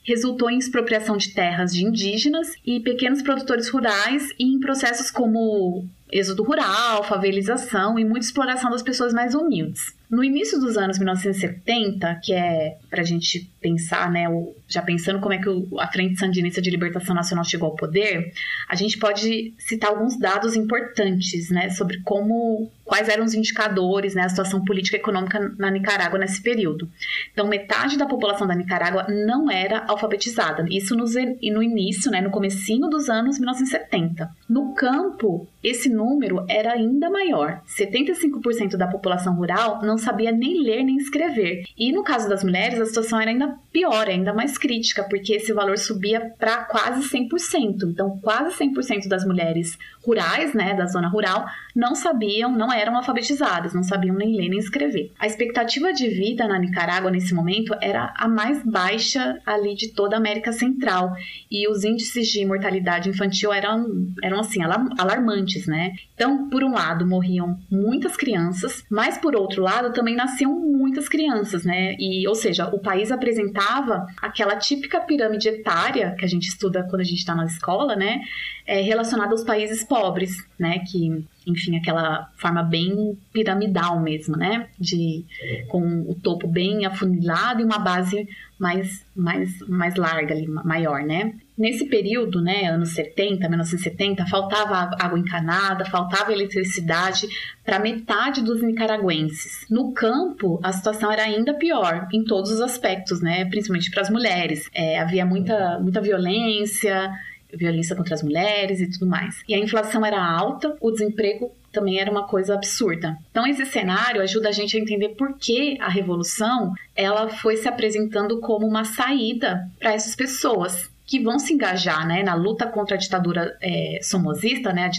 resultou 0.06 0.50
em 0.50 0.58
expropriação 0.58 1.16
de 1.16 1.34
terras 1.34 1.74
de 1.74 1.86
indígenas 1.86 2.48
e 2.66 2.80
pequenos 2.80 3.22
produtores 3.22 3.70
rurais 3.70 4.30
e 4.38 4.44
em 4.44 4.60
processos 4.60 5.10
como 5.10 5.88
êxodo 6.14 6.44
rural, 6.44 7.04
favelização 7.04 7.98
e 7.98 8.06
muita 8.06 8.28
exploração 8.28 8.70
das 8.70 8.84
pessoas 8.84 9.12
mais 9.12 9.34
humildes. 9.34 9.96
No 10.14 10.24
início 10.24 10.60
dos 10.60 10.78
anos 10.78 11.00
1970, 11.00 12.20
que 12.22 12.34
é 12.34 12.78
para 12.88 13.02
a 13.02 13.04
gente 13.04 13.50
pensar, 13.60 14.12
né, 14.12 14.26
já 14.68 14.80
pensando 14.80 15.20
como 15.20 15.34
é 15.34 15.40
que 15.40 15.50
a 15.80 15.88
Frente 15.88 16.20
Sandinista 16.20 16.62
de 16.62 16.70
Libertação 16.70 17.16
Nacional 17.16 17.44
chegou 17.44 17.70
ao 17.70 17.76
poder, 17.76 18.32
a 18.70 18.76
gente 18.76 19.00
pode 19.00 19.56
citar 19.58 19.90
alguns 19.90 20.16
dados 20.20 20.56
importantes, 20.56 21.50
né, 21.50 21.72
sobre 21.72 22.00
como, 22.02 22.70
quais 22.86 23.10
eram 23.10 23.24
os 23.24 23.34
indicadores, 23.34 24.14
né, 24.14 24.22
a 24.22 24.30
situação 24.30 24.64
política 24.64 24.98
e 24.98 25.00
econômica 25.00 25.40
na 25.58 25.72
Nicarágua 25.72 26.20
nesse 26.20 26.44
período. 26.44 26.88
Então, 27.32 27.48
metade 27.48 27.98
da 27.98 28.06
população 28.06 28.46
da 28.46 28.54
Nicarágua 28.54 29.08
não 29.10 29.50
era 29.50 29.84
alfabetizada. 29.88 30.64
Isso 30.70 30.96
no, 30.96 31.06
no 31.06 31.64
início, 31.64 32.12
né, 32.12 32.22
no 32.22 32.30
comecinho 32.30 32.88
dos 32.88 33.10
anos 33.10 33.40
1970. 33.40 34.30
No 34.48 34.76
campo, 34.76 35.48
esse 35.64 35.90
número 35.90 36.03
era 36.50 36.74
ainda 36.74 37.10
maior. 37.10 37.62
75% 37.68 38.76
da 38.78 38.88
população 38.88 39.36
rural 39.36 39.82
não 39.82 39.98
sabia 39.98 40.32
nem 40.32 40.62
ler 40.64 40.84
nem 40.84 40.98
escrever. 40.98 41.64
E 41.78 41.92
no 41.92 42.04
caso 42.04 42.30
das 42.30 42.44
mulheres, 42.44 42.80
a 42.80 42.86
situação 42.86 43.20
era 43.20 43.32
ainda 43.32 43.58
pior, 43.72 44.08
ainda 44.08 44.34
mais 44.34 44.58
crítica, 44.58 45.04
porque 45.10 45.34
esse 45.34 45.54
valor 45.54 45.78
subia 45.78 46.34
para 46.38 46.66
quase 46.66 47.10
100%. 47.10 47.90
Então, 47.92 48.20
quase 48.22 48.58
100% 48.58 49.08
das 49.08 49.26
mulheres 49.26 49.78
rurais, 50.06 50.54
né, 50.54 50.74
da 50.74 50.86
zona 50.86 51.08
rural, 51.08 51.46
não 51.76 51.96
sabiam, 51.96 52.52
não 52.52 52.72
eram 52.72 52.96
alfabetizadas, 52.96 53.74
não 53.74 53.84
sabiam 53.84 54.16
nem 54.16 54.36
ler 54.36 54.50
nem 54.50 54.60
escrever. 54.60 55.12
A 55.18 55.26
expectativa 55.26 55.92
de 55.94 56.10
vida 56.10 56.48
na 56.48 56.60
Nicarágua 56.60 57.10
nesse 57.10 57.34
momento 57.34 57.74
era 57.82 58.14
a 58.18 58.28
mais 58.28 58.64
baixa 58.64 59.40
ali 59.46 59.76
de 59.76 59.90
toda 59.94 60.16
a 60.16 60.20
América 60.20 60.52
Central 60.52 61.14
e 61.50 61.68
os 61.68 61.84
índices 61.84 62.28
de 62.28 62.46
mortalidade 62.46 63.10
infantil 63.10 63.52
eram, 63.52 63.86
eram 64.22 64.40
assim, 64.40 64.62
alarmantes, 64.62 65.66
né? 65.66 65.94
Então, 66.14 66.50
por 66.50 66.64
um 66.64 66.74
lado, 66.74 67.08
morriam 67.08 67.58
muitas 67.72 68.16
crianças, 68.16 68.84
mas 68.90 69.18
por 69.18 69.36
outro 69.36 69.64
lado, 69.64 69.94
também 69.94 70.16
nasciam 70.16 70.54
muitas 70.54 71.10
crianças, 71.10 71.64
né? 71.64 71.96
E, 71.98 72.28
ou 72.28 72.36
seja, 72.36 72.68
o 72.68 72.80
país 72.80 73.12
apresentava 73.12 74.06
aquela 74.22 74.56
típica 74.56 75.00
pirâmide 75.00 75.50
etária 75.50 76.16
que 76.18 76.26
a 76.26 76.28
gente 76.28 76.48
estuda 76.48 76.86
quando 76.90 77.02
a 77.02 77.06
gente 77.06 77.20
está 77.20 77.34
na 77.36 77.46
escola, 77.46 77.96
né? 77.96 78.22
É, 78.66 78.82
relacionada 78.82 79.32
aos 79.32 79.44
países 79.44 79.84
pobres, 79.94 80.44
né? 80.58 80.80
Que, 80.80 81.24
enfim, 81.46 81.78
aquela 81.78 82.28
forma 82.36 82.64
bem 82.64 83.16
piramidal 83.32 84.00
mesmo, 84.00 84.36
né? 84.36 84.68
De, 84.80 85.24
com 85.68 86.02
o 86.10 86.16
topo 86.16 86.48
bem 86.48 86.84
afunilado 86.84 87.62
e 87.62 87.64
uma 87.64 87.78
base 87.78 88.28
mais, 88.58 89.06
mais, 89.16 89.60
mais 89.68 89.96
larga 89.96 90.34
ali, 90.34 90.48
maior, 90.48 91.04
né? 91.04 91.36
Nesse 91.56 91.86
período, 91.86 92.42
né, 92.42 92.66
anos 92.66 92.90
70, 92.90 93.48
1970, 93.48 94.26
faltava 94.26 94.90
água 95.00 95.20
encanada, 95.20 95.86
faltava 95.86 96.34
eletricidade 96.34 97.28
para 97.64 97.78
metade 97.78 98.42
dos 98.42 98.64
nicaragüenses. 98.64 99.68
No 99.70 99.94
campo, 99.94 100.60
a 100.64 100.74
situação 100.74 101.12
era 101.12 101.24
ainda 101.24 101.54
pior 101.54 102.08
em 102.12 102.24
todos 102.24 102.50
os 102.50 102.60
aspectos, 102.60 103.22
né, 103.22 103.46
principalmente 103.46 103.92
para 103.92 104.02
as 104.02 104.10
mulheres. 104.10 104.68
É, 104.74 105.00
havia 105.00 105.26
muita, 105.26 105.80
muita 105.80 106.02
violência, 106.02 107.12
violência 107.56 107.96
contra 107.96 108.14
as 108.16 108.24
mulheres 108.24 108.80
e 108.80 108.90
tudo 108.90 109.06
mais. 109.06 109.42
E 109.48 109.54
a 109.54 109.60
inflação 109.60 110.06
era 110.06 110.24
alta, 110.24 110.76
o 110.82 110.92
desemprego 110.92 111.52
também 111.72 112.00
era 112.00 112.12
uma 112.12 112.28
coisa 112.28 112.54
absurda. 112.54 113.18
Então 113.32 113.48
esse 113.48 113.66
cenário 113.66 114.22
ajuda 114.22 114.50
a 114.50 114.52
gente 114.52 114.78
a 114.78 114.80
entender 114.80 115.10
por 115.10 115.38
que 115.38 115.78
a 115.82 115.90
revolução 115.90 116.74
ela 116.96 117.30
foi 117.30 117.58
se 117.58 117.68
apresentando 117.68 118.40
como 118.40 118.68
uma 118.68 118.86
saída 118.86 119.68
para 119.80 119.94
essas 119.94 120.16
pessoas 120.16 120.92
que 121.06 121.20
vão 121.20 121.38
se 121.38 121.54
engajar 121.54 122.08
né, 122.08 122.24
na 122.24 122.34
luta 122.34 122.66
contra 122.66 122.96
a 122.96 123.00
ditadura 123.00 123.58
é, 123.62 124.00
somozista, 124.02 124.72
né, 124.72 124.86
a 124.86 124.90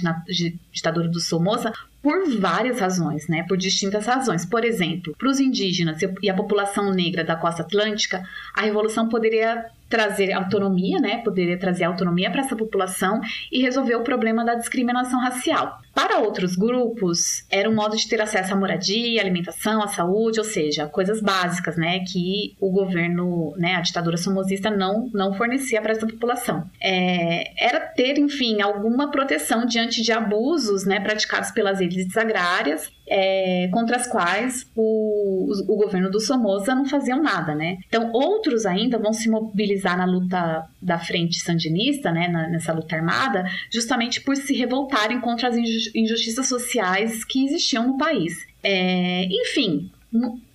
ditadura 0.71 1.09
do 1.09 1.19
Somoza, 1.19 1.73
por 2.03 2.29
várias 2.39 2.79
razões, 2.81 3.27
né, 3.29 3.45
por 3.49 3.57
distintas 3.57 4.07
razões. 4.07 4.45
Por 4.45 4.65
exemplo, 4.65 5.15
para 5.19 5.29
os 5.29 5.41
indígenas 5.41 5.99
e 6.23 6.29
a 6.29 6.35
população 6.35 6.93
negra 6.93 7.25
da 7.25 7.35
costa 7.35 7.63
atlântica, 7.63 8.23
a 8.55 8.61
revolução 8.61 9.09
poderia 9.09 9.65
trazer 9.89 10.33
autonomia, 10.33 10.99
né, 10.99 11.19
poderia 11.19 11.59
trazer 11.59 11.85
autonomia 11.85 12.31
para 12.31 12.41
essa 12.41 12.57
população 12.57 13.21
e 13.53 13.63
resolver 13.63 13.95
o 13.95 14.03
problema 14.03 14.45
da 14.45 14.55
discriminação 14.55 15.21
racial. 15.21 15.79
Para 15.95 16.19
outros 16.19 16.57
grupos, 16.57 17.47
era 17.49 17.71
um 17.71 17.75
modo 17.75 17.97
de 17.97 18.09
ter 18.09 18.21
acesso 18.21 18.53
à 18.53 18.57
moradia, 18.57 19.21
alimentação, 19.21 19.83
à 19.83 19.87
saúde, 19.87 20.41
ou 20.41 20.45
seja, 20.45 20.89
coisas 20.89 21.21
básicas, 21.21 21.77
né, 21.77 22.01
que 22.01 22.57
o 22.61 22.71
governo, 22.71 23.55
né, 23.57 23.77
a 23.77 23.81
ditadura 23.81 24.17
somozista 24.17 24.71
não, 24.71 25.09
não 25.15 25.35
fornecia 25.35 25.81
para 25.81 25.93
essa 25.93 26.07
população. 26.07 26.69
É, 26.83 27.53
era 27.65 27.81
ter, 27.81 28.19
enfim, 28.19 28.61
alguma 28.61 29.11
proteção 29.11 29.65
diante 29.65 30.03
de 30.03 30.13
abusos, 30.13 30.85
né, 30.85 30.99
praticados 30.99 31.51
pelas 31.53 31.81
elites 31.81 32.17
agrárias 32.17 32.91
é, 33.07 33.69
contra 33.73 33.97
as 33.97 34.07
quais 34.07 34.67
o, 34.75 35.53
o, 35.69 35.77
governo 35.77 36.11
do 36.11 36.21
Somoza 36.21 36.75
não 36.75 36.87
faziam 36.87 37.23
nada, 37.23 37.55
né? 37.55 37.79
Então, 37.87 38.11
outros 38.13 38.65
ainda 38.65 38.99
vão 38.99 39.13
se 39.13 39.29
mobilizar 39.29 39.97
na 39.97 40.07
luta 40.07 40.67
da 40.81 40.99
frente 40.99 41.41
sandinista, 41.41 42.11
né, 42.11 42.29
na, 42.29 42.49
nessa 42.49 42.73
luta 42.73 42.97
armada, 42.97 43.45
justamente 43.71 44.21
por 44.21 44.37
se 44.37 44.55
revoltarem 44.55 45.21
contra 45.21 45.49
as 45.49 45.57
injustiças 45.57 46.49
sociais 46.49 47.25
que 47.25 47.45
existiam 47.45 47.87
no 47.87 47.99
país. 47.99 48.47
É, 48.63 49.27
enfim, 49.27 49.91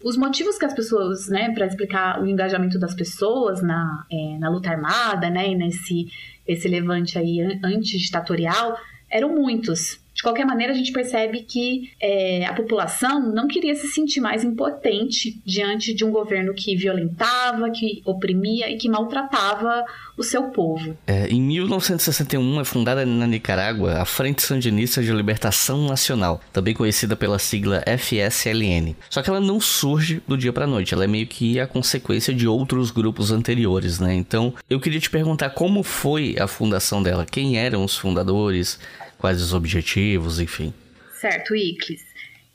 os 0.03 0.17
motivos 0.17 0.57
que 0.57 0.65
as 0.65 0.73
pessoas, 0.73 1.27
né, 1.27 1.51
para 1.51 1.67
explicar 1.67 2.21
o 2.21 2.25
engajamento 2.25 2.79
das 2.79 2.95
pessoas 2.95 3.61
na, 3.61 4.05
é, 4.11 4.37
na 4.39 4.49
luta 4.49 4.71
armada, 4.71 5.29
né, 5.29 5.49
e 5.49 5.55
nesse 5.55 6.07
esse 6.47 6.67
levante 6.67 7.15
aí 7.19 7.41
antiditatorial, 7.63 8.75
eram 9.07 9.35
muitos. 9.35 9.99
De 10.19 10.23
qualquer 10.23 10.45
maneira, 10.45 10.73
a 10.73 10.75
gente 10.75 10.91
percebe 10.91 11.43
que 11.43 11.91
é, 11.97 12.45
a 12.45 12.51
população 12.51 13.21
não 13.33 13.47
queria 13.47 13.73
se 13.73 13.87
sentir 13.87 14.19
mais 14.19 14.43
impotente 14.43 15.41
diante 15.45 15.93
de 15.93 16.03
um 16.03 16.11
governo 16.11 16.53
que 16.53 16.75
violentava, 16.75 17.69
que 17.69 18.01
oprimia 18.03 18.69
e 18.69 18.77
que 18.77 18.89
maltratava 18.89 19.85
o 20.17 20.23
seu 20.23 20.49
povo. 20.49 20.97
É, 21.07 21.29
em 21.29 21.41
1961 21.41 22.59
é 22.59 22.65
fundada 22.65 23.05
na 23.05 23.25
Nicarágua 23.25 24.01
a 24.01 24.03
Frente 24.03 24.41
Sandinista 24.41 25.01
de 25.01 25.09
Libertação 25.13 25.87
Nacional, 25.87 26.41
também 26.51 26.73
conhecida 26.73 27.15
pela 27.15 27.39
sigla 27.39 27.81
FSLN. 27.87 28.97
Só 29.09 29.21
que 29.21 29.29
ela 29.29 29.39
não 29.39 29.61
surge 29.61 30.21
do 30.27 30.37
dia 30.37 30.51
para 30.51 30.67
noite, 30.67 30.93
ela 30.93 31.05
é 31.05 31.07
meio 31.07 31.27
que 31.27 31.61
a 31.61 31.65
consequência 31.65 32.33
de 32.33 32.45
outros 32.45 32.91
grupos 32.91 33.31
anteriores, 33.31 34.01
né? 34.01 34.13
Então, 34.15 34.53
eu 34.69 34.81
queria 34.81 34.99
te 34.99 35.09
perguntar 35.09 35.51
como 35.51 35.81
foi 35.81 36.35
a 36.37 36.45
fundação 36.45 37.01
dela, 37.01 37.25
quem 37.25 37.57
eram 37.57 37.85
os 37.85 37.95
fundadores, 37.95 38.77
quais 39.19 39.41
os 39.41 39.53
objetivos, 39.53 40.39
enfim. 40.39 40.73
Certo, 41.19 41.53
Iclis. 41.55 42.01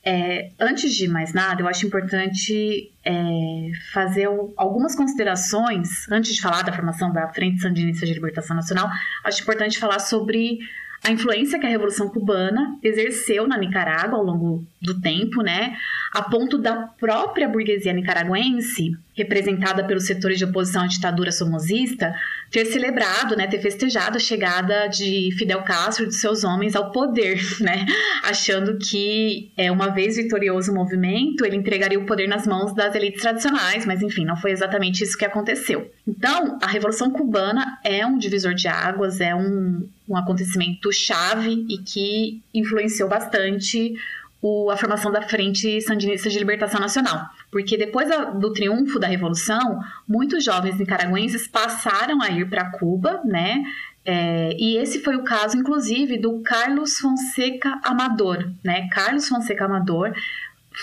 É, 0.07 0.51
antes 0.59 0.95
de 0.95 1.07
mais 1.09 1.33
nada, 1.33 1.63
eu 1.63 1.69
acho 1.69 1.87
importante 1.87 2.91
é, 3.05 3.71
fazer 3.93 4.29
algumas 4.57 4.95
considerações, 4.95 6.11
antes 6.11 6.35
de 6.35 6.43
falar 6.43 6.63
da 6.63 6.73
formação 6.73 7.13
da 7.13 7.29
Frente 7.29 7.61
Sandinista 7.61 8.05
de 8.05 8.13
Libertação 8.13 8.57
Nacional, 8.57 8.91
acho 9.25 9.43
importante 9.43 9.79
falar 9.79 10.01
sobre 10.01 10.59
a 11.03 11.11
influência 11.11 11.59
que 11.59 11.67
a 11.67 11.69
Revolução 11.69 12.09
Cubana 12.09 12.79
exerceu 12.83 13.47
na 13.47 13.59
Nicarágua 13.59 14.19
ao 14.19 14.25
longo 14.25 14.65
do 14.81 14.99
tempo, 15.01 15.43
né, 15.43 15.77
a 16.13 16.23
ponto 16.23 16.57
da 16.57 16.77
própria 16.99 17.47
burguesia 17.47 17.93
nicaragüense, 17.93 18.97
representada 19.17 19.85
pelos 19.85 20.07
setores 20.07 20.39
de 20.39 20.45
oposição 20.45 20.83
à 20.83 20.87
ditadura 20.87 21.31
somozista, 21.31 22.15
ter 22.51 22.67
celebrado, 22.67 23.37
né, 23.37 23.47
ter 23.47 23.61
festejado 23.61 24.17
a 24.17 24.21
chegada 24.21 24.89
de 24.89 25.31
Fidel 25.39 25.63
Castro 25.63 26.05
e 26.05 26.09
de 26.09 26.15
seus 26.15 26.45
homens 26.45 26.75
ao 26.75 26.91
poder, 26.91 27.41
né, 27.61 27.87
achando 28.23 28.77
que, 28.79 29.53
é, 29.57 29.71
uma 29.71 29.89
vez 29.89 30.17
vitorioso 30.17 30.73
o 30.73 30.75
movimento, 30.75 31.45
ele 31.45 31.57
entregaria 31.57 31.99
o 31.99 32.07
poder 32.07 32.27
nas 32.27 32.47
mãos 32.47 32.75
das 32.75 32.95
elites 32.95 33.23
tradicionais, 33.23 33.87
mas 33.87 34.03
enfim, 34.03 34.25
não 34.25 34.37
foi 34.37 34.51
exatamente 34.51 35.03
isso 35.03 35.17
que 35.17 35.25
aconteceu. 35.25 35.91
Então, 36.07 36.59
a 36.61 36.67
Revolução 36.67 37.11
Cubana 37.11 37.79
é 37.85 38.05
um 38.07 38.19
divisor 38.19 38.55
de 38.55 38.69
águas, 38.69 39.21
é 39.21 39.35
um, 39.35 39.89
um 40.09 40.17
acontecimento 40.17 40.93
chave 40.93 41.65
e 41.69 41.79
que 41.79 42.43
influenciou 42.53 43.09
bastante 43.09 43.95
o, 44.45 44.71
a 44.71 44.77
formação 44.77 45.11
da 45.11 45.23
Frente 45.23 45.81
Sandinista 45.81 46.29
de 46.29 46.39
Libertação 46.39 46.79
Nacional. 46.79 47.27
Porque 47.55 47.77
depois 47.77 48.09
do 48.41 48.53
triunfo 48.53 48.99
da 48.99 49.07
Revolução, 49.07 49.79
muitos 50.09 50.45
jovens 50.45 50.77
nicaragüenses 50.77 51.47
passaram 51.47 52.21
a 52.21 52.29
ir 52.29 52.51
para 52.51 52.73
Cuba, 52.73 53.21
né? 53.25 53.63
É, 54.05 54.57
e 54.59 54.77
esse 54.77 55.05
foi 55.05 55.15
o 55.15 55.23
caso, 55.23 55.57
inclusive, 55.57 56.19
do 56.19 56.41
Carlos 56.41 56.99
Fonseca 56.99 57.79
Amador, 57.85 58.51
né? 58.65 58.89
Carlos 58.89 59.29
Fonseca 59.29 59.67
Amador 59.67 60.13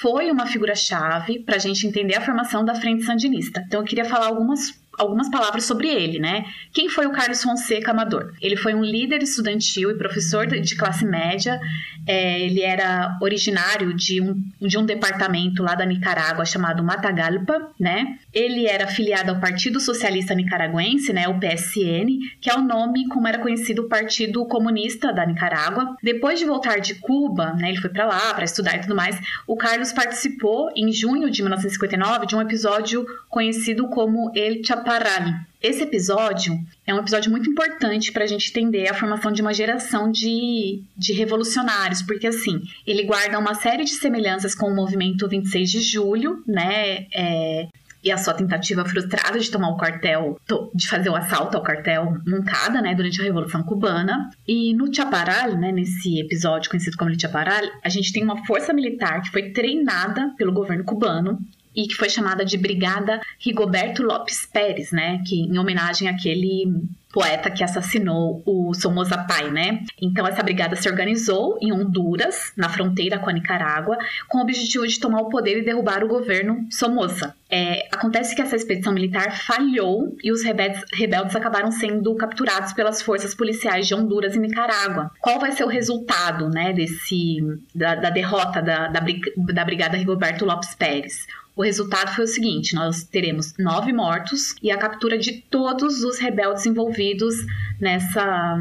foi 0.01 0.31
uma 0.31 0.45
figura-chave 0.45 1.39
para 1.39 1.57
a 1.57 1.59
gente 1.59 1.85
entender 1.85 2.15
a 2.15 2.21
formação 2.21 2.63
da 2.63 2.73
Frente 2.73 3.03
Sandinista. 3.03 3.61
Então, 3.67 3.81
eu 3.81 3.85
queria 3.85 4.05
falar 4.05 4.27
algumas 4.27 4.80
algumas 4.97 5.29
palavras 5.29 5.65
sobre 5.65 5.87
ele, 5.87 6.19
né? 6.19 6.45
Quem 6.73 6.89
foi 6.89 7.05
o 7.05 7.11
Carlos 7.11 7.41
Fonseca 7.41 7.91
Amador? 7.91 8.33
Ele 8.41 8.55
foi 8.55 8.73
um 8.73 8.83
líder 8.83 9.23
estudantil 9.23 9.89
e 9.89 9.97
professor 9.97 10.45
de 10.45 10.75
classe 10.75 11.05
média. 11.05 11.59
É, 12.05 12.41
ele 12.41 12.61
era 12.61 13.17
originário 13.21 13.93
de 13.93 14.21
um, 14.21 14.41
de 14.59 14.77
um 14.77 14.85
departamento 14.85 15.63
lá 15.63 15.75
da 15.75 15.85
Nicarágua 15.85 16.45
chamado 16.45 16.83
Matagalpa, 16.83 17.71
né? 17.79 18.17
Ele 18.33 18.67
era 18.67 18.85
afiliado 18.85 19.31
ao 19.31 19.39
Partido 19.39 19.79
Socialista 19.79 20.35
Nicaragüense, 20.35 21.13
né? 21.13 21.27
O 21.27 21.39
PSN, 21.39 22.07
que 22.39 22.49
é 22.49 22.55
o 22.55 22.61
nome 22.61 23.07
como 23.07 23.27
era 23.27 23.39
conhecido 23.39 23.83
o 23.83 23.89
Partido 23.89 24.45
Comunista 24.45 25.13
da 25.13 25.25
Nicarágua. 25.25 25.95
Depois 26.03 26.39
de 26.39 26.45
voltar 26.45 26.79
de 26.79 26.95
Cuba, 26.95 27.53
né? 27.53 27.69
Ele 27.69 27.81
foi 27.81 27.89
para 27.89 28.05
lá 28.05 28.33
para 28.33 28.43
estudar 28.43 28.75
e 28.75 28.81
tudo 28.81 28.95
mais. 28.95 29.17
O 29.47 29.55
Carlos 29.55 29.91
participou 29.91 30.69
em 30.75 30.91
junho 30.91 31.29
de 31.29 31.41
1959 31.41 32.25
de 32.25 32.35
um 32.35 32.41
episódio 32.41 33.05
conhecido 33.29 33.87
como 33.87 34.31
El 34.35 34.63
Chaparral 34.63 34.80
Parali. 34.83 35.33
Esse 35.61 35.83
episódio 35.83 36.57
é 36.87 36.93
um 36.93 36.99
episódio 36.99 37.29
muito 37.29 37.49
importante 37.49 38.11
para 38.11 38.23
a 38.23 38.27
gente 38.27 38.49
entender 38.49 38.89
a 38.89 38.93
formação 38.93 39.31
de 39.31 39.41
uma 39.41 39.53
geração 39.53 40.11
de, 40.11 40.81
de 40.97 41.13
revolucionários, 41.13 42.01
porque 42.01 42.27
assim, 42.27 42.61
ele 42.85 43.03
guarda 43.03 43.37
uma 43.37 43.53
série 43.53 43.83
de 43.83 43.91
semelhanças 43.91 44.55
com 44.55 44.67
o 44.67 44.75
movimento 44.75 45.27
26 45.27 45.69
de 45.69 45.81
julho, 45.81 46.43
né? 46.47 47.05
É, 47.13 47.67
e 48.03 48.11
a 48.11 48.17
sua 48.17 48.33
tentativa 48.33 48.83
frustrada 48.83 49.39
de 49.39 49.51
tomar 49.51 49.69
o 49.69 49.77
quartel, 49.77 50.39
de 50.73 50.87
fazer 50.87 51.09
o 51.09 51.15
assalto 51.15 51.57
ao 51.57 51.63
quartel 51.63 52.17
Moncada, 52.25 52.81
né, 52.81 52.95
durante 52.95 53.21
a 53.21 53.23
Revolução 53.23 53.63
Cubana. 53.63 54.29
E 54.47 54.73
no 54.73 54.93
Chaparral, 54.93 55.55
né, 55.57 55.71
nesse 55.71 56.19
episódio 56.19 56.69
conhecido 56.69 56.97
como 56.97 57.17
Chaparral, 57.19 57.61
a 57.83 57.89
gente 57.89 58.11
tem 58.11 58.23
uma 58.23 58.43
força 58.45 58.73
militar 58.73 59.21
que 59.21 59.29
foi 59.29 59.51
treinada 59.51 60.33
pelo 60.37 60.51
governo 60.51 60.83
cubano 60.83 61.37
e 61.75 61.87
que 61.87 61.95
foi 61.95 62.09
chamada 62.09 62.43
de 62.43 62.57
Brigada 62.57 63.21
Rigoberto 63.39 64.03
Lopes 64.03 64.45
Pérez, 64.45 64.91
né? 64.91 65.21
Que 65.25 65.41
em 65.41 65.57
homenagem 65.57 66.07
àquele 66.07 66.65
poeta 67.11 67.51
que 67.51 67.63
assassinou 67.63 68.41
o 68.45 68.73
Somoza 68.73 69.17
Pai, 69.17 69.51
né? 69.51 69.83
Então 70.01 70.25
essa 70.25 70.41
brigada 70.41 70.75
se 70.75 70.89
organizou 70.89 71.57
em 71.61 71.71
Honduras, 71.71 72.53
na 72.55 72.69
fronteira 72.69 73.19
com 73.19 73.29
a 73.29 73.33
Nicarágua, 73.33 73.97
com 74.27 74.39
o 74.39 74.41
objetivo 74.41 74.87
de 74.87 74.99
tomar 74.99 75.21
o 75.21 75.29
poder 75.29 75.57
e 75.57 75.65
derrubar 75.65 76.03
o 76.03 76.07
governo 76.07 76.65
Somoza. 76.71 77.35
É, 77.49 77.87
acontece 77.91 78.33
que 78.33 78.41
essa 78.41 78.55
expedição 78.55 78.93
militar 78.93 79.37
falhou 79.45 80.15
e 80.23 80.31
os 80.31 80.41
rebeldes, 80.41 80.81
rebeldes 80.93 81.35
acabaram 81.35 81.69
sendo 81.69 82.15
capturados 82.15 82.71
pelas 82.71 83.01
forças 83.01 83.35
policiais 83.35 83.87
de 83.87 83.93
Honduras 83.93 84.35
e 84.35 84.39
Nicarágua. 84.39 85.11
Qual 85.19 85.37
vai 85.37 85.51
ser 85.51 85.65
o 85.65 85.67
resultado, 85.67 86.49
né, 86.49 86.71
desse 86.71 87.39
da, 87.75 87.95
da 87.95 88.09
derrota 88.09 88.61
da, 88.61 88.87
da, 88.87 89.01
da 89.53 89.65
brigada 89.65 89.97
Rigoberto 89.97 90.45
Lopes 90.45 90.73
Pérez? 90.75 91.27
O 91.55 91.63
resultado 91.63 92.15
foi 92.15 92.25
o 92.25 92.27
seguinte: 92.27 92.75
nós 92.75 93.03
teremos 93.03 93.53
nove 93.57 93.91
mortos 93.91 94.55
e 94.61 94.71
a 94.71 94.77
captura 94.77 95.17
de 95.17 95.33
todos 95.49 96.03
os 96.03 96.19
rebeldes 96.19 96.65
envolvidos 96.65 97.35
nessa 97.79 98.57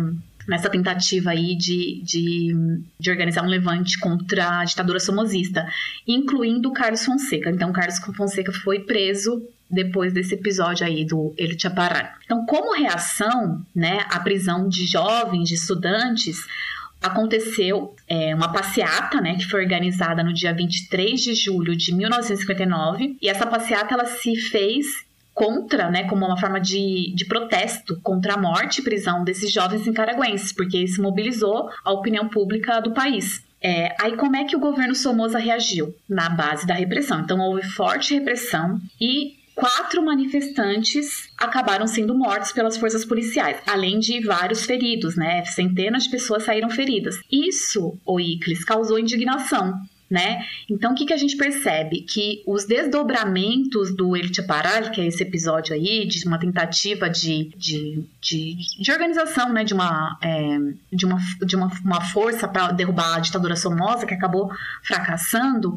nessa 0.49 0.68
tentativa 0.68 1.30
aí 1.30 1.55
de, 1.55 2.03
de, 2.03 2.80
de, 2.99 3.11
organizar 3.11 3.45
um 3.45 3.49
levante 3.49 4.01
contra 4.01 4.61
a 4.61 4.64
ditadura 4.64 4.99
somozista, 4.99 5.64
incluindo 6.09 6.72
Carlos 6.72 7.05
Fonseca. 7.05 7.51
Então, 7.51 7.72
Carlos 7.72 7.99
Fonseca 7.99 8.51
foi 8.51 8.80
preso 8.80 9.47
depois 9.70 10.12
desse 10.12 10.34
episódio 10.34 10.84
aí 10.84 11.05
do 11.05 11.32
El 11.38 11.57
Chaparral. 11.57 12.09
Então, 12.24 12.45
como 12.47 12.74
reação 12.74 13.64
né, 13.74 14.01
à 14.11 14.18
prisão 14.18 14.68
de 14.68 14.84
jovens, 14.86 15.49
de 15.49 15.55
estudantes, 15.55 16.45
aconteceu 17.01 17.94
é, 18.07 18.34
uma 18.34 18.53
passeata, 18.53 19.20
né, 19.20 19.36
que 19.36 19.46
foi 19.46 19.62
organizada 19.62 20.22
no 20.22 20.32
dia 20.32 20.53
23 20.53 21.20
de 21.20 21.34
julho 21.34 21.74
de 21.76 21.94
1959, 21.94 23.16
e 23.20 23.28
essa 23.28 23.46
passeata 23.46 23.94
ela 23.94 24.07
se 24.07 24.36
fez 24.36 24.86
contra, 25.32 25.90
né, 25.90 26.05
como 26.05 26.26
uma 26.26 26.36
forma 26.36 26.61
de, 26.61 27.12
de 27.14 27.24
protesto 27.24 27.98
contra 28.03 28.34
a 28.34 28.36
morte 28.36 28.80
e 28.80 28.84
prisão 28.84 29.24
desses 29.24 29.51
jovens 29.51 29.86
nicaragüenses, 29.86 30.53
porque 30.53 30.78
isso 30.78 31.03
mobilizou 31.03 31.70
a 31.84 31.92
opinião 31.92 32.28
pública 32.28 32.80
do 32.80 32.92
país. 32.92 33.42
É, 33.62 33.94
aí 34.01 34.16
como 34.16 34.36
é 34.36 34.44
que 34.44 34.57
o 34.57 34.61
governo 34.61 34.94
Somoza 34.94 35.38
reagiu? 35.38 35.94
Na 36.09 36.30
base 36.30 36.66
da 36.66 36.74
repressão. 36.74 37.20
Então 37.20 37.38
houve 37.40 37.62
forte 37.62 38.14
repressão 38.14 38.80
e 38.98 39.39
quatro 39.61 40.02
manifestantes 40.02 41.28
acabaram 41.36 41.86
sendo 41.86 42.14
mortos 42.16 42.50
pelas 42.50 42.78
forças 42.78 43.04
policiais, 43.04 43.58
além 43.66 43.98
de 43.98 44.20
vários 44.24 44.64
feridos, 44.64 45.14
né? 45.14 45.44
Centenas 45.44 46.04
de 46.04 46.11
pessoas 46.11 46.44
saíram 46.44 46.70
feridas. 46.70 47.20
Isso, 47.30 47.96
o 48.04 48.18
Iclis, 48.18 48.64
causou 48.64 48.98
indignação. 48.98 49.78
Né? 50.11 50.44
Então, 50.68 50.90
o 50.90 50.94
que, 50.96 51.06
que 51.06 51.12
a 51.12 51.16
gente 51.16 51.36
percebe? 51.36 52.00
Que 52.00 52.42
os 52.44 52.64
desdobramentos 52.64 53.94
do 53.94 54.16
Elite 54.16 54.42
Paral, 54.42 54.90
que 54.90 55.00
é 55.00 55.06
esse 55.06 55.22
episódio 55.22 55.72
aí, 55.72 56.04
de 56.04 56.26
uma 56.26 56.36
tentativa 56.36 57.08
de, 57.08 57.52
de, 57.56 58.04
de, 58.20 58.56
de 58.80 58.90
organização, 58.90 59.52
né? 59.52 59.62
de, 59.62 59.72
uma, 59.72 60.18
é, 60.20 60.58
de, 60.92 61.06
uma, 61.06 61.16
de 61.46 61.54
uma, 61.54 61.70
uma 61.84 62.00
força 62.00 62.48
para 62.48 62.72
derrubar 62.72 63.18
a 63.18 63.20
ditadura 63.20 63.54
somoza, 63.54 64.04
que 64.04 64.12
acabou 64.12 64.50
fracassando, 64.82 65.76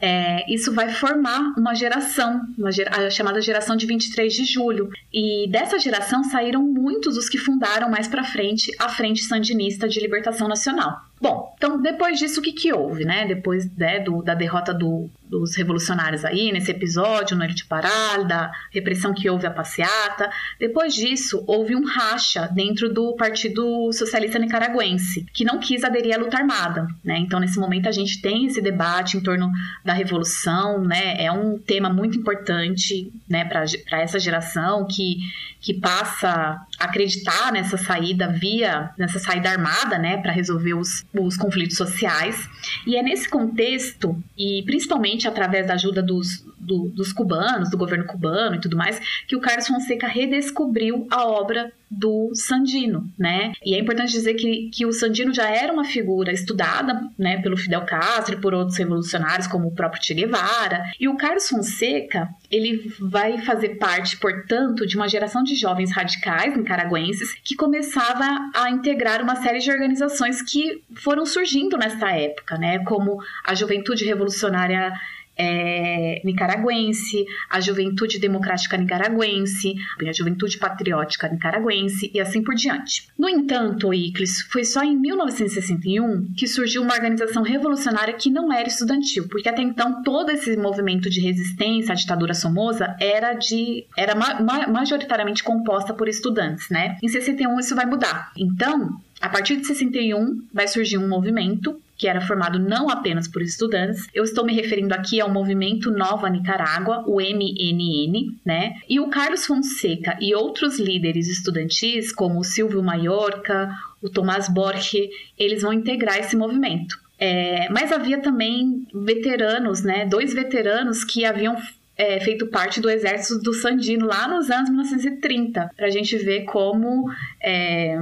é, 0.00 0.44
isso 0.52 0.74
vai 0.74 0.90
formar 0.90 1.54
uma 1.56 1.74
geração, 1.74 2.42
uma 2.58 2.70
a 2.90 3.10
chamada 3.10 3.40
geração 3.40 3.76
de 3.76 3.86
23 3.86 4.32
de 4.32 4.44
julho. 4.44 4.90
E 5.12 5.48
dessa 5.48 5.78
geração 5.78 6.24
saíram 6.24 6.62
muitos 6.62 7.16
os 7.16 7.28
que 7.28 7.38
fundaram 7.38 7.88
mais 7.88 8.08
para 8.08 8.24
frente 8.24 8.70
a 8.78 8.88
Frente 8.88 9.22
Sandinista 9.22 9.88
de 9.88 10.00
Libertação 10.00 10.48
Nacional. 10.48 11.00
Bom, 11.20 11.54
então 11.56 11.80
depois 11.80 12.18
disso, 12.18 12.40
o 12.40 12.42
que, 12.42 12.52
que 12.52 12.72
houve, 12.72 13.04
né? 13.04 13.26
Depois 13.26 13.70
né, 13.76 14.00
do, 14.00 14.22
da 14.22 14.34
derrota 14.34 14.74
do, 14.74 15.08
dos 15.28 15.56
revolucionários 15.56 16.24
aí, 16.24 16.52
nesse 16.52 16.70
episódio, 16.70 17.36
no 17.36 17.44
Elite 17.44 17.64
Paral, 17.64 18.24
da 18.24 18.52
repressão 18.70 19.14
que 19.14 19.30
houve 19.30 19.46
a 19.46 19.50
passeata. 19.50 20.30
Depois 20.58 20.94
disso, 20.94 21.42
houve 21.46 21.74
um 21.74 21.84
racha 21.84 22.46
dentro 22.48 22.92
do 22.92 23.14
Partido 23.16 23.90
Socialista 23.92 24.38
Nicaragüense, 24.38 25.26
que 25.32 25.44
não 25.44 25.58
quis 25.58 25.82
aderir 25.82 26.14
à 26.14 26.18
luta 26.18 26.36
armada, 26.36 26.86
né? 27.02 27.16
Então, 27.18 27.40
nesse 27.40 27.58
momento, 27.58 27.88
a 27.88 27.92
gente 27.92 28.20
tem 28.20 28.46
esse 28.46 28.60
debate 28.60 29.16
em 29.16 29.20
torno 29.20 29.50
da 29.84 29.92
revolução, 29.92 30.82
né? 30.82 31.16
É 31.24 31.32
um 31.32 31.58
tema 31.58 31.88
muito 31.88 32.18
importante, 32.18 33.12
né, 33.28 33.44
para 33.44 34.00
essa 34.00 34.18
geração 34.18 34.86
que, 34.86 35.16
que 35.60 35.74
passa 35.74 36.60
acreditar 36.78 37.52
nessa 37.52 37.76
saída 37.76 38.28
via, 38.28 38.90
nessa 38.98 39.18
saída 39.18 39.50
armada, 39.50 39.98
né, 39.98 40.16
para 40.18 40.32
resolver 40.32 40.74
os 40.74 41.04
os 41.14 41.36
conflitos 41.36 41.76
sociais. 41.76 42.48
E 42.86 42.96
é 42.96 43.02
nesse 43.02 43.28
contexto, 43.28 44.20
e 44.36 44.62
principalmente 44.64 45.28
através 45.28 45.66
da 45.66 45.74
ajuda 45.74 46.02
dos, 46.02 46.44
do, 46.64 46.88
dos 46.88 47.12
cubanos, 47.12 47.70
do 47.70 47.78
governo 47.78 48.06
cubano 48.06 48.56
e 48.56 48.60
tudo 48.60 48.76
mais, 48.76 49.00
que 49.26 49.36
o 49.36 49.40
Carlos 49.40 49.66
Fonseca 49.66 50.06
redescobriu 50.06 51.06
a 51.10 51.26
obra 51.26 51.72
do 51.90 52.30
Sandino, 52.34 53.08
né? 53.18 53.52
E 53.64 53.74
é 53.74 53.78
importante 53.78 54.10
dizer 54.10 54.34
que, 54.34 54.68
que 54.70 54.84
o 54.84 54.92
Sandino 54.92 55.32
já 55.32 55.48
era 55.48 55.72
uma 55.72 55.84
figura 55.84 56.32
estudada, 56.32 57.08
né, 57.18 57.40
pelo 57.40 57.56
Fidel 57.56 57.82
Castro 57.82 58.34
e 58.34 58.40
por 58.40 58.52
outros 58.52 58.76
revolucionários, 58.76 59.46
como 59.46 59.68
o 59.68 59.74
próprio 59.74 60.02
Che 60.02 60.14
Guevara. 60.14 60.84
E 60.98 61.08
o 61.08 61.16
Carlos 61.16 61.48
Fonseca, 61.48 62.28
ele 62.50 62.92
vai 62.98 63.38
fazer 63.38 63.76
parte, 63.76 64.16
portanto, 64.16 64.86
de 64.86 64.96
uma 64.96 65.08
geração 65.08 65.42
de 65.42 65.54
jovens 65.54 65.92
radicais 65.92 66.56
nicaragüenses 66.56 67.34
que 67.44 67.54
começava 67.54 68.24
a 68.54 68.70
integrar 68.70 69.22
uma 69.22 69.36
série 69.36 69.58
de 69.58 69.70
organizações 69.70 70.42
que 70.42 70.82
foram 70.96 71.24
surgindo 71.24 71.76
nessa 71.76 72.10
época, 72.10 72.58
né? 72.58 72.80
Como 72.80 73.22
a 73.44 73.54
Juventude 73.54 74.04
Revolucionária 74.04 74.92
é, 75.36 76.20
nicaragüense, 76.24 77.24
a 77.50 77.60
Juventude 77.60 78.18
Democrática 78.18 78.76
Nicaragüense, 78.76 79.74
a 80.06 80.12
Juventude 80.12 80.58
Patriótica 80.58 81.28
Nicaragüense 81.28 82.10
e 82.14 82.20
assim 82.20 82.42
por 82.42 82.54
diante. 82.54 83.08
No 83.18 83.28
entanto, 83.28 83.92
Iclis, 83.92 84.42
foi 84.50 84.64
só 84.64 84.82
em 84.82 84.96
1961 84.96 86.32
que 86.36 86.46
surgiu 86.46 86.82
uma 86.82 86.94
organização 86.94 87.42
revolucionária 87.42 88.14
que 88.14 88.30
não 88.30 88.52
era 88.52 88.68
estudantil, 88.68 89.28
porque 89.28 89.48
até 89.48 89.62
então 89.62 90.02
todo 90.02 90.30
esse 90.30 90.56
movimento 90.56 91.10
de 91.10 91.20
resistência 91.20 91.92
à 91.92 91.94
ditadura 91.94 92.34
somoza 92.34 92.96
era 93.00 93.34
de 93.34 93.86
era 93.96 94.14
ma 94.14 94.40
ma 94.40 94.66
majoritariamente 94.68 95.42
composta 95.42 95.94
por 95.94 96.08
estudantes, 96.08 96.68
né? 96.70 96.96
Em 97.02 97.08
61 97.08 97.58
isso 97.58 97.74
vai 97.74 97.86
mudar. 97.86 98.32
Então, 98.36 99.00
a 99.24 99.28
partir 99.30 99.56
de 99.56 99.66
61 99.66 100.42
vai 100.52 100.68
surgir 100.68 100.98
um 100.98 101.08
movimento 101.08 101.80
que 101.96 102.06
era 102.06 102.20
formado 102.20 102.58
não 102.58 102.90
apenas 102.90 103.26
por 103.26 103.40
estudantes. 103.40 104.06
Eu 104.12 104.22
estou 104.22 104.44
me 104.44 104.52
referindo 104.52 104.92
aqui 104.92 105.18
ao 105.18 105.32
movimento 105.32 105.90
Nova 105.90 106.28
Nicarágua, 106.28 107.02
o 107.06 107.22
MNN, 107.22 108.36
né? 108.44 108.74
E 108.86 109.00
o 109.00 109.08
Carlos 109.08 109.46
Fonseca 109.46 110.18
e 110.20 110.34
outros 110.34 110.78
líderes 110.78 111.26
estudantis, 111.26 112.12
como 112.12 112.38
o 112.38 112.44
Silvio 112.44 112.82
Maiorca, 112.82 113.70
o 114.02 114.10
Tomás 114.10 114.46
Borges, 114.46 115.08
eles 115.38 115.62
vão 115.62 115.72
integrar 115.72 116.18
esse 116.18 116.36
movimento. 116.36 116.98
É, 117.18 117.70
mas 117.70 117.92
havia 117.92 118.18
também 118.18 118.86
veteranos, 118.92 119.82
né? 119.82 120.04
Dois 120.04 120.34
veteranos 120.34 121.02
que 121.02 121.24
haviam 121.24 121.56
é, 121.96 122.20
feito 122.20 122.46
parte 122.48 122.80
do 122.80 122.90
exército 122.90 123.40
do 123.40 123.54
Sandino 123.54 124.06
lá 124.06 124.28
nos 124.28 124.50
anos 124.50 124.68
1930, 124.68 125.70
para 125.74 125.86
a 125.86 125.90
gente 125.90 126.16
ver 126.18 126.44
como 126.44 127.10
é, 127.40 127.96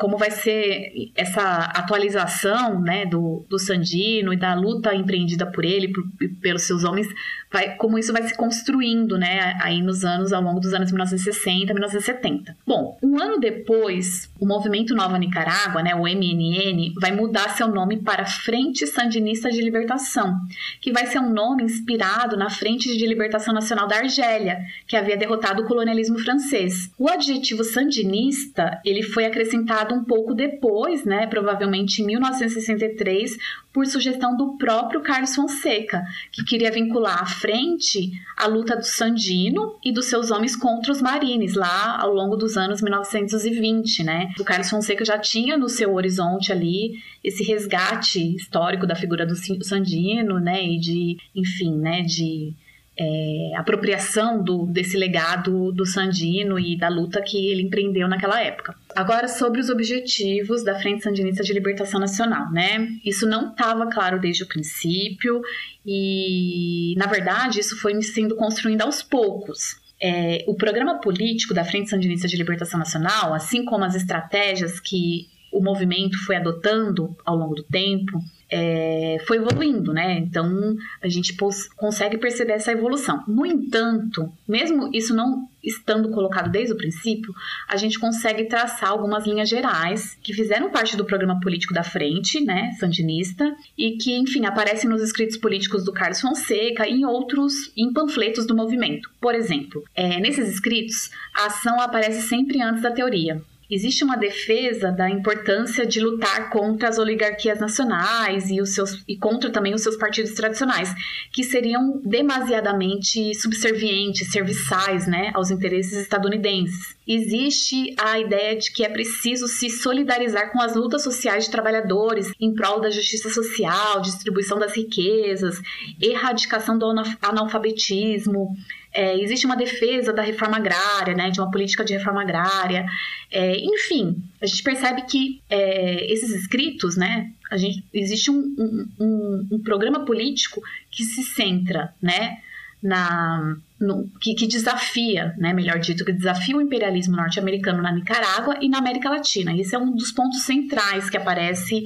como 0.00 0.16
vai 0.16 0.30
ser 0.30 1.12
essa 1.14 1.42
atualização 1.42 2.80
né, 2.80 3.04
do, 3.04 3.44
do 3.50 3.58
Sandino 3.58 4.32
e 4.32 4.36
da 4.36 4.54
luta 4.54 4.94
empreendida 4.94 5.44
por 5.44 5.62
ele, 5.62 5.92
por, 5.92 6.02
pelos 6.40 6.62
seus 6.62 6.84
homens, 6.84 7.06
vai, 7.52 7.74
como 7.76 7.98
isso 7.98 8.12
vai 8.12 8.22
se 8.22 8.34
construindo 8.36 9.18
né, 9.18 9.58
aí 9.60 9.82
nos 9.82 10.04
anos, 10.04 10.32
ao 10.32 10.42
longo 10.42 10.60
dos 10.60 10.72
anos 10.72 10.90
1960, 10.90 11.72
1970. 11.72 12.56
Bom, 12.66 12.96
um 13.02 13.20
ano 13.20 13.40
depois, 13.40 14.30
o 14.38 14.46
movimento 14.46 14.94
Nova 14.94 15.18
Nicarágua, 15.18 15.82
né, 15.82 15.94
o 15.94 16.02
MNN, 16.02 16.94
vai 17.00 17.12
mudar 17.12 17.50
seu 17.50 17.68
nome 17.68 17.98
para 17.98 18.24
Frente 18.24 18.86
Sandinista 18.86 19.50
de 19.50 19.60
Libertação, 19.60 20.38
que 20.80 20.92
vai 20.92 21.06
ser 21.06 21.18
um 21.18 21.30
nome 21.32 21.64
inspirado 21.64 22.36
na 22.36 22.48
Frente 22.48 22.96
de 22.96 23.06
Libertação 23.06 23.52
Nacional 23.52 23.88
da 23.88 23.96
Argélia, 23.96 24.60
que 24.86 24.96
havia 24.96 25.16
derrotado 25.16 25.62
o 25.62 25.66
colonialismo 25.66 26.18
francês. 26.18 26.90
O 26.98 27.08
adjetivo 27.08 27.64
sandinista, 27.64 28.80
ele 28.84 29.02
foi 29.02 29.24
acrescentado 29.24 29.94
um 29.94 30.04
pouco 30.04 30.34
depois, 30.34 31.04
né, 31.04 31.26
provavelmente 31.26 32.02
em 32.02 32.06
1963, 32.06 33.36
por 33.72 33.86
sugestão 33.86 34.36
do 34.36 34.56
próprio 34.56 35.00
Carlos 35.00 35.34
Fonseca, 35.34 36.02
que 36.32 36.44
queria 36.44 36.70
vincular 36.70 37.22
à 37.22 37.26
frente 37.26 38.10
a 38.36 38.46
luta 38.46 38.76
do 38.76 38.84
Sandino 38.84 39.78
e 39.84 39.92
dos 39.92 40.06
seus 40.06 40.30
homens 40.30 40.56
contra 40.56 40.90
os 40.90 41.00
marines, 41.00 41.54
lá 41.54 42.00
ao 42.00 42.12
longo 42.12 42.36
dos 42.36 42.56
anos 42.56 42.82
1920, 42.82 44.02
né? 44.02 44.32
O 44.38 44.44
Carlos 44.44 44.68
Fonseca 44.68 45.04
já 45.04 45.18
tinha 45.18 45.56
no 45.56 45.68
seu 45.68 45.94
horizonte 45.94 46.52
ali 46.52 46.94
esse 47.22 47.44
resgate 47.44 48.34
histórico 48.34 48.86
da 48.86 48.96
figura 48.96 49.24
do 49.26 49.36
Sandino, 49.64 50.40
né, 50.40 50.64
e 50.64 50.78
de, 50.78 51.16
enfim, 51.34 51.76
né, 51.76 52.02
de 52.02 52.54
é, 52.98 53.56
apropriação 53.56 54.42
do, 54.42 54.66
desse 54.66 54.96
legado 54.96 55.72
do 55.72 55.86
Sandino 55.86 56.58
e 56.58 56.76
da 56.76 56.88
luta 56.88 57.22
que 57.22 57.48
ele 57.48 57.62
empreendeu 57.62 58.08
naquela 58.08 58.42
época. 58.42 58.74
Agora, 58.94 59.28
sobre 59.28 59.60
os 59.60 59.68
objetivos 59.68 60.64
da 60.64 60.78
Frente 60.78 61.04
Sandinista 61.04 61.42
de 61.42 61.52
Libertação 61.52 62.00
Nacional, 62.00 62.50
né? 62.50 62.88
Isso 63.04 63.26
não 63.26 63.50
estava 63.50 63.86
claro 63.86 64.20
desde 64.20 64.42
o 64.42 64.46
princípio 64.46 65.40
e, 65.86 66.94
na 66.96 67.06
verdade, 67.06 67.60
isso 67.60 67.80
foi 67.80 68.00
sendo 68.02 68.34
construído 68.36 68.82
aos 68.82 69.02
poucos. 69.02 69.80
É, 70.02 70.44
o 70.46 70.54
programa 70.54 71.00
político 71.00 71.52
da 71.52 71.64
Frente 71.64 71.90
Sandinista 71.90 72.26
de 72.26 72.36
Libertação 72.36 72.78
Nacional, 72.78 73.34
assim 73.34 73.64
como 73.64 73.84
as 73.84 73.94
estratégias 73.94 74.80
que 74.80 75.28
o 75.52 75.62
movimento 75.62 76.18
foi 76.24 76.36
adotando 76.36 77.16
ao 77.24 77.36
longo 77.36 77.54
do 77.54 77.62
tempo, 77.64 78.22
é, 78.50 79.18
foi 79.26 79.36
evoluindo, 79.36 79.92
né? 79.92 80.18
Então 80.18 80.76
a 81.00 81.08
gente 81.08 81.36
consegue 81.76 82.18
perceber 82.18 82.54
essa 82.54 82.72
evolução. 82.72 83.22
No 83.28 83.46
entanto, 83.46 84.32
mesmo 84.46 84.90
isso 84.92 85.14
não 85.14 85.48
estando 85.62 86.10
colocado 86.10 86.50
desde 86.50 86.72
o 86.72 86.76
princípio, 86.76 87.32
a 87.68 87.76
gente 87.76 87.98
consegue 87.98 88.44
traçar 88.44 88.90
algumas 88.90 89.26
linhas 89.26 89.48
gerais 89.48 90.16
que 90.22 90.32
fizeram 90.32 90.70
parte 90.70 90.96
do 90.96 91.04
programa 91.04 91.38
político 91.38 91.74
da 91.74 91.82
frente, 91.82 92.42
né, 92.42 92.72
sandinista, 92.80 93.54
e 93.76 93.92
que, 93.92 94.16
enfim, 94.16 94.46
aparecem 94.46 94.88
nos 94.88 95.02
escritos 95.02 95.36
políticos 95.36 95.84
do 95.84 95.92
Carlos 95.92 96.20
Fonseca 96.20 96.88
e 96.88 97.00
em 97.00 97.04
outros, 97.04 97.70
em 97.76 97.92
panfletos 97.92 98.46
do 98.46 98.56
movimento. 98.56 99.10
Por 99.20 99.34
exemplo, 99.34 99.84
é, 99.94 100.18
nesses 100.18 100.48
escritos, 100.48 101.10
a 101.34 101.46
ação 101.46 101.78
aparece 101.78 102.26
sempre 102.26 102.60
antes 102.62 102.82
da 102.82 102.90
teoria 102.90 103.42
existe 103.70 104.02
uma 104.02 104.16
defesa 104.16 104.90
da 104.90 105.08
importância 105.08 105.86
de 105.86 106.00
lutar 106.00 106.50
contra 106.50 106.88
as 106.88 106.98
oligarquias 106.98 107.60
nacionais 107.60 108.50
e, 108.50 108.60
os 108.60 108.74
seus, 108.74 109.02
e 109.06 109.16
contra 109.16 109.50
também 109.50 109.74
os 109.74 109.82
seus 109.82 109.96
partidos 109.96 110.32
tradicionais, 110.32 110.92
que 111.32 111.44
seriam 111.44 112.00
demasiadamente 112.04 113.34
subservientes, 113.34 114.30
serviçais 114.30 115.06
né, 115.06 115.30
aos 115.34 115.50
interesses 115.50 115.92
estadunidenses. 115.92 116.96
Existe 117.06 117.94
a 117.98 118.18
ideia 118.18 118.56
de 118.56 118.72
que 118.72 118.84
é 118.84 118.88
preciso 118.88 119.48
se 119.48 119.68
solidarizar 119.68 120.52
com 120.52 120.60
as 120.60 120.76
lutas 120.76 121.02
sociais 121.02 121.44
de 121.44 121.50
trabalhadores 121.50 122.32
em 122.40 122.54
prol 122.54 122.80
da 122.80 122.90
justiça 122.90 123.30
social, 123.30 124.00
distribuição 124.00 124.58
das 124.58 124.76
riquezas, 124.76 125.60
erradicação 126.00 126.78
do 126.78 126.86
analfabetismo, 127.20 128.56
é, 128.92 129.20
existe 129.20 129.46
uma 129.46 129.56
defesa 129.56 130.12
da 130.12 130.22
reforma 130.22 130.56
agrária, 130.56 131.14
né, 131.14 131.30
de 131.30 131.40
uma 131.40 131.50
política 131.50 131.84
de 131.84 131.92
reforma 131.92 132.22
agrária. 132.22 132.86
É, 133.30 133.56
enfim, 133.58 134.16
a 134.40 134.46
gente 134.46 134.62
percebe 134.62 135.02
que 135.02 135.40
é, 135.48 136.12
esses 136.12 136.30
escritos, 136.30 136.96
né, 136.96 137.30
a 137.50 137.56
gente, 137.56 137.84
existe 137.92 138.30
um, 138.30 138.38
um, 138.58 138.88
um, 138.98 139.48
um 139.52 139.62
programa 139.62 140.04
político 140.04 140.60
que 140.90 141.04
se 141.04 141.22
centra, 141.22 141.94
né, 142.02 142.38
na, 142.82 143.56
no, 143.78 144.08
que, 144.20 144.34
que, 144.34 144.46
desafia, 144.46 145.34
né, 145.38 145.52
melhor 145.52 145.78
dito, 145.78 146.04
que 146.04 146.12
desafia 146.12 146.56
o 146.56 146.62
imperialismo 146.62 147.14
norte-americano 147.14 147.82
na 147.82 147.92
Nicarágua 147.92 148.56
e 148.60 148.68
na 148.68 148.78
América 148.78 149.10
Latina. 149.10 149.54
Esse 149.56 149.74
é 149.74 149.78
um 149.78 149.94
dos 149.94 150.10
pontos 150.10 150.42
centrais 150.42 151.10
que 151.10 151.16
aparece 151.16 151.84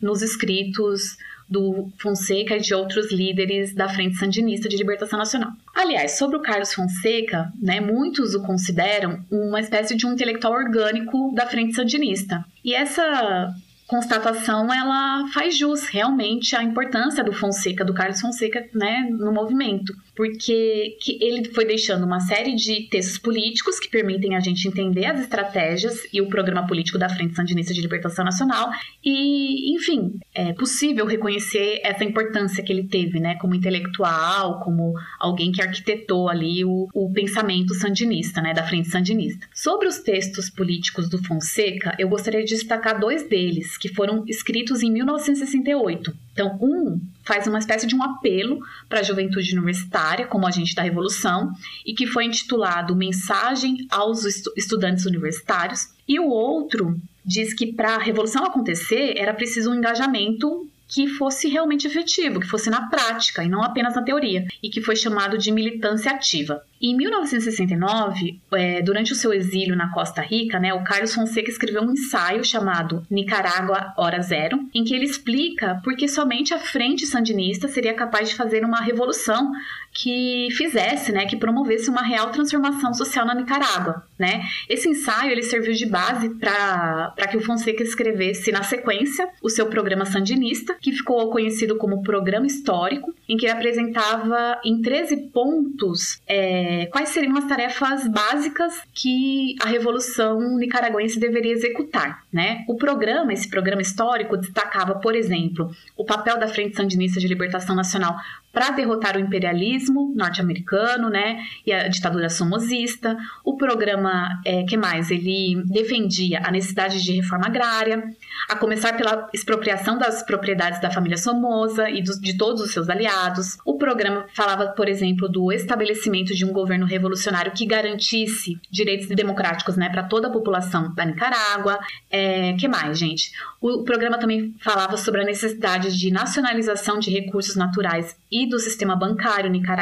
nos 0.00 0.22
escritos 0.22 1.16
do 1.48 1.90
Fonseca 1.98 2.56
e 2.56 2.60
de 2.60 2.74
outros 2.74 3.12
líderes 3.12 3.74
da 3.74 3.88
Frente 3.88 4.16
Sandinista 4.16 4.68
de 4.68 4.76
Libertação 4.76 5.18
Nacional. 5.18 5.52
Aliás, 5.74 6.18
sobre 6.18 6.36
o 6.36 6.42
Carlos 6.42 6.72
Fonseca, 6.72 7.52
né, 7.60 7.80
muitos 7.80 8.34
o 8.34 8.42
consideram 8.42 9.24
uma 9.30 9.60
espécie 9.60 9.96
de 9.96 10.06
um 10.06 10.12
intelectual 10.12 10.54
orgânico 10.54 11.32
da 11.34 11.46
Frente 11.46 11.74
Sandinista. 11.74 12.44
E 12.64 12.74
essa 12.74 13.54
constatação 13.86 14.72
ela 14.72 15.28
faz 15.32 15.56
jus 15.56 15.86
realmente 15.88 16.56
à 16.56 16.62
importância 16.62 17.22
do 17.22 17.32
Fonseca, 17.32 17.84
do 17.84 17.94
Carlos 17.94 18.20
Fonseca, 18.20 18.66
né, 18.74 19.06
no 19.10 19.32
movimento, 19.32 19.94
porque 20.14 20.96
que 21.00 21.18
ele 21.20 21.44
foi 21.52 21.64
deixando 21.64 22.04
uma 22.04 22.20
série 22.20 22.54
de 22.54 22.88
textos 22.88 23.18
políticos 23.18 23.78
que 23.78 23.88
permitem 23.88 24.36
a 24.36 24.40
gente 24.40 24.66
entender 24.66 25.06
as 25.06 25.20
estratégias 25.20 26.06
e 26.12 26.20
o 26.20 26.28
programa 26.28 26.66
político 26.66 26.98
da 26.98 27.08
Frente 27.08 27.34
Sandinista 27.34 27.74
de 27.74 27.80
Libertação 27.80 28.24
Nacional 28.24 28.70
e, 29.04 29.74
enfim, 29.74 30.18
é 30.34 30.52
possível 30.52 31.06
reconhecer 31.06 31.80
essa 31.82 32.04
importância 32.04 32.62
que 32.62 32.72
ele 32.72 32.84
teve, 32.84 33.18
né, 33.18 33.34
como 33.36 33.54
intelectual, 33.54 34.60
como 34.60 34.94
alguém 35.18 35.52
que 35.52 35.62
arquitetou 35.62 36.28
ali 36.28 36.64
o, 36.64 36.88
o 36.94 37.12
pensamento 37.12 37.74
sandinista, 37.74 38.40
né, 38.40 38.52
da 38.52 38.62
Frente 38.62 38.88
Sandinista. 38.88 39.46
Sobre 39.54 39.88
os 39.88 39.98
textos 39.98 40.48
políticos 40.48 41.08
do 41.08 41.22
Fonseca, 41.22 41.94
eu 41.98 42.08
gostaria 42.08 42.44
de 42.44 42.54
destacar 42.54 42.98
dois 42.98 43.28
deles 43.28 43.76
que 43.76 43.88
foram 43.88 44.24
escritos 44.26 44.82
em 44.82 44.90
1968. 44.92 46.14
Então, 46.32 46.58
um 46.60 47.00
faz 47.24 47.46
uma 47.46 47.58
espécie 47.58 47.86
de 47.86 47.94
um 47.94 48.02
apelo 48.02 48.60
para 48.88 49.00
a 49.00 49.02
juventude 49.02 49.52
universitária, 49.54 50.26
como 50.26 50.46
agente 50.46 50.74
da 50.74 50.82
revolução, 50.82 51.52
e 51.84 51.94
que 51.94 52.06
foi 52.06 52.24
intitulado 52.24 52.94
Mensagem 52.94 53.86
aos 53.90 54.24
Estudantes 54.56 55.06
Universitários, 55.06 55.88
e 56.06 56.20
o 56.20 56.28
outro 56.28 57.00
diz 57.24 57.54
que 57.54 57.72
para 57.72 57.94
a 57.96 57.98
revolução 57.98 58.44
acontecer 58.44 59.14
era 59.16 59.32
preciso 59.32 59.70
um 59.70 59.74
engajamento 59.74 60.68
que 60.94 61.08
fosse 61.08 61.48
realmente 61.48 61.88
efetivo, 61.88 62.38
que 62.38 62.46
fosse 62.46 62.70
na 62.70 62.88
prática 62.88 63.42
e 63.42 63.48
não 63.48 63.64
apenas 63.64 63.96
na 63.96 64.02
teoria, 64.02 64.46
e 64.62 64.70
que 64.70 64.80
foi 64.80 64.94
chamado 64.94 65.36
de 65.36 65.50
militância 65.50 66.12
ativa. 66.12 66.62
Em 66.80 66.96
1969, 66.96 68.40
é, 68.52 68.80
durante 68.80 69.10
o 69.10 69.16
seu 69.16 69.32
exílio 69.32 69.74
na 69.74 69.90
Costa 69.92 70.22
Rica, 70.22 70.60
né, 70.60 70.72
o 70.72 70.84
Carlos 70.84 71.12
Fonseca 71.12 71.50
escreveu 71.50 71.82
um 71.82 71.90
ensaio 71.90 72.44
chamado 72.44 73.04
Nicarágua 73.10 73.92
Hora 73.96 74.22
Zero, 74.22 74.68
em 74.72 74.84
que 74.84 74.94
ele 74.94 75.04
explica 75.04 75.80
por 75.82 75.96
que 75.96 76.06
somente 76.06 76.54
a 76.54 76.58
frente 76.58 77.06
sandinista 77.06 77.66
seria 77.66 77.94
capaz 77.94 78.28
de 78.28 78.36
fazer 78.36 78.64
uma 78.64 78.80
revolução 78.80 79.50
que 79.94 80.48
fizesse, 80.50 81.12
né, 81.12 81.24
que 81.24 81.36
promovesse 81.36 81.88
uma 81.88 82.02
real 82.02 82.30
transformação 82.30 82.92
social 82.92 83.24
na 83.24 83.34
Nicarágua, 83.34 84.04
né? 84.18 84.42
Esse 84.68 84.88
ensaio 84.88 85.30
ele 85.30 85.42
serviu 85.44 85.72
de 85.72 85.86
base 85.86 86.28
para 86.30 87.28
que 87.30 87.36
o 87.36 87.40
Fonseca 87.40 87.82
escrevesse 87.82 88.50
na 88.50 88.64
sequência 88.64 89.28
o 89.40 89.48
seu 89.48 89.66
programa 89.66 90.04
sandinista, 90.04 90.76
que 90.80 90.90
ficou 90.90 91.30
conhecido 91.30 91.76
como 91.76 92.02
Programa 92.02 92.46
Histórico, 92.46 93.14
em 93.28 93.36
que 93.36 93.46
ele 93.46 93.52
apresentava 93.52 94.60
em 94.64 94.82
13 94.82 95.16
pontos 95.32 96.20
é, 96.26 96.86
quais 96.86 97.10
seriam 97.10 97.36
as 97.36 97.44
tarefas 97.44 98.08
básicas 98.08 98.74
que 98.92 99.54
a 99.62 99.68
revolução 99.68 100.58
nicaragüense 100.58 101.20
deveria 101.20 101.52
executar, 101.52 102.24
né? 102.32 102.64
O 102.68 102.74
programa, 102.74 103.32
esse 103.32 103.48
programa 103.48 103.82
histórico, 103.82 104.36
destacava, 104.36 104.96
por 104.96 105.14
exemplo, 105.14 105.70
o 105.96 106.04
papel 106.04 106.38
da 106.38 106.48
Frente 106.48 106.76
Sandinista 106.76 107.20
de 107.20 107.28
Libertação 107.28 107.76
Nacional 107.76 108.16
para 108.52 108.70
derrotar 108.70 109.16
o 109.16 109.20
imperialismo 109.20 109.83
norte-americano, 109.92 111.08
né, 111.08 111.42
e 111.66 111.72
a 111.72 111.88
ditadura 111.88 112.28
somozista. 112.28 113.16
O 113.44 113.56
programa, 113.56 114.40
é, 114.44 114.62
que 114.64 114.76
mais? 114.76 115.10
Ele 115.10 115.62
defendia 115.66 116.42
a 116.44 116.50
necessidade 116.50 117.02
de 117.02 117.12
reforma 117.12 117.46
agrária, 117.46 118.04
a 118.48 118.56
começar 118.56 118.96
pela 118.96 119.28
expropriação 119.32 119.98
das 119.98 120.22
propriedades 120.22 120.80
da 120.80 120.90
família 120.90 121.16
Somoza 121.16 121.88
e 121.90 122.02
dos, 122.02 122.20
de 122.20 122.36
todos 122.36 122.62
os 122.62 122.72
seus 122.72 122.88
aliados. 122.88 123.58
O 123.64 123.76
programa 123.78 124.26
falava, 124.34 124.68
por 124.68 124.88
exemplo, 124.88 125.28
do 125.28 125.52
estabelecimento 125.52 126.34
de 126.34 126.44
um 126.44 126.52
governo 126.52 126.86
revolucionário 126.86 127.52
que 127.52 127.66
garantisse 127.66 128.60
direitos 128.70 129.08
democráticos 129.08 129.76
né, 129.76 129.88
para 129.88 130.02
toda 130.04 130.28
a 130.28 130.30
população 130.30 130.94
da 130.94 131.04
Nicarágua. 131.04 131.78
É, 132.10 132.52
que 132.54 132.68
mais, 132.68 132.98
gente? 132.98 133.32
O 133.60 133.82
programa 133.84 134.18
também 134.18 134.54
falava 134.60 134.96
sobre 134.96 135.22
a 135.22 135.24
necessidade 135.24 135.96
de 135.96 136.10
nacionalização 136.10 136.98
de 136.98 137.10
recursos 137.10 137.56
naturais 137.56 138.16
e 138.30 138.48
do 138.48 138.58
sistema 138.58 138.96
bancário 138.96 139.50
nicaragüense. 139.50 139.73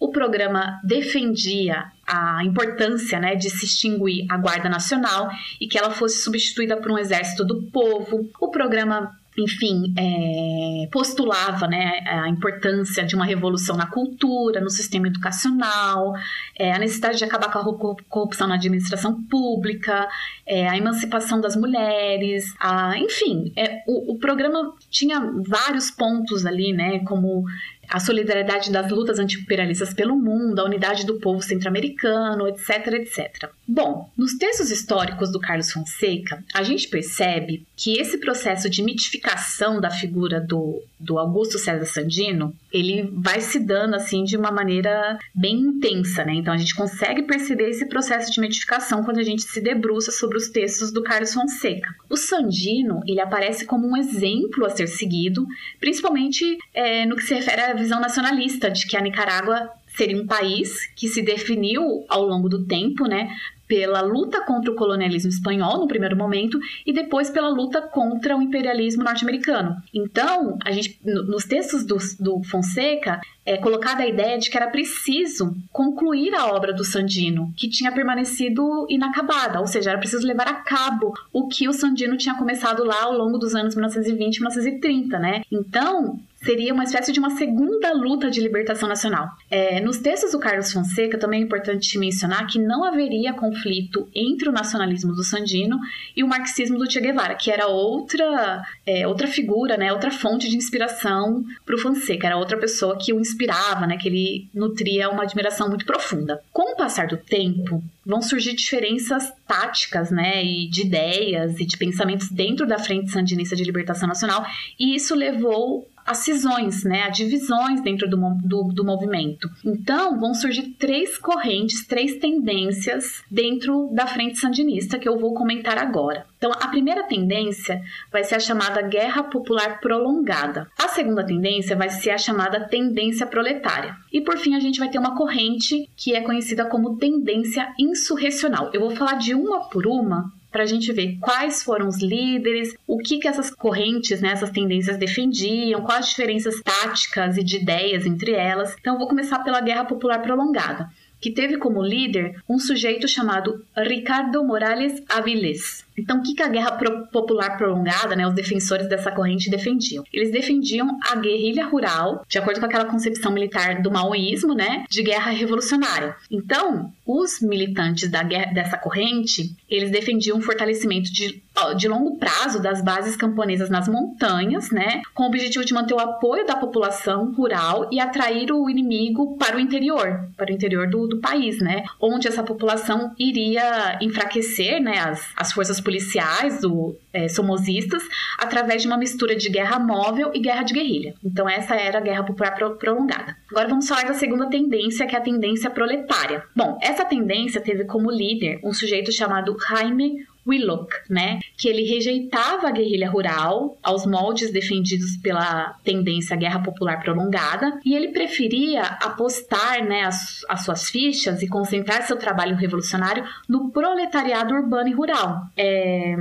O 0.00 0.10
programa 0.10 0.80
defendia 0.84 1.90
a 2.06 2.44
importância 2.44 3.18
né, 3.18 3.34
de 3.34 3.50
se 3.50 3.64
extinguir 3.64 4.26
a 4.28 4.36
Guarda 4.36 4.68
Nacional 4.68 5.28
e 5.60 5.66
que 5.66 5.78
ela 5.78 5.90
fosse 5.90 6.22
substituída 6.22 6.76
por 6.76 6.90
um 6.90 6.98
exército 6.98 7.44
do 7.44 7.62
povo. 7.70 8.30
O 8.40 8.48
programa 8.48 9.12
enfim, 9.38 9.94
é, 9.96 10.88
postulava 10.90 11.66
né, 11.66 12.00
a 12.06 12.28
importância 12.28 13.04
de 13.04 13.14
uma 13.14 13.24
revolução 13.24 13.76
na 13.76 13.86
cultura, 13.86 14.60
no 14.60 14.70
sistema 14.70 15.06
educacional, 15.06 16.14
é, 16.58 16.72
a 16.72 16.78
necessidade 16.78 17.18
de 17.18 17.24
acabar 17.24 17.50
com 17.50 17.58
a 17.58 17.96
corrupção 18.08 18.48
na 18.48 18.56
administração 18.56 19.22
pública, 19.24 20.08
é, 20.46 20.68
a 20.68 20.76
emancipação 20.76 21.40
das 21.40 21.56
mulheres, 21.56 22.52
a, 22.58 22.98
enfim, 22.98 23.52
é, 23.56 23.82
o, 23.86 24.14
o 24.14 24.18
programa 24.18 24.74
tinha 24.90 25.20
vários 25.46 25.90
pontos 25.90 26.44
ali, 26.44 26.72
né, 26.72 27.00
como 27.00 27.44
a 27.88 27.98
solidariedade 28.00 28.70
das 28.70 28.90
lutas 28.90 29.18
antiimperialistas 29.18 29.94
pelo 29.94 30.16
mundo, 30.16 30.58
a 30.58 30.64
unidade 30.64 31.06
do 31.06 31.18
povo 31.18 31.42
centro-americano, 31.42 32.46
etc, 32.48 32.86
etc. 32.94 33.50
Bom, 33.66 34.10
nos 34.16 34.34
textos 34.34 34.70
históricos 34.70 35.32
do 35.32 35.40
Carlos 35.40 35.72
Fonseca, 35.72 36.44
a 36.54 36.62
gente 36.62 36.88
percebe 36.88 37.66
que 37.76 37.98
esse 37.98 38.18
processo 38.18 38.68
de 38.68 38.82
mitificação 38.82 39.80
da 39.80 39.90
figura 39.90 40.40
do, 40.40 40.82
do 40.98 41.18
Augusto 41.18 41.58
César 41.58 41.84
Sandino, 41.84 42.54
ele 42.72 43.10
vai 43.14 43.40
se 43.40 43.58
dando 43.58 43.94
assim 43.94 44.24
de 44.24 44.36
uma 44.36 44.50
maneira 44.50 45.18
bem 45.34 45.58
intensa, 45.58 46.24
né? 46.24 46.34
Então 46.34 46.52
a 46.52 46.56
gente 46.56 46.74
consegue 46.74 47.22
perceber 47.22 47.70
esse 47.70 47.86
processo 47.86 48.30
de 48.30 48.40
mitificação 48.40 49.02
quando 49.04 49.18
a 49.18 49.22
gente 49.22 49.42
se 49.42 49.60
debruça 49.60 50.10
sobre 50.10 50.36
os 50.36 50.48
textos 50.48 50.92
do 50.92 51.02
Carlos 51.02 51.32
Fonseca. 51.32 51.94
O 52.08 52.16
Sandino, 52.16 53.00
ele 53.06 53.20
aparece 53.20 53.64
como 53.64 53.88
um 53.88 53.96
exemplo 53.96 54.66
a 54.66 54.70
ser 54.70 54.86
seguido, 54.86 55.46
principalmente 55.80 56.58
é, 56.74 57.06
no 57.06 57.16
que 57.16 57.22
se 57.22 57.34
refere 57.34 57.62
à 57.62 57.74
visão 57.74 58.00
nacionalista 58.00 58.70
de 58.70 58.86
que 58.86 58.96
a 58.96 59.00
Nicarágua 59.00 59.70
seria 59.96 60.20
um 60.20 60.26
país 60.26 60.86
que 60.94 61.08
se 61.08 61.22
definiu 61.22 62.04
ao 62.08 62.22
longo 62.22 62.48
do 62.48 62.64
tempo, 62.64 63.06
né, 63.06 63.28
pela 63.68 64.00
luta 64.00 64.40
contra 64.44 64.72
o 64.72 64.74
colonialismo 64.74 65.28
espanhol 65.30 65.78
no 65.78 65.86
primeiro 65.86 66.16
momento 66.16 66.58
e 66.86 66.92
depois 66.92 67.28
pela 67.28 67.50
luta 67.50 67.82
contra 67.82 68.36
o 68.36 68.42
imperialismo 68.42 69.04
norte-americano. 69.04 69.76
Então, 69.94 70.58
a 70.64 70.72
gente, 70.72 70.98
nos 71.04 71.44
textos 71.44 71.84
do, 71.84 71.98
do 72.18 72.42
Fonseca, 72.42 73.20
é 73.44 73.56
colocada 73.56 74.02
a 74.02 74.06
ideia 74.06 74.38
de 74.38 74.50
que 74.50 74.56
era 74.56 74.68
preciso 74.68 75.56
concluir 75.72 76.34
a 76.34 76.48
obra 76.48 76.72
do 76.72 76.84
Sandino, 76.84 77.50
que 77.56 77.68
tinha 77.68 77.90
permanecido 77.90 78.86
inacabada, 78.90 79.60
ou 79.60 79.66
seja, 79.66 79.90
era 79.90 79.98
preciso 79.98 80.26
levar 80.26 80.48
a 80.48 80.54
cabo 80.54 81.14
o 81.32 81.48
que 81.48 81.66
o 81.66 81.72
Sandino 81.72 82.16
tinha 82.16 82.34
começado 82.34 82.84
lá 82.84 83.04
ao 83.04 83.12
longo 83.12 83.38
dos 83.38 83.54
anos 83.54 83.74
1920 83.74 84.36
e 84.36 84.40
1930, 84.40 85.18
né? 85.18 85.42
Então, 85.50 86.20
seria 86.48 86.72
uma 86.72 86.84
espécie 86.84 87.12
de 87.12 87.20
uma 87.20 87.36
segunda 87.36 87.92
luta 87.92 88.30
de 88.30 88.40
libertação 88.40 88.88
nacional. 88.88 89.28
É, 89.50 89.80
nos 89.80 89.98
textos 89.98 90.32
do 90.32 90.38
Carlos 90.38 90.72
Fonseca, 90.72 91.18
também 91.18 91.42
é 91.42 91.44
importante 91.44 91.98
mencionar 91.98 92.46
que 92.46 92.58
não 92.58 92.84
haveria 92.84 93.34
conflito 93.34 94.08
entre 94.14 94.48
o 94.48 94.52
nacionalismo 94.52 95.14
do 95.14 95.22
Sandino 95.22 95.78
e 96.16 96.24
o 96.24 96.26
marxismo 96.26 96.78
do 96.78 96.90
Che 96.90 97.02
Guevara, 97.02 97.34
que 97.34 97.50
era 97.50 97.66
outra, 97.66 98.62
é, 98.86 99.06
outra 99.06 99.26
figura, 99.26 99.76
né, 99.76 99.92
outra 99.92 100.10
fonte 100.10 100.48
de 100.48 100.56
inspiração 100.56 101.44
para 101.66 101.74
o 101.74 101.78
Fonseca, 101.78 102.26
era 102.26 102.38
outra 102.38 102.56
pessoa 102.56 102.96
que 102.96 103.12
o 103.12 103.20
inspirava, 103.20 103.86
né, 103.86 103.98
que 103.98 104.08
ele 104.08 104.48
nutria 104.54 105.10
uma 105.10 105.24
admiração 105.24 105.68
muito 105.68 105.84
profunda. 105.84 106.40
Com 106.50 106.72
o 106.72 106.76
passar 106.76 107.08
do 107.08 107.18
tempo, 107.18 107.84
vão 108.06 108.22
surgir 108.22 108.54
diferenças 108.54 109.30
táticas, 109.46 110.10
né, 110.10 110.42
e 110.42 110.66
de 110.66 110.80
ideias 110.80 111.60
e 111.60 111.66
de 111.66 111.76
pensamentos 111.76 112.30
dentro 112.30 112.66
da 112.66 112.78
Frente 112.78 113.10
Sandinista 113.10 113.54
de 113.54 113.64
Libertação 113.64 114.08
Nacional, 114.08 114.46
e 114.80 114.94
isso 114.94 115.14
levou 115.14 115.86
a 116.08 116.14
cisões, 116.14 116.84
né, 116.84 117.02
a 117.02 117.10
divisões 117.10 117.82
dentro 117.82 118.08
do, 118.08 118.16
do, 118.42 118.62
do, 118.72 118.84
movimento. 118.84 119.48
Então, 119.62 120.18
vão 120.18 120.32
surgir 120.32 120.74
três 120.78 121.18
correntes, 121.18 121.86
três 121.86 122.16
tendências 122.16 123.22
dentro 123.30 123.90
da 123.92 124.06
frente 124.06 124.38
sandinista 124.38 124.98
que 124.98 125.06
eu 125.06 125.18
vou 125.18 125.34
comentar 125.34 125.76
agora. 125.76 126.24
Então, 126.38 126.50
a 126.52 126.68
primeira 126.68 127.02
tendência 127.02 127.82
vai 128.10 128.24
ser 128.24 128.36
a 128.36 128.40
chamada 128.40 128.80
guerra 128.80 129.24
popular 129.24 129.80
prolongada. 129.80 130.70
A 130.78 130.88
segunda 130.88 131.26
tendência 131.26 131.76
vai 131.76 131.90
ser 131.90 132.10
a 132.10 132.18
chamada 132.18 132.60
tendência 132.60 133.26
proletária. 133.26 133.94
E 134.10 134.20
por 134.22 134.38
fim, 134.38 134.54
a 134.54 134.60
gente 134.60 134.78
vai 134.78 134.88
ter 134.88 134.98
uma 134.98 135.16
corrente 135.16 135.90
que 135.94 136.14
é 136.14 136.22
conhecida 136.22 136.64
como 136.64 136.96
tendência 136.96 137.68
insurrecional. 137.78 138.70
Eu 138.72 138.80
vou 138.80 138.90
falar 138.90 139.14
de 139.14 139.34
uma 139.34 139.68
por 139.68 139.86
uma 139.86 140.32
para 140.50 140.62
a 140.62 140.66
gente 140.66 140.92
ver 140.92 141.18
quais 141.20 141.62
foram 141.62 141.88
os 141.88 142.00
líderes, 142.00 142.74
o 142.86 142.98
que, 142.98 143.18
que 143.18 143.28
essas 143.28 143.50
correntes, 143.50 144.20
né, 144.20 144.32
essas 144.32 144.50
tendências 144.50 144.96
defendiam, 144.96 145.82
quais 145.82 146.04
as 146.04 146.10
diferenças 146.10 146.60
táticas 146.62 147.36
e 147.36 147.44
de 147.44 147.56
ideias 147.56 148.06
entre 148.06 148.32
elas. 148.32 148.74
Então, 148.80 148.98
vou 148.98 149.08
começar 149.08 149.40
pela 149.40 149.60
Guerra 149.60 149.84
Popular 149.84 150.20
Prolongada, 150.22 150.90
que 151.20 151.30
teve 151.30 151.56
como 151.58 151.82
líder 151.82 152.42
um 152.48 152.58
sujeito 152.58 153.08
chamado 153.08 153.64
Ricardo 153.76 154.44
Morales 154.44 155.02
Avilés. 155.08 155.87
Então, 156.00 156.18
o 156.18 156.22
que, 156.22 156.40
a 156.42 156.48
guerra 156.48 156.78
popular 157.12 157.56
prolongada, 157.56 158.14
né, 158.14 158.26
os 158.26 158.34
defensores 158.34 158.88
dessa 158.88 159.10
corrente 159.10 159.50
defendiam? 159.50 160.04
Eles 160.12 160.30
defendiam 160.30 160.98
a 161.10 161.16
guerrilha 161.16 161.66
rural, 161.66 162.24
de 162.28 162.38
acordo 162.38 162.60
com 162.60 162.66
aquela 162.66 162.84
concepção 162.84 163.32
militar 163.32 163.82
do 163.82 163.90
maoísmo, 163.90 164.54
né, 164.54 164.84
de 164.88 165.02
guerra 165.02 165.30
revolucionária. 165.30 166.14
Então, 166.30 166.92
os 167.06 167.40
militantes 167.40 168.10
da 168.10 168.22
guerra, 168.22 168.52
dessa 168.52 168.76
corrente, 168.76 169.56
eles 169.68 169.90
defendiam 169.90 170.38
um 170.38 170.42
fortalecimento 170.42 171.12
de, 171.12 171.42
de 171.76 171.88
longo 171.88 172.18
prazo 172.18 172.60
das 172.62 172.82
bases 172.82 173.16
camponesas 173.16 173.70
nas 173.70 173.88
montanhas, 173.88 174.70
né, 174.70 175.02
com 175.14 175.24
o 175.24 175.26
objetivo 175.26 175.64
de 175.64 175.74
manter 175.74 175.94
o 175.94 176.00
apoio 176.00 176.46
da 176.46 176.56
população 176.56 177.32
rural 177.32 177.88
e 177.90 177.98
atrair 177.98 178.52
o 178.52 178.68
inimigo 178.68 179.36
para 179.36 179.56
o 179.56 179.60
interior, 179.60 180.28
para 180.36 180.50
o 180.50 180.54
interior 180.54 180.88
do, 180.88 181.06
do 181.08 181.18
país, 181.18 181.58
né, 181.60 181.84
onde 182.00 182.28
essa 182.28 182.42
população 182.42 183.12
iria 183.18 183.98
enfraquecer, 184.00 184.80
né, 184.80 184.98
as, 184.98 185.26
as 185.36 185.52
forças 185.52 185.80
policiais, 185.88 186.60
do, 186.60 186.94
é, 187.14 187.28
somosistas, 187.28 188.02
através 188.38 188.82
de 188.82 188.88
uma 188.88 188.98
mistura 188.98 189.34
de 189.34 189.48
guerra 189.48 189.78
móvel 189.78 190.30
e 190.34 190.38
guerra 190.38 190.62
de 190.62 190.74
guerrilha. 190.74 191.14
Então, 191.24 191.48
essa 191.48 191.74
era 191.74 191.96
a 191.96 192.00
guerra 192.02 192.22
popular 192.24 192.50
prolongada. 192.78 193.34
Agora 193.50 193.68
vamos 193.68 193.88
falar 193.88 194.04
da 194.04 194.12
segunda 194.12 194.50
tendência, 194.50 195.06
que 195.06 195.16
é 195.16 195.18
a 195.18 195.22
tendência 195.22 195.70
proletária. 195.70 196.44
Bom, 196.54 196.78
essa 196.82 197.06
tendência 197.06 197.58
teve 197.58 197.86
como 197.86 198.10
líder 198.10 198.60
um 198.62 198.70
sujeito 198.70 199.10
chamado 199.10 199.56
Jaime 199.66 200.26
Willock, 200.48 200.92
né? 201.10 201.40
Que 201.56 201.68
ele 201.68 201.82
rejeitava 201.82 202.68
a 202.68 202.72
guerrilha 202.72 203.10
rural 203.10 203.76
aos 203.82 204.06
moldes 204.06 204.50
defendidos 204.50 205.16
pela 205.18 205.74
tendência 205.84 206.36
guerra 206.36 206.60
popular 206.60 207.00
prolongada 207.02 207.78
e 207.84 207.94
ele 207.94 208.08
preferia 208.08 208.82
apostar, 208.82 209.84
né, 209.84 210.02
as, 210.04 210.44
as 210.48 210.64
suas 210.64 210.88
fichas 210.88 211.42
e 211.42 211.48
concentrar 211.48 212.02
seu 212.02 212.16
trabalho 212.16 212.56
revolucionário 212.56 213.24
no 213.48 213.70
proletariado 213.70 214.54
urbano 214.54 214.88
e 214.88 214.92
rural. 214.92 215.42
É, 215.56 216.16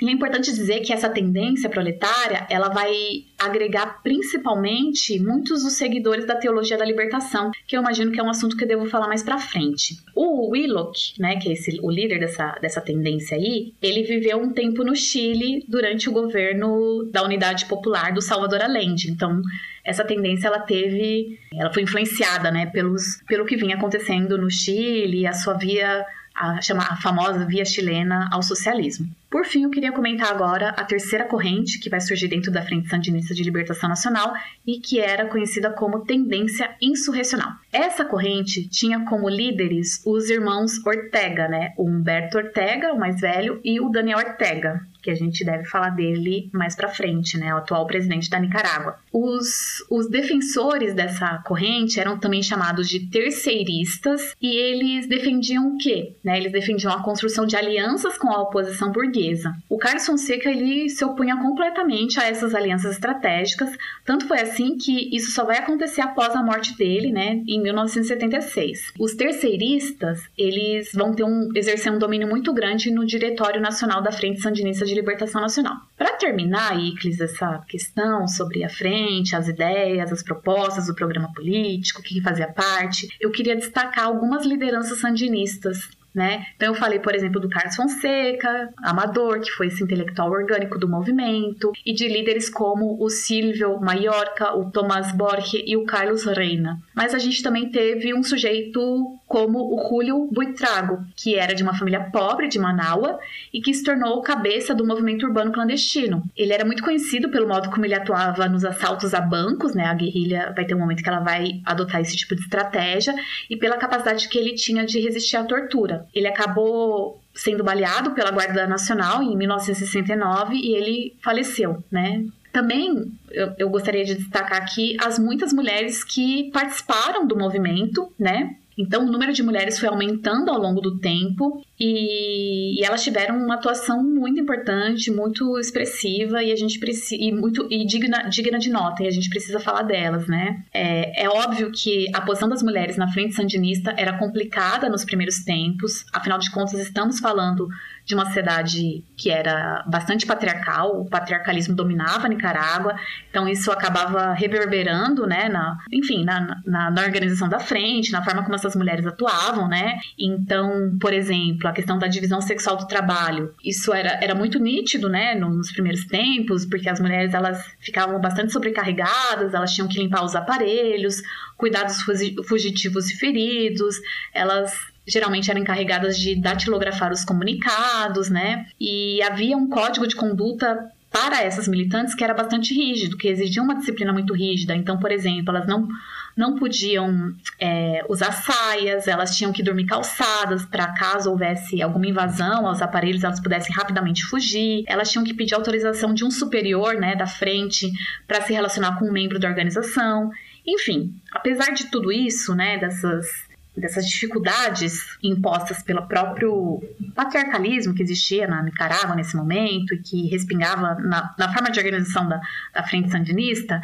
e 0.00 0.08
é 0.08 0.12
importante 0.12 0.52
dizer 0.52 0.80
que 0.80 0.92
essa 0.92 1.08
tendência 1.08 1.70
proletária, 1.70 2.46
ela 2.50 2.68
vai 2.68 3.24
agregar 3.38 4.02
principalmente 4.02 5.18
muitos 5.18 5.62
dos 5.62 5.74
seguidores 5.74 6.26
da 6.26 6.36
teologia 6.36 6.76
da 6.76 6.84
libertação, 6.84 7.50
que 7.66 7.76
eu 7.76 7.80
imagino 7.80 8.12
que 8.12 8.20
é 8.20 8.22
um 8.22 8.28
assunto 8.28 8.56
que 8.56 8.64
eu 8.64 8.68
devo 8.68 8.86
falar 8.86 9.08
mais 9.08 9.22
para 9.22 9.38
frente. 9.38 9.96
O 10.14 10.50
Willock, 10.50 11.14
né, 11.18 11.36
que 11.36 11.48
é 11.48 11.52
esse, 11.52 11.78
o 11.82 11.90
líder 11.90 12.20
dessa, 12.20 12.52
dessa 12.60 12.80
tendência 12.80 13.36
aí, 13.36 13.72
ele 13.80 14.02
viveu 14.02 14.38
um 14.38 14.52
tempo 14.52 14.84
no 14.84 14.94
Chile 14.94 15.64
durante 15.66 16.08
o 16.08 16.12
governo 16.12 17.08
da 17.10 17.22
Unidade 17.22 17.64
Popular 17.66 18.12
do 18.12 18.20
Salvador 18.20 18.60
Allende. 18.60 19.10
Então, 19.10 19.40
essa 19.82 20.04
tendência 20.04 20.48
ela 20.48 20.60
teve, 20.60 21.38
ela 21.54 21.72
foi 21.72 21.84
influenciada, 21.84 22.50
né, 22.50 22.66
pelos, 22.66 23.22
pelo 23.26 23.46
que 23.46 23.56
vinha 23.56 23.76
acontecendo 23.76 24.36
no 24.36 24.50
Chile, 24.50 25.26
a 25.26 25.32
sua 25.32 25.54
via 25.54 26.04
a, 26.36 26.60
chama, 26.60 26.82
a 26.82 26.96
famosa 26.96 27.46
via 27.46 27.64
chilena 27.64 28.28
ao 28.30 28.42
socialismo. 28.42 29.08
Por 29.30 29.44
fim, 29.44 29.64
eu 29.64 29.70
queria 29.70 29.92
comentar 29.92 30.30
agora 30.30 30.70
a 30.70 30.84
terceira 30.84 31.24
corrente 31.24 31.78
que 31.80 31.90
vai 31.90 32.00
surgir 32.00 32.28
dentro 32.28 32.52
da 32.52 32.62
Frente 32.62 32.88
Sandinista 32.88 33.34
de 33.34 33.42
Libertação 33.42 33.88
Nacional 33.88 34.32
e 34.66 34.78
que 34.78 35.00
era 35.00 35.26
conhecida 35.26 35.70
como 35.70 36.04
tendência 36.04 36.70
insurrecional. 36.80 37.50
Essa 37.72 38.04
corrente 38.04 38.68
tinha 38.68 39.04
como 39.04 39.28
líderes 39.28 40.02
os 40.06 40.30
irmãos 40.30 40.84
Ortega, 40.86 41.48
né? 41.48 41.72
O 41.76 41.88
Humberto 41.88 42.38
Ortega, 42.38 42.92
o 42.92 42.98
mais 42.98 43.20
velho, 43.20 43.60
e 43.64 43.80
o 43.80 43.88
Daniel 43.88 44.18
Ortega, 44.18 44.80
que 45.06 45.10
a 45.12 45.14
gente 45.14 45.44
deve 45.44 45.64
falar 45.66 45.90
dele 45.90 46.50
mais 46.52 46.74
para 46.74 46.88
frente, 46.88 47.38
né, 47.38 47.54
o 47.54 47.58
atual 47.58 47.86
presidente 47.86 48.28
da 48.28 48.40
Nicarágua. 48.40 48.98
Os, 49.12 49.86
os 49.88 50.10
defensores 50.10 50.94
dessa 50.94 51.38
corrente 51.44 52.00
eram 52.00 52.18
também 52.18 52.42
chamados 52.42 52.88
de 52.88 53.08
terceiristas 53.08 54.34
e 54.42 54.56
eles 54.56 55.06
defendiam 55.06 55.68
o 55.68 55.78
quê? 55.78 56.16
Né, 56.24 56.38
eles 56.38 56.50
defendiam 56.50 56.92
a 56.92 57.04
construção 57.04 57.46
de 57.46 57.54
alianças 57.54 58.18
com 58.18 58.28
a 58.32 58.42
oposição 58.42 58.90
burguesa. 58.90 59.54
O 59.68 59.78
Carlos 59.78 60.04
Fonseca 60.04 60.50
ele 60.50 60.88
se 60.88 61.04
opunha 61.04 61.36
completamente 61.36 62.18
a 62.18 62.24
essas 62.24 62.52
alianças 62.52 62.92
estratégicas, 62.92 63.70
tanto 64.04 64.26
foi 64.26 64.40
assim 64.40 64.76
que 64.76 65.14
isso 65.16 65.30
só 65.30 65.44
vai 65.44 65.58
acontecer 65.58 66.00
após 66.00 66.34
a 66.34 66.42
morte 66.42 66.76
dele, 66.76 67.12
né, 67.12 67.44
em 67.46 67.62
1976. 67.62 68.92
Os 68.98 69.14
terceiristas, 69.14 70.20
eles 70.36 70.90
vão 70.92 71.14
ter 71.14 71.22
um 71.22 71.48
exercer 71.54 71.92
um 71.92 71.98
domínio 71.98 72.26
muito 72.26 72.52
grande 72.52 72.90
no 72.90 73.06
Diretório 73.06 73.60
Nacional 73.60 74.02
da 74.02 74.10
Frente 74.10 74.40
Sandinista 74.40 74.84
de 74.84 74.95
Libertação 74.96 75.40
Nacional. 75.40 75.76
Para 75.96 76.16
terminar, 76.16 76.78
Iclis, 76.78 77.20
essa 77.20 77.58
questão 77.68 78.26
sobre 78.26 78.64
a 78.64 78.68
frente, 78.68 79.36
as 79.36 79.48
ideias, 79.48 80.12
as 80.12 80.22
propostas 80.22 80.86
do 80.86 80.94
programa 80.94 81.32
político, 81.32 82.02
quem 82.02 82.20
fazia 82.20 82.48
parte, 82.48 83.08
eu 83.20 83.30
queria 83.30 83.56
destacar 83.56 84.06
algumas 84.06 84.44
lideranças 84.44 84.98
sandinistas 84.98 85.88
né? 86.16 86.46
Então 86.56 86.68
eu 86.68 86.74
falei, 86.74 86.98
por 86.98 87.14
exemplo, 87.14 87.38
do 87.38 87.46
Carlos 87.46 87.76
Fonseca, 87.76 88.72
Amador, 88.78 89.38
que 89.40 89.50
foi 89.50 89.66
esse 89.66 89.84
intelectual 89.84 90.30
orgânico 90.30 90.78
do 90.78 90.88
movimento, 90.88 91.72
e 91.84 91.92
de 91.92 92.08
líderes 92.08 92.48
como 92.48 92.96
o 92.98 93.10
Silvio 93.10 93.78
Maiorca, 93.78 94.56
o 94.56 94.70
Tomás 94.70 95.12
Borges 95.12 95.62
e 95.66 95.76
o 95.76 95.84
Carlos 95.84 96.24
Reina. 96.24 96.80
Mas 96.94 97.12
a 97.12 97.18
gente 97.18 97.42
também 97.42 97.68
teve 97.68 98.14
um 98.14 98.22
sujeito 98.22 99.18
como 99.26 99.58
o 99.58 99.88
Julio 99.88 100.28
Buitrago, 100.32 101.04
que 101.16 101.34
era 101.34 101.54
de 101.54 101.62
uma 101.62 101.76
família 101.76 102.00
pobre 102.12 102.48
de 102.48 102.58
Manaus 102.58 103.18
e 103.52 103.60
que 103.60 103.74
se 103.74 103.82
tornou 103.82 104.22
cabeça 104.22 104.74
do 104.74 104.86
movimento 104.86 105.26
urbano 105.26 105.52
clandestino. 105.52 106.22
Ele 106.36 106.52
era 106.52 106.64
muito 106.64 106.82
conhecido 106.82 107.28
pelo 107.28 107.48
modo 107.48 107.70
como 107.70 107.84
ele 107.84 107.94
atuava 107.94 108.48
nos 108.48 108.64
assaltos 108.64 109.14
a 109.14 109.20
bancos, 109.20 109.74
né? 109.74 109.86
A 109.86 109.94
guerrilha 109.94 110.52
vai 110.54 110.64
ter 110.64 110.74
um 110.74 110.78
momento 110.78 111.02
que 111.02 111.08
ela 111.08 111.20
vai 111.20 111.60
adotar 111.64 112.00
esse 112.00 112.16
tipo 112.16 112.36
de 112.36 112.42
estratégia 112.42 113.14
e 113.50 113.56
pela 113.56 113.76
capacidade 113.76 114.28
que 114.28 114.38
ele 114.38 114.54
tinha 114.54 114.86
de 114.86 115.00
resistir 115.00 115.36
à 115.36 115.44
tortura. 115.44 116.06
Ele 116.14 116.28
acabou 116.28 117.20
sendo 117.34 117.64
baleado 117.64 118.12
pela 118.12 118.30
Guarda 118.30 118.66
Nacional 118.66 119.22
em 119.22 119.36
1969 119.36 120.54
e 120.54 120.74
ele 120.74 121.16
faleceu, 121.22 121.82
né? 121.90 122.24
Também 122.52 123.12
eu, 123.30 123.52
eu 123.58 123.68
gostaria 123.68 124.04
de 124.04 124.14
destacar 124.14 124.62
aqui 124.62 124.96
as 125.04 125.18
muitas 125.18 125.52
mulheres 125.52 126.02
que 126.02 126.50
participaram 126.52 127.26
do 127.26 127.36
movimento, 127.36 128.10
né? 128.18 128.56
Então, 128.78 129.06
o 129.06 129.10
número 129.10 129.32
de 129.32 129.42
mulheres 129.42 129.78
foi 129.78 129.88
aumentando 129.88 130.50
ao 130.50 130.60
longo 130.60 130.80
do 130.80 130.98
tempo 130.98 131.64
e, 131.80 132.78
e 132.78 132.84
elas 132.84 133.02
tiveram 133.02 133.36
uma 133.38 133.54
atuação 133.54 134.02
muito 134.02 134.40
importante, 134.40 135.10
muito 135.10 135.58
expressiva 135.58 136.42
e 136.42 136.52
a 136.52 136.56
gente 136.56 136.78
precisa 136.78 137.22
e 137.22 137.32
muito 137.32 137.66
e 137.70 137.86
digna, 137.86 138.28
digna 138.28 138.58
de 138.58 138.70
nota 138.70 139.02
e 139.02 139.06
a 139.06 139.10
gente 139.10 139.30
precisa 139.30 139.58
falar 139.58 139.82
delas, 139.82 140.26
né? 140.26 140.62
É, 140.74 141.24
é 141.24 141.28
óbvio 141.28 141.70
que 141.72 142.06
a 142.12 142.20
posição 142.20 142.48
das 142.48 142.62
mulheres 142.62 142.96
na 142.96 143.08
frente 143.08 143.34
sandinista 143.34 143.94
era 143.96 144.18
complicada 144.18 144.88
nos 144.88 145.04
primeiros 145.04 145.44
tempos. 145.44 146.04
Afinal 146.12 146.38
de 146.38 146.50
contas, 146.50 146.78
estamos 146.78 147.18
falando 147.18 147.68
de 148.06 148.14
uma 148.14 148.24
sociedade 148.26 149.04
que 149.16 149.30
era 149.30 149.84
bastante 149.86 150.24
patriarcal, 150.24 151.00
o 151.00 151.10
patriarcalismo 151.10 151.74
dominava 151.74 152.28
Nicarágua, 152.28 152.94
então 153.28 153.48
isso 153.48 153.70
acabava 153.72 154.32
reverberando, 154.32 155.26
né, 155.26 155.48
na, 155.48 155.76
enfim, 155.92 156.24
na, 156.24 156.62
na, 156.64 156.90
na 156.90 157.02
organização 157.02 157.48
da 157.48 157.58
frente, 157.58 158.12
na 158.12 158.22
forma 158.22 158.44
como 158.44 158.54
essas 158.54 158.76
mulheres 158.76 159.04
atuavam, 159.04 159.68
né? 159.68 159.98
Então, 160.16 160.96
por 161.00 161.12
exemplo, 161.12 161.68
a 161.68 161.72
questão 161.72 161.98
da 161.98 162.06
divisão 162.06 162.40
sexual 162.40 162.76
do 162.76 162.86
trabalho, 162.86 163.52
isso 163.64 163.92
era, 163.92 164.20
era 164.22 164.36
muito 164.36 164.60
nítido, 164.60 165.08
né, 165.08 165.34
nos 165.34 165.72
primeiros 165.72 166.04
tempos, 166.04 166.64
porque 166.64 166.88
as 166.88 167.00
mulheres 167.00 167.34
elas 167.34 167.60
ficavam 167.80 168.20
bastante 168.20 168.52
sobrecarregadas, 168.52 169.52
elas 169.52 169.72
tinham 169.72 169.88
que 169.88 169.98
limpar 169.98 170.24
os 170.24 170.36
aparelhos, 170.36 171.22
cuidar 171.56 171.82
dos 171.82 172.02
fugitivos 172.46 173.10
e 173.10 173.16
feridos, 173.16 173.96
elas 174.32 174.72
geralmente 175.06 175.50
eram 175.50 175.60
encarregadas 175.60 176.18
de 176.18 176.34
datilografar 176.34 177.12
os 177.12 177.24
comunicados, 177.24 178.28
né? 178.28 178.66
E 178.80 179.22
havia 179.22 179.56
um 179.56 179.68
código 179.68 180.06
de 180.06 180.16
conduta 180.16 180.90
para 181.16 181.42
essas 181.42 181.66
militantes 181.66 182.14
que 182.14 182.22
era 182.22 182.34
bastante 182.34 182.74
rígido, 182.74 183.16
que 183.16 183.28
exigia 183.28 183.62
uma 183.62 183.74
disciplina 183.74 184.12
muito 184.12 184.34
rígida. 184.34 184.74
Então, 184.74 184.98
por 184.98 185.10
exemplo, 185.10 185.48
elas 185.48 185.66
não, 185.66 185.88
não 186.36 186.56
podiam 186.56 187.32
é, 187.58 188.04
usar 188.06 188.32
saias, 188.32 189.08
elas 189.08 189.34
tinham 189.34 189.50
que 189.50 189.62
dormir 189.62 189.86
calçadas 189.86 190.66
para 190.66 190.92
caso 190.92 191.30
houvesse 191.30 191.80
alguma 191.80 192.06
invasão 192.06 192.66
aos 192.66 192.82
aparelhos, 192.82 193.24
elas 193.24 193.40
pudessem 193.40 193.74
rapidamente 193.74 194.26
fugir. 194.26 194.84
Elas 194.86 195.10
tinham 195.10 195.24
que 195.24 195.32
pedir 195.32 195.54
autorização 195.54 196.12
de 196.12 196.22
um 196.22 196.30
superior, 196.30 196.94
né, 196.96 197.16
da 197.16 197.26
frente, 197.26 197.90
para 198.28 198.42
se 198.42 198.52
relacionar 198.52 198.98
com 198.98 199.06
um 199.06 199.12
membro 199.12 199.38
da 199.38 199.48
organização. 199.48 200.30
Enfim, 200.66 201.14
apesar 201.32 201.72
de 201.72 201.86
tudo 201.86 202.12
isso, 202.12 202.54
né, 202.54 202.76
dessas 202.76 203.45
dessas 203.76 204.06
dificuldades 204.06 205.16
impostas 205.22 205.82
pelo 205.82 206.06
próprio 206.06 206.82
patriarcalismo 207.14 207.94
que 207.94 208.02
existia 208.02 208.46
na 208.46 208.62
Nicarágua 208.62 209.14
nesse 209.14 209.36
momento 209.36 209.94
e 209.94 209.98
que 209.98 210.28
respingava 210.28 210.94
na, 210.94 211.34
na 211.38 211.52
forma 211.52 211.70
de 211.70 211.78
organização 211.78 212.28
da, 212.28 212.40
da 212.74 212.82
Frente 212.82 213.10
Sandinista, 213.10 213.82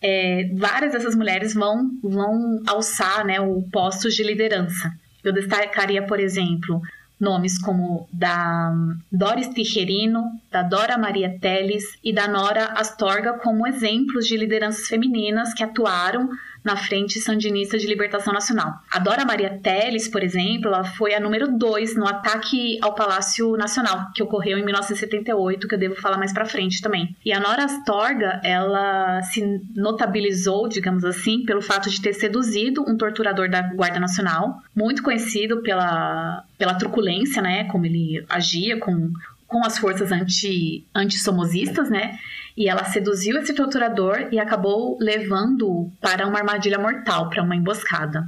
é, 0.00 0.50
várias 0.54 0.92
dessas 0.92 1.14
mulheres 1.14 1.54
vão, 1.54 1.90
vão 2.02 2.62
alçar 2.66 3.24
né, 3.24 3.40
o 3.40 3.62
postos 3.72 4.14
de 4.14 4.22
liderança. 4.22 4.92
Eu 5.22 5.32
destacaria, 5.32 6.02
por 6.02 6.18
exemplo, 6.18 6.82
nomes 7.22 7.56
como 7.56 8.08
da 8.12 8.74
Doris 9.10 9.48
Tijerino, 9.48 10.24
da 10.50 10.62
Dora 10.64 10.98
Maria 10.98 11.38
Teles 11.40 11.84
e 12.02 12.12
da 12.12 12.26
Nora 12.26 12.64
Astorga 12.72 13.34
como 13.34 13.66
exemplos 13.66 14.26
de 14.26 14.36
lideranças 14.36 14.88
femininas 14.88 15.54
que 15.54 15.62
atuaram 15.62 16.28
na 16.64 16.76
Frente 16.76 17.20
Sandinista 17.20 17.76
de 17.76 17.86
Libertação 17.86 18.32
Nacional. 18.32 18.74
A 18.90 18.98
Dora 18.98 19.24
Maria 19.24 19.58
Teles, 19.62 20.08
por 20.08 20.22
exemplo, 20.22 20.68
ela 20.68 20.84
foi 20.84 21.14
a 21.14 21.20
número 21.20 21.56
2 21.56 21.96
no 21.96 22.06
ataque 22.06 22.78
ao 22.80 22.94
Palácio 22.94 23.56
Nacional, 23.56 24.10
que 24.14 24.22
ocorreu 24.22 24.58
em 24.58 24.64
1978, 24.64 25.66
que 25.66 25.74
eu 25.74 25.78
devo 25.78 25.96
falar 25.96 26.18
mais 26.18 26.32
para 26.32 26.46
frente 26.46 26.80
também. 26.80 27.14
E 27.24 27.32
a 27.32 27.40
Nora 27.40 27.64
Astorga, 27.64 28.40
ela 28.44 29.22
se 29.22 29.60
notabilizou, 29.74 30.68
digamos 30.68 31.04
assim, 31.04 31.44
pelo 31.44 31.60
fato 31.60 31.90
de 31.90 32.00
ter 32.00 32.12
seduzido 32.12 32.84
um 32.88 32.96
torturador 32.96 33.48
da 33.48 33.62
Guarda 33.62 33.98
Nacional, 33.98 34.62
muito 34.74 35.02
conhecido 35.02 35.62
pela, 35.62 36.44
pela 36.56 36.74
truculência, 36.74 37.42
né, 37.42 37.64
como 37.64 37.86
ele 37.86 38.24
agia 38.28 38.78
com 38.78 39.12
com 39.52 39.64
as 39.66 39.76
forças 39.76 40.10
anti, 40.10 40.82
anti-somosistas, 40.94 41.90
né? 41.90 42.18
E 42.62 42.68
ela 42.68 42.84
seduziu 42.84 43.36
esse 43.38 43.52
torturador 43.52 44.28
e 44.30 44.38
acabou 44.38 44.96
levando 45.00 45.90
para 46.00 46.28
uma 46.28 46.38
armadilha 46.38 46.78
mortal, 46.78 47.28
para 47.28 47.42
uma 47.42 47.56
emboscada. 47.56 48.24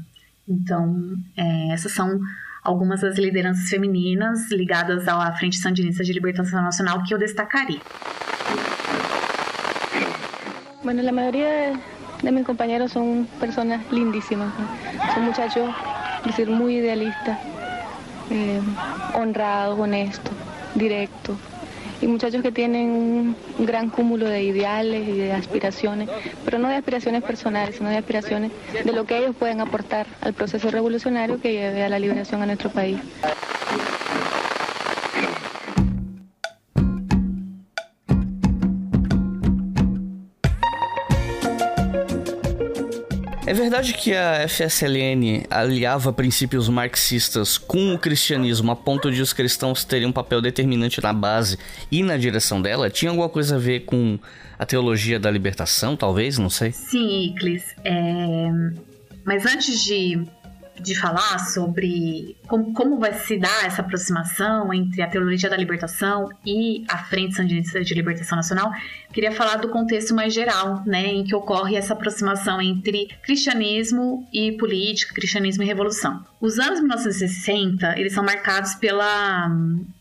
Então, 0.49 1.14
é, 1.37 1.72
essas 1.72 1.93
são 1.93 2.18
algumas 2.61 3.03
das 3.03 3.16
lideranças 3.16 3.68
femininas 3.68 4.51
ligadas 4.51 5.07
à 5.07 5.32
Frente 5.35 5.57
Sandinista 5.59 6.03
de 6.03 6.12
Libertação 6.12 6.61
Nacional 6.61 7.01
que 7.05 7.14
eu 7.14 7.18
destacaria. 7.18 7.78
Bueno, 10.82 11.01
la 11.03 11.12
mayoría 11.12 11.80
de 12.20 12.32
mis 12.32 12.45
compañeros 12.45 12.91
son 12.91 13.28
personas 13.39 13.82
lindísimas, 13.93 14.53
son 15.14 15.26
muchachos, 15.26 15.72
decir, 16.24 16.51
muy 16.51 16.78
idealistas, 16.78 17.39
eh, 18.30 18.61
honrados, 19.14 19.78
honestos, 19.78 20.35
directos. 20.74 21.54
Y 22.05 22.07
muchachos 22.07 22.43
que 22.43 22.53
tienen 22.53 22.91
un 22.91 23.37
gran 23.67 23.89
cúmulo 23.89 24.29
de 24.29 24.43
ideales 24.43 25.09
y 25.09 25.13
de 25.13 25.33
aspiraciones, 25.33 26.11
pero 26.45 26.59
no 26.59 26.69
de 26.69 26.75
aspiraciones 26.75 27.23
personales, 27.23 27.77
sino 27.77 27.89
de 27.89 27.97
aspiraciones 27.97 28.53
de 28.85 28.93
lo 28.93 29.07
que 29.07 29.17
ellos 29.17 29.35
pueden 29.35 29.63
aportar 29.63 30.07
al 30.21 30.35
proceso 30.35 30.71
revolucionario 30.71 31.41
que 31.41 31.53
lleve 31.53 31.83
a 31.83 31.89
la 31.89 31.99
liberación 31.99 32.43
a 32.43 32.47
nuestro 32.47 32.71
país. 32.71 32.99
É 43.47 43.53
verdade 43.53 43.93
que 43.93 44.15
a 44.15 44.49
FSLN 44.49 45.45
aliava 45.51 46.11
princípios 46.15 46.67
marxistas 46.71 47.59
com 47.59 47.95
o 47.95 47.99
cristianismo 47.99 48.73
a 48.73 48.77
ponto 48.77 49.13
de 49.13 49.21
os 49.21 49.35
cristãos 49.35 49.85
terem 49.85 50.09
um 50.09 50.13
papel 50.13 50.41
determinante 50.41 51.03
na 51.03 51.13
base 51.13 51.59
e 51.91 52.03
na 52.03 52.17
direção 52.17 52.63
dela? 52.63 52.89
Tinha 52.89 53.11
alguma 53.11 53.29
coisa 53.29 53.57
a 53.57 53.59
ver 53.59 53.81
com 53.81 54.19
a 54.59 54.65
teologia 54.65 55.21
da 55.21 55.31
libertação, 55.31 55.95
talvez? 55.95 56.39
Não 56.39 56.49
sei. 56.49 56.73
Sim, 56.73 57.33
Iclis. 57.33 57.65
É... 57.85 58.49
Mas 59.27 59.45
antes 59.45 59.85
de 59.85 60.25
de 60.81 60.95
falar 60.95 61.39
sobre 61.39 62.37
como, 62.47 62.73
como 62.73 62.99
vai 62.99 63.13
se 63.15 63.39
dar 63.39 63.67
essa 63.67 63.83
aproximação 63.83 64.73
entre 64.73 65.03
a 65.03 65.09
teologia 65.09 65.49
da 65.49 65.57
libertação 65.57 66.29
e 66.45 66.85
a 66.89 66.99
Frente 66.99 67.37
Sandinista 67.37 67.83
de 67.83 67.95
Libertação 67.95 68.37
Nacional, 68.37 68.73
queria 69.13 69.33
falar 69.33 69.57
do 69.57 69.69
contexto 69.69 70.15
mais 70.15 70.35
geral, 70.35 70.83
né, 70.87 71.07
em 71.07 71.25
que 71.25 71.35
ocorre 71.35 71.77
essa 71.77 71.95
aproximação 71.95 72.61
entre 72.61 73.09
cristianismo 73.23 74.27
e 74.33 74.53
política, 74.53 75.15
cristianismo 75.15 75.63
e 75.63 75.67
revolução. 75.67 76.25
Os 76.41 76.59
anos 76.59 76.81
1960, 76.81 77.99
eles 77.99 78.13
são 78.13 78.25
marcados 78.25 78.75
pela 78.75 79.51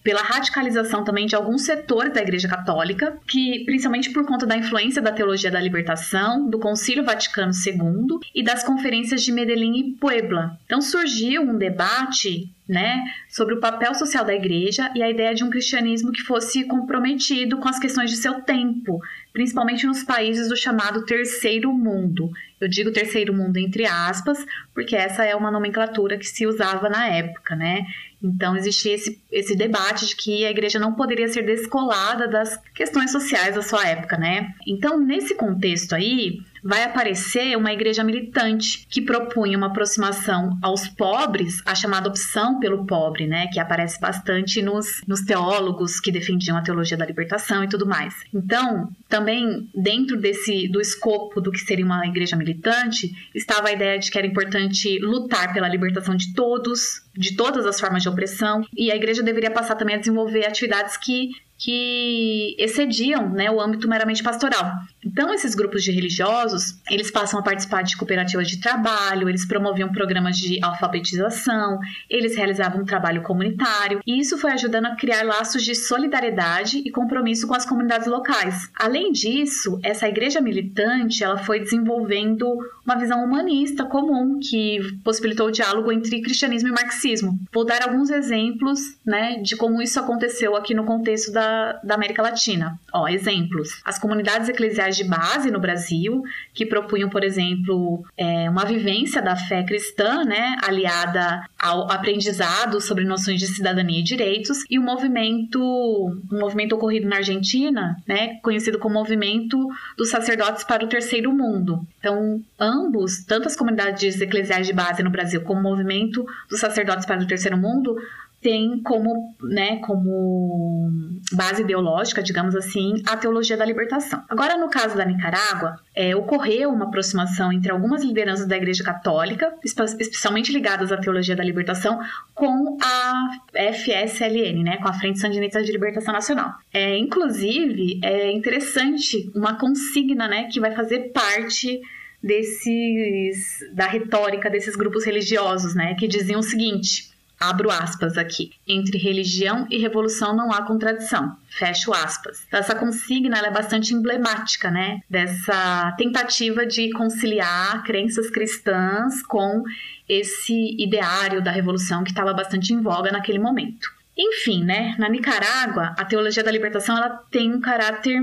pela 0.04 0.22
radicalização 0.22 1.04
também 1.04 1.26
de 1.26 1.36
alguns 1.36 1.62
setores 1.62 2.14
da 2.14 2.22
Igreja 2.22 2.48
Católica, 2.48 3.18
que 3.26 3.64
principalmente 3.66 4.12
por 4.12 4.26
conta 4.26 4.46
da 4.46 4.58
influência 4.58 5.02
da 5.02 5.14
teologia 5.14 5.50
da 5.50 5.62
libertação, 5.62 6.50
do 6.50 6.60
Concílio 6.60 7.06
Vaticano 7.06 7.54
II 7.54 8.20
e 8.36 8.44
das 8.44 8.64
conferências 8.64 9.24
de 9.24 9.32
Medellín 9.32 9.78
e 9.78 9.91
Puebla. 9.94 10.58
Então 10.66 10.82
surgiu 10.82 11.41
um 11.41 11.58
debate 11.58 12.32
né, 12.67 13.03
sobre 13.29 13.53
o 13.53 13.59
papel 13.59 13.93
social 13.93 14.23
da 14.23 14.34
igreja 14.34 14.89
e 14.95 15.03
a 15.03 15.09
ideia 15.09 15.36
de 15.36 15.43
um 15.43 15.49
cristianismo 15.49 16.11
que 16.11 16.21
fosse 16.21 16.63
comprometido 16.63 17.57
com 17.57 17.67
as 17.67 17.77
questões 17.77 18.09
de 18.09 18.17
seu 18.17 18.41
tempo, 18.41 19.01
principalmente 19.34 19.86
nos 19.86 20.03
países 20.03 20.47
do 20.47 20.55
chamado 20.55 21.05
terceiro 21.05 21.73
mundo. 21.73 22.31
Eu 22.59 22.67
digo 22.69 22.91
terceiro 22.91 23.34
mundo 23.34 23.57
entre 23.57 23.86
aspas, 23.86 24.45
porque 24.73 24.95
essa 24.95 25.25
é 25.25 25.36
uma 25.36 25.51
nomenclatura 25.51 26.17
que 26.17 26.25
se 26.25 26.47
usava 26.47 26.89
na 26.89 27.07
época, 27.07 27.55
né? 27.55 27.86
Então 28.23 28.55
existia 28.55 28.95
esse, 28.95 29.21
esse 29.34 29.55
debate 29.55 30.07
de 30.07 30.15
que 30.15 30.45
a 30.45 30.51
igreja 30.51 30.79
não 30.79 30.93
poderia 30.93 31.27
ser 31.27 31.41
descolada 31.43 32.27
das 32.27 32.57
questões 32.73 33.11
sociais 33.11 33.55
da 33.55 33.61
sua 33.61 33.86
época, 33.88 34.17
né? 34.17 34.53
Então, 34.65 34.99
nesse 34.99 35.36
contexto 35.36 35.93
aí, 35.93 36.39
vai 36.63 36.84
aparecer 36.84 37.57
uma 37.57 37.73
igreja 37.73 38.03
militante 38.03 38.88
que 38.89 39.01
propunha 39.01 39.57
uma 39.57 39.67
aproximação 39.67 40.57
aos 40.61 40.88
pobres, 40.88 41.61
a 41.65 41.75
chamada 41.75 42.07
opção 42.07 42.59
pelo 42.59 42.86
pobre, 42.86 43.27
né, 43.27 43.47
que 43.47 43.59
aparece 43.59 43.99
bastante 43.99 44.61
nos, 44.61 45.01
nos 45.05 45.21
teólogos 45.21 45.99
que 45.99 46.11
defendiam 46.11 46.55
a 46.55 46.61
teologia 46.61 46.95
da 46.95 47.05
libertação 47.05 47.63
e 47.63 47.67
tudo 47.67 47.86
mais. 47.86 48.13
Então, 48.34 48.89
também 49.09 49.67
dentro 49.75 50.15
desse 50.15 50.67
do 50.69 50.79
escopo 50.79 51.41
do 51.41 51.51
que 51.51 51.59
seria 51.59 51.86
uma 51.86 52.07
igreja 52.07 52.38
militante, 52.38 53.11
estava 53.36 53.67
a 53.67 53.73
ideia 53.73 53.99
de 53.99 54.09
que 54.09 54.17
era 54.17 54.25
importante 54.25 54.99
lutar 54.99 55.53
pela 55.53 55.67
libertação 55.67 56.15
de 56.15 56.34
todos, 56.34 57.03
de 57.15 57.36
todas 57.36 57.65
as 57.65 57.79
formas 57.79 58.03
de 58.03 58.09
opressão, 58.09 58.65
e 58.75 58.91
a 58.91 58.95
igreja 58.95 59.21
deveria 59.24 59.51
passar 59.51 59.76
também 59.76 59.95
a 59.95 59.99
desenvolver 59.99 60.45
atividades 60.45 60.97
que 60.97 61.30
que 61.58 62.56
excediam 62.60 63.30
né, 63.30 63.49
o 63.49 63.62
âmbito 63.62 63.88
meramente 63.88 64.24
pastoral. 64.24 64.72
Então, 65.06 65.34
esses 65.34 65.56
grupos 65.56 65.84
de 65.84 65.91
religiosos, 65.91 66.80
eles 66.89 67.12
passam 67.12 67.39
a 67.39 67.43
participar 67.43 67.84
de 67.84 67.95
cooperativas 67.97 68.47
de 68.47 68.60
trabalho, 68.60 69.30
eles 69.30 69.45
promoviam 69.45 69.91
programas 69.91 70.38
de 70.38 70.64
alfabetização, 70.64 71.80
eles 72.10 72.36
realizavam 72.36 72.82
um 72.82 72.86
trabalho 72.86 73.22
comunitário, 73.22 74.01
e 74.06 74.20
isso 74.20 74.38
foi 74.38 74.51
ajudando 74.51 74.88
a 74.88 74.95
criar 74.95 75.24
laços 75.24 75.64
de 75.64 75.76
solidariedade 75.76 76.82
e 76.86 76.91
compromisso 76.91 77.47
com 77.47 77.54
as 77.54 77.66
comunidades 77.66 78.08
locais. 78.08 78.70
Além 78.76 79.12
disso, 79.12 79.80
essa 79.84 80.08
igreja 80.08 80.41
militante, 80.41 81.24
ela 81.24 81.38
foi 81.38 81.60
desenvolvendo 81.60 82.47
uma 82.86 82.97
visão 82.97 83.24
humanista 83.24 83.86
comum 83.86 84.39
que 84.39 84.80
possibilitou 85.04 85.47
o 85.47 85.51
diálogo 85.51 85.91
entre 85.91 86.22
cristianismo 86.22 86.70
e 86.70 86.72
marxismo. 86.72 87.38
Vou 87.54 87.66
dar 87.66 87.84
alguns 87.84 88.10
exemplos, 88.10 88.80
né, 89.06 89.38
de 89.41 89.56
como 89.56 89.82
isso 89.82 89.99
aconteceu 89.99 90.56
aqui 90.56 90.74
no 90.74 90.86
contexto 90.86 91.32
da 91.32 91.43
da, 91.84 91.96
América 91.96 92.22
Latina. 92.22 92.80
Ó, 92.94 93.08
exemplos. 93.08 93.82
As 93.86 94.00
comunidades 94.00 94.50
eclesiais 94.50 94.96
de 94.96 95.04
base 95.04 95.52
no 95.52 95.60
Brasil, 95.60 96.24
que 96.54 96.66
propunham, 96.66 97.10
por 97.10 97.24
exemplo, 97.24 98.06
é, 98.18 98.50
uma 98.50 98.66
vivência 98.66 99.22
da 99.22 99.36
fé 99.36 99.64
cristã, 99.64 100.24
né, 100.24 100.58
aliada 100.64 101.44
ao 101.60 101.91
aprendizado 101.91 102.80
sobre 102.82 103.04
noções 103.04 103.39
de 103.39 103.48
cidadania 103.48 104.00
e 104.00 104.04
direitos, 104.04 104.66
e 104.70 104.80
o 104.80 104.82
movimento, 104.82 105.60
um 105.60 106.39
movimento 106.39 106.76
ocorrido 106.76 107.08
na 107.08 107.18
Argentina, 107.18 107.98
né, 108.08 108.36
conhecido 108.41 108.80
como 108.80 108.94
Movimento 108.94 109.68
dos 109.98 110.10
Sacerdotes 110.10 110.64
para 110.64 110.86
o 110.86 110.88
Terceiro 110.88 111.34
Mundo. 111.34 111.86
Então, 112.00 112.41
ambos, 112.60 113.26
tanto 113.26 113.48
as 113.48 113.56
comunidades 113.56 114.22
eclesiais 114.22 114.66
de 114.68 114.72
base 114.72 115.04
no 115.04 115.10
Brasil 115.10 115.41
como 115.41 115.60
o 115.60 115.64
Movimento 115.64 116.26
dos 116.50 116.60
Sacerdotes 116.60 117.06
para 117.06 117.22
o 117.22 117.28
Terceiro 117.28 117.58
Mundo, 117.58 117.98
tem 118.44 118.82
como, 118.84 119.36
né, 119.41 119.78
como 119.78 120.91
base 121.32 121.62
ideológica, 121.62 122.22
digamos 122.22 122.56
assim, 122.56 123.02
a 123.08 123.16
teologia 123.16 123.56
da 123.56 123.66
libertação. 123.66 124.22
Agora, 124.30 124.58
no 124.58 124.70
caso 124.70 124.98
da 124.98 125.06
Nicarágua, 125.06 125.78
é, 125.96 126.14
ocorreu 126.16 126.70
uma 126.70 126.86
aproximação 126.86 127.52
entre 127.52 127.72
algumas 127.72 128.04
lideranças 128.04 128.46
da 128.46 128.58
Igreja 128.58 128.84
Católica, 128.84 129.52
especialmente 129.64 130.52
ligadas 130.52 130.91
à 130.91 130.98
teologia 130.98 131.36
da 131.36 131.44
libertação, 131.44 132.00
com 132.36 132.78
a 132.82 133.30
FSLN, 133.72 134.64
né, 134.64 134.78
com 134.78 134.89
a 134.89 134.94
Frente 134.94 135.20
Sandinista 135.20 135.64
de 135.64 135.72
Libertação 135.72 136.14
Nacional. 136.14 136.52
É, 136.74 136.98
inclusive, 136.98 138.02
é 138.04 138.32
interessante 138.32 139.32
uma 139.34 139.58
consigna, 139.58 140.28
né, 140.28 140.50
que 140.52 140.60
vai 140.60 140.76
fazer 140.76 141.12
parte 141.14 141.80
desses 142.22 143.60
da 143.74 143.86
retórica 143.86 144.50
desses 144.50 144.76
grupos 144.76 145.06
religiosos, 145.06 145.76
né, 145.76 145.96
que 145.96 146.08
diziam 146.08 146.39
o 146.39 146.44
seguinte: 146.44 147.12
abro 147.50 147.70
aspas 147.70 148.18
aqui, 148.18 148.52
entre 148.68 148.98
religião 148.98 149.68
e 149.70 149.78
revolução 149.78 150.36
não 150.36 150.52
há 150.52 150.62
contradição, 150.64 151.36
fecho 151.50 151.94
aspas. 151.94 152.46
Essa 152.52 152.76
consigna 152.76 153.39
é 153.39 153.52
bastante 153.52 153.94
emblemática, 153.94 154.72
né, 154.72 155.02
dessa 155.10 155.94
tentativa 155.98 156.66
de 156.66 156.91
conciliar 156.91 157.84
crenças 157.84 158.30
cristãs 158.30 159.22
com 159.24 159.64
esse 160.08 160.76
ideário 160.78 161.41
da 161.41 161.52
revolução 161.52 162.04
que 162.04 162.12
estava 162.12 162.34
bastante 162.34 162.74
em 162.74 162.82
voga 162.82 163.12
naquele 163.12 163.39
momento. 163.39 163.88
Enfim, 164.18 164.64
né, 164.64 164.96
na 165.00 165.10
Nicarágua, 165.10 165.96
a 165.98 166.06
teologia 166.06 166.44
da 166.44 166.52
libertação 166.52 166.96
ela 166.96 167.10
tem 167.32 167.52
um 167.52 167.60
caráter 167.60 168.22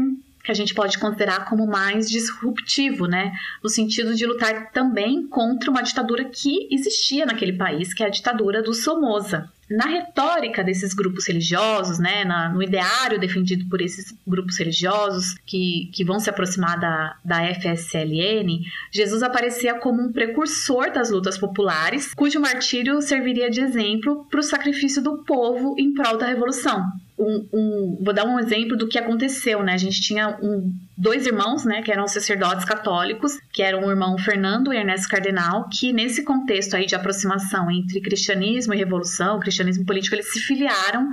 que 0.50 0.52
a 0.52 0.54
gente 0.54 0.74
pode 0.74 0.98
considerar 0.98 1.44
como 1.44 1.64
mais 1.64 2.10
disruptivo, 2.10 3.06
né? 3.06 3.32
No 3.62 3.70
sentido 3.70 4.16
de 4.16 4.26
lutar 4.26 4.72
também 4.72 5.26
contra 5.28 5.70
uma 5.70 5.82
ditadura 5.82 6.24
que 6.24 6.68
existia 6.72 7.24
naquele 7.24 7.52
país, 7.52 7.94
que 7.94 8.02
é 8.02 8.06
a 8.06 8.10
ditadura 8.10 8.60
do 8.60 8.74
Somoza 8.74 9.48
na 9.70 9.86
retórica 9.86 10.64
desses 10.64 10.92
grupos 10.92 11.28
religiosos, 11.28 12.00
né, 12.00 12.24
na, 12.24 12.48
no 12.48 12.60
ideário 12.60 13.20
defendido 13.20 13.68
por 13.68 13.80
esses 13.80 14.12
grupos 14.26 14.58
religiosos 14.58 15.36
que, 15.46 15.88
que 15.92 16.04
vão 16.04 16.18
se 16.18 16.28
aproximar 16.28 16.78
da, 16.78 17.16
da 17.24 17.54
FSLN, 17.54 18.62
Jesus 18.90 19.22
aparecia 19.22 19.74
como 19.74 20.02
um 20.02 20.12
precursor 20.12 20.92
das 20.92 21.10
lutas 21.10 21.38
populares, 21.38 22.12
cujo 22.14 22.40
martírio 22.40 23.00
serviria 23.00 23.48
de 23.48 23.60
exemplo 23.60 24.26
para 24.28 24.40
o 24.40 24.42
sacrifício 24.42 25.00
do 25.00 25.18
povo 25.18 25.76
em 25.78 25.94
prol 25.94 26.18
da 26.18 26.26
revolução. 26.26 26.84
Um, 27.16 27.46
um, 27.52 27.98
vou 28.02 28.14
dar 28.14 28.24
um 28.24 28.40
exemplo 28.40 28.76
do 28.76 28.88
que 28.88 28.98
aconteceu, 28.98 29.62
né? 29.62 29.74
A 29.74 29.78
gente 29.78 30.00
tinha 30.00 30.38
um, 30.42 30.72
dois 31.00 31.26
irmãos, 31.26 31.64
né, 31.64 31.80
que 31.80 31.90
eram 31.90 32.06
sacerdotes 32.06 32.64
católicos, 32.64 33.38
que 33.52 33.62
eram 33.62 33.86
o 33.86 33.90
irmão 33.90 34.18
Fernando 34.18 34.72
e 34.72 34.76
Ernesto 34.76 35.08
Cardenal, 35.08 35.66
que 35.68 35.92
nesse 35.92 36.22
contexto 36.22 36.76
aí 36.76 36.84
de 36.84 36.94
aproximação 36.94 37.70
entre 37.70 38.00
cristianismo 38.02 38.74
e 38.74 38.76
revolução, 38.76 39.40
cristianismo 39.40 39.86
político, 39.86 40.14
eles 40.14 40.30
se 40.30 40.40
filiaram 40.40 41.08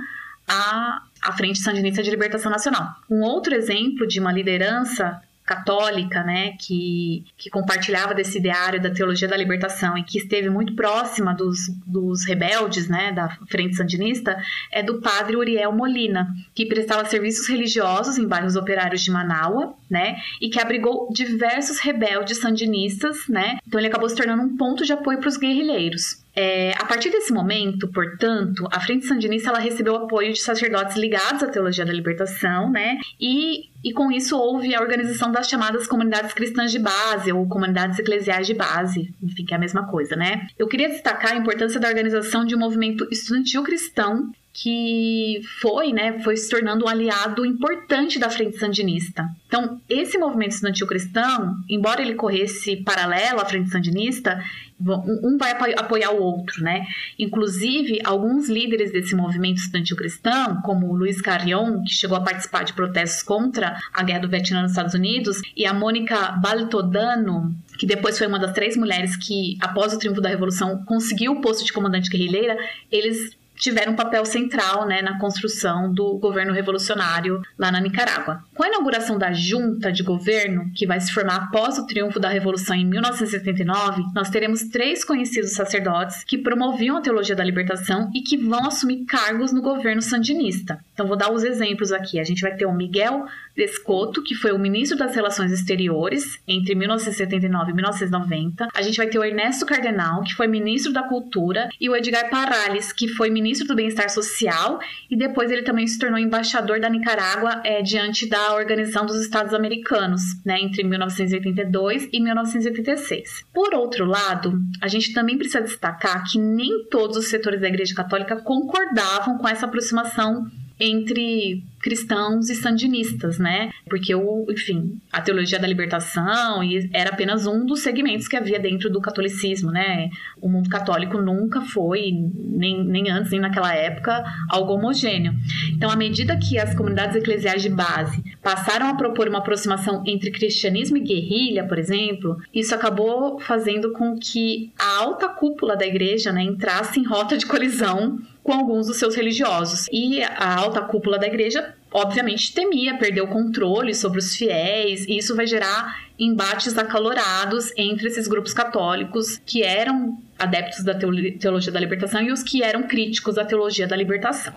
à, 0.46 1.02
à 1.22 1.32
Frente 1.32 1.58
Sandinista 1.58 2.02
de 2.02 2.10
Libertação 2.10 2.52
Nacional. 2.52 2.86
Um 3.08 3.22
outro 3.22 3.54
exemplo 3.54 4.06
de 4.06 4.20
uma 4.20 4.30
liderança 4.30 5.22
católica, 5.48 6.22
né, 6.22 6.52
que, 6.60 7.24
que 7.38 7.48
compartilhava 7.48 8.12
desse 8.14 8.36
ideário 8.36 8.82
da 8.82 8.90
teologia 8.90 9.26
da 9.26 9.36
libertação 9.36 9.96
e 9.96 10.04
que 10.04 10.18
esteve 10.18 10.50
muito 10.50 10.74
próxima 10.74 11.34
dos, 11.34 11.60
dos 11.86 12.26
rebeldes, 12.26 12.86
né, 12.86 13.12
da 13.12 13.30
Frente 13.48 13.74
Sandinista, 13.74 14.36
é 14.70 14.82
do 14.82 15.00
padre 15.00 15.36
Uriel 15.36 15.72
Molina, 15.72 16.28
que 16.54 16.66
prestava 16.66 17.06
serviços 17.06 17.48
religiosos 17.48 18.18
em 18.18 18.28
bairros 18.28 18.56
operários 18.56 19.02
de 19.02 19.10
Manaus, 19.10 19.74
né, 19.90 20.16
e 20.38 20.50
que 20.50 20.60
abrigou 20.60 21.10
diversos 21.10 21.78
rebeldes 21.78 22.38
sandinistas, 22.38 23.26
né, 23.26 23.56
então 23.66 23.80
ele 23.80 23.88
acabou 23.88 24.08
se 24.08 24.16
tornando 24.16 24.42
um 24.42 24.56
ponto 24.56 24.84
de 24.84 24.92
apoio 24.92 25.18
para 25.18 25.28
os 25.28 25.38
guerrilheiros. 25.38 26.27
É, 26.40 26.72
a 26.78 26.84
partir 26.84 27.10
desse 27.10 27.32
momento, 27.32 27.88
portanto, 27.88 28.68
a 28.70 28.78
Frente 28.78 29.06
Sandinista 29.06 29.48
ela 29.48 29.58
recebeu 29.58 29.96
apoio 29.96 30.32
de 30.32 30.40
sacerdotes 30.40 30.96
ligados 30.96 31.42
à 31.42 31.48
teologia 31.48 31.84
da 31.84 31.92
libertação, 31.92 32.70
né? 32.70 32.96
E, 33.20 33.70
e 33.82 33.92
com 33.92 34.12
isso 34.12 34.38
houve 34.38 34.72
a 34.72 34.80
organização 34.80 35.32
das 35.32 35.48
chamadas 35.48 35.88
comunidades 35.88 36.32
cristãs 36.32 36.70
de 36.70 36.78
base 36.78 37.32
ou 37.32 37.48
comunidades 37.48 37.98
eclesiais 37.98 38.46
de 38.46 38.54
base, 38.54 39.12
enfim, 39.20 39.44
que 39.44 39.52
é 39.52 39.56
a 39.56 39.60
mesma 39.60 39.88
coisa, 39.88 40.14
né? 40.14 40.46
Eu 40.56 40.68
queria 40.68 40.88
destacar 40.88 41.32
a 41.32 41.36
importância 41.36 41.80
da 41.80 41.88
organização 41.88 42.44
de 42.44 42.54
um 42.54 42.58
movimento 42.60 43.08
estudantil 43.10 43.64
cristão 43.64 44.30
que 44.52 45.40
foi, 45.60 45.92
né, 45.92 46.18
foi 46.20 46.36
se 46.36 46.50
tornando 46.50 46.84
um 46.84 46.88
aliado 46.88 47.46
importante 47.46 48.18
da 48.18 48.28
Frente 48.28 48.58
Sandinista. 48.58 49.28
Então, 49.46 49.80
esse 49.88 50.18
movimento 50.18 50.52
estudantil 50.52 50.86
cristão, 50.86 51.56
embora 51.68 52.02
ele 52.02 52.14
corresse 52.14 52.76
paralelo 52.76 53.40
à 53.40 53.44
Frente 53.44 53.70
Sandinista, 53.70 54.42
um 54.80 55.36
vai 55.36 55.50
apoiar 55.50 56.12
o 56.12 56.22
outro, 56.22 56.62
né? 56.62 56.86
Inclusive, 57.18 58.00
alguns 58.04 58.48
líderes 58.48 58.92
desse 58.92 59.14
movimento 59.14 59.58
estudantil 59.58 59.96
cristão, 59.96 60.60
como 60.62 60.94
Luiz 60.94 61.20
Carrion, 61.20 61.82
que 61.82 61.92
chegou 61.92 62.16
a 62.16 62.20
participar 62.20 62.64
de 62.64 62.72
protestos 62.72 63.22
contra 63.22 63.76
a 63.92 64.02
guerra 64.02 64.20
do 64.20 64.28
Vietnã 64.28 64.62
nos 64.62 64.72
Estados 64.72 64.94
Unidos, 64.94 65.40
e 65.56 65.66
a 65.66 65.74
Mônica 65.74 66.32
Baltodano, 66.40 67.54
que 67.78 67.86
depois 67.86 68.16
foi 68.16 68.26
uma 68.26 68.38
das 68.38 68.52
três 68.52 68.76
mulheres 68.76 69.16
que, 69.16 69.56
após 69.60 69.92
o 69.92 69.98
triunfo 69.98 70.20
da 70.20 70.28
Revolução, 70.28 70.84
conseguiu 70.84 71.32
o 71.32 71.40
posto 71.40 71.64
de 71.64 71.72
comandante 71.72 72.08
guerrilheira, 72.08 72.56
eles 72.90 73.36
tiveram 73.58 73.92
um 73.92 73.96
papel 73.96 74.24
central 74.24 74.86
né, 74.86 75.02
na 75.02 75.18
construção 75.18 75.92
do 75.92 76.18
governo 76.18 76.52
revolucionário 76.52 77.42
lá 77.58 77.70
na 77.70 77.80
Nicarágua. 77.80 78.42
Com 78.54 78.62
a 78.62 78.68
inauguração 78.68 79.18
da 79.18 79.32
junta 79.32 79.92
de 79.92 80.02
governo, 80.02 80.70
que 80.74 80.86
vai 80.86 81.00
se 81.00 81.12
formar 81.12 81.36
após 81.36 81.78
o 81.78 81.86
triunfo 81.86 82.20
da 82.20 82.28
Revolução 82.28 82.76
em 82.76 82.84
1979, 82.84 84.02
nós 84.14 84.30
teremos 84.30 84.64
três 84.64 85.04
conhecidos 85.04 85.52
sacerdotes 85.52 86.24
que 86.24 86.38
promoviam 86.38 86.96
a 86.96 87.00
teologia 87.00 87.36
da 87.36 87.44
libertação 87.44 88.10
e 88.14 88.20
que 88.20 88.36
vão 88.36 88.66
assumir 88.66 89.04
cargos 89.04 89.52
no 89.52 89.62
governo 89.62 90.02
sandinista. 90.02 90.78
Então, 90.92 91.06
vou 91.06 91.16
dar 91.16 91.32
os 91.32 91.44
exemplos 91.44 91.92
aqui. 91.92 92.18
A 92.18 92.24
gente 92.24 92.42
vai 92.42 92.54
ter 92.54 92.66
o 92.66 92.72
Miguel 92.72 93.26
Descoto, 93.56 94.22
que 94.22 94.36
foi 94.36 94.52
o 94.52 94.58
ministro 94.58 94.96
das 94.96 95.14
Relações 95.14 95.50
Exteriores 95.50 96.38
entre 96.46 96.76
1979 96.76 97.72
e 97.72 97.74
1990. 97.74 98.68
A 98.72 98.82
gente 98.82 98.96
vai 98.96 99.08
ter 99.08 99.18
o 99.18 99.24
Ernesto 99.24 99.66
Cardenal, 99.66 100.22
que 100.22 100.34
foi 100.34 100.46
ministro 100.46 100.92
da 100.92 101.02
Cultura, 101.02 101.68
e 101.80 101.88
o 101.88 101.96
Edgar 101.96 102.30
Parales, 102.30 102.92
que 102.92 103.08
foi 103.08 103.30
ministro 103.30 103.47
do 103.66 103.74
Bem-Estar 103.74 104.10
Social, 104.10 104.78
e 105.10 105.16
depois 105.16 105.50
ele 105.50 105.62
também 105.62 105.86
se 105.86 105.98
tornou 105.98 106.18
embaixador 106.18 106.80
da 106.80 106.88
Nicarágua 106.88 107.60
é, 107.64 107.82
diante 107.82 108.28
da 108.28 108.54
Organização 108.54 109.06
dos 109.06 109.20
Estados 109.20 109.54
Americanos, 109.54 110.22
né, 110.44 110.60
entre 110.60 110.82
1982 110.84 112.08
e 112.12 112.20
1986. 112.20 113.44
Por 113.52 113.74
outro 113.74 114.04
lado, 114.04 114.58
a 114.80 114.88
gente 114.88 115.12
também 115.12 115.38
precisa 115.38 115.62
destacar 115.62 116.24
que 116.30 116.38
nem 116.38 116.86
todos 116.90 117.16
os 117.16 117.28
setores 117.28 117.60
da 117.60 117.68
Igreja 117.68 117.94
Católica 117.94 118.36
concordavam 118.36 119.38
com 119.38 119.48
essa 119.48 119.66
aproximação 119.66 120.46
entre 120.80 121.62
cristãos 121.80 122.50
e 122.50 122.54
sandinistas, 122.54 123.38
né? 123.38 123.70
Porque 123.88 124.14
o, 124.14 124.46
enfim, 124.50 125.00
a 125.12 125.20
teologia 125.20 125.58
da 125.58 125.66
libertação 125.66 126.60
era 126.92 127.10
apenas 127.10 127.46
um 127.46 127.64
dos 127.64 127.80
segmentos 127.80 128.28
que 128.28 128.36
havia 128.36 128.58
dentro 128.58 128.90
do 128.90 129.00
catolicismo, 129.00 129.70
né? 129.70 130.10
O 130.40 130.48
mundo 130.48 130.68
católico 130.68 131.20
nunca 131.20 131.60
foi, 131.60 132.12
nem, 132.34 132.84
nem 132.84 133.10
antes, 133.10 133.30
nem 133.30 133.40
naquela 133.40 133.74
época, 133.74 134.24
algo 134.50 134.74
homogêneo. 134.74 135.32
Então, 135.72 135.90
à 135.90 135.96
medida 135.96 136.36
que 136.36 136.58
as 136.58 136.74
comunidades 136.74 137.16
eclesiais 137.16 137.62
de 137.62 137.68
base 137.68 138.22
passaram 138.42 138.88
a 138.88 138.94
propor 138.94 139.28
uma 139.28 139.38
aproximação 139.38 140.02
entre 140.06 140.30
cristianismo 140.30 140.96
e 140.96 141.00
guerrilha, 141.00 141.64
por 141.64 141.78
exemplo, 141.78 142.36
isso 142.52 142.74
acabou 142.74 143.38
fazendo 143.40 143.92
com 143.92 144.16
que 144.18 144.72
a 144.78 144.98
alta 144.98 145.28
cúpula 145.28 145.76
da 145.76 145.86
igreja 145.86 146.32
né, 146.32 146.42
entrasse 146.42 146.98
em 147.00 147.06
rota 147.06 147.36
de 147.36 147.46
colisão 147.46 148.18
com 148.48 148.54
alguns 148.54 148.86
dos 148.86 148.96
seus 148.96 149.14
religiosos. 149.14 149.86
E 149.92 150.22
a 150.22 150.54
alta 150.54 150.80
cúpula 150.80 151.18
da 151.18 151.26
igreja, 151.26 151.74
obviamente, 151.92 152.54
temia 152.54 152.96
perder 152.96 153.20
o 153.20 153.28
controle 153.28 153.94
sobre 153.94 154.20
os 154.20 154.34
fiéis, 154.34 155.04
e 155.06 155.18
isso 155.18 155.36
vai 155.36 155.46
gerar 155.46 156.08
embates 156.18 156.78
acalorados 156.78 157.70
entre 157.76 158.08
esses 158.08 158.26
grupos 158.26 158.54
católicos 158.54 159.38
que 159.44 159.62
eram 159.62 160.18
adeptos 160.38 160.82
da 160.82 160.94
teologia 160.94 161.70
da 161.70 161.78
libertação 161.78 162.22
e 162.22 162.32
os 162.32 162.42
que 162.42 162.62
eram 162.62 162.84
críticos 162.84 163.34
da 163.34 163.44
teologia 163.44 163.86
da 163.86 163.94
libertação. 163.94 164.54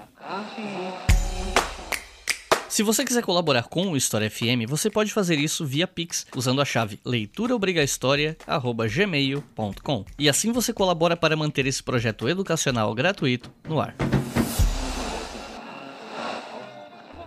Se 2.72 2.82
você 2.84 3.04
quiser 3.04 3.22
colaborar 3.22 3.64
com 3.64 3.92
o 3.92 3.98
História 3.98 4.32
FM, 4.32 4.66
você 4.66 4.90
pode 4.90 5.12
fazer 5.12 5.38
isso 5.38 5.66
via 5.66 5.86
Pix 5.86 6.26
usando 6.34 6.62
a 6.62 6.66
chave 6.66 7.02
leituraobrigahistoria@gmail.com. 7.06 10.06
E 10.18 10.30
assim 10.30 10.54
você 10.54 10.72
colabora 10.72 11.18
para 11.18 11.36
manter 11.36 11.66
esse 11.66 11.84
projeto 11.84 12.30
educacional 12.30 12.96
gratuito 12.96 13.52
no 13.68 13.82
ar. 13.82 13.94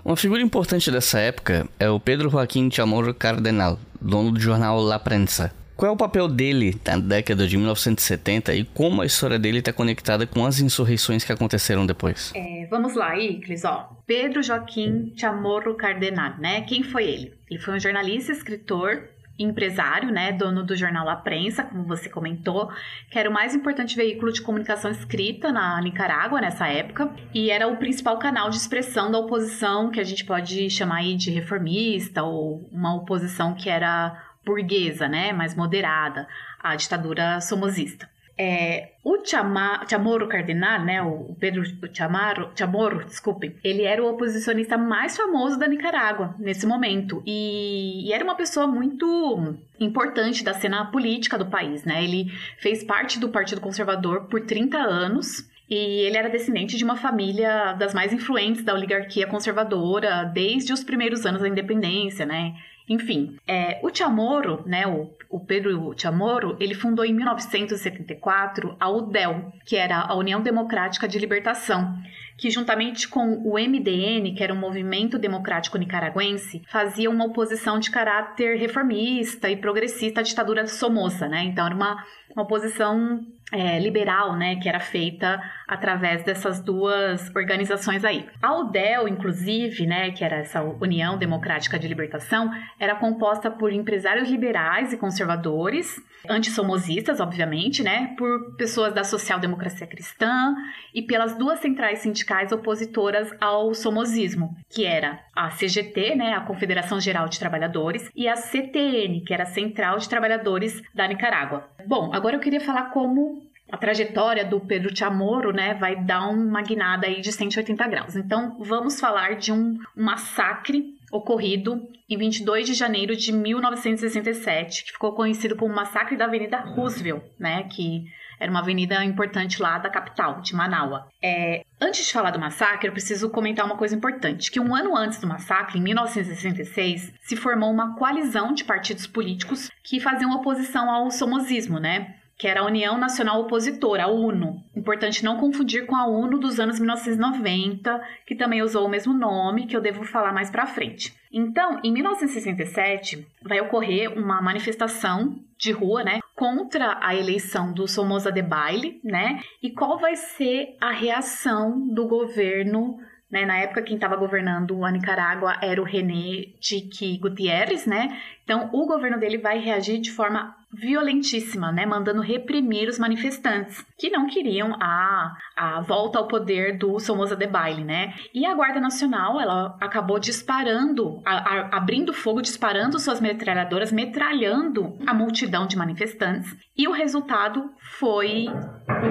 Uma 0.02 0.16
figura 0.16 0.40
importante 0.40 0.90
dessa 0.90 1.18
época 1.18 1.68
é 1.78 1.90
o 1.90 2.00
Pedro 2.00 2.30
Joaquim 2.30 2.70
Chamorro 2.70 3.12
Cardenal, 3.12 3.78
dono 4.00 4.32
do 4.32 4.40
jornal 4.40 4.80
La 4.80 4.98
Prensa, 4.98 5.52
qual 5.76 5.90
é 5.90 5.94
o 5.94 5.96
papel 5.96 6.28
dele 6.28 6.80
na 6.86 6.98
década 6.98 7.46
de 7.46 7.56
1970 7.56 8.54
e 8.54 8.64
como 8.64 9.02
a 9.02 9.06
história 9.06 9.38
dele 9.38 9.58
está 9.58 9.72
conectada 9.72 10.26
com 10.26 10.46
as 10.46 10.60
insurreições 10.60 11.24
que 11.24 11.32
aconteceram 11.32 11.84
depois? 11.84 12.32
É, 12.34 12.66
vamos 12.70 12.94
lá, 12.94 13.18
Iclis, 13.18 13.64
ó. 13.64 13.90
Pedro 14.06 14.42
Joaquim 14.42 15.12
Chamorro 15.16 15.74
Cardenal, 15.74 16.38
né? 16.38 16.62
Quem 16.62 16.82
foi 16.82 17.04
ele? 17.04 17.34
Ele 17.50 17.60
foi 17.60 17.74
um 17.74 17.80
jornalista, 17.80 18.32
escritor, 18.32 19.08
empresário, 19.38 20.12
né, 20.12 20.32
dono 20.32 20.62
do 20.62 20.76
jornal 20.76 21.04
La 21.04 21.16
Prensa, 21.16 21.64
como 21.64 21.84
você 21.84 22.08
comentou, 22.08 22.70
que 23.10 23.18
era 23.18 23.28
o 23.28 23.32
mais 23.32 23.54
importante 23.54 23.96
veículo 23.96 24.32
de 24.32 24.40
comunicação 24.40 24.90
escrita 24.90 25.50
na 25.52 25.80
Nicarágua 25.80 26.40
nessa 26.40 26.68
época, 26.68 27.10
e 27.32 27.50
era 27.50 27.66
o 27.66 27.76
principal 27.76 28.18
canal 28.18 28.48
de 28.48 28.56
expressão 28.56 29.10
da 29.10 29.18
oposição 29.18 29.90
que 29.90 30.00
a 30.00 30.04
gente 30.04 30.24
pode 30.24 30.70
chamar 30.70 30.98
aí 30.98 31.16
de 31.16 31.30
reformista 31.30 32.22
ou 32.22 32.68
uma 32.70 32.94
oposição 32.94 33.54
que 33.54 33.68
era 33.68 34.33
burguesa, 34.44 35.08
né, 35.08 35.32
mais 35.32 35.54
moderada, 35.54 36.28
à 36.62 36.76
ditadura 36.76 37.40
somozista. 37.40 38.08
É, 38.36 38.94
o 39.04 39.18
Chamorro 39.24 40.26
Cardenal, 40.26 40.84
né, 40.84 41.00
o 41.00 41.36
Pedro 41.38 41.62
Chamorro, 41.92 43.04
desculpe, 43.04 43.56
ele 43.62 43.82
era 43.82 44.02
o 44.02 44.10
oposicionista 44.10 44.76
mais 44.76 45.16
famoso 45.16 45.56
da 45.56 45.68
Nicarágua 45.68 46.34
nesse 46.36 46.66
momento 46.66 47.22
e, 47.24 48.08
e, 48.08 48.12
era 48.12 48.24
uma 48.24 48.34
pessoa 48.34 48.66
muito 48.66 49.54
importante 49.78 50.42
da 50.42 50.52
cena 50.52 50.84
política 50.86 51.38
do 51.38 51.46
país, 51.46 51.84
né? 51.84 52.02
Ele 52.02 52.26
fez 52.58 52.82
parte 52.82 53.20
do 53.20 53.28
Partido 53.28 53.60
Conservador 53.60 54.24
por 54.24 54.40
30 54.40 54.78
anos 54.78 55.48
e 55.70 56.02
ele 56.02 56.16
era 56.16 56.28
descendente 56.28 56.76
de 56.76 56.84
uma 56.84 56.96
família 56.96 57.72
das 57.74 57.94
mais 57.94 58.12
influentes 58.12 58.64
da 58.64 58.74
oligarquia 58.74 59.28
conservadora 59.28 60.24
desde 60.24 60.72
os 60.72 60.82
primeiros 60.82 61.24
anos 61.24 61.40
da 61.40 61.48
independência, 61.48 62.26
né? 62.26 62.54
Enfim, 62.88 63.38
é, 63.46 63.80
o 63.82 63.94
Chamorro, 63.94 64.62
né, 64.66 64.86
o, 64.86 65.10
o 65.30 65.40
Pedro 65.40 65.94
Chamorro, 65.96 66.56
ele 66.60 66.74
fundou 66.74 67.04
em 67.04 67.14
1974 67.14 68.76
a 68.78 68.90
UDEL, 68.90 69.52
que 69.64 69.76
era 69.76 70.00
a 70.00 70.14
União 70.14 70.42
Democrática 70.42 71.08
de 71.08 71.18
Libertação, 71.18 71.96
que 72.36 72.50
juntamente 72.50 73.08
com 73.08 73.38
o 73.44 73.54
MDN, 73.54 74.34
que 74.34 74.42
era 74.42 74.52
um 74.52 74.58
movimento 74.58 75.18
democrático 75.18 75.78
nicaragüense, 75.78 76.62
fazia 76.70 77.08
uma 77.08 77.24
oposição 77.24 77.78
de 77.78 77.90
caráter 77.90 78.58
reformista 78.58 79.48
e 79.48 79.56
progressista 79.56 80.20
à 80.20 80.22
ditadura 80.22 80.64
de 80.64 80.70
Somoza, 80.70 81.26
né? 81.26 81.44
Então 81.44 81.64
era 81.64 81.74
uma, 81.74 82.04
uma 82.34 82.42
oposição 82.42 83.24
é, 83.54 83.78
liberal, 83.78 84.36
né, 84.36 84.56
que 84.56 84.68
era 84.68 84.80
feita 84.80 85.40
através 85.66 86.24
dessas 86.24 86.60
duas 86.60 87.30
organizações 87.34 88.04
aí. 88.04 88.28
A 88.42 88.58
UDEL, 88.58 89.06
inclusive, 89.06 89.86
né, 89.86 90.10
que 90.10 90.24
era 90.24 90.38
essa 90.38 90.60
União 90.62 91.16
Democrática 91.16 91.78
de 91.78 91.86
Libertação, 91.86 92.50
era 92.80 92.96
composta 92.96 93.50
por 93.50 93.72
empresários 93.72 94.28
liberais 94.28 94.92
e 94.92 94.96
conservadores, 94.96 96.02
antissomosistas, 96.28 97.20
obviamente, 97.20 97.82
né, 97.82 98.14
por 98.18 98.56
pessoas 98.56 98.92
da 98.92 99.04
social-democracia 99.04 99.86
cristã 99.86 100.54
e 100.92 101.02
pelas 101.02 101.36
duas 101.38 101.60
centrais 101.60 102.00
sindicais 102.00 102.50
opositoras 102.50 103.30
ao 103.40 103.72
somosismo, 103.72 104.56
que 104.68 104.84
era 104.84 105.20
a 105.34 105.50
CGT, 105.50 106.16
né, 106.16 106.32
a 106.32 106.40
Confederação 106.40 107.00
Geral 107.00 107.28
de 107.28 107.38
Trabalhadores, 107.38 108.10
e 108.16 108.26
a 108.26 108.34
CTN, 108.34 109.20
que 109.20 109.32
era 109.32 109.44
a 109.44 109.46
Central 109.46 109.98
de 109.98 110.08
Trabalhadores 110.08 110.82
da 110.92 111.06
Nicarágua. 111.06 111.68
Bom, 111.86 112.10
agora 112.12 112.36
eu 112.36 112.40
queria 112.40 112.60
falar 112.60 112.90
como 112.90 113.42
a 113.70 113.76
trajetória 113.76 114.44
do 114.44 114.60
Pedro 114.60 114.94
Chamorro, 114.96 115.50
né, 115.50 115.74
vai 115.74 115.96
dar 115.96 116.28
uma 116.28 116.62
guinada 116.62 117.06
aí 117.06 117.20
de 117.20 117.32
180 117.32 117.88
graus. 117.88 118.16
Então, 118.16 118.56
vamos 118.60 119.00
falar 119.00 119.36
de 119.36 119.52
um, 119.52 119.78
massacre 119.96 120.94
ocorrido 121.10 121.88
em 122.08 122.18
22 122.18 122.66
de 122.66 122.74
janeiro 122.74 123.16
de 123.16 123.32
1967, 123.32 124.84
que 124.84 124.92
ficou 124.92 125.12
conhecido 125.12 125.56
como 125.56 125.74
Massacre 125.74 126.16
da 126.16 126.26
Avenida 126.26 126.58
Roosevelt, 126.58 127.24
né, 127.38 127.64
que 127.64 128.04
era 128.38 128.50
uma 128.50 128.60
avenida 128.60 129.04
importante 129.04 129.60
lá 129.60 129.78
da 129.78 129.90
capital, 129.90 130.40
de 130.40 130.54
Manaus. 130.54 131.02
É, 131.22 131.64
antes 131.80 132.06
de 132.06 132.12
falar 132.12 132.30
do 132.30 132.38
massacre, 132.38 132.88
eu 132.88 132.92
preciso 132.92 133.30
comentar 133.30 133.64
uma 133.64 133.76
coisa 133.76 133.94
importante, 133.94 134.50
que 134.50 134.60
um 134.60 134.74
ano 134.74 134.96
antes 134.96 135.18
do 135.18 135.26
massacre, 135.26 135.78
em 135.78 135.82
1966, 135.82 137.12
se 137.22 137.36
formou 137.36 137.70
uma 137.70 137.96
coalizão 137.96 138.52
de 138.52 138.64
partidos 138.64 139.06
políticos 139.06 139.70
que 139.82 140.00
faziam 140.00 140.32
oposição 140.32 140.90
ao 140.90 141.10
somosismo, 141.10 141.78
né? 141.78 142.16
Que 142.36 142.48
era 142.48 142.60
a 142.60 142.66
União 142.66 142.98
Nacional 142.98 143.40
Opositora, 143.40 144.04
a 144.04 144.10
UNO. 144.10 144.62
Importante 144.76 145.24
não 145.24 145.38
confundir 145.38 145.86
com 145.86 145.94
a 145.94 146.06
UNO 146.06 146.38
dos 146.38 146.58
anos 146.58 146.78
1990, 146.78 148.02
que 148.26 148.34
também 148.34 148.62
usou 148.62 148.86
o 148.86 148.88
mesmo 148.88 149.14
nome, 149.14 149.66
que 149.66 149.76
eu 149.76 149.80
devo 149.80 150.04
falar 150.04 150.32
mais 150.32 150.50
para 150.50 150.66
frente. 150.66 151.14
Então, 151.32 151.80
em 151.82 151.92
1967, 151.92 153.26
vai 153.42 153.60
ocorrer 153.60 154.12
uma 154.12 154.40
manifestação 154.40 155.38
de 155.58 155.72
rua, 155.72 156.02
né, 156.02 156.20
contra 156.34 156.98
a 157.00 157.14
eleição 157.14 157.72
do 157.72 157.86
Somoza 157.86 158.30
de 158.30 158.42
Baile, 158.42 159.00
né? 159.02 159.40
E 159.62 159.70
qual 159.70 159.98
vai 159.98 160.16
ser 160.16 160.76
a 160.80 160.90
reação 160.90 161.88
do 161.88 162.06
governo 162.06 162.98
né, 163.34 163.44
na 163.44 163.58
época, 163.58 163.82
quem 163.82 163.96
estava 163.96 164.14
governando 164.14 164.84
a 164.84 164.92
Nicarágua 164.92 165.56
era 165.60 165.82
o 165.82 165.84
René 165.84 166.52
Chiqui 166.60 167.18
Gutierrez, 167.18 167.84
né, 167.84 168.16
Então, 168.44 168.68
o 168.72 168.86
governo 168.86 169.18
dele 169.18 169.38
vai 169.38 169.58
reagir 169.58 170.00
de 170.00 170.12
forma 170.12 170.54
violentíssima, 170.76 171.70
né, 171.70 171.86
mandando 171.86 172.20
reprimir 172.20 172.88
os 172.88 172.98
manifestantes 172.98 173.84
que 173.96 174.10
não 174.10 174.26
queriam 174.26 174.74
a, 174.80 175.36
a 175.56 175.80
volta 175.80 176.18
ao 176.18 176.26
poder 176.26 176.76
do 176.76 176.98
Somoza 176.98 177.36
Debayle, 177.36 177.84
né? 177.84 178.14
E 178.34 178.44
a 178.44 178.54
Guarda 178.54 178.80
Nacional, 178.80 179.40
ela 179.40 179.76
acabou 179.80 180.18
disparando, 180.18 181.22
a, 181.24 181.36
a, 181.36 181.76
abrindo 181.76 182.12
fogo, 182.12 182.42
disparando 182.42 182.98
suas 182.98 183.20
metralhadoras, 183.20 183.92
metralhando 183.92 184.98
a 185.06 185.14
multidão 185.14 185.66
de 185.66 185.76
manifestantes. 185.76 186.54
E 186.76 186.88
o 186.88 186.92
resultado 186.92 187.70
foi 187.98 188.46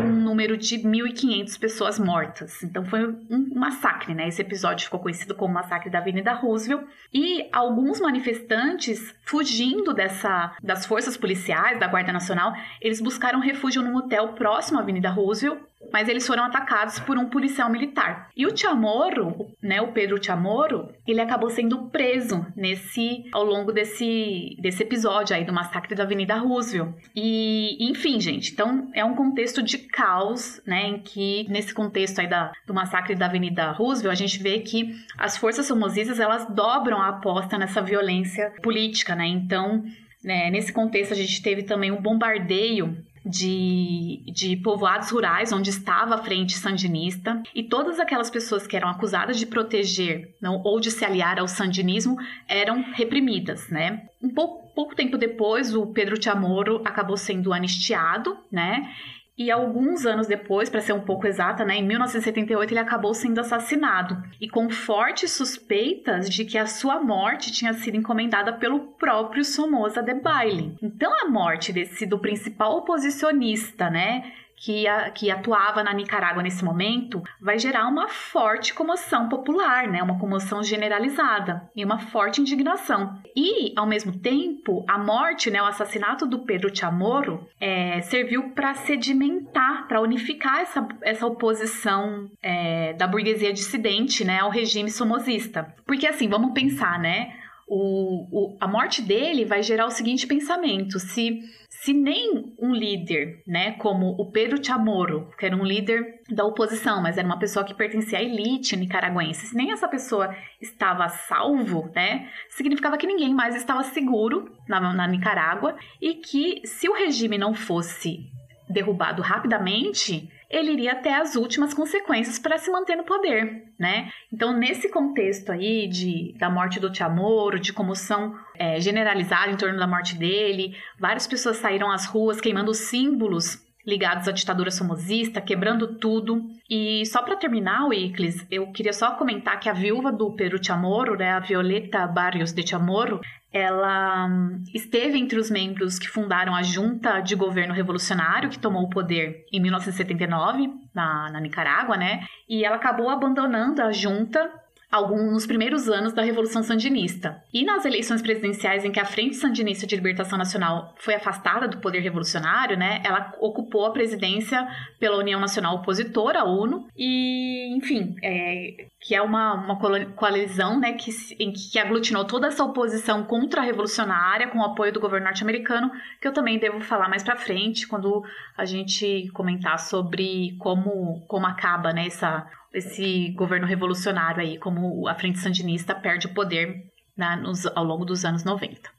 um 0.03 0.11
número 0.11 0.57
de 0.57 0.79
1.500 0.79 1.57
pessoas 1.57 1.97
mortas. 1.97 2.61
Então 2.61 2.83
foi 2.83 3.07
um 3.07 3.51
massacre, 3.55 4.13
né? 4.13 4.27
Esse 4.27 4.41
episódio 4.41 4.83
ficou 4.83 4.99
conhecido 4.99 5.33
como 5.33 5.53
Massacre 5.53 5.89
da 5.89 5.99
Avenida 5.99 6.33
Roosevelt. 6.33 6.85
E 7.13 7.47
alguns 7.53 8.01
manifestantes, 8.01 9.15
fugindo 9.23 9.93
dessa, 9.93 10.55
das 10.61 10.85
forças 10.85 11.17
policiais, 11.17 11.79
da 11.79 11.87
Guarda 11.87 12.11
Nacional, 12.11 12.53
eles 12.81 13.01
buscaram 13.01 13.39
refúgio 13.39 13.81
num 13.81 13.95
hotel 13.95 14.29
próximo 14.33 14.77
à 14.77 14.81
Avenida 14.81 15.09
Roosevelt 15.09 15.61
mas 15.91 16.07
eles 16.07 16.25
foram 16.25 16.43
atacados 16.43 16.99
por 16.99 17.17
um 17.17 17.29
policial 17.29 17.69
militar. 17.69 18.29
E 18.35 18.45
o 18.45 18.55
Chamorro, 18.55 19.51
né, 19.61 19.81
o 19.81 19.91
Pedro 19.91 20.23
Chamorro, 20.23 20.89
ele 21.07 21.21
acabou 21.21 21.49
sendo 21.49 21.89
preso 21.89 22.45
nesse 22.55 23.25
ao 23.31 23.43
longo 23.43 23.71
desse, 23.71 24.55
desse 24.59 24.83
episódio 24.83 25.35
aí 25.35 25.45
do 25.45 25.53
massacre 25.53 25.95
da 25.95 26.03
Avenida 26.03 26.35
Roosevelt. 26.35 26.95
E, 27.15 27.77
enfim, 27.89 28.19
gente, 28.19 28.51
então 28.51 28.89
é 28.93 29.03
um 29.03 29.15
contexto 29.15 29.61
de 29.61 29.77
caos, 29.77 30.61
né, 30.65 30.87
em 30.87 30.99
que 30.99 31.45
nesse 31.49 31.73
contexto 31.73 32.19
aí 32.19 32.27
da, 32.27 32.51
do 32.65 32.73
massacre 32.73 33.15
da 33.15 33.25
Avenida 33.25 33.71
Roosevelt, 33.71 34.13
a 34.13 34.17
gente 34.17 34.41
vê 34.41 34.59
que 34.59 34.95
as 35.17 35.37
forças 35.37 35.65
somosistas, 35.65 36.19
elas 36.19 36.47
dobram 36.53 37.01
a 37.01 37.09
aposta 37.09 37.57
nessa 37.57 37.81
violência 37.81 38.53
política, 38.61 39.15
né? 39.15 39.25
Então, 39.27 39.83
né, 40.23 40.49
nesse 40.49 40.71
contexto 40.71 41.11
a 41.11 41.15
gente 41.15 41.41
teve 41.41 41.63
também 41.63 41.91
um 41.91 42.01
bombardeio 42.01 42.97
de, 43.25 44.23
de 44.27 44.57
povoados 44.57 45.09
rurais 45.09 45.51
onde 45.51 45.69
estava 45.69 46.15
a 46.15 46.17
frente 46.17 46.57
sandinista 46.57 47.41
e 47.55 47.63
todas 47.63 47.99
aquelas 47.99 48.29
pessoas 48.29 48.67
que 48.67 48.75
eram 48.75 48.89
acusadas 48.89 49.39
de 49.39 49.45
proteger 49.45 50.35
não, 50.41 50.61
ou 50.63 50.79
de 50.79 50.91
se 50.91 51.05
aliar 51.05 51.39
ao 51.39 51.47
sandinismo 51.47 52.17
eram 52.47 52.83
reprimidas, 52.93 53.69
né? 53.69 54.07
Um 54.21 54.29
pouco, 54.29 54.73
pouco 54.73 54.95
tempo 54.95 55.17
depois, 55.17 55.73
o 55.73 55.87
Pedro 55.87 56.21
Chamorro 56.21 56.81
acabou 56.83 57.17
sendo 57.17 57.53
anistiado, 57.53 58.37
né? 58.51 58.93
E 59.35 59.49
alguns 59.49 60.05
anos 60.05 60.27
depois, 60.27 60.69
para 60.69 60.79
ser 60.79 60.93
um 60.93 61.01
pouco 61.01 61.25
exata, 61.25 61.65
né, 61.65 61.77
em 61.77 61.87
1978 61.87 62.71
ele 62.71 62.79
acabou 62.79 63.15
sendo 63.15 63.39
assassinado 63.39 64.21
e 64.39 64.47
com 64.47 64.69
fortes 64.69 65.31
suspeitas 65.31 66.29
de 66.29 66.45
que 66.45 66.55
a 66.55 66.67
sua 66.67 67.01
morte 67.01 67.51
tinha 67.51 67.73
sido 67.73 67.97
encomendada 67.97 68.53
pelo 68.53 68.79
próprio 68.79 69.43
Somoza 69.43 70.03
Debayle. 70.03 70.77
Então 70.81 71.11
a 71.19 71.29
morte 71.29 71.73
desse 71.73 72.05
do 72.05 72.19
principal 72.19 72.77
oposicionista, 72.77 73.89
né, 73.89 74.31
que, 74.63 74.87
a, 74.87 75.11
que 75.11 75.29
atuava 75.29 75.83
na 75.83 75.93
Nicarágua 75.93 76.41
nesse 76.41 76.63
momento, 76.63 77.21
vai 77.41 77.59
gerar 77.59 77.85
uma 77.85 78.07
forte 78.07 78.73
comoção 78.73 79.27
popular, 79.27 79.89
né? 79.89 80.01
uma 80.01 80.17
comoção 80.17 80.63
generalizada 80.63 81.69
e 81.75 81.83
uma 81.83 81.99
forte 81.99 82.39
indignação. 82.39 83.21
E, 83.35 83.73
ao 83.75 83.85
mesmo 83.85 84.17
tempo, 84.19 84.85
a 84.87 84.97
morte, 84.97 85.51
né, 85.51 85.61
o 85.61 85.65
assassinato 85.65 86.25
do 86.25 86.45
Pedro 86.45 86.73
Chamorro, 86.73 87.45
é, 87.59 87.99
serviu 88.03 88.51
para 88.51 88.73
sedimentar, 88.73 89.85
para 89.85 89.99
unificar 89.99 90.61
essa, 90.61 90.87
essa 91.01 91.27
oposição 91.27 92.31
é, 92.41 92.93
da 92.93 93.05
burguesia 93.05 93.51
dissidente 93.51 94.23
né, 94.23 94.39
ao 94.39 94.49
regime 94.49 94.89
somozista. 94.89 95.75
Porque, 95.85 96.07
assim, 96.07 96.29
vamos 96.29 96.53
pensar, 96.53 96.97
né? 96.99 97.35
O, 97.67 98.27
o, 98.31 98.57
a 98.59 98.67
morte 98.67 99.01
dele 99.01 99.45
vai 99.45 99.63
gerar 99.63 99.85
o 99.85 99.89
seguinte 99.89 100.27
pensamento: 100.27 100.99
se 100.99 101.41
se 101.83 101.91
nem 101.91 102.55
um 102.57 102.73
líder, 102.73 103.43
né, 103.45 103.73
como 103.73 104.11
o 104.17 104.31
Pedro 104.31 104.63
Chamorro, 104.63 105.29
que 105.37 105.45
era 105.45 105.53
um 105.53 105.65
líder 105.65 106.21
da 106.29 106.45
oposição, 106.45 107.01
mas 107.01 107.17
era 107.17 107.27
uma 107.27 107.37
pessoa 107.37 107.65
que 107.65 107.73
pertencia 107.73 108.19
à 108.19 108.23
elite 108.23 108.77
nicaragüense, 108.77 109.47
se 109.47 109.55
nem 109.55 109.69
essa 109.69 109.85
pessoa 109.85 110.33
estava 110.61 111.09
salvo, 111.09 111.91
né, 111.93 112.29
significava 112.49 112.97
que 112.97 113.05
ninguém 113.05 113.33
mais 113.33 113.53
estava 113.53 113.83
seguro 113.83 114.49
na, 114.65 114.93
na 114.93 115.05
Nicarágua 115.05 115.75
e 116.01 116.13
que 116.13 116.61
se 116.65 116.87
o 116.87 116.93
regime 116.93 117.37
não 117.37 117.53
fosse 117.53 118.31
derrubado 118.69 119.21
rapidamente, 119.21 120.31
ele 120.53 120.73
iria 120.73 120.91
até 120.91 121.15
as 121.15 121.35
últimas 121.35 121.73
consequências 121.73 122.37
para 122.37 122.57
se 122.57 122.71
manter 122.71 122.95
no 122.95 123.03
poder, 123.03 123.63
né? 123.79 124.09
Então, 124.31 124.55
nesse 124.55 124.89
contexto 124.89 125.51
aí 125.51 125.87
de, 125.87 126.33
da 126.37 126.49
morte 126.49 126.79
do 126.79 126.93
Chamorro, 126.93 127.59
de 127.59 127.73
comoção 127.73 128.35
é, 128.55 128.79
generalizada 128.79 129.51
em 129.51 129.57
torno 129.57 129.79
da 129.79 129.87
morte 129.87 130.15
dele, 130.15 130.77
várias 130.99 131.25
pessoas 131.25 131.57
saíram 131.57 131.91
às 131.91 132.05
ruas 132.05 132.39
queimando 132.39 132.73
símbolos 132.73 133.63
ligados 133.85 134.27
à 134.27 134.31
ditadura 134.31 134.71
somozista, 134.71 135.41
quebrando 135.41 135.97
tudo. 135.97 136.41
E 136.69 137.05
só 137.05 137.21
para 137.21 137.35
terminar, 137.35 137.87
Wiclis, 137.87 138.45
eu 138.49 138.71
queria 138.71 138.93
só 138.93 139.11
comentar 139.15 139.59
que 139.59 139.67
a 139.67 139.73
viúva 139.73 140.11
do 140.11 140.33
Peru 140.35 140.63
Chamorro, 140.63 141.15
né, 141.15 141.31
a 141.31 141.39
Violeta 141.39 142.07
Barrios 142.07 142.53
de 142.53 142.65
Chamorro, 142.65 143.19
ela 143.53 144.25
hum, 144.25 144.63
esteve 144.73 145.17
entre 145.19 145.37
os 145.39 145.51
membros 145.51 145.99
que 145.99 146.09
fundaram 146.09 146.55
a 146.55 146.63
Junta 146.63 147.21
de 147.21 147.35
Governo 147.35 147.73
Revolucionário, 147.73 148.49
que 148.49 148.57
tomou 148.57 148.83
o 148.83 148.89
poder 148.89 149.45
em 149.53 149.61
1979 149.61 150.69
na, 150.93 151.29
na 151.31 151.39
Nicarágua, 151.39 151.95
né? 151.95 152.25
E 152.49 152.65
ela 152.65 152.77
acabou 152.77 153.09
abandonando 153.09 153.81
a 153.81 153.91
junta 153.91 154.51
alguns 154.93 155.33
nos 155.33 155.47
primeiros 155.47 155.89
anos 155.89 156.13
da 156.13 156.21
Revolução 156.21 156.61
Sandinista. 156.61 157.41
E 157.51 157.65
nas 157.65 157.83
eleições 157.83 158.21
presidenciais 158.21 158.85
em 158.85 158.91
que 158.91 158.99
a 158.99 159.05
Frente 159.05 159.35
Sandinista 159.35 159.87
de 159.87 159.95
Libertação 159.95 160.37
Nacional 160.37 160.93
foi 160.99 161.15
afastada 161.15 161.67
do 161.67 161.79
poder 161.79 161.99
revolucionário, 162.01 162.77
né, 162.77 163.01
ela 163.03 163.33
ocupou 163.39 163.87
a 163.87 163.91
presidência 163.91 164.67
pela 164.99 165.17
União 165.17 165.39
Nacional 165.39 165.77
Opositora, 165.77 166.41
a 166.41 166.45
UNO, 166.45 166.87
e, 166.95 167.75
enfim, 167.75 168.15
é, 168.21 168.87
que 169.03 169.13
é 169.13 169.21
uma, 169.21 169.53
uma 169.55 169.77
coalizão 170.15 170.79
né, 170.79 170.93
que, 170.93 171.11
em, 171.37 171.51
que 171.51 171.77
aglutinou 171.77 172.23
toda 172.23 172.47
essa 172.47 172.63
oposição 172.63 173.25
contra-revolucionária 173.25 174.47
com 174.47 174.59
o 174.59 174.63
apoio 174.63 174.93
do 174.93 174.99
governo 175.01 175.25
norte-americano, 175.25 175.91
que 176.21 176.27
eu 176.27 176.31
também 176.31 176.57
devo 176.57 176.79
falar 176.79 177.09
mais 177.09 177.21
para 177.21 177.35
frente, 177.35 177.85
quando 177.85 178.23
a 178.57 178.63
gente 178.63 179.29
comentar 179.33 179.77
sobre 179.77 180.55
como, 180.57 181.21
como 181.27 181.45
acaba 181.45 181.91
né, 181.91 182.07
essa 182.07 182.49
esse 182.73 183.29
governo 183.35 183.67
revolucionário 183.67 184.41
aí, 184.41 184.57
como 184.57 185.07
a 185.07 185.13
Frente 185.13 185.37
Sandinista 185.37 185.93
perde 185.93 186.25
o 186.25 186.33
poder 186.33 186.85
né, 187.15 187.35
nos, 187.35 187.67
ao 187.67 187.83
longo 187.83 188.03
dos 188.03 188.25
anos 188.25 188.43
90. 188.43 188.89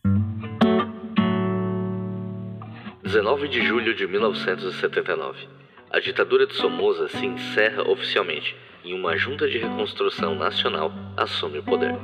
19 3.02 3.48
de 3.48 3.62
julho 3.62 3.96
de 3.96 4.06
1979. 4.06 5.48
A 5.90 5.98
ditadura 5.98 6.46
de 6.46 6.54
Somoza 6.54 7.08
se 7.08 7.26
encerra 7.26 7.82
oficialmente 7.82 8.54
e 8.84 8.92
uma 8.92 9.16
junta 9.16 9.48
de 9.48 9.58
reconstrução 9.58 10.34
nacional 10.34 10.92
assume 11.16 11.58
o 11.58 11.62
poder. 11.62 11.98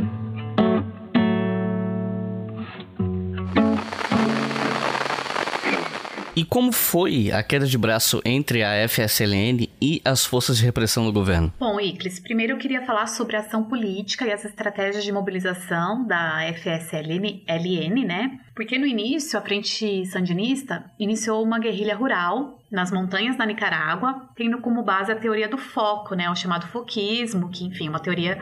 E 6.40 6.44
como 6.44 6.72
foi 6.72 7.30
a 7.30 7.42
queda 7.42 7.66
de 7.66 7.76
braço 7.76 8.22
entre 8.24 8.62
a 8.62 8.88
FSLN 8.88 9.68
e 9.78 10.00
as 10.02 10.24
forças 10.24 10.56
de 10.56 10.64
repressão 10.64 11.04
do 11.04 11.12
governo? 11.12 11.52
Bom, 11.58 11.78
Iclis, 11.78 12.18
primeiro 12.18 12.54
eu 12.54 12.56
queria 12.56 12.86
falar 12.86 13.08
sobre 13.08 13.36
a 13.36 13.40
ação 13.40 13.64
política 13.64 14.24
e 14.24 14.32
as 14.32 14.42
estratégias 14.44 15.04
de 15.04 15.12
mobilização 15.12 16.06
da 16.06 16.40
FSLN, 16.54 17.44
LN, 17.46 18.04
né? 18.06 18.40
Porque 18.54 18.78
no 18.78 18.86
início 18.86 19.38
a 19.38 19.42
Frente 19.42 20.06
Sandinista 20.06 20.84
iniciou 20.98 21.42
uma 21.42 21.58
guerrilha 21.58 21.94
rural 21.94 22.59
nas 22.70 22.92
montanhas 22.92 23.36
da 23.36 23.44
Nicarágua, 23.44 24.28
tendo 24.36 24.60
como 24.60 24.82
base 24.82 25.10
a 25.10 25.16
teoria 25.16 25.48
do 25.48 25.58
foco, 25.58 26.14
né, 26.14 26.30
o 26.30 26.36
chamado 26.36 26.66
foquismo, 26.68 27.50
que 27.50 27.64
enfim, 27.64 27.88
uma 27.88 28.00
teoria 28.00 28.38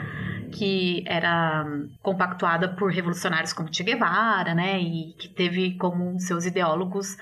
que 0.52 1.02
era 1.06 1.66
compactuada 2.02 2.68
por 2.68 2.90
revolucionários 2.90 3.52
como 3.52 3.72
Che 3.72 3.82
Guevara, 3.82 4.54
né, 4.54 4.78
e 4.80 5.14
que 5.18 5.28
teve 5.28 5.76
como 5.76 6.18
seus 6.20 6.44
ideólogos 6.44 7.16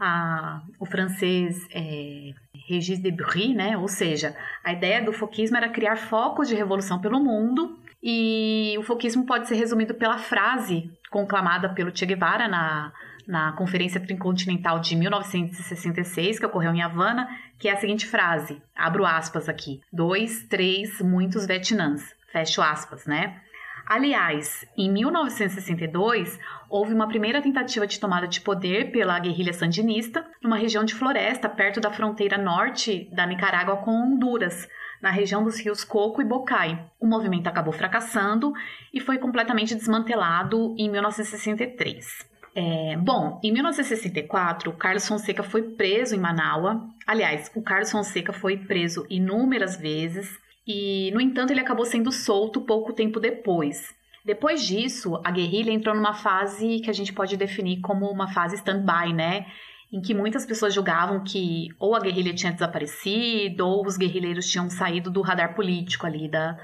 a, 0.00 0.62
o 0.78 0.86
francês 0.86 1.66
é, 1.72 2.32
Regis 2.68 3.00
Debray, 3.00 3.54
né? 3.54 3.76
Ou 3.76 3.88
seja, 3.88 4.36
a 4.62 4.72
ideia 4.72 5.04
do 5.04 5.12
foquismo 5.12 5.56
era 5.56 5.68
criar 5.68 5.96
focos 5.96 6.48
de 6.48 6.54
revolução 6.54 7.00
pelo 7.00 7.18
mundo 7.18 7.78
e 8.02 8.76
o 8.78 8.82
foquismo 8.82 9.26
pode 9.26 9.48
ser 9.48 9.56
resumido 9.56 9.94
pela 9.94 10.18
frase 10.18 10.90
conclamada 11.10 11.70
pelo 11.70 11.94
Che 11.96 12.06
Guevara 12.06 12.46
na, 12.46 12.92
na 13.28 13.52
Conferência 13.52 14.00
Tricontinental 14.00 14.80
de 14.80 14.96
1966, 14.96 16.38
que 16.38 16.46
ocorreu 16.46 16.72
em 16.72 16.80
Havana, 16.80 17.28
que 17.58 17.68
é 17.68 17.72
a 17.72 17.76
seguinte 17.76 18.06
frase, 18.06 18.62
abro 18.74 19.04
aspas 19.04 19.50
aqui, 19.50 19.82
dois, 19.92 20.44
três, 20.44 20.98
muitos 21.02 21.46
Vietnãs, 21.46 22.02
fecho 22.32 22.62
aspas, 22.62 23.04
né? 23.04 23.42
Aliás, 23.86 24.66
em 24.76 24.90
1962, 24.90 26.38
houve 26.68 26.92
uma 26.92 27.08
primeira 27.08 27.40
tentativa 27.40 27.86
de 27.86 28.00
tomada 28.00 28.26
de 28.26 28.40
poder 28.40 28.90
pela 28.92 29.18
guerrilha 29.18 29.52
sandinista 29.52 30.26
numa 30.42 30.56
região 30.56 30.84
de 30.84 30.94
floresta 30.94 31.48
perto 31.48 31.80
da 31.80 31.90
fronteira 31.90 32.36
norte 32.36 33.08
da 33.14 33.26
Nicarágua 33.26 33.78
com 33.78 33.90
Honduras, 33.90 34.68
na 35.00 35.10
região 35.10 35.42
dos 35.42 35.58
rios 35.58 35.84
Coco 35.84 36.20
e 36.20 36.24
Bocai. 36.24 36.78
O 37.00 37.06
movimento 37.06 37.46
acabou 37.46 37.72
fracassando 37.72 38.52
e 38.92 39.00
foi 39.00 39.16
completamente 39.16 39.74
desmantelado 39.74 40.74
em 40.76 40.90
1963. 40.90 42.27
É, 42.54 42.96
bom, 42.96 43.40
em 43.42 43.52
1964, 43.52 44.72
Carlos 44.72 45.06
Fonseca 45.06 45.42
foi 45.42 45.62
preso 45.62 46.14
em 46.14 46.18
Manaus. 46.18 46.80
Aliás, 47.06 47.50
o 47.54 47.62
Carlos 47.62 47.90
Fonseca 47.90 48.32
foi 48.32 48.56
preso 48.56 49.06
inúmeras 49.08 49.76
vezes 49.76 50.28
e, 50.66 51.10
no 51.12 51.20
entanto, 51.20 51.50
ele 51.50 51.60
acabou 51.60 51.86
sendo 51.86 52.12
solto 52.12 52.60
pouco 52.60 52.92
tempo 52.92 53.18
depois. 53.18 53.94
Depois 54.24 54.66
disso, 54.66 55.18
a 55.24 55.30
guerrilha 55.30 55.70
entrou 55.70 55.94
numa 55.94 56.12
fase 56.12 56.80
que 56.80 56.90
a 56.90 56.92
gente 56.92 57.12
pode 57.14 57.36
definir 57.36 57.80
como 57.80 58.10
uma 58.10 58.28
fase 58.28 58.56
stand-by, 58.56 59.14
né? 59.14 59.46
Em 59.90 60.02
que 60.02 60.12
muitas 60.12 60.44
pessoas 60.44 60.74
julgavam 60.74 61.24
que 61.24 61.68
ou 61.78 61.94
a 61.96 62.00
guerrilha 62.00 62.34
tinha 62.34 62.52
desaparecido 62.52 63.66
ou 63.66 63.86
os 63.86 63.96
guerrilheiros 63.96 64.50
tinham 64.50 64.68
saído 64.68 65.10
do 65.10 65.22
radar 65.22 65.54
político 65.54 66.06
ali 66.06 66.28
da, 66.28 66.58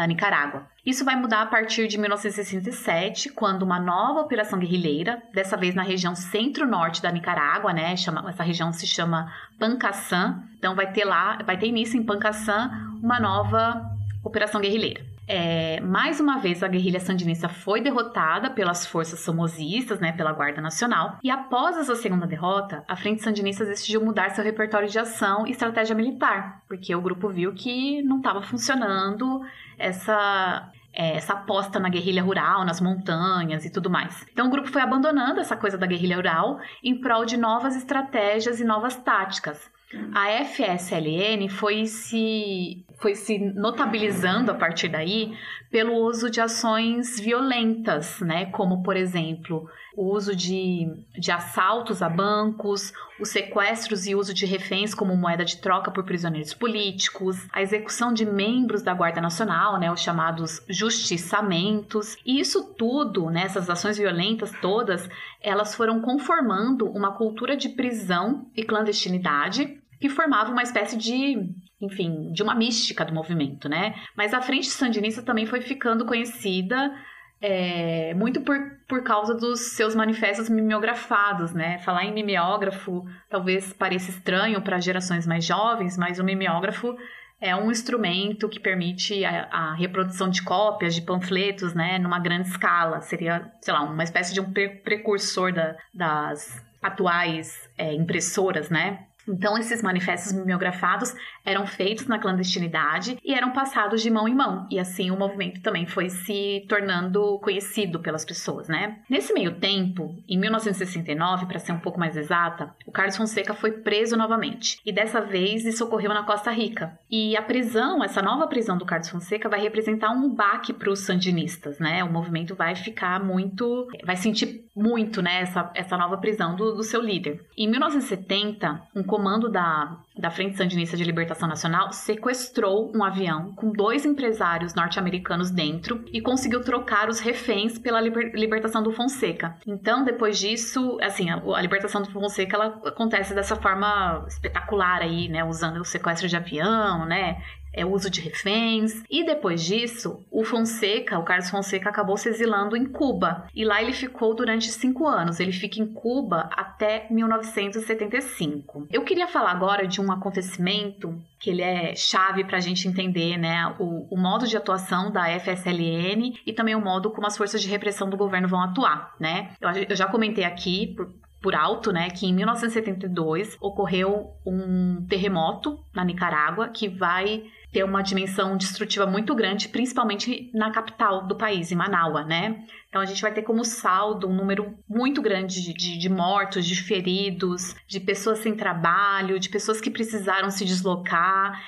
da 0.00 0.06
Nicarágua. 0.06 0.66
Isso 0.84 1.04
vai 1.04 1.14
mudar 1.14 1.42
a 1.42 1.46
partir 1.46 1.86
de 1.86 1.98
1967, 1.98 3.28
quando 3.32 3.62
uma 3.64 3.78
nova 3.78 4.20
operação 4.20 4.58
guerrilheira, 4.58 5.22
dessa 5.34 5.58
vez 5.58 5.74
na 5.74 5.82
região 5.82 6.14
centro-norte 6.14 7.02
da 7.02 7.12
Nicarágua, 7.12 7.70
né? 7.74 7.94
Chama, 7.96 8.24
essa 8.30 8.42
região 8.42 8.72
se 8.72 8.86
chama 8.86 9.30
Pancaçã. 9.58 10.42
Então 10.58 10.74
vai 10.74 10.90
ter 10.90 11.04
lá, 11.04 11.38
vai 11.44 11.58
ter 11.58 11.66
início 11.66 12.00
em 12.00 12.02
Pancaçã 12.02 12.70
uma 13.02 13.20
nova 13.20 13.90
operação 14.24 14.58
guerrilheira. 14.58 15.04
É, 15.32 15.78
mais 15.78 16.18
uma 16.18 16.38
vez, 16.38 16.60
a 16.60 16.66
guerrilha 16.66 16.98
sandinista 16.98 17.48
foi 17.48 17.80
derrotada 17.80 18.50
pelas 18.50 18.84
forças 18.84 19.20
somozistas, 19.20 20.00
né, 20.00 20.10
pela 20.10 20.32
Guarda 20.32 20.60
Nacional, 20.60 21.18
e 21.22 21.30
após 21.30 21.76
essa 21.76 21.94
segunda 21.94 22.26
derrota, 22.26 22.82
a 22.88 22.96
Frente 22.96 23.22
Sandinista 23.22 23.64
decidiu 23.64 24.04
mudar 24.04 24.30
seu 24.30 24.42
repertório 24.42 24.88
de 24.88 24.98
ação 24.98 25.46
e 25.46 25.52
estratégia 25.52 25.94
militar, 25.94 26.62
porque 26.66 26.92
o 26.96 27.00
grupo 27.00 27.28
viu 27.28 27.54
que 27.54 28.02
não 28.02 28.16
estava 28.16 28.42
funcionando 28.42 29.40
essa 29.80 30.70
é, 30.92 31.16
essa 31.16 31.34
aposta 31.34 31.78
na 31.78 31.88
guerrilha 31.88 32.22
rural, 32.22 32.64
nas 32.64 32.80
montanhas 32.80 33.64
e 33.64 33.70
tudo 33.70 33.88
mais. 33.88 34.26
Então 34.32 34.48
o 34.48 34.50
grupo 34.50 34.68
foi 34.68 34.82
abandonando 34.82 35.40
essa 35.40 35.56
coisa 35.56 35.78
da 35.78 35.86
guerrilha 35.86 36.16
rural 36.16 36.60
em 36.82 37.00
prol 37.00 37.24
de 37.24 37.36
novas 37.36 37.76
estratégias 37.76 38.60
e 38.60 38.64
novas 38.64 38.96
táticas. 38.96 39.70
A 40.14 40.44
FSLN 40.44 41.48
foi 41.48 41.86
se, 41.86 42.84
foi 43.00 43.14
se 43.14 43.38
notabilizando 43.38 44.50
a 44.50 44.54
partir 44.54 44.88
daí 44.88 45.32
pelo 45.70 45.94
uso 45.94 46.30
de 46.30 46.40
ações 46.40 47.18
violentas, 47.18 48.20
né? 48.20 48.46
Como, 48.46 48.82
por 48.82 48.96
exemplo, 48.96 49.68
o 49.96 50.14
uso 50.14 50.36
de, 50.36 50.86
de 51.18 51.30
assaltos 51.30 52.02
a 52.02 52.08
bancos, 52.08 52.92
os 53.18 53.30
sequestros 53.30 54.06
e 54.06 54.14
uso 54.14 54.34
de 54.34 54.44
reféns 54.44 54.94
como 54.94 55.16
moeda 55.16 55.44
de 55.44 55.58
troca 55.58 55.90
por 55.90 56.04
prisioneiros 56.04 56.52
políticos, 56.52 57.48
a 57.52 57.62
execução 57.62 58.12
de 58.12 58.26
membros 58.26 58.82
da 58.82 58.92
Guarda 58.92 59.20
Nacional, 59.20 59.78
né? 59.78 59.90
Os 59.90 60.02
chamados 60.02 60.60
justiçamentos. 60.68 62.16
E 62.26 62.38
isso 62.38 62.74
tudo, 62.74 63.30
né? 63.30 63.44
Essas 63.44 63.70
ações 63.70 63.96
violentas 63.96 64.52
todas, 64.60 65.08
elas 65.40 65.74
foram 65.74 66.02
conformando 66.02 66.86
uma 66.86 67.12
cultura 67.16 67.56
de 67.56 67.70
prisão 67.70 68.50
e 68.54 68.62
clandestinidade 68.62 69.80
que 70.00 70.08
formava 70.08 70.50
uma 70.50 70.62
espécie 70.62 70.96
de, 70.96 71.54
enfim, 71.80 72.32
de 72.32 72.42
uma 72.42 72.54
mística 72.54 73.04
do 73.04 73.14
movimento, 73.14 73.68
né? 73.68 73.94
Mas 74.16 74.34
a 74.34 74.40
Frente 74.40 74.68
Sandinista 74.68 75.22
também 75.22 75.46
foi 75.46 75.60
ficando 75.60 76.04
conhecida 76.04 76.92
é, 77.40 78.12
muito 78.14 78.42
por, 78.42 78.58
por 78.86 79.02
causa 79.02 79.34
dos 79.34 79.72
seus 79.72 79.94
manifestos 79.94 80.48
mimeografados, 80.50 81.52
né? 81.54 81.78
Falar 81.78 82.04
em 82.04 82.12
mimeógrafo 82.12 83.04
talvez 83.30 83.72
pareça 83.72 84.10
estranho 84.10 84.60
para 84.60 84.78
gerações 84.78 85.26
mais 85.26 85.44
jovens, 85.44 85.96
mas 85.96 86.18
o 86.18 86.24
mimeógrafo 86.24 86.96
é 87.40 87.56
um 87.56 87.70
instrumento 87.70 88.48
que 88.48 88.60
permite 88.60 89.24
a, 89.24 89.48
a, 89.50 89.74
reprodução 89.74 90.28
de 90.28 90.42
cópias 90.42 90.94
de 90.94 91.00
panfletos, 91.00 91.72
né, 91.72 91.98
numa 91.98 92.18
grande 92.18 92.48
escala. 92.48 93.00
Seria, 93.00 93.50
sei 93.62 93.72
lá, 93.72 93.82
uma 93.82 94.04
espécie 94.04 94.34
de 94.34 94.40
um 94.42 94.52
pre 94.52 94.68
precursor 94.68 95.50
da, 95.50 95.74
das 95.94 96.62
atuais 96.82 97.70
é, 97.78 97.94
impressoras, 97.94 98.68
né? 98.68 99.06
Então, 99.30 99.56
esses 99.56 99.82
manifestos 99.82 100.32
mimeografados 100.32 101.14
eram 101.44 101.66
feitos 101.66 102.06
na 102.06 102.18
clandestinidade 102.18 103.18
e 103.24 103.32
eram 103.32 103.52
passados 103.52 104.02
de 104.02 104.10
mão 104.10 104.26
em 104.26 104.34
mão, 104.34 104.66
e 104.70 104.78
assim 104.78 105.10
o 105.10 105.18
movimento 105.18 105.62
também 105.62 105.86
foi 105.86 106.10
se 106.10 106.64
tornando 106.68 107.38
conhecido 107.38 108.00
pelas 108.00 108.24
pessoas, 108.24 108.68
né? 108.68 108.98
Nesse 109.08 109.32
meio 109.32 109.54
tempo, 109.54 110.16
em 110.28 110.38
1969, 110.38 111.46
para 111.46 111.58
ser 111.58 111.72
um 111.72 111.78
pouco 111.78 111.98
mais 111.98 112.16
exata, 112.16 112.74
o 112.86 112.92
Carlos 112.92 113.16
Fonseca 113.16 113.54
foi 113.54 113.72
preso 113.72 114.16
novamente, 114.16 114.80
e 114.84 114.92
dessa 114.92 115.20
vez 115.20 115.64
isso 115.64 115.84
ocorreu 115.84 116.12
na 116.12 116.24
Costa 116.24 116.50
Rica. 116.50 116.98
E 117.10 117.36
a 117.36 117.42
prisão, 117.42 118.02
essa 118.02 118.20
nova 118.20 118.46
prisão 118.46 118.76
do 118.76 118.84
Carlos 118.84 119.08
Fonseca, 119.08 119.48
vai 119.48 119.60
representar 119.60 120.10
um 120.10 120.28
baque 120.28 120.72
para 120.72 120.90
os 120.90 121.00
sandinistas, 121.00 121.78
né? 121.78 122.02
O 122.02 122.12
movimento 122.12 122.54
vai 122.54 122.74
ficar 122.74 123.22
muito, 123.22 123.88
vai 124.04 124.16
sentir 124.16 124.68
muito, 124.74 125.20
né, 125.20 125.42
essa, 125.42 125.70
essa 125.74 125.96
nova 125.96 126.16
prisão 126.16 126.56
do, 126.56 126.74
do 126.74 126.82
seu 126.82 127.02
líder. 127.02 127.44
Em 127.56 127.68
1970, 127.68 128.82
um 128.94 129.02
comando 129.20 129.50
da, 129.50 129.98
da 130.16 130.30
Frente 130.30 130.56
Sandinista 130.56 130.96
de 130.96 131.04
Libertação 131.04 131.46
Nacional 131.46 131.92
sequestrou 131.92 132.90
um 132.96 133.04
avião 133.04 133.52
com 133.52 133.70
dois 133.70 134.06
empresários 134.06 134.74
norte-americanos 134.74 135.50
dentro 135.50 136.02
e 136.10 136.22
conseguiu 136.22 136.62
trocar 136.62 137.10
os 137.10 137.20
reféns 137.20 137.78
pela 137.78 138.00
liber, 138.00 138.32
libertação 138.34 138.82
do 138.82 138.90
Fonseca. 138.90 139.58
Então, 139.66 140.04
depois 140.04 140.38
disso, 140.38 140.96
assim, 141.02 141.28
a, 141.28 141.36
a 141.36 141.60
libertação 141.60 142.00
do 142.00 142.10
Fonseca 142.10 142.56
ela 142.56 142.80
acontece 142.86 143.34
dessa 143.34 143.56
forma 143.56 144.24
espetacular 144.26 145.02
aí, 145.02 145.28
né, 145.28 145.44
usando 145.44 145.82
o 145.82 145.84
sequestro 145.84 146.26
de 146.26 146.36
avião, 146.36 147.04
né, 147.04 147.42
é, 147.72 147.84
uso 147.84 148.10
de 148.10 148.20
reféns. 148.20 149.02
E 149.10 149.24
depois 149.24 149.62
disso, 149.62 150.24
o 150.30 150.44
Fonseca, 150.44 151.18
o 151.18 151.24
Carlos 151.24 151.50
Fonseca, 151.50 151.88
acabou 151.88 152.16
se 152.16 152.28
exilando 152.28 152.76
em 152.76 152.86
Cuba. 152.86 153.46
E 153.54 153.64
lá 153.64 153.82
ele 153.82 153.92
ficou 153.92 154.34
durante 154.34 154.70
cinco 154.70 155.06
anos. 155.06 155.40
Ele 155.40 155.52
fica 155.52 155.80
em 155.80 155.86
Cuba 155.86 156.48
até 156.52 157.06
1975. 157.10 158.88
Eu 158.90 159.02
queria 159.02 159.28
falar 159.28 159.50
agora 159.50 159.86
de 159.86 160.00
um 160.00 160.10
acontecimento 160.10 161.20
que 161.38 161.50
ele 161.50 161.62
é 161.62 161.94
chave 161.94 162.44
para 162.44 162.58
a 162.58 162.60
gente 162.60 162.86
entender 162.86 163.38
né, 163.38 163.74
o, 163.78 164.06
o, 164.14 164.18
modo 164.18 164.46
de 164.46 164.56
atuação 164.56 165.10
da 165.10 165.26
FSLN 165.40 166.38
e 166.44 166.52
também 166.52 166.74
o 166.74 166.80
modo 166.80 167.10
como 167.10 167.26
as 167.26 167.36
forças 167.36 167.62
de 167.62 167.68
repressão 167.68 168.10
do 168.10 168.16
governo 168.16 168.46
vão 168.46 168.60
atuar. 168.60 169.14
Né? 169.18 169.52
Eu, 169.60 169.70
eu 169.88 169.96
já 169.96 170.06
comentei 170.06 170.44
aqui, 170.44 170.88
por, 170.94 171.10
por 171.40 171.54
alto, 171.54 171.92
né, 171.92 172.10
que 172.10 172.26
em 172.26 172.34
1972 172.34 173.56
ocorreu 173.60 174.32
um 174.44 175.06
terremoto 175.08 175.78
na 175.94 176.04
Nicarágua 176.04 176.68
que 176.68 176.88
vai 176.88 177.44
ter 177.72 177.84
uma 177.84 178.02
dimensão 178.02 178.56
destrutiva 178.56 179.06
muito 179.06 179.34
grande, 179.34 179.68
principalmente 179.68 180.50
na 180.52 180.70
capital 180.70 181.26
do 181.26 181.36
país, 181.36 181.70
em 181.70 181.76
Manaus, 181.76 182.26
né? 182.26 182.64
Então 182.88 183.00
a 183.00 183.06
gente 183.06 183.22
vai 183.22 183.32
ter 183.32 183.42
como 183.42 183.64
saldo 183.64 184.28
um 184.28 184.34
número 184.34 184.74
muito 184.88 185.22
grande 185.22 185.72
de, 185.72 185.98
de, 185.98 186.08
mortos, 186.08 186.66
de 186.66 186.82
feridos, 186.82 187.74
de 187.86 188.00
pessoas 188.00 188.40
sem 188.40 188.56
trabalho, 188.56 189.38
de 189.38 189.48
pessoas 189.48 189.80
que 189.80 189.90
precisaram 189.90 190.50
se 190.50 190.64
deslocar. 190.64 191.62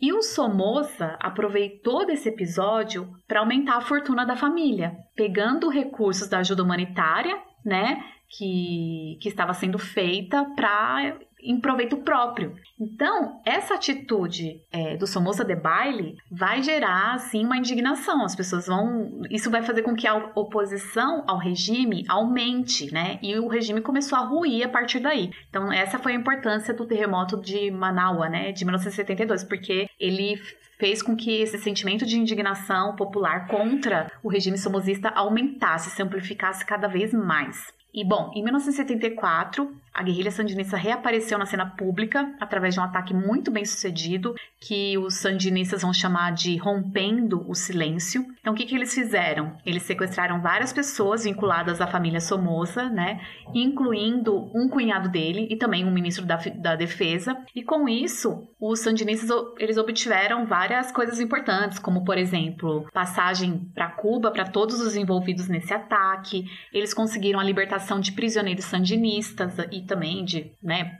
E 0.00 0.12
o 0.12 0.22
Somoza 0.22 1.16
aproveitou 1.20 2.06
desse 2.06 2.28
episódio 2.28 3.14
para 3.28 3.40
aumentar 3.40 3.76
a 3.76 3.82
fortuna 3.82 4.24
da 4.24 4.34
família, 4.34 4.96
pegando 5.14 5.68
recursos 5.68 6.28
da 6.28 6.38
ajuda 6.38 6.62
humanitária, 6.62 7.38
né, 7.64 8.02
que, 8.28 9.18
que 9.20 9.28
estava 9.28 9.52
sendo 9.52 9.78
feita 9.78 10.44
para 10.56 11.18
em 11.42 11.60
proveito 11.60 11.96
próprio. 11.98 12.54
Então, 12.80 13.40
essa 13.44 13.74
atitude 13.74 14.60
é, 14.70 14.96
do 14.96 15.06
Somoza 15.06 15.44
de 15.44 15.54
baile 15.54 16.16
vai 16.30 16.62
gerar, 16.62 17.14
assim, 17.14 17.44
uma 17.44 17.56
indignação. 17.56 18.24
As 18.24 18.34
pessoas 18.34 18.66
vão... 18.66 19.22
Isso 19.30 19.50
vai 19.50 19.62
fazer 19.62 19.82
com 19.82 19.94
que 19.94 20.06
a 20.06 20.30
oposição 20.34 21.24
ao 21.26 21.38
regime 21.38 22.04
aumente, 22.08 22.92
né? 22.92 23.18
E 23.22 23.36
o 23.38 23.48
regime 23.48 23.80
começou 23.80 24.18
a 24.18 24.22
ruir 24.22 24.64
a 24.64 24.68
partir 24.68 25.00
daí. 25.00 25.30
Então, 25.48 25.72
essa 25.72 25.98
foi 25.98 26.12
a 26.12 26.16
importância 26.16 26.72
do 26.72 26.86
terremoto 26.86 27.40
de 27.40 27.70
Manaus, 27.70 28.30
né? 28.30 28.52
De 28.52 28.64
1972, 28.64 29.44
porque 29.44 29.88
ele 29.98 30.40
fez 30.78 31.00
com 31.00 31.14
que 31.14 31.40
esse 31.40 31.58
sentimento 31.58 32.04
de 32.04 32.18
indignação 32.18 32.96
popular 32.96 33.46
contra 33.46 34.10
o 34.20 34.28
regime 34.28 34.58
somozista 34.58 35.10
aumentasse, 35.10 35.90
se 35.90 36.02
amplificasse 36.02 36.66
cada 36.66 36.88
vez 36.88 37.12
mais. 37.12 37.72
E 37.94 38.04
bom, 38.04 38.32
em 38.34 38.42
1974, 38.42 39.70
a 39.94 40.02
guerrilha 40.02 40.30
sandinista 40.30 40.76
reapareceu 40.76 41.38
na 41.38 41.46
cena 41.46 41.66
pública 41.66 42.34
através 42.40 42.74
de 42.74 42.80
um 42.80 42.84
ataque 42.84 43.12
muito 43.12 43.50
bem 43.50 43.64
sucedido, 43.64 44.34
que 44.60 44.96
os 44.96 45.14
sandinistas 45.16 45.82
vão 45.82 45.92
chamar 45.92 46.32
de 46.32 46.56
rompendo 46.56 47.44
o 47.48 47.54
silêncio. 47.54 48.24
Então, 48.40 48.52
o 48.52 48.56
que, 48.56 48.64
que 48.64 48.74
eles 48.74 48.94
fizeram? 48.94 49.56
Eles 49.66 49.82
sequestraram 49.82 50.40
várias 50.40 50.72
pessoas 50.72 51.24
vinculadas 51.24 51.80
à 51.80 51.86
família 51.86 52.20
Somoza, 52.20 52.88
né? 52.88 53.20
Incluindo 53.54 54.50
um 54.54 54.68
cunhado 54.68 55.08
dele 55.08 55.46
e 55.50 55.56
também 55.56 55.84
um 55.84 55.92
ministro 55.92 56.24
da, 56.24 56.36
da 56.36 56.74
defesa. 56.74 57.36
E 57.54 57.62
com 57.62 57.88
isso, 57.88 58.48
os 58.60 58.80
sandinistas 58.80 59.30
eles 59.58 59.76
obtiveram 59.76 60.46
várias 60.46 60.90
coisas 60.90 61.20
importantes, 61.20 61.78
como, 61.78 62.04
por 62.04 62.16
exemplo, 62.16 62.86
passagem 62.92 63.70
para 63.74 63.90
Cuba 63.90 64.30
para 64.30 64.46
todos 64.46 64.80
os 64.80 64.96
envolvidos 64.96 65.48
nesse 65.48 65.74
ataque. 65.74 66.44
Eles 66.72 66.94
conseguiram 66.94 67.38
a 67.38 67.44
libertação 67.44 68.00
de 68.00 68.12
prisioneiros 68.12 68.64
sandinistas 68.64 69.54
e 69.70 69.81
também 69.86 70.24
de, 70.24 70.52
né, 70.62 70.98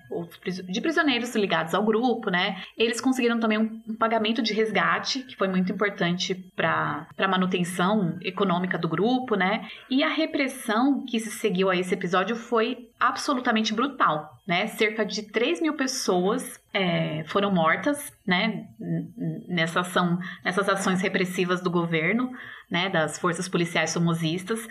de 0.68 0.80
prisioneiros 0.80 1.34
ligados 1.34 1.74
ao 1.74 1.84
grupo, 1.84 2.30
né? 2.30 2.62
Eles 2.76 3.00
conseguiram 3.00 3.38
também 3.38 3.58
um, 3.58 3.94
pagamento 3.96 4.42
de 4.42 4.52
resgate, 4.52 5.22
que 5.22 5.36
foi 5.36 5.48
muito 5.48 5.72
importante 5.72 6.34
para 6.56 7.06
a 7.18 7.28
manutenção 7.28 8.18
econômica 8.22 8.78
do 8.78 8.88
grupo, 8.88 9.34
né? 9.34 9.68
E 9.90 10.02
a 10.02 10.08
repressão 10.08 11.04
que 11.04 11.18
se 11.18 11.30
seguiu 11.30 11.70
a 11.70 11.76
esse 11.76 11.94
episódio 11.94 12.36
foi 12.36 12.88
absolutamente 12.98 13.74
brutal, 13.74 14.30
né? 14.46 14.66
Cerca 14.68 15.04
de 15.04 15.22
3 15.22 15.60
mil 15.60 15.74
pessoas 15.74 16.60
é, 16.72 17.24
foram 17.26 17.50
mortas, 17.50 18.12
né? 18.26 18.66
Nessa 19.48 19.80
ação, 19.80 20.18
nessas 20.44 20.68
ações 20.68 21.00
repressivas 21.00 21.60
do 21.60 21.70
governo, 21.70 22.30
né? 22.70 22.88
Das 22.88 23.18
forças 23.18 23.48
policiais 23.48 23.90
somosistas. 23.90 24.66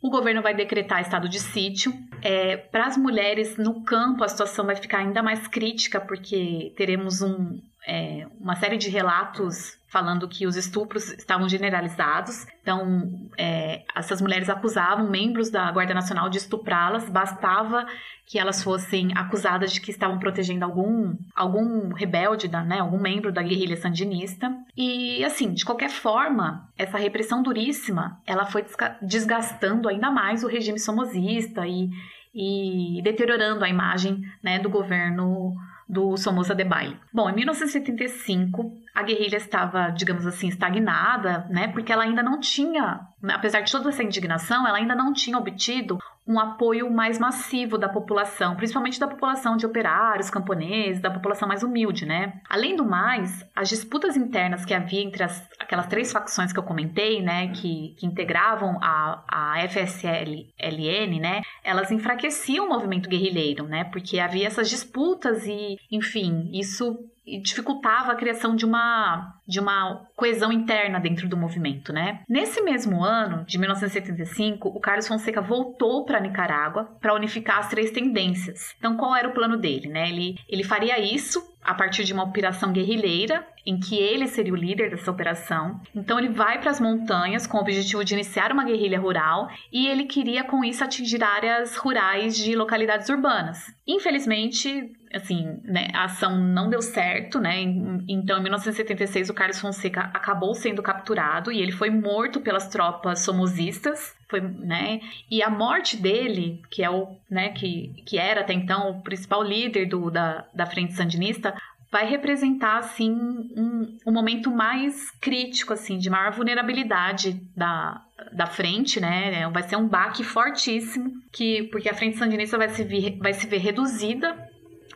O 0.00 0.10
governo 0.10 0.42
vai 0.42 0.54
decretar 0.54 1.00
estado 1.00 1.28
de 1.28 1.40
sítio. 1.40 1.92
É, 2.22 2.56
Para 2.56 2.86
as 2.86 2.96
mulheres 2.96 3.56
no 3.56 3.82
campo, 3.82 4.22
a 4.22 4.28
situação 4.28 4.66
vai 4.66 4.76
ficar 4.76 4.98
ainda 4.98 5.22
mais 5.22 5.46
crítica, 5.48 6.00
porque 6.00 6.72
teremos 6.76 7.22
um, 7.22 7.60
é, 7.86 8.26
uma 8.40 8.56
série 8.56 8.76
de 8.76 8.88
relatos 8.88 9.78
falando 9.96 10.28
que 10.28 10.46
os 10.46 10.56
estupros 10.56 11.10
estavam 11.14 11.48
generalizados. 11.48 12.46
Então, 12.60 13.10
é, 13.38 13.82
essas 13.96 14.20
mulheres 14.20 14.50
acusavam 14.50 15.08
membros 15.08 15.48
da 15.48 15.72
Guarda 15.72 15.94
Nacional 15.94 16.28
de 16.28 16.36
estuprá-las, 16.36 17.08
bastava 17.08 17.86
que 18.26 18.38
elas 18.38 18.62
fossem 18.62 19.16
acusadas 19.16 19.72
de 19.72 19.80
que 19.80 19.90
estavam 19.90 20.18
protegendo 20.18 20.66
algum, 20.66 21.16
algum 21.34 21.94
rebelde, 21.94 22.46
da, 22.46 22.62
né, 22.62 22.80
algum 22.80 23.00
membro 23.00 23.32
da 23.32 23.42
guerrilha 23.42 23.74
sandinista. 23.78 24.54
E, 24.76 25.24
assim, 25.24 25.54
de 25.54 25.64
qualquer 25.64 25.88
forma, 25.88 26.68
essa 26.76 26.98
repressão 26.98 27.42
duríssima, 27.42 28.20
ela 28.26 28.44
foi 28.44 28.66
desgastando 29.00 29.88
ainda 29.88 30.10
mais 30.10 30.44
o 30.44 30.46
regime 30.46 30.78
somosista 30.78 31.66
e, 31.66 31.88
e 32.34 33.00
deteriorando 33.02 33.64
a 33.64 33.68
imagem 33.70 34.20
né, 34.42 34.58
do 34.58 34.68
governo 34.68 35.56
do 35.88 36.16
Somoza 36.16 36.54
Debayle. 36.54 36.98
Bom, 37.12 37.30
em 37.30 37.34
1975, 37.34 38.76
a 38.96 39.02
guerrilha 39.02 39.36
estava, 39.36 39.90
digamos 39.90 40.26
assim, 40.26 40.48
estagnada, 40.48 41.46
né? 41.50 41.68
Porque 41.68 41.92
ela 41.92 42.04
ainda 42.04 42.22
não 42.22 42.40
tinha, 42.40 43.00
apesar 43.28 43.60
de 43.60 43.70
toda 43.70 43.90
essa 43.90 44.02
indignação, 44.02 44.66
ela 44.66 44.78
ainda 44.78 44.94
não 44.94 45.12
tinha 45.12 45.36
obtido 45.36 45.98
um 46.26 46.40
apoio 46.40 46.90
mais 46.90 47.18
massivo 47.18 47.76
da 47.76 47.90
população, 47.90 48.56
principalmente 48.56 48.98
da 48.98 49.06
população 49.06 49.54
de 49.58 49.66
operários, 49.66 50.30
camponeses, 50.30 51.00
da 51.00 51.10
população 51.10 51.46
mais 51.46 51.62
humilde, 51.62 52.06
né? 52.06 52.40
Além 52.48 52.74
do 52.74 52.86
mais, 52.86 53.46
as 53.54 53.68
disputas 53.68 54.16
internas 54.16 54.64
que 54.64 54.72
havia 54.72 55.02
entre 55.02 55.22
as, 55.22 55.46
aquelas 55.60 55.86
três 55.86 56.10
facções 56.10 56.50
que 56.50 56.58
eu 56.58 56.64
comentei, 56.64 57.20
né, 57.20 57.48
que, 57.48 57.94
que 57.98 58.06
integravam 58.06 58.78
a, 58.82 59.22
a 59.28 59.68
FSLN, 59.68 61.20
né, 61.20 61.42
elas 61.62 61.90
enfraqueciam 61.92 62.64
o 62.64 62.68
movimento 62.70 63.10
guerrilheiro, 63.10 63.64
né, 63.66 63.84
porque 63.84 64.18
havia 64.18 64.46
essas 64.46 64.70
disputas 64.70 65.46
e, 65.46 65.76
enfim, 65.92 66.50
isso 66.54 66.98
dificultava 67.42 68.12
a 68.12 68.16
criação 68.16 68.54
de 68.54 68.64
uma 68.64 69.35
de 69.46 69.60
uma 69.60 70.06
coesão 70.16 70.50
interna 70.50 70.98
dentro 70.98 71.28
do 71.28 71.36
movimento, 71.36 71.92
né? 71.92 72.20
Nesse 72.28 72.60
mesmo 72.62 73.04
ano, 73.04 73.44
de 73.44 73.58
1975, 73.58 74.68
o 74.68 74.80
Carlos 74.80 75.06
Fonseca 75.06 75.40
voltou 75.40 76.04
para 76.04 76.20
Nicarágua 76.20 76.84
para 77.00 77.14
unificar 77.14 77.58
as 77.58 77.68
três 77.68 77.90
tendências. 77.90 78.74
Então, 78.78 78.96
qual 78.96 79.14
era 79.14 79.28
o 79.28 79.32
plano 79.32 79.56
dele, 79.56 79.88
né? 79.88 80.08
Ele 80.08 80.36
ele 80.48 80.64
faria 80.64 80.98
isso 80.98 81.42
a 81.62 81.74
partir 81.74 82.04
de 82.04 82.12
uma 82.12 82.22
operação 82.22 82.72
guerrilheira, 82.72 83.44
em 83.66 83.78
que 83.78 83.96
ele 83.96 84.28
seria 84.28 84.52
o 84.52 84.56
líder 84.56 84.90
dessa 84.90 85.10
operação. 85.10 85.80
Então 85.92 86.16
ele 86.16 86.28
vai 86.28 86.60
para 86.60 86.70
as 86.70 86.80
montanhas 86.80 87.44
com 87.44 87.58
o 87.58 87.60
objetivo 87.60 88.04
de 88.04 88.14
iniciar 88.14 88.52
uma 88.52 88.64
guerrilha 88.64 89.00
rural 89.00 89.48
e 89.72 89.88
ele 89.88 90.04
queria 90.04 90.44
com 90.44 90.64
isso 90.64 90.84
atingir 90.84 91.24
áreas 91.24 91.76
rurais 91.76 92.36
de 92.36 92.54
localidades 92.54 93.08
urbanas. 93.08 93.58
Infelizmente, 93.84 94.92
assim, 95.12 95.58
né, 95.64 95.88
a 95.92 96.04
ação 96.04 96.38
não 96.38 96.70
deu 96.70 96.80
certo, 96.80 97.40
né? 97.40 97.60
Então, 98.08 98.38
em 98.38 98.42
1976, 98.42 99.30
o 99.30 99.34
Carlos 99.36 99.60
Fonseca 99.60 100.10
acabou 100.12 100.54
sendo 100.54 100.82
capturado 100.82 101.52
e 101.52 101.60
ele 101.60 101.70
foi 101.70 101.90
morto 101.90 102.40
pelas 102.40 102.68
tropas 102.68 103.20
somosistas. 103.20 104.14
Foi, 104.28 104.40
né? 104.40 105.00
E 105.30 105.42
a 105.42 105.48
morte 105.48 105.96
dele, 105.96 106.60
que 106.68 106.82
é 106.82 106.90
o, 106.90 107.16
né, 107.30 107.50
que, 107.50 107.94
que 108.04 108.18
era 108.18 108.40
até 108.40 108.52
então 108.52 108.90
o 108.90 109.02
principal 109.02 109.42
líder 109.42 109.86
do, 109.86 110.10
da, 110.10 110.44
da 110.52 110.66
frente 110.66 110.94
sandinista, 110.94 111.54
vai 111.90 112.06
representar 112.06 112.78
assim 112.78 113.10
um, 113.10 113.96
um 114.04 114.12
momento 114.12 114.50
mais 114.50 115.10
crítico 115.20 115.72
assim 115.72 115.98
de 115.98 116.10
maior 116.10 116.32
vulnerabilidade 116.32 117.40
da, 117.56 118.02
da 118.32 118.46
frente, 118.46 119.00
né? 119.00 119.48
Vai 119.50 119.62
ser 119.62 119.76
um 119.76 119.86
baque 119.86 120.24
fortíssimo 120.24 121.12
que 121.32 121.64
porque 121.64 121.88
a 121.88 121.94
frente 121.94 122.18
sandinista 122.18 122.58
vai 122.58 122.68
se, 122.68 122.82
vir, 122.82 123.16
vai 123.18 123.32
se 123.32 123.46
ver 123.46 123.58
reduzida 123.58 124.45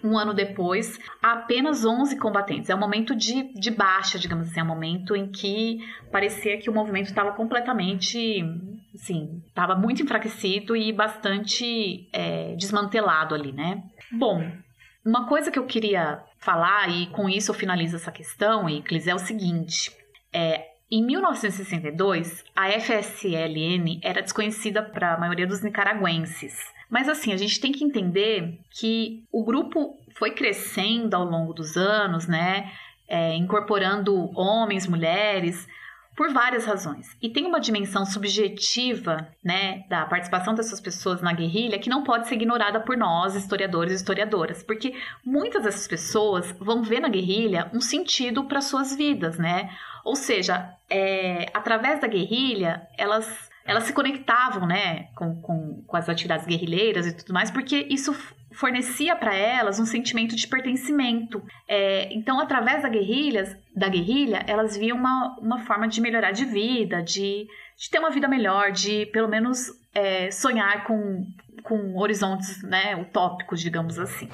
um 0.02 0.18
ano 0.18 0.34
depois, 0.34 0.98
apenas 1.22 1.84
11 1.84 2.18
combatentes. 2.18 2.70
É 2.70 2.74
um 2.74 2.78
momento 2.78 3.14
de, 3.14 3.52
de 3.54 3.70
baixa, 3.70 4.18
digamos 4.18 4.48
assim, 4.48 4.60
é 4.60 4.62
um 4.62 4.66
momento 4.66 5.14
em 5.14 5.30
que 5.30 5.78
parecia 6.10 6.58
que 6.58 6.70
o 6.70 6.74
movimento 6.74 7.06
estava 7.06 7.32
completamente, 7.32 8.42
assim, 8.94 9.42
estava 9.48 9.74
muito 9.74 10.02
enfraquecido 10.02 10.76
e 10.76 10.92
bastante 10.92 12.08
é, 12.12 12.54
desmantelado 12.56 13.34
ali, 13.34 13.52
né? 13.52 13.82
Bom, 14.12 14.50
uma 15.04 15.26
coisa 15.26 15.50
que 15.50 15.58
eu 15.58 15.66
queria 15.66 16.22
falar, 16.38 16.88
e 16.88 17.06
com 17.08 17.28
isso 17.28 17.50
eu 17.50 17.54
finalizo 17.54 17.96
essa 17.96 18.12
questão, 18.12 18.68
Iclis, 18.68 19.06
é 19.06 19.14
o 19.14 19.18
seguinte: 19.18 19.90
é, 20.32 20.66
em 20.90 21.04
1962, 21.06 22.44
a 22.54 22.68
FSLN 22.68 24.00
era 24.02 24.20
desconhecida 24.20 24.82
para 24.82 25.14
a 25.14 25.18
maioria 25.18 25.46
dos 25.46 25.62
nicaragüenses. 25.62 26.58
Mas 26.90 27.08
assim, 27.08 27.32
a 27.32 27.36
gente 27.36 27.60
tem 27.60 27.72
que 27.72 27.84
entender 27.84 28.58
que 28.70 29.24
o 29.32 29.44
grupo 29.44 29.96
foi 30.16 30.32
crescendo 30.32 31.14
ao 31.14 31.24
longo 31.24 31.54
dos 31.54 31.76
anos, 31.76 32.26
né? 32.26 32.72
É, 33.08 33.34
incorporando 33.34 34.30
homens, 34.38 34.86
mulheres, 34.86 35.66
por 36.16 36.32
várias 36.32 36.66
razões. 36.66 37.16
E 37.22 37.30
tem 37.30 37.46
uma 37.46 37.58
dimensão 37.58 38.04
subjetiva, 38.04 39.26
né, 39.42 39.84
da 39.88 40.04
participação 40.04 40.54
dessas 40.54 40.80
pessoas 40.80 41.22
na 41.22 41.32
guerrilha 41.32 41.78
que 41.78 41.88
não 41.88 42.04
pode 42.04 42.28
ser 42.28 42.34
ignorada 42.34 42.78
por 42.78 42.96
nós, 42.96 43.34
historiadores 43.34 43.92
e 43.92 43.96
historiadoras, 43.96 44.62
porque 44.62 44.94
muitas 45.24 45.62
dessas 45.62 45.88
pessoas 45.88 46.52
vão 46.60 46.82
ver 46.82 47.00
na 47.00 47.08
guerrilha 47.08 47.70
um 47.72 47.80
sentido 47.80 48.44
para 48.44 48.60
suas 48.60 48.94
vidas, 48.94 49.38
né? 49.38 49.70
Ou 50.04 50.14
seja, 50.14 50.70
é, 50.90 51.50
através 51.54 52.00
da 52.00 52.06
guerrilha, 52.06 52.86
elas 52.98 53.49
elas 53.70 53.84
se 53.84 53.92
conectavam, 53.92 54.66
né, 54.66 55.04
com, 55.14 55.40
com, 55.40 55.84
com 55.86 55.96
as 55.96 56.08
atividades 56.08 56.44
guerrilheiras 56.44 57.06
e 57.06 57.16
tudo 57.16 57.32
mais, 57.32 57.52
porque 57.52 57.86
isso 57.88 58.12
fornecia 58.50 59.14
para 59.14 59.32
elas 59.32 59.78
um 59.78 59.86
sentimento 59.86 60.34
de 60.34 60.48
pertencimento. 60.48 61.40
É, 61.68 62.12
então, 62.12 62.40
através 62.40 62.82
da 62.82 62.88
guerrilha, 62.88 63.56
da 63.76 63.88
guerrilha, 63.88 64.42
elas 64.48 64.76
viam 64.76 64.98
uma, 64.98 65.36
uma 65.40 65.60
forma 65.60 65.86
de 65.86 66.00
melhorar 66.00 66.32
de 66.32 66.44
vida, 66.44 67.00
de, 67.00 67.46
de 67.78 67.90
ter 67.90 68.00
uma 68.00 68.10
vida 68.10 68.26
melhor, 68.26 68.72
de 68.72 69.06
pelo 69.06 69.28
menos 69.28 69.68
é, 69.94 70.32
sonhar 70.32 70.82
com, 70.82 71.24
com 71.62 71.96
horizontes 71.96 72.60
né, 72.64 72.96
utópicos, 72.96 73.60
digamos 73.60 74.00
assim. 74.00 74.28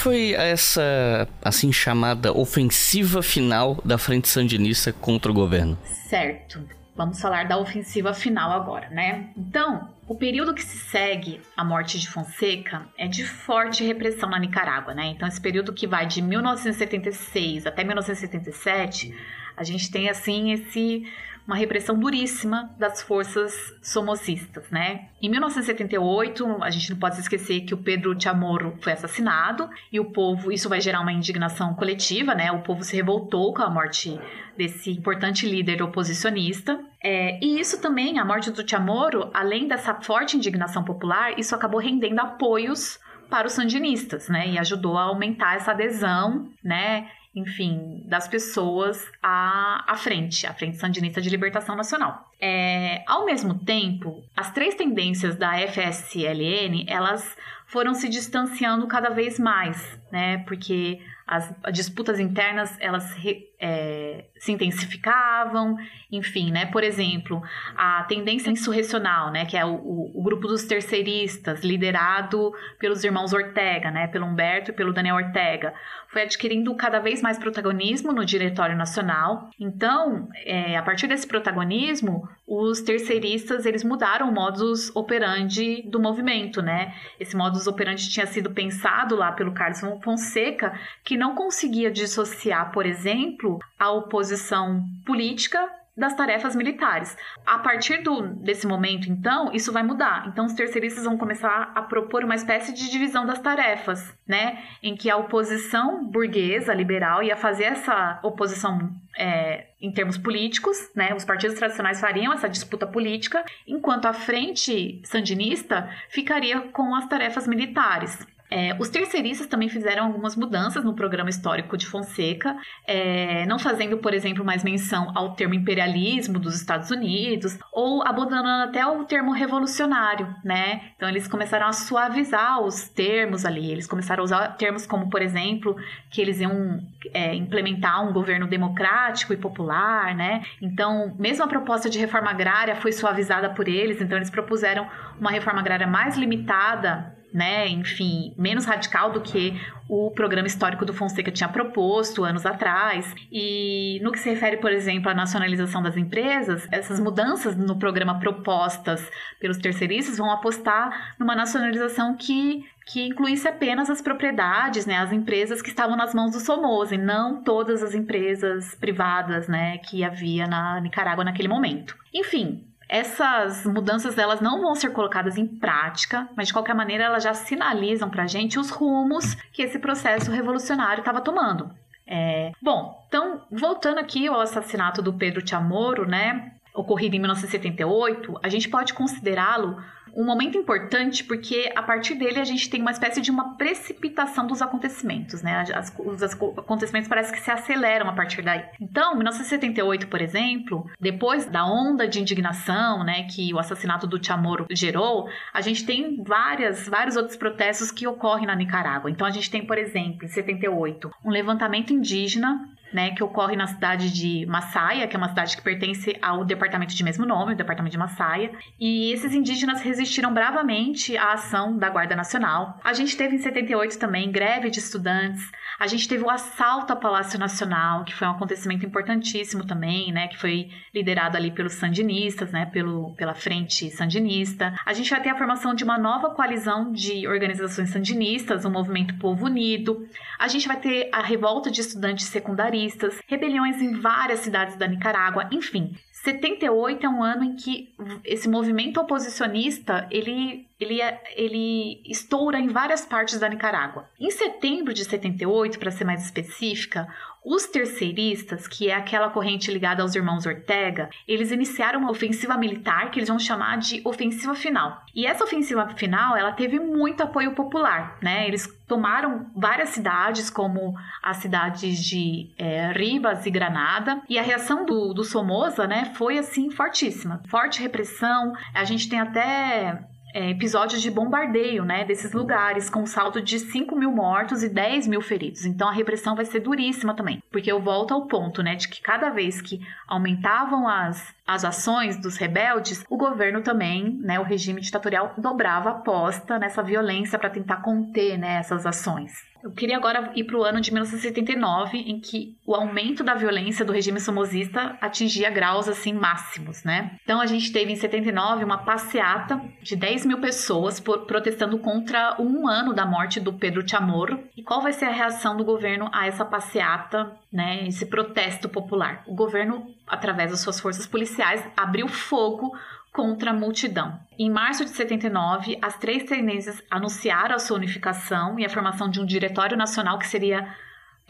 Foi 0.00 0.32
essa, 0.32 1.28
assim 1.42 1.72
chamada, 1.72 2.32
ofensiva 2.32 3.22
final 3.22 3.78
da 3.84 3.98
Frente 3.98 4.28
Sandinista 4.28 4.92
contra 4.92 5.30
o 5.30 5.34
governo? 5.34 5.78
Certo. 6.08 6.60
Vamos 6.96 7.20
falar 7.20 7.46
da 7.46 7.56
ofensiva 7.56 8.12
final 8.12 8.50
agora, 8.50 8.88
né? 8.90 9.30
Então, 9.36 9.88
o 10.06 10.14
período 10.14 10.52
que 10.52 10.62
se 10.62 10.76
segue 10.90 11.40
à 11.56 11.64
morte 11.64 11.98
de 11.98 12.08
Fonseca 12.08 12.82
é 12.98 13.06
de 13.06 13.24
forte 13.24 13.84
repressão 13.84 14.28
na 14.28 14.38
Nicarágua, 14.38 14.92
né? 14.92 15.06
Então, 15.06 15.28
esse 15.28 15.40
período 15.40 15.72
que 15.72 15.86
vai 15.86 16.06
de 16.06 16.20
1976 16.20 17.66
até 17.66 17.84
1977, 17.84 19.14
a 19.56 19.64
gente 19.64 19.90
tem 19.90 20.08
assim 20.08 20.52
esse 20.52 21.06
uma 21.50 21.56
repressão 21.56 21.98
duríssima 21.98 22.70
das 22.78 23.02
forças 23.02 23.52
somocistas, 23.82 24.70
né? 24.70 25.08
Em 25.20 25.28
1978, 25.28 26.62
a 26.62 26.70
gente 26.70 26.90
não 26.90 26.96
pode 26.96 27.18
esquecer 27.18 27.62
que 27.62 27.74
o 27.74 27.78
Pedro 27.78 28.14
Chamorro 28.16 28.78
foi 28.80 28.92
assassinado 28.92 29.68
e 29.92 29.98
o 29.98 30.12
povo, 30.12 30.52
isso 30.52 30.68
vai 30.68 30.80
gerar 30.80 31.00
uma 31.00 31.12
indignação 31.12 31.74
coletiva, 31.74 32.36
né? 32.36 32.52
O 32.52 32.62
povo 32.62 32.84
se 32.84 32.94
revoltou 32.94 33.52
com 33.52 33.62
a 33.62 33.68
morte 33.68 34.16
desse 34.56 34.92
importante 34.92 35.44
líder 35.44 35.82
oposicionista. 35.82 36.78
É, 37.02 37.44
e 37.44 37.58
isso 37.58 37.80
também, 37.80 38.20
a 38.20 38.24
morte 38.24 38.52
do 38.52 38.68
Chamorro, 38.68 39.28
além 39.34 39.66
dessa 39.66 39.92
forte 39.94 40.36
indignação 40.36 40.84
popular, 40.84 41.36
isso 41.36 41.52
acabou 41.56 41.80
rendendo 41.80 42.20
apoios 42.20 43.00
para 43.28 43.48
os 43.48 43.54
sandinistas, 43.54 44.28
né? 44.28 44.50
E 44.50 44.58
ajudou 44.58 44.96
a 44.96 45.02
aumentar 45.02 45.56
essa 45.56 45.72
adesão, 45.72 46.48
né? 46.62 47.08
Enfim, 47.34 48.02
das 48.06 48.26
pessoas 48.26 49.10
à, 49.22 49.84
à 49.86 49.96
frente, 49.96 50.46
à 50.46 50.52
Frente 50.52 50.76
Sandinista 50.76 51.20
de 51.20 51.30
Libertação 51.30 51.76
Nacional. 51.76 52.28
É, 52.40 53.04
ao 53.06 53.24
mesmo 53.24 53.54
tempo, 53.64 54.24
as 54.36 54.52
três 54.52 54.74
tendências 54.74 55.36
da 55.36 55.52
FSLN, 55.68 56.84
elas 56.88 57.36
foram 57.66 57.94
se 57.94 58.08
distanciando 58.08 58.86
cada 58.88 59.10
vez 59.10 59.38
mais, 59.38 60.00
né? 60.10 60.38
Porque 60.38 61.00
as 61.30 61.54
disputas 61.72 62.18
internas 62.18 62.76
elas 62.80 63.14
é, 63.60 64.24
se 64.36 64.50
intensificavam, 64.50 65.76
enfim, 66.10 66.50
né? 66.50 66.66
Por 66.66 66.82
exemplo, 66.82 67.40
a 67.76 68.02
tendência 68.08 68.50
insurrecional, 68.50 69.30
né? 69.30 69.46
Que 69.46 69.56
é 69.56 69.64
o, 69.64 70.10
o, 70.12 70.20
grupo 70.24 70.48
dos 70.48 70.64
terceiristas, 70.64 71.62
liderado 71.62 72.52
pelos 72.80 73.04
irmãos 73.04 73.32
Ortega, 73.32 73.92
né? 73.92 74.08
Pelo 74.08 74.26
Humberto 74.26 74.72
e 74.72 74.74
pelo 74.74 74.92
Daniel 74.92 75.14
Ortega, 75.14 75.72
foi 76.10 76.22
adquirindo 76.22 76.74
cada 76.74 76.98
vez 76.98 77.22
mais 77.22 77.38
protagonismo 77.38 78.12
no 78.12 78.24
Diretório 78.24 78.76
Nacional. 78.76 79.48
Então, 79.58 80.28
é, 80.44 80.76
a 80.76 80.82
partir 80.82 81.06
desse 81.06 81.26
protagonismo, 81.26 82.28
os 82.46 82.80
terceiristas 82.80 83.64
eles 83.64 83.84
mudaram 83.84 84.28
o 84.28 84.32
modus 84.32 84.94
operandi 84.94 85.82
do 85.82 86.00
movimento, 86.00 86.60
né? 86.60 86.92
Esse 87.18 87.36
modus 87.36 87.68
operandi 87.68 88.10
tinha 88.10 88.26
sido 88.26 88.50
pensado 88.50 89.14
lá 89.14 89.30
pelo 89.30 89.52
Carlos 89.52 89.80
Fonseca, 90.02 90.78
que 91.04 91.16
não 91.16 91.34
conseguia 91.34 91.90
dissociar, 91.90 92.72
por 92.72 92.84
exemplo, 92.84 93.60
a 93.78 93.90
oposição 93.92 94.84
política 95.06 95.79
das 96.00 96.14
tarefas 96.14 96.56
militares. 96.56 97.16
A 97.46 97.58
partir 97.58 97.98
do, 97.98 98.22
desse 98.22 98.66
momento, 98.66 99.08
então, 99.10 99.52
isso 99.52 99.70
vai 99.70 99.82
mudar. 99.82 100.26
Então, 100.28 100.46
os 100.46 100.54
terceiristas 100.54 101.04
vão 101.04 101.18
começar 101.18 101.70
a 101.74 101.82
propor 101.82 102.24
uma 102.24 102.34
espécie 102.34 102.72
de 102.72 102.90
divisão 102.90 103.26
das 103.26 103.38
tarefas, 103.38 104.12
né? 104.26 104.58
Em 104.82 104.96
que 104.96 105.10
a 105.10 105.16
oposição 105.18 106.04
burguesa, 106.04 106.72
liberal, 106.72 107.22
ia 107.22 107.36
fazer 107.36 107.64
essa 107.64 108.18
oposição 108.22 108.90
é, 109.16 109.66
em 109.80 109.92
termos 109.92 110.16
políticos, 110.16 110.90
né? 110.96 111.14
Os 111.14 111.24
partidos 111.24 111.58
tradicionais 111.58 112.00
fariam 112.00 112.32
essa 112.32 112.48
disputa 112.48 112.86
política, 112.86 113.44
enquanto 113.68 114.06
a 114.06 114.14
frente 114.14 115.02
sandinista 115.04 115.90
ficaria 116.08 116.62
com 116.72 116.94
as 116.94 117.06
tarefas 117.06 117.46
militares. 117.46 118.26
É, 118.50 118.74
os 118.80 118.88
terceiristas 118.88 119.46
também 119.46 119.68
fizeram 119.68 120.06
algumas 120.06 120.34
mudanças 120.34 120.82
no 120.82 120.94
programa 120.94 121.30
histórico 121.30 121.76
de 121.76 121.86
Fonseca, 121.86 122.56
é, 122.84 123.46
não 123.46 123.58
fazendo, 123.58 123.98
por 123.98 124.12
exemplo, 124.12 124.44
mais 124.44 124.64
menção 124.64 125.12
ao 125.14 125.34
termo 125.34 125.54
imperialismo 125.54 126.38
dos 126.38 126.56
Estados 126.56 126.90
Unidos, 126.90 127.56
ou 127.72 128.02
abandonando 128.02 128.68
até 128.68 128.84
o 128.84 129.04
termo 129.04 129.30
revolucionário, 129.32 130.34
né? 130.44 130.92
Então 130.96 131.08
eles 131.08 131.28
começaram 131.28 131.68
a 131.68 131.72
suavizar 131.72 132.60
os 132.60 132.88
termos 132.88 133.44
ali, 133.44 133.70
eles 133.70 133.86
começaram 133.86 134.22
a 134.22 134.24
usar 134.24 134.48
termos 134.56 134.84
como, 134.84 135.08
por 135.08 135.22
exemplo, 135.22 135.76
que 136.10 136.20
eles 136.20 136.40
iam 136.40 136.80
é, 137.14 137.34
implementar 137.34 138.04
um 138.08 138.12
governo 138.12 138.48
democrático 138.48 139.32
e 139.32 139.36
popular, 139.36 140.14
né? 140.14 140.42
Então, 140.60 141.14
mesmo 141.18 141.44
a 141.44 141.48
proposta 141.48 141.88
de 141.88 141.98
reforma 141.98 142.30
agrária 142.30 142.74
foi 142.74 142.90
suavizada 142.90 143.50
por 143.50 143.68
eles, 143.68 144.00
então 144.00 144.18
eles 144.18 144.30
propuseram 144.30 144.88
uma 145.20 145.30
reforma 145.30 145.60
agrária 145.60 145.86
mais 145.86 146.16
limitada 146.16 147.19
né, 147.32 147.68
enfim, 147.68 148.34
menos 148.36 148.64
radical 148.64 149.12
do 149.12 149.20
que 149.20 149.60
o 149.88 150.10
programa 150.12 150.46
histórico 150.46 150.84
do 150.84 150.94
Fonseca 150.94 151.30
tinha 151.30 151.48
proposto 151.48 152.24
anos 152.24 152.46
atrás. 152.46 153.12
E 153.30 153.98
no 154.02 154.12
que 154.12 154.18
se 154.18 154.30
refere, 154.30 154.58
por 154.58 154.70
exemplo, 154.70 155.10
à 155.10 155.14
nacionalização 155.14 155.82
das 155.82 155.96
empresas, 155.96 156.66
essas 156.70 157.00
mudanças 157.00 157.56
no 157.56 157.76
programa 157.76 158.18
propostas 158.18 159.08
pelos 159.40 159.58
terceiristas 159.58 160.18
vão 160.18 160.30
apostar 160.30 161.14
numa 161.18 161.34
nacionalização 161.34 162.16
que 162.16 162.64
que 162.86 163.06
incluísse 163.06 163.46
apenas 163.46 163.88
as 163.88 164.02
propriedades, 164.02 164.84
né, 164.84 164.96
as 164.96 165.12
empresas 165.12 165.62
que 165.62 165.68
estavam 165.68 165.96
nas 165.96 166.12
mãos 166.12 166.32
do 166.32 166.40
Somoza, 166.40 166.96
e 166.96 166.98
não 166.98 167.40
todas 167.40 167.84
as 167.84 167.94
empresas 167.94 168.74
privadas, 168.74 169.46
né, 169.46 169.78
que 169.78 170.02
havia 170.02 170.48
na 170.48 170.80
Nicarágua 170.80 171.22
naquele 171.22 171.46
momento. 171.46 171.96
Enfim, 172.12 172.64
essas 172.90 173.64
mudanças 173.64 174.18
elas 174.18 174.40
não 174.40 174.60
vão 174.60 174.74
ser 174.74 174.90
colocadas 174.90 175.38
em 175.38 175.46
prática, 175.46 176.28
mas 176.36 176.48
de 176.48 176.52
qualquer 176.52 176.74
maneira 176.74 177.04
elas 177.04 177.22
já 177.22 177.32
sinalizam 177.32 178.10
para 178.10 178.24
a 178.24 178.26
gente 178.26 178.58
os 178.58 178.68
rumos 178.68 179.36
que 179.52 179.62
esse 179.62 179.78
processo 179.78 180.32
revolucionário 180.32 181.00
estava 181.00 181.20
tomando. 181.20 181.70
É... 182.04 182.50
Bom, 182.60 183.06
então 183.06 183.42
voltando 183.48 183.98
aqui 183.98 184.26
ao 184.26 184.40
assassinato 184.40 185.00
do 185.00 185.12
Pedro 185.12 185.46
Chamorro, 185.46 186.04
né, 186.04 186.50
ocorrido 186.74 187.14
em 187.14 187.20
1978, 187.20 188.40
a 188.42 188.48
gente 188.48 188.68
pode 188.68 188.92
considerá-lo 188.92 189.80
um 190.14 190.24
momento 190.24 190.56
importante 190.56 191.24
porque 191.24 191.72
a 191.74 191.82
partir 191.82 192.14
dele 192.14 192.40
a 192.40 192.44
gente 192.44 192.68
tem 192.68 192.80
uma 192.80 192.90
espécie 192.90 193.20
de 193.20 193.30
uma 193.30 193.56
precipitação 193.56 194.46
dos 194.46 194.62
acontecimentos, 194.62 195.42
né? 195.42 195.64
As, 195.74 195.94
os 195.98 196.22
acontecimentos 196.22 197.08
parece 197.08 197.32
que 197.32 197.40
se 197.40 197.50
aceleram 197.50 198.08
a 198.08 198.12
partir 198.12 198.42
daí. 198.42 198.64
Então, 198.80 199.14
1978, 199.14 200.08
por 200.08 200.20
exemplo, 200.20 200.88
depois 201.00 201.46
da 201.46 201.64
onda 201.64 202.06
de 202.08 202.20
indignação, 202.20 203.04
né, 203.04 203.24
que 203.24 203.52
o 203.52 203.58
assassinato 203.58 204.06
do 204.06 204.24
Chamorro 204.24 204.66
gerou, 204.70 205.28
a 205.52 205.60
gente 205.60 205.84
tem 205.84 206.22
várias, 206.22 206.88
vários 206.88 207.16
outros 207.16 207.36
protestos 207.36 207.90
que 207.90 208.06
ocorrem 208.06 208.46
na 208.46 208.54
Nicarágua. 208.54 209.10
Então, 209.10 209.26
a 209.26 209.30
gente 209.30 209.50
tem, 209.50 209.64
por 209.64 209.78
exemplo, 209.78 210.24
em 210.24 210.28
78, 210.28 211.10
um 211.24 211.30
levantamento 211.30 211.92
indígena 211.92 212.68
né, 212.92 213.10
que 213.10 213.22
ocorre 213.22 213.56
na 213.56 213.66
cidade 213.66 214.12
de 214.12 214.46
Massaia, 214.46 215.06
que 215.06 215.16
é 215.16 215.18
uma 215.18 215.28
cidade 215.28 215.56
que 215.56 215.62
pertence 215.62 216.16
ao 216.20 216.44
departamento 216.44 216.94
de 216.94 217.04
mesmo 217.04 217.24
nome, 217.24 217.52
o 217.52 217.56
departamento 217.56 217.92
de 217.92 217.98
Massaia. 217.98 218.50
E 218.78 219.12
esses 219.12 219.32
indígenas 219.34 219.80
resistiram 219.80 220.32
bravamente 220.32 221.16
à 221.16 221.32
ação 221.32 221.76
da 221.76 221.88
Guarda 221.88 222.16
Nacional. 222.16 222.78
A 222.82 222.92
gente 222.92 223.16
teve 223.16 223.36
em 223.36 223.38
78 223.38 223.98
também 223.98 224.30
greve 224.30 224.70
de 224.70 224.78
estudantes. 224.78 225.50
A 225.78 225.86
gente 225.86 226.08
teve 226.08 226.24
o 226.24 226.30
assalto 226.30 226.92
ao 226.92 226.98
Palácio 226.98 227.38
Nacional, 227.38 228.04
que 228.04 228.14
foi 228.14 228.26
um 228.26 228.32
acontecimento 228.32 228.84
importantíssimo 228.84 229.66
também, 229.66 230.12
né, 230.12 230.28
que 230.28 230.38
foi 230.38 230.70
liderado 230.94 231.36
ali 231.36 231.50
pelos 231.50 231.74
sandinistas, 231.74 232.50
né, 232.50 232.66
pelo, 232.66 233.14
pela 233.14 233.34
frente 233.34 233.90
sandinista. 233.90 234.74
A 234.84 234.92
gente 234.92 235.10
vai 235.10 235.22
ter 235.22 235.30
a 235.30 235.36
formação 235.36 235.74
de 235.74 235.84
uma 235.84 235.98
nova 235.98 236.30
coalizão 236.30 236.92
de 236.92 237.26
organizações 237.26 237.90
sandinistas, 237.90 238.64
o 238.64 238.70
Movimento 238.70 239.16
Povo 239.18 239.46
Unido. 239.46 240.06
A 240.38 240.48
gente 240.48 240.68
vai 240.68 240.78
ter 240.78 241.08
a 241.12 241.22
revolta 241.22 241.70
de 241.70 241.80
estudantes 241.80 242.26
secundaristas 242.26 242.79
rebeliões 243.26 243.80
em 243.80 244.00
várias 244.00 244.40
cidades 244.40 244.76
da 244.76 244.86
Nicarágua, 244.86 245.48
enfim. 245.52 245.94
78 246.22 247.06
é 247.06 247.08
um 247.08 247.22
ano 247.22 247.44
em 247.44 247.56
que 247.56 247.94
esse 248.24 248.46
movimento 248.46 249.00
oposicionista 249.00 250.06
ele, 250.10 250.66
ele, 250.78 251.00
ele 251.34 252.02
estoura 252.04 252.58
em 252.58 252.68
várias 252.68 253.06
partes 253.06 253.38
da 253.38 253.48
Nicarágua. 253.48 254.08
Em 254.20 254.30
setembro 254.30 254.92
de 254.92 255.04
78, 255.04 255.78
para 255.78 255.90
ser 255.90 256.04
mais 256.04 256.22
específica, 256.22 257.08
os 257.44 257.66
terceiristas, 257.66 258.68
que 258.68 258.90
é 258.90 258.94
aquela 258.94 259.30
corrente 259.30 259.70
ligada 259.70 260.02
aos 260.02 260.14
irmãos 260.14 260.46
Ortega, 260.46 261.08
eles 261.26 261.50
iniciaram 261.50 262.00
uma 262.00 262.10
ofensiva 262.10 262.56
militar 262.56 263.10
que 263.10 263.18
eles 263.18 263.28
vão 263.28 263.38
chamar 263.38 263.78
de 263.78 264.02
ofensiva 264.04 264.54
final. 264.54 265.02
E 265.14 265.26
essa 265.26 265.44
ofensiva 265.44 265.88
final, 265.88 266.36
ela 266.36 266.52
teve 266.52 266.78
muito 266.78 267.22
apoio 267.22 267.54
popular, 267.54 268.18
né? 268.22 268.46
Eles 268.46 268.68
tomaram 268.86 269.46
várias 269.54 269.90
cidades, 269.90 270.50
como 270.50 270.94
as 271.22 271.38
cidades 271.38 271.98
de 272.04 272.50
é, 272.58 272.92
Ribas 272.92 273.46
e 273.46 273.50
Granada, 273.50 274.20
e 274.28 274.38
a 274.38 274.42
reação 274.42 274.84
do, 274.84 275.14
do 275.14 275.24
Somoza, 275.24 275.86
né, 275.86 276.12
foi 276.14 276.38
assim 276.38 276.70
fortíssima. 276.70 277.40
Forte 277.48 277.80
repressão. 277.80 278.52
A 278.74 278.84
gente 278.84 279.08
tem 279.08 279.20
até 279.20 280.04
é, 280.34 280.50
episódios 280.50 281.02
de 281.02 281.10
bombardeio 281.10 281.84
né, 281.84 282.04
desses 282.04 282.32
lugares, 282.32 282.88
com 282.88 283.06
saldo 283.06 283.40
de 283.40 283.58
5 283.58 283.96
mil 283.96 284.10
mortos 284.12 284.62
e 284.62 284.68
10 284.68 285.06
mil 285.06 285.20
feridos. 285.20 285.64
Então 285.64 285.88
a 285.88 285.92
repressão 285.92 286.34
vai 286.34 286.44
ser 286.44 286.60
duríssima 286.60 287.14
também. 287.14 287.42
Porque 287.50 287.70
eu 287.70 287.80
volto 287.80 288.14
ao 288.14 288.26
ponto 288.26 288.62
né, 288.62 288.74
de 288.74 288.88
que 288.88 289.00
cada 289.00 289.30
vez 289.30 289.60
que 289.60 289.80
aumentavam 290.06 290.88
as, 290.88 291.34
as 291.46 291.64
ações 291.64 292.20
dos 292.20 292.36
rebeldes, 292.36 293.04
o 293.08 293.16
governo 293.16 293.62
também, 293.62 294.18
né, 294.22 294.38
o 294.38 294.44
regime 294.44 294.80
ditatorial, 294.80 295.34
dobrava 295.36 295.90
a 295.90 295.92
aposta 295.92 296.58
nessa 296.58 296.82
violência 296.82 297.38
para 297.38 297.50
tentar 297.50 297.78
conter 297.78 298.38
né, 298.38 298.54
essas 298.54 298.86
ações. 298.86 299.49
Eu 299.62 299.70
queria 299.70 299.96
agora 299.96 300.32
ir 300.34 300.44
para 300.44 300.56
o 300.56 300.64
ano 300.64 300.80
de 300.80 300.92
1979, 300.92 301.98
em 301.98 302.18
que 302.18 302.56
o 302.66 302.74
aumento 302.74 303.22
da 303.22 303.34
violência 303.34 303.84
do 303.84 303.92
regime 303.92 304.20
somozista 304.20 304.96
atingia 305.00 305.50
graus 305.50 305.88
assim 305.88 306.12
máximos, 306.12 306.82
né? 306.82 307.16
Então 307.22 307.40
a 307.40 307.46
gente 307.46 307.72
teve 307.72 307.92
em 307.92 307.96
79 307.96 308.64
uma 308.64 308.78
passeata 308.78 309.60
de 309.82 309.96
10 309.96 310.26
mil 310.26 310.40
pessoas 310.40 310.98
por, 310.98 311.26
protestando 311.26 311.78
contra 311.78 312.36
um 312.38 312.66
ano 312.66 312.94
da 312.94 313.04
morte 313.04 313.38
do 313.38 313.52
Pedro 313.52 313.86
Chamorro. 313.86 314.42
E 314.56 314.62
qual 314.62 314.80
vai 314.80 314.92
ser 314.92 315.06
a 315.06 315.12
reação 315.12 315.56
do 315.56 315.64
governo 315.64 316.08
a 316.12 316.26
essa 316.26 316.44
passeata, 316.44 317.32
né? 317.52 317.86
Esse 317.86 318.06
protesto 318.06 318.68
popular? 318.68 319.22
O 319.26 319.34
governo, 319.34 319.86
através 320.06 320.50
das 320.50 320.60
suas 320.60 320.80
forças 320.80 321.06
policiais, 321.06 321.62
abriu 321.76 322.08
fogo 322.08 322.72
contra 323.12 323.50
a 323.50 323.54
multidão. 323.54 324.18
Em 324.38 324.50
março 324.50 324.84
de 324.84 324.90
79, 324.90 325.78
as 325.82 325.98
três 325.98 326.24
tendências 326.24 326.82
anunciaram 326.90 327.54
a 327.54 327.58
sua 327.58 327.76
unificação 327.76 328.58
e 328.58 328.64
a 328.64 328.70
formação 328.70 329.08
de 329.08 329.20
um 329.20 329.26
diretório 329.26 329.76
nacional 329.76 330.18
que 330.18 330.26
seria 330.26 330.74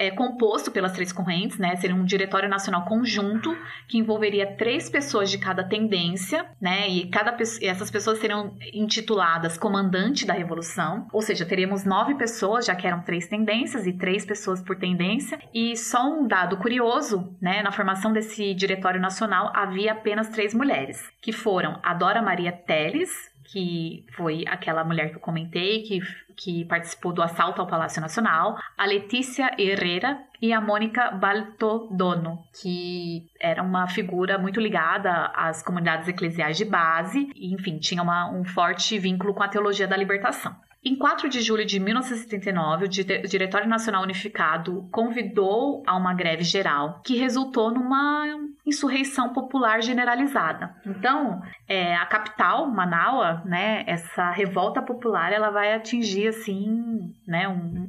é 0.01 0.11
composto 0.11 0.71
pelas 0.71 0.93
três 0.93 1.13
correntes, 1.13 1.59
né? 1.59 1.77
Seria 1.77 1.95
um 1.95 2.07
diretório 2.07 2.49
nacional 2.49 2.87
conjunto 2.87 3.55
que 3.87 3.99
envolveria 3.99 4.57
três 4.57 4.89
pessoas 4.89 5.31
de 5.31 5.37
cada 5.37 5.63
tendência, 5.63 6.47
né? 6.59 6.89
E 6.89 7.07
cada 7.09 7.37
e 7.61 7.67
essas 7.67 7.91
pessoas 7.91 8.19
seriam 8.19 8.57
intituladas 8.73 9.59
comandante 9.59 10.25
da 10.25 10.33
revolução, 10.33 11.07
ou 11.13 11.21
seja, 11.21 11.45
teríamos 11.45 11.85
nove 11.85 12.15
pessoas, 12.15 12.65
já 12.65 12.75
que 12.75 12.87
eram 12.87 13.03
três 13.03 13.29
tendências 13.29 13.87
e 13.87 13.93
três 13.93 14.25
pessoas 14.25 14.63
por 14.63 14.77
tendência. 14.77 15.39
E 15.53 15.77
só 15.77 16.11
um 16.11 16.27
dado 16.27 16.57
curioso, 16.57 17.37
né? 17.41 17.63
Na 17.63 17.71
formação 17.71 18.11
desse 18.11 18.55
diretório 18.55 19.01
nacional 19.01 19.53
havia 19.55 19.93
apenas 19.93 20.31
três 20.31 20.55
mulheres, 20.55 20.99
que 21.21 21.31
foram 21.31 21.79
a 21.83 21.93
Dora 21.93 22.23
Maria 22.23 22.53
Teles, 22.53 23.30
que 23.51 24.05
foi 24.17 24.45
aquela 24.47 24.85
mulher 24.85 25.11
que 25.11 25.17
eu 25.17 25.21
comentei, 25.21 25.83
que, 25.83 26.01
que 26.37 26.65
participou 26.67 27.13
do 27.13 27.23
assalto 27.23 27.61
ao 27.61 27.67
Palácio 27.67 28.01
Nacional, 28.01 28.57
a 28.79 28.87
Letícia 28.87 29.51
Herrera 29.59 30.19
e 30.41 30.53
a 30.53 30.61
Mônica 30.61 31.11
Baltodono, 31.11 32.43
que 32.61 33.29
era 33.41 33.63
uma 33.63 33.89
figura 33.89 34.39
muito 34.39 34.61
ligada 34.61 35.27
às 35.35 35.63
comunidades 35.63 36.09
eclesiais 36.09 36.57
de 36.57 36.65
base, 36.65 37.31
e, 37.35 37.53
enfim, 37.53 37.79
tinha 37.79 38.03
uma, 38.03 38.31
um 38.31 38.45
forte 38.45 38.99
vínculo 38.99 39.35
com 39.35 39.43
a 39.43 39.49
teologia 39.49 39.87
da 39.87 39.97
libertação. 39.97 40.55
Em 40.83 40.97
4 40.97 41.29
de 41.29 41.43
julho 41.43 41.67
de 41.67 41.79
1979, 41.79 42.87
o 42.87 42.89
Diretório 43.29 43.69
Nacional 43.69 44.03
Unificado 44.03 44.89
convidou 44.91 45.83
a 45.87 45.95
uma 45.95 46.15
greve 46.15 46.43
geral, 46.43 47.03
que 47.05 47.19
resultou 47.19 47.71
numa 47.71 48.25
insurreição 48.67 49.31
popular 49.35 49.83
generalizada. 49.83 50.75
Então, 50.87 51.43
é, 51.69 51.95
a 51.95 52.07
capital, 52.07 52.67
Manaus, 52.71 53.45
né, 53.45 53.85
essa 53.87 54.31
revolta 54.31 54.81
popular, 54.81 55.33
ela 55.35 55.51
vai 55.51 55.75
atingir 55.75 56.29
assim, 56.29 57.15
né, 57.27 57.47
um, 57.47 57.87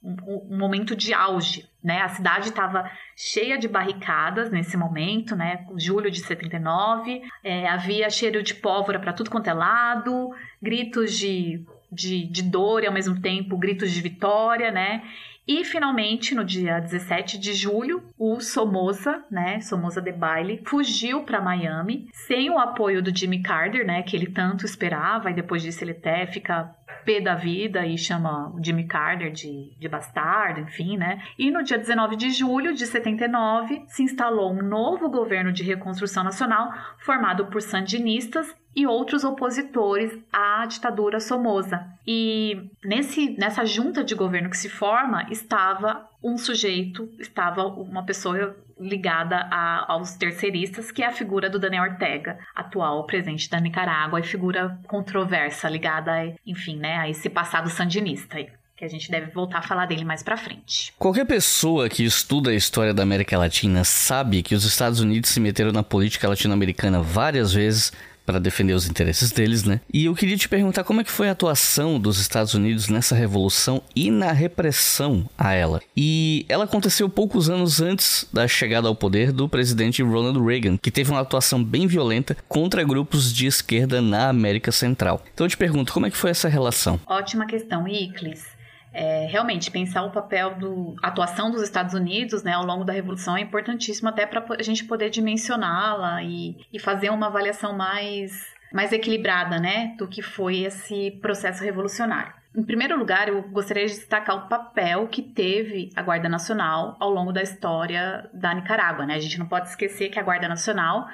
um, 0.00 0.16
um 0.48 0.58
momento 0.58 0.94
de 0.94 1.12
auge. 1.12 1.68
Né? 1.82 2.02
A 2.02 2.08
cidade 2.08 2.50
estava 2.50 2.88
cheia 3.16 3.58
de 3.58 3.66
barricadas 3.66 4.50
nesse 4.50 4.76
momento, 4.76 5.34
né? 5.34 5.64
Julho 5.76 6.10
de 6.10 6.20
79, 6.20 7.22
é, 7.42 7.68
havia 7.68 8.10
cheiro 8.10 8.42
de 8.42 8.54
pólvora 8.54 8.98
para 8.98 9.12
tudo 9.12 9.30
quanto 9.30 9.48
é 9.48 9.54
lado, 9.54 10.30
gritos 10.60 11.16
de 11.16 11.64
de, 11.90 12.26
de 12.26 12.42
dor 12.42 12.82
e 12.82 12.86
ao 12.86 12.92
mesmo 12.92 13.20
tempo 13.20 13.56
gritos 13.56 13.90
de 13.90 14.00
vitória, 14.00 14.70
né? 14.70 15.02
E 15.48 15.64
finalmente, 15.64 16.34
no 16.34 16.44
dia 16.44 16.78
17 16.78 17.38
de 17.38 17.54
julho, 17.54 18.02
o 18.18 18.38
Somoza, 18.38 19.24
né, 19.30 19.60
Somoza 19.62 19.98
de 19.98 20.12
Baile, 20.12 20.62
fugiu 20.66 21.22
para 21.22 21.40
Miami 21.40 22.06
sem 22.12 22.50
o 22.50 22.58
apoio 22.58 23.02
do 23.02 23.16
Jimmy 23.16 23.42
Carter, 23.42 23.86
né, 23.86 24.02
que 24.02 24.14
ele 24.14 24.26
tanto 24.26 24.66
esperava, 24.66 25.30
e 25.30 25.34
depois 25.34 25.62
disso 25.62 25.82
ele 25.82 25.92
até 25.92 26.26
fica 26.26 26.76
pé 27.04 27.20
da 27.20 27.34
vida 27.34 27.86
e 27.86 27.96
chama 27.96 28.54
Jimmy 28.62 28.86
Carter 28.86 29.30
de, 29.30 29.72
de 29.78 29.88
bastardo, 29.88 30.60
enfim, 30.60 30.96
né? 30.96 31.22
E 31.38 31.50
no 31.50 31.62
dia 31.62 31.78
19 31.78 32.16
de 32.16 32.30
julho 32.30 32.74
de 32.74 32.86
79 32.86 33.84
se 33.88 34.02
instalou 34.02 34.52
um 34.52 34.62
novo 34.62 35.08
governo 35.08 35.52
de 35.52 35.62
reconstrução 35.62 36.24
nacional 36.24 36.72
formado 36.98 37.46
por 37.46 37.62
sandinistas 37.62 38.54
e 38.74 38.86
outros 38.86 39.24
opositores 39.24 40.16
à 40.32 40.64
ditadura 40.66 41.18
Somoza. 41.18 41.84
E 42.06 42.70
nesse, 42.84 43.36
nessa 43.38 43.64
junta 43.64 44.04
de 44.04 44.14
governo 44.14 44.50
que 44.50 44.56
se 44.56 44.68
forma 44.68 45.26
estava 45.30 46.08
um 46.22 46.36
sujeito, 46.36 47.08
estava 47.18 47.66
uma 47.66 48.02
pessoa 48.02 48.56
ligada 48.80 49.36
a, 49.50 49.92
aos 49.92 50.14
terceiristas, 50.14 50.90
que 50.90 51.02
é 51.02 51.06
a 51.06 51.12
figura 51.12 51.50
do 51.50 51.58
Daniel 51.58 51.84
Ortega, 51.84 52.38
atual 52.54 53.04
presidente 53.04 53.50
da 53.50 53.60
Nicarágua, 53.60 54.20
e 54.20 54.22
figura 54.22 54.78
controversa 54.86 55.68
ligada, 55.68 56.12
a, 56.12 56.32
enfim, 56.46 56.76
né, 56.76 56.96
a 56.96 57.08
esse 57.08 57.28
passado 57.28 57.68
sandinista 57.68 58.38
que 58.78 58.84
a 58.84 58.88
gente 58.88 59.10
deve 59.10 59.32
voltar 59.32 59.58
a 59.58 59.62
falar 59.62 59.86
dele 59.86 60.04
mais 60.04 60.22
para 60.22 60.36
frente. 60.36 60.94
Qualquer 60.96 61.24
pessoa 61.26 61.88
que 61.88 62.04
estuda 62.04 62.50
a 62.50 62.54
história 62.54 62.94
da 62.94 63.02
América 63.02 63.36
Latina 63.36 63.82
sabe 63.82 64.40
que 64.40 64.54
os 64.54 64.64
Estados 64.64 65.00
Unidos 65.00 65.30
se 65.30 65.40
meteram 65.40 65.72
na 65.72 65.82
política 65.82 66.28
latino-americana 66.28 67.02
várias 67.02 67.52
vezes 67.52 67.92
para 68.28 68.38
defender 68.38 68.74
os 68.74 68.86
interesses 68.86 69.32
deles, 69.32 69.64
né? 69.64 69.80
E 69.90 70.04
eu 70.04 70.14
queria 70.14 70.36
te 70.36 70.50
perguntar 70.50 70.84
como 70.84 71.00
é 71.00 71.04
que 71.04 71.10
foi 71.10 71.30
a 71.30 71.32
atuação 71.32 71.98
dos 71.98 72.20
Estados 72.20 72.52
Unidos 72.52 72.90
nessa 72.90 73.14
revolução 73.14 73.80
e 73.96 74.10
na 74.10 74.32
repressão 74.32 75.26
a 75.38 75.54
ela. 75.54 75.80
E 75.96 76.44
ela 76.46 76.64
aconteceu 76.64 77.08
poucos 77.08 77.48
anos 77.48 77.80
antes 77.80 78.28
da 78.30 78.46
chegada 78.46 78.86
ao 78.86 78.94
poder 78.94 79.32
do 79.32 79.48
presidente 79.48 80.02
Ronald 80.02 80.38
Reagan, 80.44 80.76
que 80.76 80.90
teve 80.90 81.10
uma 81.10 81.20
atuação 81.20 81.64
bem 81.64 81.86
violenta 81.86 82.36
contra 82.46 82.84
grupos 82.84 83.32
de 83.32 83.46
esquerda 83.46 84.02
na 84.02 84.28
América 84.28 84.70
Central. 84.70 85.24
Então 85.32 85.46
eu 85.46 85.50
te 85.50 85.56
pergunto, 85.56 85.90
como 85.90 86.04
é 86.04 86.10
que 86.10 86.16
foi 86.18 86.28
essa 86.28 86.50
relação? 86.50 87.00
Ótima 87.06 87.46
questão, 87.46 87.88
Iclis. 87.88 88.57
É, 88.92 89.26
realmente 89.26 89.70
pensar 89.70 90.02
o 90.02 90.10
papel 90.10 90.54
do 90.54 90.96
atuação 91.02 91.50
dos 91.50 91.62
Estados 91.62 91.94
Unidos 91.94 92.42
né, 92.42 92.52
ao 92.52 92.64
longo 92.64 92.84
da 92.84 92.92
revolução 92.92 93.36
é 93.36 93.40
importantíssimo 93.40 94.08
até 94.08 94.24
para 94.24 94.44
a 94.58 94.62
gente 94.62 94.84
poder 94.84 95.10
dimensioná-la 95.10 96.22
e, 96.22 96.56
e 96.72 96.78
fazer 96.78 97.10
uma 97.10 97.26
avaliação 97.26 97.76
mais 97.76 98.56
mais 98.72 98.92
equilibrada 98.92 99.58
né, 99.58 99.94
do 99.98 100.06
que 100.06 100.22
foi 100.22 100.60
esse 100.60 101.12
processo 101.22 101.64
revolucionário. 101.64 102.32
Em 102.56 102.62
primeiro 102.62 102.98
lugar, 102.98 103.28
eu 103.28 103.42
gostaria 103.42 103.86
de 103.86 103.94
destacar 103.94 104.36
o 104.36 104.48
papel 104.48 105.06
que 105.08 105.22
teve 105.22 105.90
a 105.94 106.02
Guarda 106.02 106.28
Nacional 106.28 106.96
ao 106.98 107.10
longo 107.10 107.32
da 107.32 107.42
história 107.42 108.28
da 108.32 108.54
Nicarágua. 108.54 109.06
Né? 109.06 109.14
A 109.14 109.20
gente 109.20 109.38
não 109.38 109.46
pode 109.46 109.68
esquecer 109.68 110.08
que 110.08 110.18
a 110.18 110.22
Guarda 110.22 110.48
Nacional 110.48 111.06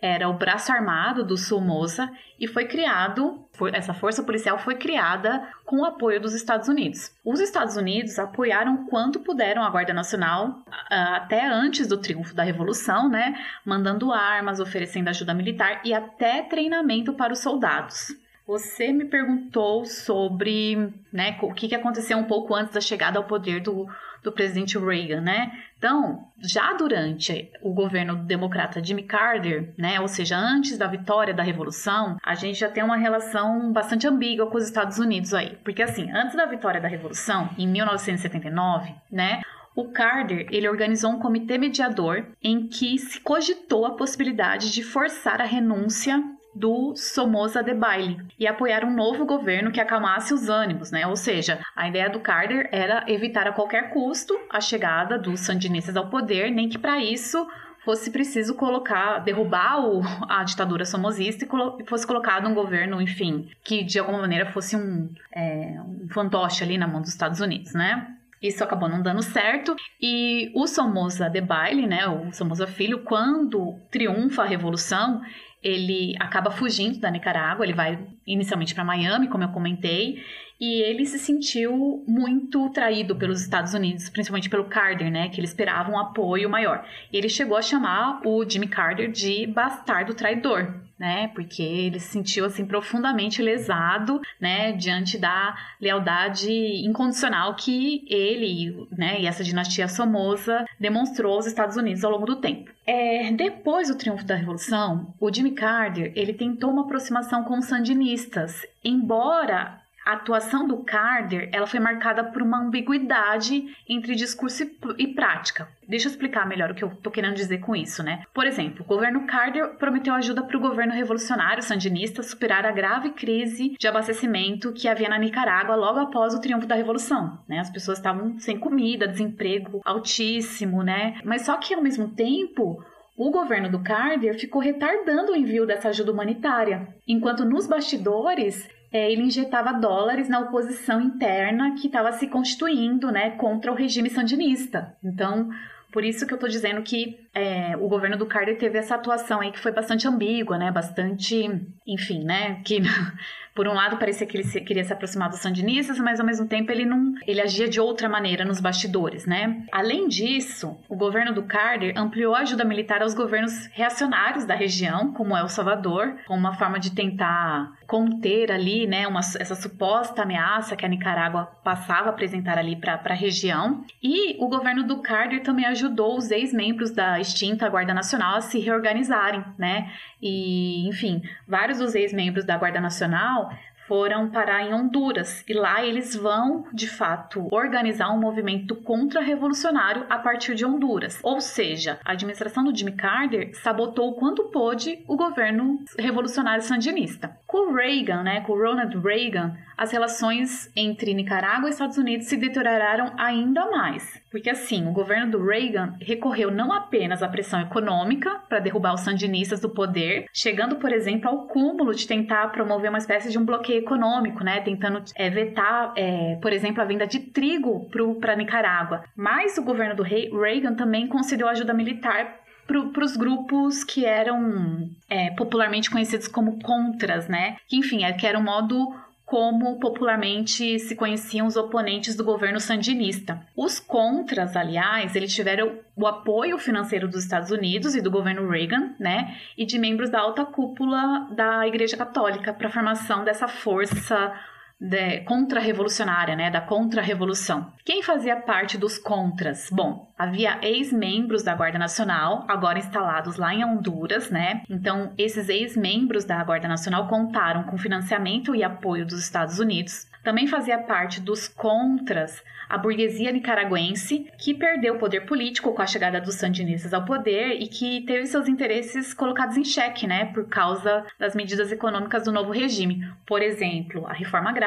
era 0.00 0.28
o 0.28 0.34
braço 0.34 0.70
armado 0.70 1.24
do 1.24 1.36
Somoza 1.36 2.10
e 2.38 2.46
foi 2.46 2.66
criado, 2.66 3.46
essa 3.72 3.94
força 3.94 4.22
policial 4.22 4.58
foi 4.58 4.74
criada 4.74 5.48
com 5.64 5.80
o 5.80 5.84
apoio 5.84 6.20
dos 6.20 6.34
Estados 6.34 6.68
Unidos. 6.68 7.10
Os 7.24 7.40
Estados 7.40 7.76
Unidos 7.76 8.18
apoiaram 8.18 8.86
quanto 8.86 9.20
puderam 9.20 9.62
a 9.62 9.70
Guarda 9.70 9.94
Nacional 9.94 10.62
até 10.90 11.46
antes 11.46 11.86
do 11.86 11.96
triunfo 11.96 12.34
da 12.34 12.42
Revolução, 12.42 13.08
né, 13.08 13.34
mandando 13.64 14.12
armas, 14.12 14.60
oferecendo 14.60 15.08
ajuda 15.08 15.32
militar 15.32 15.80
e 15.84 15.94
até 15.94 16.42
treinamento 16.42 17.14
para 17.14 17.32
os 17.32 17.38
soldados. 17.38 18.14
Você 18.46 18.92
me 18.92 19.04
perguntou 19.04 19.84
sobre 19.84 20.92
né, 21.12 21.36
o 21.42 21.52
que 21.52 21.74
aconteceu 21.74 22.16
um 22.16 22.24
pouco 22.24 22.54
antes 22.54 22.72
da 22.72 22.80
chegada 22.80 23.18
ao 23.18 23.24
poder 23.24 23.60
do, 23.60 23.88
do 24.22 24.30
presidente 24.30 24.78
Reagan, 24.78 25.20
né? 25.20 25.50
Então, 25.76 26.28
já 26.38 26.72
durante 26.74 27.50
o 27.60 27.74
governo 27.74 28.14
democrata 28.14 28.82
Jimmy 28.82 29.02
Carter, 29.02 29.74
né, 29.76 30.00
ou 30.00 30.06
seja, 30.06 30.38
antes 30.38 30.78
da 30.78 30.86
vitória 30.86 31.34
da 31.34 31.42
revolução, 31.42 32.16
a 32.24 32.36
gente 32.36 32.58
já 32.58 32.68
tem 32.68 32.84
uma 32.84 32.96
relação 32.96 33.72
bastante 33.72 34.06
ambígua 34.06 34.46
com 34.46 34.56
os 34.56 34.64
Estados 34.64 34.98
Unidos 34.98 35.34
aí, 35.34 35.58
porque 35.64 35.82
assim, 35.82 36.10
antes 36.12 36.36
da 36.36 36.46
vitória 36.46 36.80
da 36.80 36.88
revolução, 36.88 37.50
em 37.58 37.66
1979, 37.66 38.94
né, 39.10 39.42
o 39.74 39.88
Carter 39.90 40.46
ele 40.50 40.68
organizou 40.68 41.10
um 41.10 41.18
comitê 41.18 41.58
mediador 41.58 42.24
em 42.42 42.66
que 42.66 42.96
se 42.96 43.20
cogitou 43.20 43.84
a 43.84 43.96
possibilidade 43.96 44.72
de 44.72 44.82
forçar 44.82 45.40
a 45.40 45.44
renúncia 45.44 46.22
do 46.56 46.96
Somoza 46.96 47.62
Debayle 47.62 48.18
e 48.38 48.46
apoiar 48.46 48.84
um 48.84 48.94
novo 48.94 49.26
governo 49.26 49.70
que 49.70 49.80
acalmasse 49.80 50.32
os 50.32 50.48
ânimos, 50.48 50.90
né? 50.90 51.06
Ou 51.06 51.14
seja, 51.14 51.60
a 51.76 51.86
ideia 51.86 52.08
do 52.08 52.20
Carter 52.20 52.68
era 52.72 53.04
evitar 53.06 53.46
a 53.46 53.52
qualquer 53.52 53.90
custo 53.90 54.34
a 54.50 54.60
chegada 54.60 55.18
dos 55.18 55.40
sandinistas 55.40 55.96
ao 55.96 56.08
poder, 56.08 56.50
nem 56.50 56.68
que 56.68 56.78
para 56.78 56.98
isso 56.98 57.46
fosse 57.84 58.10
preciso 58.10 58.54
colocar, 58.54 59.18
derrubar 59.18 59.86
o, 59.86 60.00
a 60.28 60.42
ditadura 60.42 60.84
somozista 60.84 61.44
e 61.44 61.46
colo, 61.46 61.78
fosse 61.86 62.06
colocado 62.06 62.48
um 62.48 62.54
governo, 62.54 63.00
enfim, 63.00 63.48
que 63.62 63.84
de 63.84 63.98
alguma 63.98 64.18
maneira 64.18 64.46
fosse 64.46 64.74
um, 64.74 65.08
é, 65.32 65.78
um 65.80 66.08
fantoche 66.08 66.64
ali 66.64 66.78
na 66.78 66.88
mão 66.88 67.00
dos 67.00 67.10
Estados 67.10 67.40
Unidos, 67.40 67.74
né? 67.74 68.16
Isso 68.42 68.62
acabou 68.62 68.88
não 68.88 69.02
dando 69.02 69.22
certo. 69.22 69.74
E 70.00 70.52
o 70.54 70.66
Somoza 70.66 71.28
Debayle, 71.28 71.86
né, 71.86 72.06
o 72.06 72.32
Somoza 72.32 72.66
Filho, 72.66 73.00
quando 73.00 73.78
triunfa 73.90 74.42
a 74.42 74.46
revolução, 74.46 75.22
ele 75.66 76.14
acaba 76.20 76.48
fugindo 76.52 77.00
da 77.00 77.10
Nicarágua, 77.10 77.66
ele 77.66 77.72
vai 77.72 77.98
inicialmente 78.24 78.72
para 78.72 78.84
Miami, 78.84 79.26
como 79.26 79.42
eu 79.42 79.48
comentei, 79.48 80.22
e 80.60 80.80
ele 80.80 81.04
se 81.04 81.18
sentiu 81.18 82.04
muito 82.06 82.70
traído 82.70 83.16
pelos 83.16 83.40
Estados 83.40 83.74
Unidos, 83.74 84.08
principalmente 84.08 84.48
pelo 84.48 84.66
Carter, 84.66 85.10
né, 85.10 85.28
que 85.28 85.40
ele 85.40 85.46
esperava 85.46 85.90
um 85.90 85.98
apoio 85.98 86.48
maior. 86.48 86.86
Ele 87.12 87.28
chegou 87.28 87.56
a 87.56 87.62
chamar 87.62 88.20
o 88.24 88.48
Jimmy 88.48 88.68
Carter 88.68 89.10
de 89.10 89.44
bastardo 89.48 90.14
traidor, 90.14 90.72
né, 90.98 91.28
porque 91.28 91.62
ele 91.62 92.00
se 92.00 92.08
sentiu 92.08 92.44
assim 92.44 92.64
profundamente 92.64 93.42
lesado, 93.42 94.20
né, 94.40 94.72
diante 94.72 95.18
da 95.18 95.56
lealdade 95.80 96.50
incondicional 96.86 97.54
que 97.54 98.04
ele, 98.08 98.88
né, 98.96 99.20
e 99.20 99.26
essa 99.26 99.44
dinastia 99.44 99.88
Somoza 99.88 100.64
demonstrou 100.80 101.34
aos 101.34 101.46
Estados 101.46 101.76
Unidos 101.76 102.04
ao 102.04 102.10
longo 102.10 102.26
do 102.26 102.36
tempo. 102.36 102.70
É, 102.86 103.30
depois 103.32 103.88
do 103.88 103.96
triunfo 103.96 104.24
da 104.24 104.36
Revolução, 104.36 105.12
o 105.20 105.32
Jimmy 105.32 105.52
Carter 105.52 106.12
ele 106.14 106.32
tentou 106.32 106.70
uma 106.70 106.82
aproximação 106.82 107.44
com 107.44 107.58
os 107.58 107.66
sandinistas, 107.66 108.64
embora 108.84 109.80
a 110.06 110.12
atuação 110.12 110.68
do 110.68 110.84
Carter 110.84 111.50
ela 111.52 111.66
foi 111.66 111.80
marcada 111.80 112.22
por 112.22 112.40
uma 112.40 112.60
ambiguidade 112.60 113.76
entre 113.88 114.14
discurso 114.14 114.62
e 114.96 115.08
prática. 115.08 115.68
Deixa 115.88 116.06
eu 116.06 116.10
explicar 116.12 116.46
melhor 116.46 116.70
o 116.70 116.74
que 116.76 116.84
eu 116.84 116.90
tô 117.02 117.10
querendo 117.10 117.34
dizer 117.34 117.58
com 117.58 117.74
isso, 117.74 118.04
né? 118.04 118.22
Por 118.32 118.46
exemplo, 118.46 118.84
o 118.84 118.88
governo 118.88 119.26
Carter 119.26 119.74
prometeu 119.74 120.14
ajuda 120.14 120.44
para 120.44 120.56
o 120.56 120.60
governo 120.60 120.92
revolucionário 120.92 121.62
sandinista 121.62 122.22
superar 122.22 122.64
a 122.64 122.70
grave 122.70 123.10
crise 123.10 123.76
de 123.76 123.88
abastecimento 123.88 124.72
que 124.72 124.86
havia 124.86 125.08
na 125.08 125.18
Nicarágua 125.18 125.74
logo 125.74 125.98
após 125.98 126.34
o 126.34 126.40
triunfo 126.40 126.68
da 126.68 126.76
revolução, 126.76 127.40
né? 127.48 127.58
As 127.58 127.70
pessoas 127.70 127.98
estavam 127.98 128.38
sem 128.38 128.58
comida, 128.58 129.08
desemprego 129.08 129.80
altíssimo, 129.84 130.84
né? 130.84 131.18
Mas 131.24 131.42
só 131.42 131.56
que 131.56 131.74
ao 131.74 131.82
mesmo 131.82 132.08
tempo 132.08 132.80
o 133.16 133.30
governo 133.30 133.70
do 133.70 133.82
Carter 133.82 134.38
ficou 134.38 134.60
retardando 134.60 135.32
o 135.32 135.36
envio 135.36 135.66
dessa 135.66 135.88
ajuda 135.88 136.12
humanitária, 136.12 136.86
enquanto 137.08 137.44
nos 137.44 137.66
bastidores 137.66 138.68
é, 138.92 139.10
ele 139.10 139.22
injetava 139.22 139.72
dólares 139.72 140.28
na 140.28 140.40
oposição 140.40 141.00
interna 141.00 141.74
que 141.74 141.86
estava 141.86 142.12
se 142.12 142.28
constituindo 142.28 143.10
né, 143.10 143.30
contra 143.30 143.70
o 143.70 143.74
regime 143.74 144.10
sandinista. 144.10 144.96
Então, 145.02 145.48
por 145.92 146.04
isso 146.04 146.26
que 146.26 146.32
eu 146.32 146.36
estou 146.36 146.48
dizendo 146.48 146.82
que 146.82 147.25
é, 147.36 147.76
o 147.76 147.86
governo 147.86 148.16
do 148.16 148.24
Carter 148.24 148.56
teve 148.56 148.78
essa 148.78 148.94
atuação 148.94 149.42
aí 149.42 149.52
que 149.52 149.58
foi 149.58 149.70
bastante 149.70 150.08
ambígua, 150.08 150.56
né? 150.56 150.72
Bastante, 150.72 151.46
enfim, 151.86 152.24
né? 152.24 152.62
Que 152.64 152.80
por 153.54 153.68
um 153.68 153.74
lado 153.74 153.98
parecia 153.98 154.26
que 154.26 154.36
ele 154.36 154.44
se, 154.44 154.58
queria 154.62 154.84
se 154.84 154.92
aproximar 154.92 155.28
dos 155.28 155.40
sandinistas, 155.40 155.98
mas 155.98 156.18
ao 156.18 156.24
mesmo 156.24 156.46
tempo 156.46 156.72
ele 156.72 156.86
não, 156.86 157.14
ele 157.26 157.42
agia 157.42 157.68
de 157.68 157.78
outra 157.78 158.08
maneira 158.08 158.42
nos 158.42 158.58
bastidores, 158.58 159.26
né? 159.26 159.64
Além 159.70 160.08
disso, 160.08 160.78
o 160.88 160.96
governo 160.96 161.34
do 161.34 161.42
Carter 161.42 161.92
ampliou 161.96 162.34
a 162.34 162.40
ajuda 162.40 162.64
militar 162.64 163.02
aos 163.02 163.12
governos 163.12 163.66
reacionários 163.72 164.46
da 164.46 164.54
região, 164.54 165.12
como 165.12 165.36
El 165.36 165.48
Salvador, 165.48 166.16
como 166.26 166.40
uma 166.40 166.54
forma 166.54 166.78
de 166.78 166.94
tentar 166.94 167.72
conter 167.86 168.50
ali, 168.50 168.86
né, 168.86 169.06
uma, 169.06 169.20
essa 169.20 169.54
suposta 169.54 170.22
ameaça 170.22 170.76
que 170.76 170.84
a 170.84 170.88
Nicarágua 170.88 171.46
passava 171.62 172.08
a 172.08 172.10
apresentar 172.10 172.58
ali 172.58 172.76
para 172.76 173.00
a 173.04 173.14
região. 173.14 173.84
E 174.02 174.36
o 174.42 174.48
governo 174.48 174.82
do 174.82 175.00
Carter 175.00 175.42
também 175.42 175.64
ajudou 175.66 176.16
os 176.16 176.30
ex-membros 176.30 176.90
da 176.90 177.18
extinta 177.26 177.68
Guarda 177.68 177.94
Nacional 177.94 178.36
a 178.36 178.40
se 178.40 178.58
reorganizarem, 178.58 179.44
né? 179.58 179.92
E, 180.20 180.88
enfim, 180.88 181.22
vários 181.46 181.78
dos 181.78 181.94
ex-membros 181.94 182.44
da 182.44 182.56
Guarda 182.56 182.80
Nacional 182.80 183.50
foram 183.86 184.28
parar 184.30 184.62
em 184.62 184.74
Honduras 184.74 185.44
e 185.48 185.54
lá 185.54 185.84
eles 185.84 186.14
vão, 186.14 186.66
de 186.72 186.88
fato, 186.88 187.46
organizar 187.52 188.10
um 188.10 188.18
movimento 188.18 188.74
contra-revolucionário 188.74 190.04
a 190.10 190.18
partir 190.18 190.54
de 190.54 190.64
Honduras. 190.64 191.20
Ou 191.22 191.40
seja, 191.40 191.98
a 192.04 192.12
administração 192.12 192.64
do 192.64 192.76
Jimmy 192.76 192.92
Carter 192.92 193.50
sabotou 193.54 194.10
o 194.10 194.14
quanto 194.14 194.44
pôde 194.44 195.04
o 195.06 195.16
governo 195.16 195.84
revolucionário 195.98 196.62
sandinista. 196.62 197.36
Com 197.46 197.72
Reagan, 197.72 198.22
né, 198.22 198.40
com 198.40 198.54
Ronald 198.54 198.98
Reagan, 198.98 199.56
as 199.76 199.92
relações 199.92 200.70
entre 200.74 201.12
Nicarágua 201.14 201.68
e 201.68 201.72
Estados 201.72 201.98
Unidos 201.98 202.26
se 202.26 202.36
deterioraram 202.36 203.12
ainda 203.18 203.70
mais. 203.70 204.20
Porque 204.30 204.50
assim, 204.50 204.86
o 204.88 204.92
governo 204.92 205.32
do 205.32 205.44
Reagan 205.44 205.94
recorreu 206.00 206.50
não 206.50 206.72
apenas 206.72 207.22
à 207.22 207.28
pressão 207.28 207.60
econômica 207.60 208.40
para 208.48 208.58
derrubar 208.58 208.94
os 208.94 209.02
sandinistas 209.02 209.60
do 209.60 209.68
poder, 209.68 210.26
chegando, 210.32 210.76
por 210.76 210.92
exemplo, 210.92 211.28
ao 211.28 211.46
cúmulo 211.46 211.94
de 211.94 212.06
tentar 212.06 212.48
promover 212.52 212.90
uma 212.90 212.98
espécie 212.98 213.30
de 213.30 213.38
um 213.38 213.44
bloqueio 213.44 213.80
econômico, 213.80 214.42
né, 214.42 214.60
tentando 214.60 215.02
é, 215.14 215.28
vetar, 215.30 215.92
é, 215.96 216.38
por 216.40 216.52
exemplo, 216.52 216.82
a 216.82 216.84
venda 216.84 217.06
de 217.06 217.20
trigo 217.20 217.88
para 218.20 218.36
Nicarágua. 218.36 219.04
Mas 219.14 219.58
o 219.58 219.62
governo 219.62 219.96
do 219.96 220.02
Reagan 220.02 220.74
também 220.74 221.06
concedeu 221.06 221.48
ajuda 221.48 221.74
militar 221.74 222.46
para 222.66 223.04
os 223.04 223.16
grupos 223.16 223.84
que 223.84 224.04
eram 224.04 224.90
é, 225.08 225.30
popularmente 225.30 225.90
conhecidos 225.90 226.26
como 226.26 226.58
contras, 226.60 227.28
né? 227.28 227.56
Que, 227.68 227.76
enfim, 227.76 228.04
é, 228.04 228.12
que 228.12 228.26
era 228.26 228.38
um 228.38 228.42
modo 228.42 228.92
como 229.26 229.80
popularmente 229.80 230.78
se 230.78 230.94
conheciam 230.94 231.48
os 231.48 231.56
oponentes 231.56 232.14
do 232.14 232.22
governo 232.22 232.60
sandinista. 232.60 233.44
Os 233.56 233.80
contras, 233.80 234.54
aliás, 234.54 235.16
eles 235.16 235.34
tiveram 235.34 235.80
o 235.96 236.06
apoio 236.06 236.56
financeiro 236.58 237.08
dos 237.08 237.24
Estados 237.24 237.50
Unidos 237.50 237.96
e 237.96 238.00
do 238.00 238.10
governo 238.10 238.48
Reagan, 238.48 238.94
né, 239.00 239.36
e 239.58 239.66
de 239.66 239.80
membros 239.80 240.10
da 240.10 240.20
alta 240.20 240.44
cúpula 240.44 241.28
da 241.32 241.66
Igreja 241.66 241.96
Católica 241.96 242.54
para 242.54 242.68
a 242.68 242.70
formação 242.70 243.24
dessa 243.24 243.48
força 243.48 244.32
de, 244.80 245.20
contra-revolucionária, 245.20 246.36
né, 246.36 246.50
da 246.50 246.60
contra-revolução. 246.60 247.72
Quem 247.84 248.02
fazia 248.02 248.36
parte 248.36 248.76
dos 248.76 248.98
contras? 248.98 249.68
Bom, 249.70 250.12
havia 250.18 250.58
ex-membros 250.62 251.42
da 251.42 251.54
Guarda 251.54 251.78
Nacional, 251.78 252.44
agora 252.48 252.78
instalados 252.78 253.36
lá 253.36 253.54
em 253.54 253.64
Honduras, 253.64 254.30
né? 254.30 254.62
Então, 254.68 255.12
esses 255.16 255.48
ex-membros 255.48 256.24
da 256.24 256.42
Guarda 256.44 256.68
Nacional 256.68 257.08
contaram 257.08 257.64
com 257.64 257.78
financiamento 257.78 258.54
e 258.54 258.62
apoio 258.62 259.06
dos 259.06 259.20
Estados 259.20 259.58
Unidos. 259.58 260.06
Também 260.22 260.46
fazia 260.46 260.78
parte 260.78 261.20
dos 261.20 261.48
contras 261.48 262.42
a 262.68 262.76
burguesia 262.76 263.32
nicaragüense, 263.32 264.26
que 264.38 264.54
perdeu 264.54 264.94
o 264.94 264.98
poder 264.98 265.20
político 265.26 265.72
com 265.72 265.82
a 265.82 265.86
chegada 265.86 266.20
dos 266.20 266.34
sandinistas 266.36 266.92
ao 266.92 267.04
poder 267.04 267.60
e 267.60 267.68
que 267.68 268.02
teve 268.02 268.26
seus 268.26 268.48
interesses 268.48 269.14
colocados 269.14 269.56
em 269.56 269.64
xeque, 269.64 270.06
né, 270.06 270.26
por 270.26 270.48
causa 270.48 271.04
das 271.18 271.34
medidas 271.34 271.70
econômicas 271.70 272.24
do 272.24 272.32
novo 272.32 272.50
regime. 272.50 273.06
Por 273.26 273.42
exemplo, 273.42 274.06
a 274.06 274.12
reforma 274.12 274.50
agrária, 274.50 274.65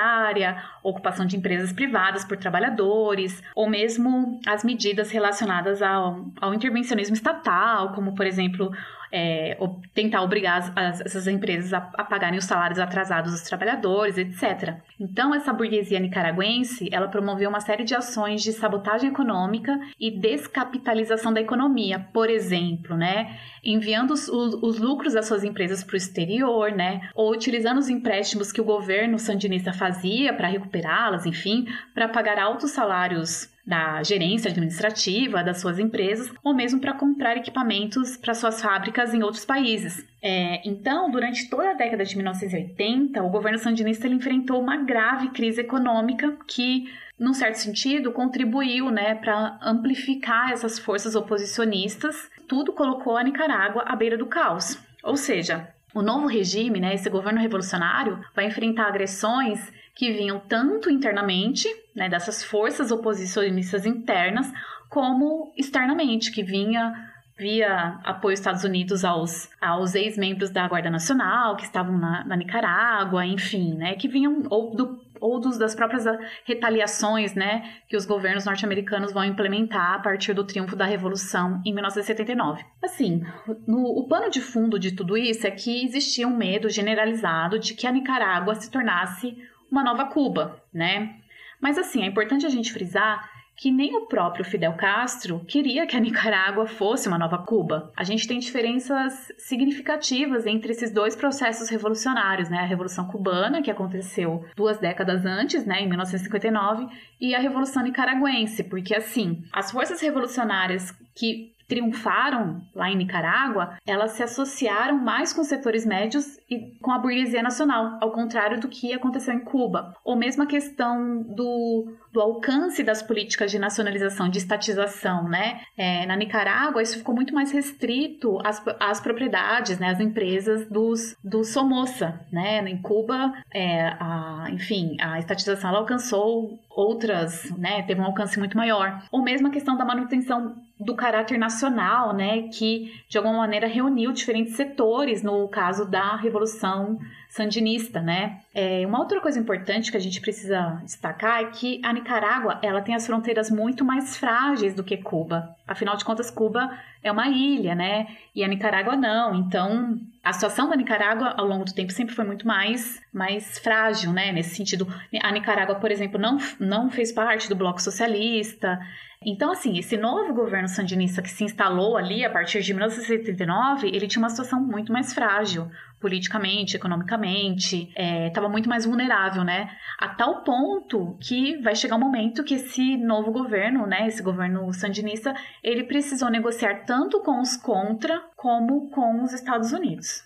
ocupação 0.84 1.26
de 1.26 1.36
empresas 1.38 1.74
privadas 1.74 2.24
por 2.24 2.38
trabalhadores, 2.38 3.42
ou 3.56 3.70
mesmo 3.70 4.40
as 4.46 4.64
medidas 4.64 5.12
relacionadas 5.12 5.82
ao, 5.82 6.26
ao 6.40 6.54
intervencionismo 6.54 7.16
estatal, 7.16 7.94
como, 7.94 8.16
por 8.16 8.26
exemplo, 8.26 8.72
é, 9.12 9.58
tentar 9.94 10.22
obrigar 10.22 10.72
as, 10.76 11.02
essas 11.02 11.28
empresas 11.28 11.74
a, 11.74 11.78
a, 11.98 12.04
pagarem 12.04 12.38
os 12.38 12.46
salários 12.46 12.80
atrasados 12.80 13.32
dos 13.32 13.42
trabalhadores, 13.42 14.18
etc. 14.18 14.76
Então, 15.00 15.34
essa 15.34 15.54
burguesia 15.54 16.00
nicaragüense, 16.00 16.90
ela 16.92 17.08
promoveu 17.08 17.50
uma 17.50 17.60
série 17.60 17.84
de 17.84 17.96
ações 17.96 18.42
de 18.42 18.54
sabotagem 18.54 19.10
econômica 19.10 19.80
e 20.00 20.12
descapitalização 20.12 21.34
da 21.34 21.42
economia, 21.42 22.00
por 22.14 22.30
exemplo, 22.30 22.96
né, 22.96 23.38
enviando 23.64 24.12
os, 24.12 24.28
os 24.28 24.80
lucros 24.80 25.14
das 25.14 25.28
suas 25.28 25.44
empresas 25.44 25.84
para 25.84 25.94
o 25.94 25.98
exterior, 25.98 26.72
né, 26.72 27.10
ou 27.16 27.32
utilizando 27.32 27.78
os 27.78 27.90
empréstimos 27.90 28.52
que 28.52 28.62
o 28.62 28.66
governo 28.66 29.18
sandinista 29.18 29.74
fazia 29.74 30.34
para 30.34 30.48
recuperá-las, 30.48 31.26
enfim, 31.26 31.66
para 31.94 32.08
pagar 32.08 32.40
altos 32.40 32.72
salários 32.72 33.50
da 33.70 34.02
gerência 34.02 34.50
administrativa 34.50 35.44
das 35.44 35.62
suas 35.62 35.78
empresas 35.78 36.32
ou 36.44 36.56
mesmo 36.56 36.80
para 36.80 36.92
comprar 36.92 37.38
equipamentos 37.38 38.18
para 38.18 38.34
suas 38.34 38.60
fábricas 38.60 39.14
em 39.14 39.22
outros 39.22 39.46
países. 39.46 40.04
É, 40.20 40.68
então, 40.68 41.12
durante 41.12 41.48
toda 41.48 41.70
a 41.70 41.74
década 41.76 42.04
de 42.04 42.16
1980, 42.16 43.22
o 43.22 43.30
governo 43.30 43.60
sandinista 43.60 44.08
enfrentou 44.08 44.60
uma 44.60 44.78
grave 44.78 45.30
crise 45.30 45.62
econômica 45.62 46.36
que, 46.48 46.92
num 47.18 47.34
certo 47.34 47.60
sentido, 47.60 48.12
contribuiu 48.12 48.90
né, 48.90 49.14
para 49.14 49.60
amplificar 49.62 50.52
essas 50.52 50.80
forças 50.80 51.14
oposicionistas. 51.14 52.28
Tudo 52.48 52.74
colocou 52.74 53.18
a 53.18 53.24
Nicarágua 53.24 53.84
à 53.86 53.96
beira 53.96 54.18
do 54.18 54.26
caos. 54.26 54.80
Ou 55.04 55.16
seja, 55.16 55.70
o 55.94 56.02
novo 56.02 56.26
regime, 56.26 56.80
né, 56.80 56.96
esse 56.96 57.10
governo 57.10 57.40
revolucionário, 57.40 58.20
vai 58.36 58.48
enfrentar 58.48 58.88
agressões 58.88 59.72
que 60.00 60.14
vinham 60.14 60.40
tanto 60.40 60.90
internamente, 60.90 61.68
né, 61.94 62.08
dessas 62.08 62.42
forças 62.42 62.90
oposicionistas 62.90 63.86
internas, 63.86 64.50
como 64.90 65.52
externamente, 65.58 66.32
que 66.32 66.42
vinha 66.42 66.94
via 67.38 68.00
apoio 68.06 68.34
dos 68.34 68.40
Estados 68.40 68.64
Unidos 68.64 69.04
aos, 69.04 69.50
aos 69.60 69.96
ex-membros 69.96 70.52
da 70.52 70.66
Guarda 70.70 70.90
Nacional, 70.90 71.58
que 71.58 71.64
estavam 71.64 71.98
na, 71.98 72.24
na, 72.24 72.38
Nicarágua, 72.38 73.26
enfim, 73.26 73.74
né, 73.76 73.96
que 73.96 74.08
vinham 74.08 74.44
ou, 74.50 74.74
do, 74.74 75.02
ou 75.20 75.38
dos, 75.38 75.58
das 75.58 75.76
próprias 75.76 76.06
retaliações, 76.46 77.36
né, 77.36 77.70
que 77.90 77.98
os 77.98 78.06
governos 78.06 78.46
norte-americanos 78.46 79.12
vão 79.12 79.26
implementar 79.26 79.96
a 79.96 80.00
partir 80.00 80.34
do 80.34 80.46
triunfo 80.46 80.78
da 80.78 80.86
Revolução 80.86 81.62
em 81.66 81.74
1979. 81.74 82.64
Assim, 82.82 83.22
no, 83.68 83.84
o 83.84 84.08
pano 84.08 84.30
de 84.30 84.40
fundo 84.40 84.80
de 84.80 84.94
tudo 84.94 85.18
isso 85.18 85.46
é 85.46 85.52
que 85.52 85.84
existia 85.84 86.26
um 86.26 86.38
medo 86.38 86.70
generalizado 86.70 87.60
de 87.60 87.74
que 87.74 87.86
a 87.86 87.92
Nicarágua 87.92 88.56
se 88.56 88.72
tornasse 88.72 89.38
uma 89.72 89.84
nova 89.84 90.06
Cuba, 90.06 90.62
né? 90.74 91.16
Mas 91.62 91.78
assim, 91.78 92.04
é 92.04 92.06
importante 92.06 92.46
a 92.46 92.50
gente 92.50 92.72
frisar 92.72 93.30
que 93.60 93.70
nem 93.72 93.94
o 93.94 94.06
próprio 94.06 94.46
Fidel 94.46 94.72
Castro 94.74 95.44
queria 95.46 95.86
que 95.86 95.98
a 95.98 96.00
Nicarágua 96.00 96.66
fosse 96.66 97.10
uma 97.10 97.18
nova 97.18 97.38
Cuba. 97.40 97.92
A 97.94 98.06
gente 98.06 98.26
tem 98.26 98.40
diferenças 98.40 99.34
significativas 99.38 100.46
entre 100.46 100.72
esses 100.72 100.92
dois 100.92 101.14
processos 101.14 101.68
revolucionários, 101.68 102.50
né? 102.50 102.60
A 102.60 102.66
Revolução 102.66 103.08
Cubana, 103.08 103.62
que 103.62 103.70
aconteceu 103.70 104.46
duas 104.56 104.78
décadas 104.80 105.26
antes, 105.26 105.66
né, 105.66 105.82
em 105.82 105.90
1959, 105.90 106.88
e 107.20 107.36
a 107.36 107.40
Revolução 107.40 107.84
Nicaragüense, 107.84 108.64
porque 108.64 108.96
assim, 108.96 109.44
as 109.52 109.70
forças 109.72 110.00
revolucionárias 110.00 110.98
que 111.14 111.54
triunfaram 111.70 112.62
lá 112.74 112.90
em 112.90 112.98
Nicarágua, 112.98 113.78
elas 113.86 114.12
se 114.12 114.24
associaram 114.24 114.98
mais 114.98 115.32
com 115.32 115.42
os 115.42 115.48
setores 115.48 115.86
médios 115.86 116.40
e 116.50 116.78
com 116.82 116.92
a 116.92 116.98
burguesia 116.98 117.44
nacional, 117.44 118.00
ao 118.02 118.12
contrário 118.12 118.60
do 118.60 118.68
que 118.68 118.92
aconteceu 118.92 119.36
em 119.36 119.40
Cuba. 119.40 119.96
Ou 120.04 120.16
mesmo 120.16 120.42
a 120.42 120.48
questão 120.48 121.22
do, 121.22 121.94
do 122.12 122.20
alcance 122.20 122.84
das 122.84 123.02
políticas 123.02 123.52
de 123.52 123.60
nacionalização, 123.60 124.30
de 124.30 124.38
estatização, 124.38 125.28
né? 125.28 125.62
É, 125.78 126.06
na 126.06 126.16
Nicarágua, 126.16 126.82
isso 126.82 126.98
ficou 126.98 127.14
muito 127.14 127.34
mais 127.34 127.52
restrito 127.52 128.40
às, 128.44 128.62
às 128.80 129.00
propriedades, 129.00 129.78
né? 129.80 129.90
Às 129.90 130.00
empresas 130.00 130.68
dos, 130.68 131.16
do 131.24 131.44
Somoza, 131.44 132.20
né? 132.32 132.68
Em 132.68 132.82
Cuba, 132.82 133.34
é, 133.54 133.88
a, 134.00 134.48
enfim, 134.52 134.98
a 135.00 135.20
estatização 135.20 135.76
alcançou 135.76 136.60
outras, 136.70 137.52
né? 137.58 137.84
Teve 137.84 138.02
um 138.02 138.06
alcance 138.06 138.40
muito 138.40 138.58
maior. 138.58 139.04
Ou 139.12 139.22
mesmo 139.22 139.48
a 139.48 139.52
questão 139.52 139.78
da 139.78 139.86
manutenção 139.86 140.56
do 140.80 140.96
caráter 140.96 141.38
nacional, 141.38 142.14
né, 142.14 142.44
que 142.44 142.94
de 143.10 143.18
alguma 143.18 143.40
maneira 143.40 143.68
reuniu 143.68 144.14
diferentes 144.14 144.56
setores 144.56 145.22
no 145.22 145.46
caso 145.50 145.86
da 145.86 146.16
Revolução 146.16 146.98
Sandinista, 147.30 148.02
né. 148.02 148.42
É, 148.56 148.86
uma 148.88 149.00
outra 149.00 149.22
coisa 149.22 149.40
importante 149.40 149.92
que 149.92 149.98
a 149.98 150.00
gente 150.00 150.20
precisa 150.20 150.82
destacar 150.84 151.44
é 151.44 151.46
que 151.46 151.80
a 151.86 151.94
Nicarágua 151.94 152.60
ela 152.64 152.82
tem 152.82 152.96
as 152.96 153.06
fronteiras 153.06 153.52
muito 153.52 153.86
mais 153.86 154.18
frágeis 154.18 154.74
do 154.74 154.84
que 154.84 154.98
Cuba. 154.98 155.56
Afinal 155.68 155.96
de 155.96 156.04
contas, 156.04 156.32
Cuba 156.32 156.76
é 157.04 157.12
uma 157.12 157.28
ilha, 157.28 157.76
né, 157.76 158.08
e 158.36 158.44
a 158.44 158.48
Nicarágua 158.48 158.96
não. 158.96 159.36
Então, 159.36 160.00
a 160.24 160.34
situação 160.34 160.68
da 160.68 160.76
Nicarágua 160.76 161.36
ao 161.38 161.46
longo 161.46 161.66
do 161.66 161.74
tempo 161.74 161.92
sempre 161.92 162.16
foi 162.16 162.26
muito 162.26 162.48
mais, 162.48 163.00
mais 163.14 163.60
frágil, 163.60 164.12
né, 164.12 164.32
nesse 164.32 164.56
sentido. 164.56 164.88
A 165.22 165.32
Nicarágua, 165.32 165.76
por 165.76 165.92
exemplo, 165.92 166.20
não, 166.20 166.40
não 166.60 166.90
fez 166.90 167.12
parte 167.12 167.48
do 167.48 167.56
bloco 167.56 167.80
socialista. 167.80 168.80
Então, 169.24 169.52
assim, 169.52 169.78
esse 169.78 169.98
novo 169.98 170.34
governo 170.34 170.68
sandinista 170.68 171.22
que 171.22 171.30
se 171.30 171.44
instalou 171.44 171.98
ali 171.98 172.24
a 172.24 172.30
partir 172.30 172.62
de 172.62 172.74
1979, 172.74 173.88
ele 173.88 174.08
tinha 174.08 174.24
uma 174.24 174.30
situação 174.30 174.62
muito 174.62 174.94
mais 174.94 175.14
frágil, 175.14 175.70
politicamente, 176.00 176.76
economicamente, 176.76 177.92
estava 178.28 178.48
é, 178.48 178.50
muito 178.50 178.70
mais 178.70 178.86
vulnerável, 178.86 179.44
né? 179.44 179.70
A 179.98 180.10
tal 180.10 180.44
ponto 180.44 181.18
que 181.20 181.58
vai 181.62 181.76
chegar 181.76 181.96
um 181.96 182.00
momento 182.00 182.44
que 182.44 182.56
esse 182.56 182.98
novo 182.98 183.32
governo, 183.32 183.86
né, 183.86 184.08
esse 184.08 184.24
governo 184.24 184.72
sandinista, 184.74 185.36
ele 185.64 185.84
precisou 185.84 186.30
negociar 186.30 186.86
tanto 186.86 187.22
com 187.22 187.42
os 187.42 187.58
contra 187.58 188.22
como 188.36 188.90
com 188.90 189.24
os 189.24 189.34
Estados 189.34 189.74
Unidos. 189.74 190.24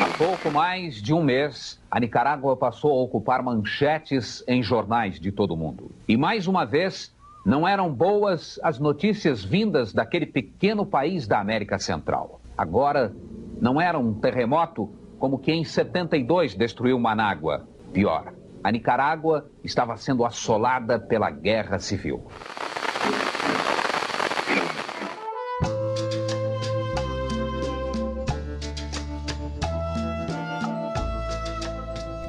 Há 0.00 0.18
pouco 0.18 0.50
mais 0.50 1.00
de 1.00 1.12
um 1.12 1.22
mês, 1.22 1.80
a 1.90 2.00
Nicarágua 2.00 2.56
passou 2.56 2.90
a 2.92 3.02
ocupar 3.02 3.42
manchetes 3.42 4.42
em 4.48 4.62
jornais 4.62 5.20
de 5.20 5.30
todo 5.30 5.52
o 5.52 5.56
mundo. 5.56 5.90
E 6.08 6.16
mais 6.16 6.46
uma 6.46 6.64
vez, 6.64 7.14
não 7.44 7.66
eram 7.66 7.92
boas 7.92 8.58
as 8.62 8.78
notícias 8.78 9.44
vindas 9.44 9.92
daquele 9.92 10.26
pequeno 10.26 10.84
país 10.84 11.26
da 11.26 11.40
América 11.40 11.78
Central. 11.78 12.40
Agora, 12.56 13.14
não 13.60 13.80
era 13.80 13.98
um 13.98 14.14
terremoto 14.14 14.90
como 15.18 15.38
que 15.38 15.52
em 15.52 15.64
72 15.64 16.54
destruiu 16.54 16.98
Manágua. 16.98 17.68
Pior, 17.92 18.32
a 18.62 18.70
Nicarágua 18.70 19.50
estava 19.64 19.96
sendo 19.96 20.24
assolada 20.24 20.98
pela 20.98 21.30
guerra 21.30 21.78
civil. 21.78 22.26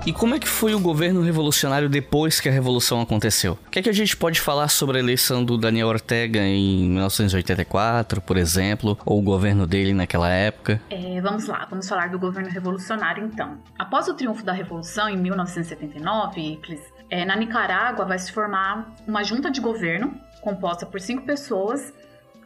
E 0.09 0.11
como 0.11 0.33
é 0.33 0.39
que 0.39 0.47
foi 0.47 0.73
o 0.73 0.79
governo 0.79 1.21
revolucionário 1.21 1.87
depois 1.87 2.39
que 2.39 2.49
a 2.49 2.51
revolução 2.51 2.99
aconteceu? 2.99 3.59
O 3.67 3.69
que 3.69 3.77
é 3.77 3.81
que 3.83 3.89
a 3.89 3.93
gente 3.93 4.17
pode 4.17 4.41
falar 4.41 4.67
sobre 4.67 4.97
a 4.97 4.99
eleição 4.99 5.45
do 5.45 5.55
Daniel 5.55 5.87
Ortega 5.87 6.39
em 6.39 6.89
1984, 6.89 8.19
por 8.19 8.35
exemplo, 8.35 8.97
ou 9.05 9.19
o 9.19 9.21
governo 9.21 9.67
dele 9.67 9.93
naquela 9.93 10.27
época? 10.27 10.81
É, 10.89 11.21
vamos 11.21 11.45
lá, 11.45 11.67
vamos 11.69 11.87
falar 11.87 12.09
do 12.09 12.17
governo 12.17 12.49
revolucionário 12.49 13.23
então. 13.23 13.59
Após 13.77 14.07
o 14.07 14.15
triunfo 14.15 14.43
da 14.43 14.51
revolução 14.51 15.07
em 15.07 15.15
1979, 15.15 16.59
é, 17.07 17.23
na 17.23 17.35
Nicarágua 17.35 18.03
vai 18.03 18.17
se 18.17 18.31
formar 18.31 18.91
uma 19.07 19.23
junta 19.23 19.51
de 19.51 19.61
governo 19.61 20.19
composta 20.41 20.87
por 20.87 20.99
cinco 20.99 21.23
pessoas 21.23 21.93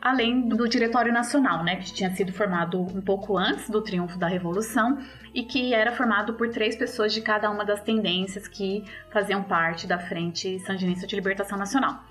além 0.04 0.50
do 0.50 0.68
Diretório 0.68 1.14
Nacional, 1.14 1.64
né, 1.64 1.78
que 1.78 1.94
tinha 1.94 2.14
sido 2.14 2.34
formado 2.34 2.82
um 2.82 3.00
pouco 3.00 3.38
antes 3.38 3.70
do 3.70 3.82
triunfo 3.82 4.20
da 4.20 4.28
Revolução 4.28 4.98
e 5.34 5.44
que 5.44 5.74
era 5.74 5.94
formado 5.94 6.34
por 6.34 6.50
três 6.50 6.76
pessoas 6.76 7.14
de 7.14 7.22
cada 7.22 7.50
uma 7.50 7.64
das 7.64 7.82
tendências 7.82 8.46
que 8.46 8.84
faziam 9.10 9.42
parte 9.42 9.88
da 9.88 9.98
Frente 9.98 10.60
Sandinista 10.60 11.08
de 11.08 11.16
Libertação 11.16 11.58
Nacional. 11.58 12.04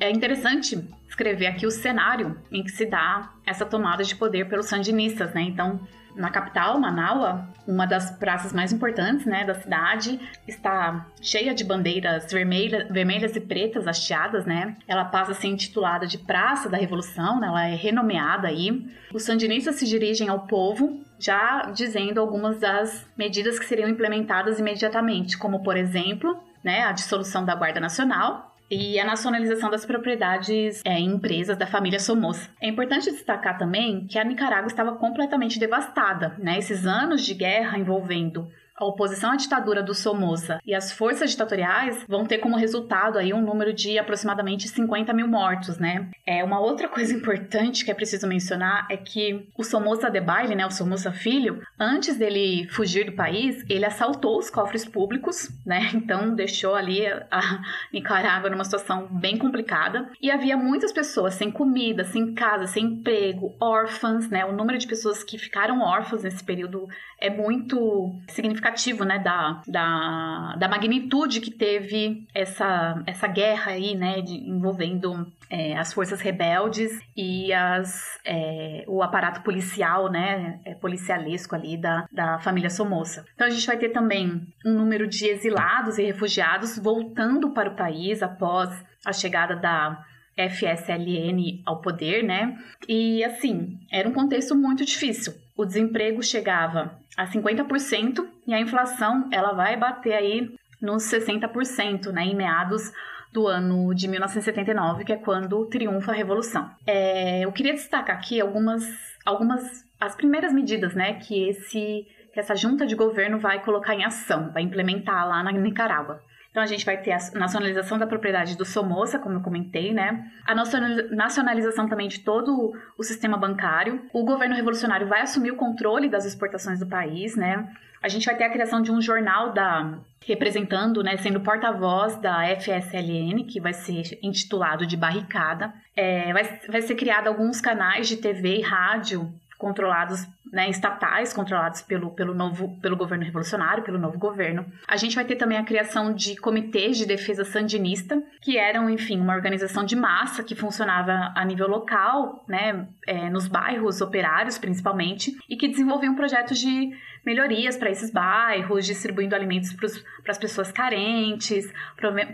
É 0.00 0.10
interessante 0.10 0.86
escrever 1.08 1.46
aqui 1.46 1.66
o 1.66 1.70
cenário 1.70 2.36
em 2.52 2.62
que 2.62 2.70
se 2.70 2.84
dá 2.84 3.32
essa 3.46 3.64
tomada 3.64 4.04
de 4.04 4.14
poder 4.14 4.46
pelos 4.46 4.66
sandinistas, 4.66 5.32
né? 5.32 5.40
Então, 5.40 5.80
na 6.14 6.30
capital, 6.30 6.78
Manaus, 6.78 7.40
uma 7.66 7.86
das 7.86 8.10
praças 8.10 8.52
mais 8.52 8.72
importantes 8.72 9.26
né, 9.26 9.44
da 9.44 9.54
cidade, 9.54 10.20
está 10.46 11.06
cheia 11.20 11.54
de 11.54 11.64
bandeiras 11.64 12.30
vermelha, 12.30 12.86
vermelhas 12.90 13.36
e 13.36 13.40
pretas 13.40 13.86
hasteadas, 13.86 14.44
né? 14.44 14.76
Ela 14.86 15.04
passa 15.04 15.32
a 15.32 15.34
ser 15.34 15.48
intitulada 15.48 16.06
de 16.06 16.18
Praça 16.18 16.68
da 16.68 16.76
Revolução, 16.76 17.40
né? 17.40 17.46
ela 17.46 17.66
é 17.66 17.74
renomeada 17.74 18.48
aí. 18.48 18.86
Os 19.12 19.22
sandinistas 19.22 19.76
se 19.76 19.86
dirigem 19.86 20.28
ao 20.28 20.40
povo 20.46 21.02
já 21.18 21.70
dizendo 21.74 22.18
algumas 22.18 22.58
das 22.58 23.06
medidas 23.16 23.58
que 23.58 23.66
seriam 23.66 23.88
implementadas 23.88 24.58
imediatamente, 24.58 25.36
como 25.36 25.62
por 25.62 25.76
exemplo, 25.76 26.42
né, 26.64 26.84
a 26.84 26.92
dissolução 26.92 27.44
da 27.44 27.54
Guarda 27.54 27.78
Nacional, 27.78 28.49
e 28.70 29.00
a 29.00 29.04
nacionalização 29.04 29.68
das 29.68 29.84
propriedades 29.84 30.80
é, 30.84 30.98
em 30.98 31.06
empresas 31.14 31.58
da 31.58 31.66
família 31.66 31.98
Somoza. 31.98 32.48
É 32.60 32.68
importante 32.68 33.10
destacar 33.10 33.58
também 33.58 34.06
que 34.06 34.18
a 34.18 34.24
Nicarágua 34.24 34.68
estava 34.68 34.92
completamente 34.92 35.58
devastada, 35.58 36.36
né? 36.38 36.58
Esses 36.58 36.86
anos 36.86 37.24
de 37.24 37.34
guerra 37.34 37.78
envolvendo 37.78 38.48
a 38.80 38.84
oposição 38.86 39.32
à 39.32 39.36
ditadura 39.36 39.82
do 39.82 39.94
Somoza 39.94 40.58
e 40.64 40.74
as 40.74 40.90
forças 40.90 41.30
ditatoriais 41.30 42.02
vão 42.08 42.24
ter 42.24 42.38
como 42.38 42.56
resultado 42.56 43.18
aí 43.18 43.32
um 43.32 43.42
número 43.42 43.72
de 43.74 43.98
aproximadamente 43.98 44.66
50 44.68 45.12
mil 45.12 45.28
mortos, 45.28 45.78
né? 45.78 46.08
É 46.26 46.42
uma 46.42 46.58
outra 46.58 46.88
coisa 46.90 47.14
importante 47.14 47.84
que 47.84 47.90
é 47.90 47.94
preciso 47.94 48.26
mencionar 48.26 48.86
é 48.90 48.96
que 48.96 49.46
o 49.56 49.62
Somoza 49.62 50.10
de 50.10 50.20
Baile, 50.20 50.54
né, 50.54 50.64
o 50.64 50.70
Somoza 50.70 51.12
filho, 51.12 51.62
antes 51.78 52.16
dele 52.16 52.66
fugir 52.70 53.04
do 53.04 53.12
país, 53.12 53.64
ele 53.68 53.84
assaltou 53.84 54.38
os 54.38 54.48
cofres 54.48 54.84
públicos, 54.84 55.48
né? 55.64 55.90
Então 56.00 56.34
deixou 56.34 56.74
ali 56.74 57.06
a 57.06 57.60
Nicarágua 57.92 58.48
numa 58.48 58.64
situação 58.64 59.06
bem 59.10 59.36
complicada 59.36 60.10
e 60.20 60.30
havia 60.30 60.56
muitas 60.56 60.92
pessoas 60.92 61.34
sem 61.34 61.50
comida, 61.50 62.04
sem 62.04 62.32
casa, 62.32 62.66
sem 62.66 62.84
emprego, 62.84 63.54
órfãs, 63.60 64.30
né? 64.30 64.44
O 64.46 64.52
número 64.52 64.78
de 64.78 64.86
pessoas 64.86 65.22
que 65.22 65.36
ficaram 65.36 65.82
órfãs 65.82 66.22
nesse 66.22 66.42
período 66.42 66.88
é 67.20 67.28
muito 67.28 68.10
significativo, 68.28 68.69
né, 69.04 69.18
da, 69.18 69.62
da, 69.66 70.56
da 70.58 70.68
magnitude 70.68 71.40
que 71.40 71.50
teve 71.50 72.26
essa, 72.34 73.02
essa 73.06 73.26
guerra 73.26 73.72
aí, 73.72 73.94
né, 73.94 74.20
de, 74.20 74.34
envolvendo 74.34 75.30
é, 75.48 75.76
as 75.76 75.92
forças 75.92 76.20
rebeldes 76.20 76.92
e 77.16 77.52
as, 77.52 78.18
é, 78.24 78.84
o 78.86 79.02
aparato 79.02 79.42
policial, 79.42 80.10
né, 80.10 80.60
é, 80.64 80.74
policialesco 80.74 81.54
ali 81.54 81.76
da, 81.76 82.06
da 82.12 82.38
família 82.38 82.70
Somoza. 82.70 83.24
Então 83.34 83.46
a 83.46 83.50
gente 83.50 83.66
vai 83.66 83.76
ter 83.76 83.90
também 83.90 84.46
um 84.64 84.72
número 84.72 85.06
de 85.08 85.26
exilados 85.26 85.98
e 85.98 86.04
refugiados 86.04 86.78
voltando 86.78 87.50
para 87.50 87.70
o 87.70 87.76
país 87.76 88.22
após 88.22 88.70
a 89.04 89.12
chegada 89.12 89.56
da 89.56 90.04
FSLN 90.48 91.62
ao 91.66 91.80
poder, 91.80 92.22
né? 92.22 92.56
E 92.88 93.22
assim, 93.24 93.78
era 93.90 94.08
um 94.08 94.12
contexto 94.12 94.54
muito 94.54 94.84
difícil. 94.84 95.34
O 95.56 95.64
desemprego 95.64 96.22
chegava 96.22 96.98
a 97.16 97.26
50% 97.26 98.26
e 98.46 98.54
a 98.54 98.60
inflação 98.60 99.28
ela 99.30 99.52
vai 99.52 99.76
bater 99.76 100.14
aí 100.14 100.48
nos 100.80 101.02
60%, 101.04 102.10
né, 102.10 102.24
em 102.24 102.34
meados 102.34 102.90
do 103.32 103.46
ano 103.46 103.94
de 103.94 104.08
1979, 104.08 105.04
que 105.04 105.12
é 105.12 105.16
quando 105.16 105.66
triunfa 105.66 106.12
a 106.12 106.14
Revolução. 106.14 106.70
É, 106.86 107.44
eu 107.44 107.52
queria 107.52 107.74
destacar 107.74 108.16
aqui 108.16 108.40
algumas, 108.40 108.82
algumas 109.24 109.62
as 110.00 110.16
primeiras 110.16 110.52
medidas, 110.52 110.94
né, 110.94 111.14
que 111.14 111.48
esse 111.48 112.06
que 112.32 112.38
essa 112.38 112.54
junta 112.54 112.86
de 112.86 112.94
governo 112.94 113.38
vai 113.38 113.60
colocar 113.62 113.92
em 113.94 114.04
ação, 114.04 114.52
vai 114.52 114.62
implementar 114.62 115.28
lá 115.28 115.42
na 115.42 115.50
Nicarágua. 115.50 116.22
Então 116.50 116.62
a 116.62 116.66
gente 116.66 116.84
vai 116.84 116.96
ter 116.96 117.12
a 117.12 117.18
nacionalização 117.34 117.96
da 117.96 118.06
propriedade 118.06 118.56
do 118.56 118.64
Somoza, 118.64 119.18
como 119.18 119.36
eu 119.36 119.40
comentei, 119.40 119.92
né? 119.92 120.30
A 120.44 120.54
nacionalização 120.54 121.88
também 121.88 122.08
de 122.08 122.20
todo 122.20 122.72
o 122.98 123.02
sistema 123.04 123.36
bancário. 123.36 124.02
O 124.12 124.24
governo 124.24 124.56
revolucionário 124.56 125.06
vai 125.06 125.20
assumir 125.20 125.52
o 125.52 125.56
controle 125.56 126.08
das 126.08 126.24
exportações 126.24 126.80
do 126.80 126.86
país, 126.86 127.36
né? 127.36 127.68
A 128.02 128.08
gente 128.08 128.24
vai 128.24 128.34
ter 128.34 128.44
a 128.44 128.50
criação 128.50 128.80
de 128.80 128.90
um 128.90 129.00
jornal 129.00 129.52
da 129.52 129.98
representando, 130.26 131.02
né, 131.02 131.16
sendo 131.16 131.40
porta-voz 131.40 132.16
da 132.16 132.44
FSLN, 132.56 133.44
que 133.44 133.60
vai 133.60 133.72
ser 133.72 134.18
intitulado 134.22 134.86
de 134.86 134.96
Barricada. 134.96 135.72
É, 135.96 136.32
vai, 136.32 136.60
vai 136.68 136.82
ser 136.82 136.94
criado 136.94 137.28
alguns 137.28 137.60
canais 137.60 138.08
de 138.08 138.16
TV 138.16 138.58
e 138.58 138.62
rádio 138.62 139.32
controlados 139.60 140.26
né, 140.50 140.68
estatais 140.68 141.32
controlados 141.32 141.82
pelo, 141.82 142.10
pelo 142.10 142.34
novo 142.34 142.76
pelo 142.80 142.96
governo 142.96 143.24
revolucionário, 143.24 143.84
pelo 143.84 143.98
novo 143.98 144.18
governo. 144.18 144.64
A 144.88 144.96
gente 144.96 145.14
vai 145.14 145.24
ter 145.24 145.36
também 145.36 145.58
a 145.58 145.64
criação 145.64 146.12
de 146.12 146.34
comitês 146.36 146.96
de 146.96 147.06
defesa 147.06 147.44
sandinista, 147.44 148.20
que 148.40 148.56
eram, 148.56 148.88
enfim, 148.90 149.20
uma 149.20 149.34
organização 149.34 149.84
de 149.84 149.94
massa 149.94 150.42
que 150.42 150.54
funcionava 150.54 151.32
a 151.36 151.44
nível 151.44 151.68
local, 151.68 152.42
né, 152.48 152.88
é, 153.06 153.28
nos 153.28 153.46
bairros 153.46 154.00
operários 154.00 154.58
principalmente, 154.58 155.36
e 155.48 155.56
que 155.56 155.68
desenvolviam 155.68 156.16
projetos 156.16 156.58
de 156.58 156.90
melhorias 157.24 157.76
para 157.76 157.90
esses 157.90 158.10
bairros, 158.10 158.86
distribuindo 158.86 159.34
alimentos 159.34 159.72
para 159.72 160.32
as 160.32 160.38
pessoas 160.38 160.72
carentes, 160.72 161.70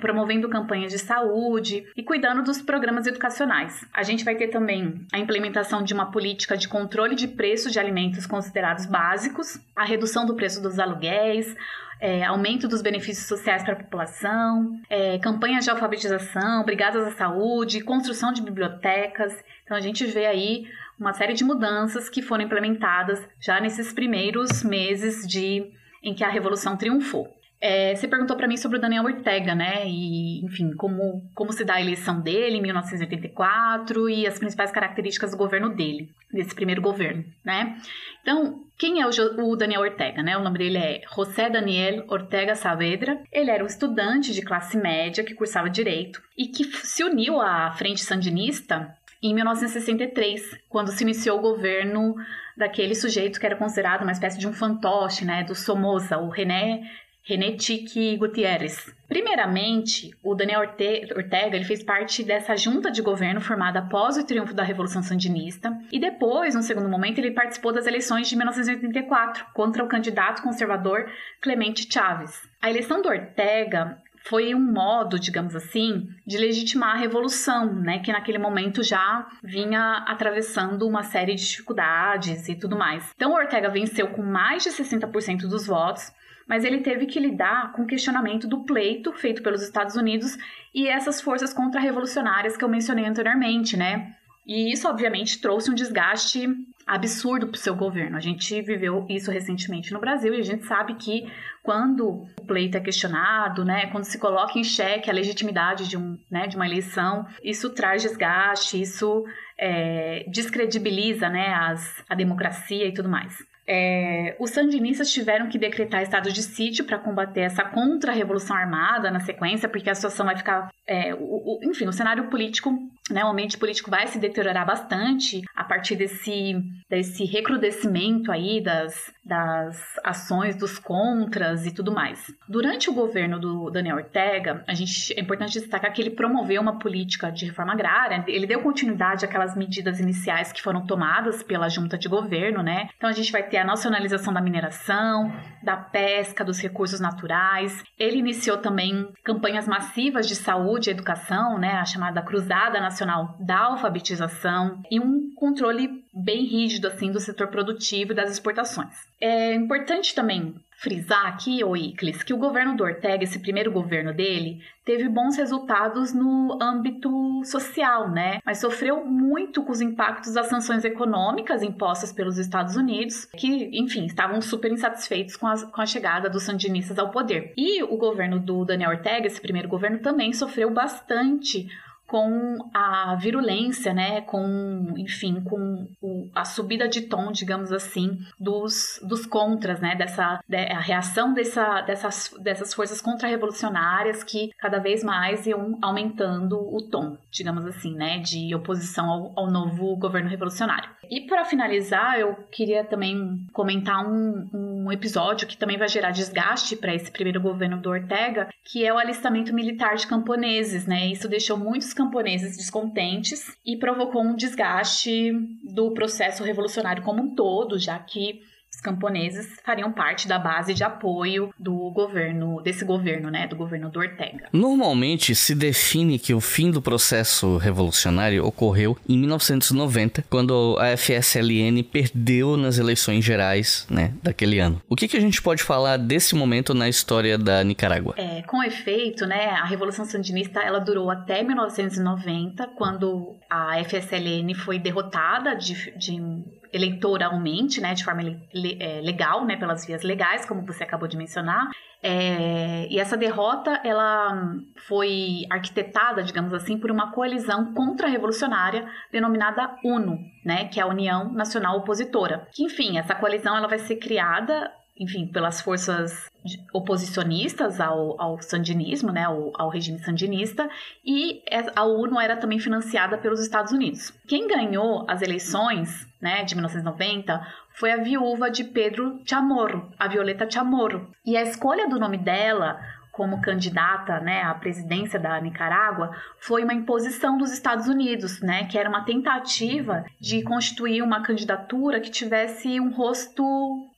promovendo 0.00 0.48
campanhas 0.48 0.92
de 0.92 0.98
saúde 0.98 1.86
e 1.96 2.02
cuidando 2.02 2.42
dos 2.42 2.62
programas 2.62 3.06
educacionais. 3.06 3.84
A 3.92 4.02
gente 4.02 4.24
vai 4.24 4.34
ter 4.34 4.48
também 4.48 5.06
a 5.12 5.18
implementação 5.18 5.82
de 5.82 5.92
uma 5.92 6.10
política 6.10 6.56
de 6.56 6.68
controle 6.68 7.14
de 7.14 7.28
preço 7.28 7.70
de 7.70 7.78
alimentos 7.78 8.26
considerados 8.26 8.86
básicos, 8.86 9.58
a 9.74 9.84
redução 9.84 10.24
do 10.24 10.34
preço 10.34 10.62
dos 10.62 10.78
aluguéis, 10.78 11.54
é, 12.00 12.24
aumento 12.24 12.68
dos 12.68 12.82
benefícios 12.82 13.26
sociais 13.26 13.62
para 13.62 13.72
a 13.72 13.76
população, 13.76 14.78
é, 14.88 15.18
campanhas 15.18 15.64
de 15.64 15.70
alfabetização, 15.70 16.64
brigadas 16.64 17.06
à 17.06 17.12
saúde, 17.12 17.80
construção 17.80 18.32
de 18.32 18.42
bibliotecas. 18.42 19.32
Então 19.64 19.76
a 19.76 19.80
gente 19.80 20.04
vê 20.04 20.26
aí 20.26 20.66
uma 20.98 21.12
série 21.12 21.34
de 21.34 21.44
mudanças 21.44 22.08
que 22.08 22.22
foram 22.22 22.44
implementadas 22.44 23.26
já 23.40 23.60
nesses 23.60 23.92
primeiros 23.92 24.62
meses 24.62 25.26
de 25.26 25.70
em 26.02 26.14
que 26.14 26.24
a 26.24 26.28
revolução 26.28 26.76
triunfou. 26.76 27.36
É, 27.60 27.94
você 27.94 28.06
perguntou 28.06 28.36
para 28.36 28.46
mim 28.46 28.56
sobre 28.56 28.76
o 28.76 28.80
Daniel 28.80 29.04
Ortega, 29.04 29.54
né? 29.54 29.86
E, 29.86 30.44
enfim, 30.44 30.72
como, 30.76 31.22
como 31.34 31.52
se 31.52 31.64
dá 31.64 31.74
a 31.74 31.80
eleição 31.80 32.20
dele 32.20 32.58
em 32.58 32.62
1984 32.62 34.10
e 34.10 34.26
as 34.26 34.38
principais 34.38 34.70
características 34.70 35.30
do 35.30 35.38
governo 35.38 35.70
dele, 35.70 36.10
desse 36.30 36.54
primeiro 36.54 36.82
governo, 36.82 37.24
né? 37.42 37.78
Então, 38.20 38.60
quem 38.76 39.00
é 39.00 39.06
o, 39.06 39.10
o 39.50 39.56
Daniel 39.56 39.80
Ortega, 39.80 40.22
né? 40.22 40.36
O 40.36 40.42
nome 40.42 40.58
dele 40.58 40.76
é 40.76 41.00
José 41.14 41.48
Daniel 41.48 42.04
Ortega 42.08 42.54
Saavedra. 42.54 43.22
Ele 43.32 43.50
era 43.50 43.64
um 43.64 43.66
estudante 43.66 44.34
de 44.34 44.42
classe 44.42 44.76
média 44.76 45.24
que 45.24 45.34
cursava 45.34 45.70
direito 45.70 46.20
e 46.36 46.48
que 46.48 46.64
se 46.64 47.02
uniu 47.02 47.40
à 47.40 47.72
Frente 47.72 48.04
Sandinista 48.04 48.94
em 49.22 49.34
1963, 49.34 50.58
quando 50.68 50.92
se 50.92 51.02
iniciou 51.02 51.38
o 51.38 51.42
governo 51.42 52.14
daquele 52.56 52.94
sujeito 52.94 53.38
que 53.38 53.46
era 53.46 53.56
considerado 53.56 54.02
uma 54.02 54.12
espécie 54.12 54.38
de 54.38 54.48
um 54.48 54.52
fantoche, 54.52 55.24
né, 55.24 55.44
do 55.44 55.54
Somoza, 55.54 56.18
o 56.18 56.28
René 56.28 56.82
René 57.28 57.56
Tique 57.56 58.16
Gutierrez. 58.18 58.94
Primeiramente, 59.08 60.12
o 60.22 60.32
Daniel 60.32 60.60
Ortega 60.60 61.56
ele 61.56 61.64
fez 61.64 61.82
parte 61.82 62.22
dessa 62.22 62.56
junta 62.56 62.88
de 62.88 63.02
governo 63.02 63.40
formada 63.40 63.80
após 63.80 64.16
o 64.16 64.24
triunfo 64.24 64.54
da 64.54 64.62
Revolução 64.62 65.02
Sandinista 65.02 65.76
e 65.90 65.98
depois, 65.98 66.54
no 66.54 66.62
segundo 66.62 66.88
momento, 66.88 67.18
ele 67.18 67.32
participou 67.32 67.72
das 67.72 67.88
eleições 67.88 68.28
de 68.28 68.36
1984 68.36 69.44
contra 69.52 69.82
o 69.82 69.88
candidato 69.88 70.40
conservador 70.40 71.10
Clemente 71.40 71.92
Chávez. 71.92 72.48
A 72.62 72.70
eleição 72.70 73.02
do 73.02 73.08
Ortega 73.08 74.00
foi 74.28 74.54
um 74.54 74.60
modo, 74.60 75.18
digamos 75.18 75.54
assim, 75.54 76.08
de 76.26 76.36
legitimar 76.36 76.96
a 76.96 76.98
revolução, 76.98 77.72
né, 77.74 78.00
que 78.00 78.12
naquele 78.12 78.38
momento 78.38 78.82
já 78.82 79.26
vinha 79.42 80.04
atravessando 80.06 80.86
uma 80.86 81.02
série 81.02 81.34
de 81.34 81.48
dificuldades 81.48 82.48
e 82.48 82.56
tudo 82.56 82.76
mais. 82.76 83.12
Então, 83.14 83.32
Ortega 83.32 83.68
venceu 83.68 84.08
com 84.08 84.22
mais 84.22 84.64
de 84.64 84.70
60% 84.70 85.48
dos 85.48 85.66
votos, 85.66 86.12
mas 86.48 86.64
ele 86.64 86.78
teve 86.78 87.06
que 87.06 87.20
lidar 87.20 87.72
com 87.72 87.82
o 87.82 87.86
questionamento 87.86 88.46
do 88.48 88.64
pleito 88.64 89.12
feito 89.12 89.42
pelos 89.42 89.62
Estados 89.62 89.96
Unidos 89.96 90.36
e 90.74 90.88
essas 90.88 91.20
forças 91.20 91.52
contra-revolucionárias 91.52 92.56
que 92.56 92.64
eu 92.64 92.68
mencionei 92.68 93.04
anteriormente, 93.04 93.76
né? 93.76 94.12
E 94.46 94.72
isso, 94.72 94.88
obviamente, 94.88 95.40
trouxe 95.40 95.70
um 95.70 95.74
desgaste 95.74 96.48
absurdo 96.86 97.48
para 97.48 97.56
o 97.56 97.60
seu 97.60 97.74
governo. 97.74 98.16
A 98.16 98.20
gente 98.20 98.62
viveu 98.62 99.04
isso 99.08 99.30
recentemente 99.30 99.92
no 99.92 99.98
Brasil 99.98 100.32
e 100.32 100.40
a 100.40 100.44
gente 100.44 100.64
sabe 100.64 100.94
que 100.94 101.30
quando 101.62 102.08
o 102.38 102.44
pleito 102.46 102.76
é 102.76 102.80
questionado, 102.80 103.64
né, 103.64 103.86
quando 103.86 104.04
se 104.04 104.18
coloca 104.18 104.56
em 104.56 104.62
xeque 104.62 105.10
a 105.10 105.12
legitimidade 105.12 105.88
de, 105.88 105.96
um, 105.96 106.16
né, 106.30 106.46
de 106.46 106.54
uma 106.54 106.66
eleição, 106.66 107.26
isso 107.42 107.70
traz 107.70 108.02
desgaste, 108.02 108.80
isso 108.80 109.24
é, 109.58 110.24
descredibiliza 110.28 111.28
né, 111.28 111.52
as, 111.54 112.04
a 112.08 112.14
democracia 112.14 112.86
e 112.86 112.94
tudo 112.94 113.08
mais. 113.08 113.36
É, 113.68 114.36
os 114.38 114.50
sandinistas 114.50 115.10
tiveram 115.10 115.48
que 115.48 115.58
decretar 115.58 116.02
estado 116.02 116.32
de 116.32 116.42
sítio 116.42 116.84
para 116.84 116.98
combater 116.98 117.40
essa 117.40 117.64
contra-revolução 117.64 118.56
armada 118.56 119.10
na 119.10 119.20
sequência, 119.20 119.68
porque 119.68 119.90
a 119.90 119.94
situação 119.94 120.26
vai 120.26 120.36
ficar. 120.36 120.68
É, 120.86 121.14
o, 121.14 121.18
o, 121.18 121.60
enfim, 121.64 121.86
o 121.86 121.92
cenário 121.92 122.28
político, 122.28 122.72
né, 123.10 123.24
o 123.24 123.28
ambiente 123.28 123.58
político 123.58 123.90
vai 123.90 124.06
se 124.06 124.18
deteriorar 124.20 124.64
bastante 124.64 125.42
a 125.54 125.64
partir 125.64 125.96
desse, 125.96 126.54
desse 126.88 127.24
recrudescimento 127.24 128.30
aí 128.30 128.60
das, 128.60 129.12
das 129.24 129.76
ações 130.04 130.54
dos 130.54 130.78
contras 130.78 131.66
e 131.66 131.72
tudo 131.72 131.92
mais. 131.92 132.32
Durante 132.48 132.88
o 132.88 132.94
governo 132.94 133.40
do 133.40 133.68
Daniel 133.70 133.96
Ortega, 133.96 134.62
a 134.68 134.74
gente, 134.74 135.12
é 135.18 135.20
importante 135.20 135.58
destacar 135.58 135.92
que 135.92 136.00
ele 136.00 136.10
promoveu 136.10 136.62
uma 136.62 136.78
política 136.78 137.30
de 137.30 137.46
reforma 137.46 137.72
agrária, 137.72 138.24
ele 138.28 138.46
deu 138.46 138.60
continuidade 138.60 139.24
àquelas 139.24 139.56
medidas 139.56 139.98
iniciais 139.98 140.52
que 140.52 140.62
foram 140.62 140.86
tomadas 140.86 141.42
pela 141.42 141.68
junta 141.68 141.98
de 141.98 142.08
governo, 142.08 142.62
né? 142.62 142.88
Então 142.96 143.10
a 143.10 143.12
gente 143.12 143.32
vai 143.32 143.42
ter 143.42 143.55
ter 143.56 143.60
a 143.60 143.64
nacionalização 143.64 144.34
da 144.34 144.40
mineração, 144.40 145.32
da 145.62 145.78
pesca, 145.78 146.44
dos 146.44 146.60
recursos 146.60 147.00
naturais. 147.00 147.82
Ele 147.98 148.18
iniciou 148.18 148.58
também 148.58 149.08
campanhas 149.24 149.66
massivas 149.66 150.28
de 150.28 150.34
saúde 150.36 150.90
e 150.90 150.92
educação, 150.92 151.58
né, 151.58 151.72
a 151.72 151.84
chamada 151.86 152.20
Cruzada 152.20 152.78
Nacional 152.80 153.34
da 153.40 153.58
Alfabetização, 153.58 154.82
e 154.90 155.00
um 155.00 155.34
controle 155.34 156.04
bem 156.12 156.44
rígido 156.44 156.86
assim 156.86 157.10
do 157.10 157.18
setor 157.18 157.48
produtivo 157.48 158.12
e 158.12 158.14
das 158.14 158.30
exportações. 158.30 158.94
É 159.20 159.54
importante 159.54 160.14
também 160.14 160.54
frisar 160.78 161.26
aqui, 161.26 161.64
o 161.64 161.74
Iclis, 161.76 162.22
que 162.22 162.34
o 162.34 162.38
governo 162.38 162.76
do 162.76 162.84
Ortega, 162.84 163.24
esse 163.24 163.38
primeiro 163.38 163.72
governo 163.72 164.12
dele, 164.12 164.60
teve 164.84 165.08
bons 165.08 165.36
resultados 165.36 166.12
no 166.12 166.58
âmbito 166.62 167.10
social, 167.44 168.10
né? 168.10 168.40
Mas 168.44 168.58
sofreu 168.58 169.04
muito 169.04 169.64
com 169.64 169.72
os 169.72 169.80
impactos 169.80 170.34
das 170.34 170.46
sanções 170.46 170.84
econômicas 170.84 171.62
impostas 171.62 172.12
pelos 172.12 172.38
Estados 172.38 172.76
Unidos, 172.76 173.24
que, 173.24 173.70
enfim, 173.72 174.04
estavam 174.04 174.40
super 174.40 174.70
insatisfeitos 174.70 175.34
com 175.34 175.46
a, 175.46 175.66
com 175.66 175.80
a 175.80 175.86
chegada 175.86 176.28
dos 176.28 176.42
sandinistas 176.42 176.98
ao 176.98 177.10
poder. 177.10 177.52
E 177.56 177.82
o 177.82 177.96
governo 177.96 178.38
do 178.38 178.64
Daniel 178.64 178.90
Ortega, 178.90 179.26
esse 179.26 179.40
primeiro 179.40 179.68
governo, 179.68 179.98
também 179.98 180.32
sofreu 180.32 180.70
bastante 180.70 181.68
com 182.06 182.58
a 182.72 183.16
virulência, 183.16 183.92
né, 183.92 184.20
com, 184.22 184.94
enfim, 184.96 185.40
com 185.40 185.88
o, 186.00 186.30
a 186.34 186.44
subida 186.44 186.88
de 186.88 187.02
tom, 187.02 187.32
digamos 187.32 187.72
assim, 187.72 188.18
dos, 188.38 189.00
dos 189.02 189.26
contras, 189.26 189.80
né, 189.80 189.94
dessa 189.96 190.40
de, 190.48 190.56
a 190.56 190.80
reação 190.80 191.34
dessa, 191.34 191.82
dessas, 191.82 192.32
dessas 192.40 192.72
forças 192.72 193.00
contra-revolucionárias 193.00 194.22
que 194.22 194.50
cada 194.58 194.78
vez 194.78 195.02
mais 195.02 195.46
iam 195.46 195.78
aumentando 195.82 196.56
o 196.56 196.80
tom, 196.88 197.16
digamos 197.30 197.66
assim, 197.66 197.94
né, 197.94 198.18
de 198.18 198.54
oposição 198.54 199.10
ao, 199.10 199.32
ao 199.36 199.50
novo 199.50 199.96
governo 199.96 200.28
revolucionário. 200.28 200.96
E 201.10 201.20
para 201.22 201.44
finalizar, 201.44 202.18
eu 202.18 202.34
queria 202.50 202.84
também 202.84 203.46
comentar 203.52 204.04
um, 204.06 204.48
um 204.52 204.92
episódio 204.92 205.46
que 205.46 205.56
também 205.56 205.78
vai 205.78 205.88
gerar 205.88 206.10
desgaste 206.10 206.76
para 206.76 206.94
esse 206.94 207.10
primeiro 207.10 207.40
governo 207.40 207.80
do 207.80 207.90
Ortega, 207.90 208.48
que 208.64 208.84
é 208.84 208.92
o 208.92 208.98
alistamento 208.98 209.54
militar 209.54 209.94
de 209.94 210.06
camponeses, 210.06 210.86
né? 210.86 211.06
Isso 211.06 211.28
deixou 211.28 211.56
muitos 211.56 211.92
camponeses 211.96 212.56
descontentes 212.56 213.56
e 213.64 213.76
provocou 213.76 214.22
um 214.22 214.36
desgaste 214.36 215.32
do 215.64 215.92
processo 215.92 216.44
revolucionário 216.44 217.02
como 217.02 217.22
um 217.22 217.34
todo, 217.34 217.78
já 217.78 217.98
que 217.98 218.42
camponeses 218.80 219.48
fariam 219.64 219.92
parte 219.92 220.28
da 220.28 220.38
base 220.38 220.74
de 220.74 220.84
apoio 220.84 221.52
do 221.58 221.90
governo, 221.90 222.60
desse 222.62 222.84
governo, 222.84 223.30
né, 223.30 223.46
do 223.46 223.56
governo 223.56 223.90
do 223.90 223.98
Ortega. 223.98 224.48
Normalmente 224.52 225.34
se 225.34 225.54
define 225.54 226.18
que 226.18 226.34
o 226.34 226.40
fim 226.40 226.70
do 226.70 226.82
processo 226.82 227.56
revolucionário 227.56 228.44
ocorreu 228.44 228.96
em 229.08 229.18
1990, 229.18 230.24
quando 230.28 230.76
a 230.78 230.96
FSLN 230.96 231.82
perdeu 231.82 232.56
nas 232.56 232.78
eleições 232.78 233.24
gerais, 233.24 233.86
né, 233.90 234.12
daquele 234.22 234.58
ano. 234.58 234.80
O 234.88 234.96
que, 234.96 235.08
que 235.08 235.16
a 235.16 235.20
gente 235.20 235.40
pode 235.40 235.62
falar 235.62 235.96
desse 235.96 236.34
momento 236.34 236.74
na 236.74 236.88
história 236.88 237.38
da 237.38 237.62
Nicarágua? 237.64 238.14
É, 238.16 238.42
com 238.42 238.62
efeito, 238.62 239.26
né, 239.26 239.50
a 239.50 239.64
Revolução 239.64 240.04
Sandinista 240.04 240.60
ela 240.60 240.78
durou 240.78 241.10
até 241.10 241.42
1990, 241.42 242.66
quando 242.76 243.36
a 243.48 243.82
FSLN 243.84 244.54
foi 244.54 244.78
derrotada 244.78 245.54
de, 245.54 245.92
de 245.96 246.44
eleitoralmente, 246.76 247.80
né, 247.80 247.94
de 247.94 248.04
forma 248.04 248.22
é, 248.22 249.00
legal, 249.02 249.44
né, 249.44 249.56
pelas 249.56 249.86
vias 249.86 250.02
legais, 250.02 250.46
como 250.46 250.64
você 250.64 250.84
acabou 250.84 251.08
de 251.08 251.16
mencionar. 251.16 251.68
É, 252.02 252.86
e 252.90 253.00
essa 253.00 253.16
derrota, 253.16 253.80
ela 253.82 254.54
foi 254.86 255.44
arquitetada, 255.50 256.22
digamos 256.22 256.52
assim, 256.52 256.78
por 256.78 256.90
uma 256.90 257.12
coalizão 257.12 257.72
contra-revolucionária 257.72 258.86
denominada 259.10 259.76
UNO, 259.84 260.18
né, 260.44 260.66
que 260.66 260.78
é 260.78 260.82
a 260.82 260.86
União 260.86 261.32
Nacional 261.32 261.78
Opositora. 261.78 262.46
Que, 262.52 262.64
enfim, 262.64 262.98
essa 262.98 263.14
coalizão 263.14 263.56
ela 263.56 263.66
vai 263.66 263.78
ser 263.78 263.96
criada 263.96 264.70
enfim, 264.98 265.26
pelas 265.26 265.60
forças 265.60 266.30
oposicionistas 266.72 267.80
ao, 267.80 268.20
ao 268.20 268.40
sandinismo, 268.40 269.12
né, 269.12 269.24
ao, 269.24 269.52
ao, 269.54 269.68
regime 269.68 269.98
sandinista, 269.98 270.68
e 271.04 271.42
a 271.74 271.84
UNO 271.84 272.20
era 272.20 272.36
também 272.36 272.58
financiada 272.58 273.18
pelos 273.18 273.40
Estados 273.40 273.72
Unidos. 273.72 274.12
Quem 274.26 274.48
ganhou 274.48 275.04
as 275.08 275.22
eleições 275.22 276.06
né, 276.20 276.44
de 276.44 276.54
1990 276.54 277.46
foi 277.74 277.92
a 277.92 277.98
viúva 277.98 278.50
de 278.50 278.64
Pedro 278.64 279.20
Chamorro, 279.26 279.92
a 279.98 280.08
Violeta 280.08 280.50
Chamorro. 280.50 281.10
E 281.24 281.36
a 281.36 281.42
escolha 281.42 281.88
do 281.88 281.98
nome 281.98 282.16
dela 282.16 282.80
como 283.16 283.40
candidata 283.40 284.20
né, 284.20 284.42
à 284.42 284.52
presidência 284.52 285.18
da 285.18 285.40
Nicarágua 285.40 286.14
foi 286.38 286.62
uma 286.62 286.74
imposição 286.74 287.38
dos 287.38 287.50
Estados 287.50 287.88
Unidos, 287.88 288.42
né, 288.42 288.64
que 288.66 288.76
era 288.76 288.90
uma 288.90 289.06
tentativa 289.06 290.04
de 290.20 290.42
constituir 290.42 291.02
uma 291.02 291.22
candidatura 291.22 291.98
que 291.98 292.10
tivesse 292.10 292.78
um 292.78 292.90
rosto, 292.92 293.42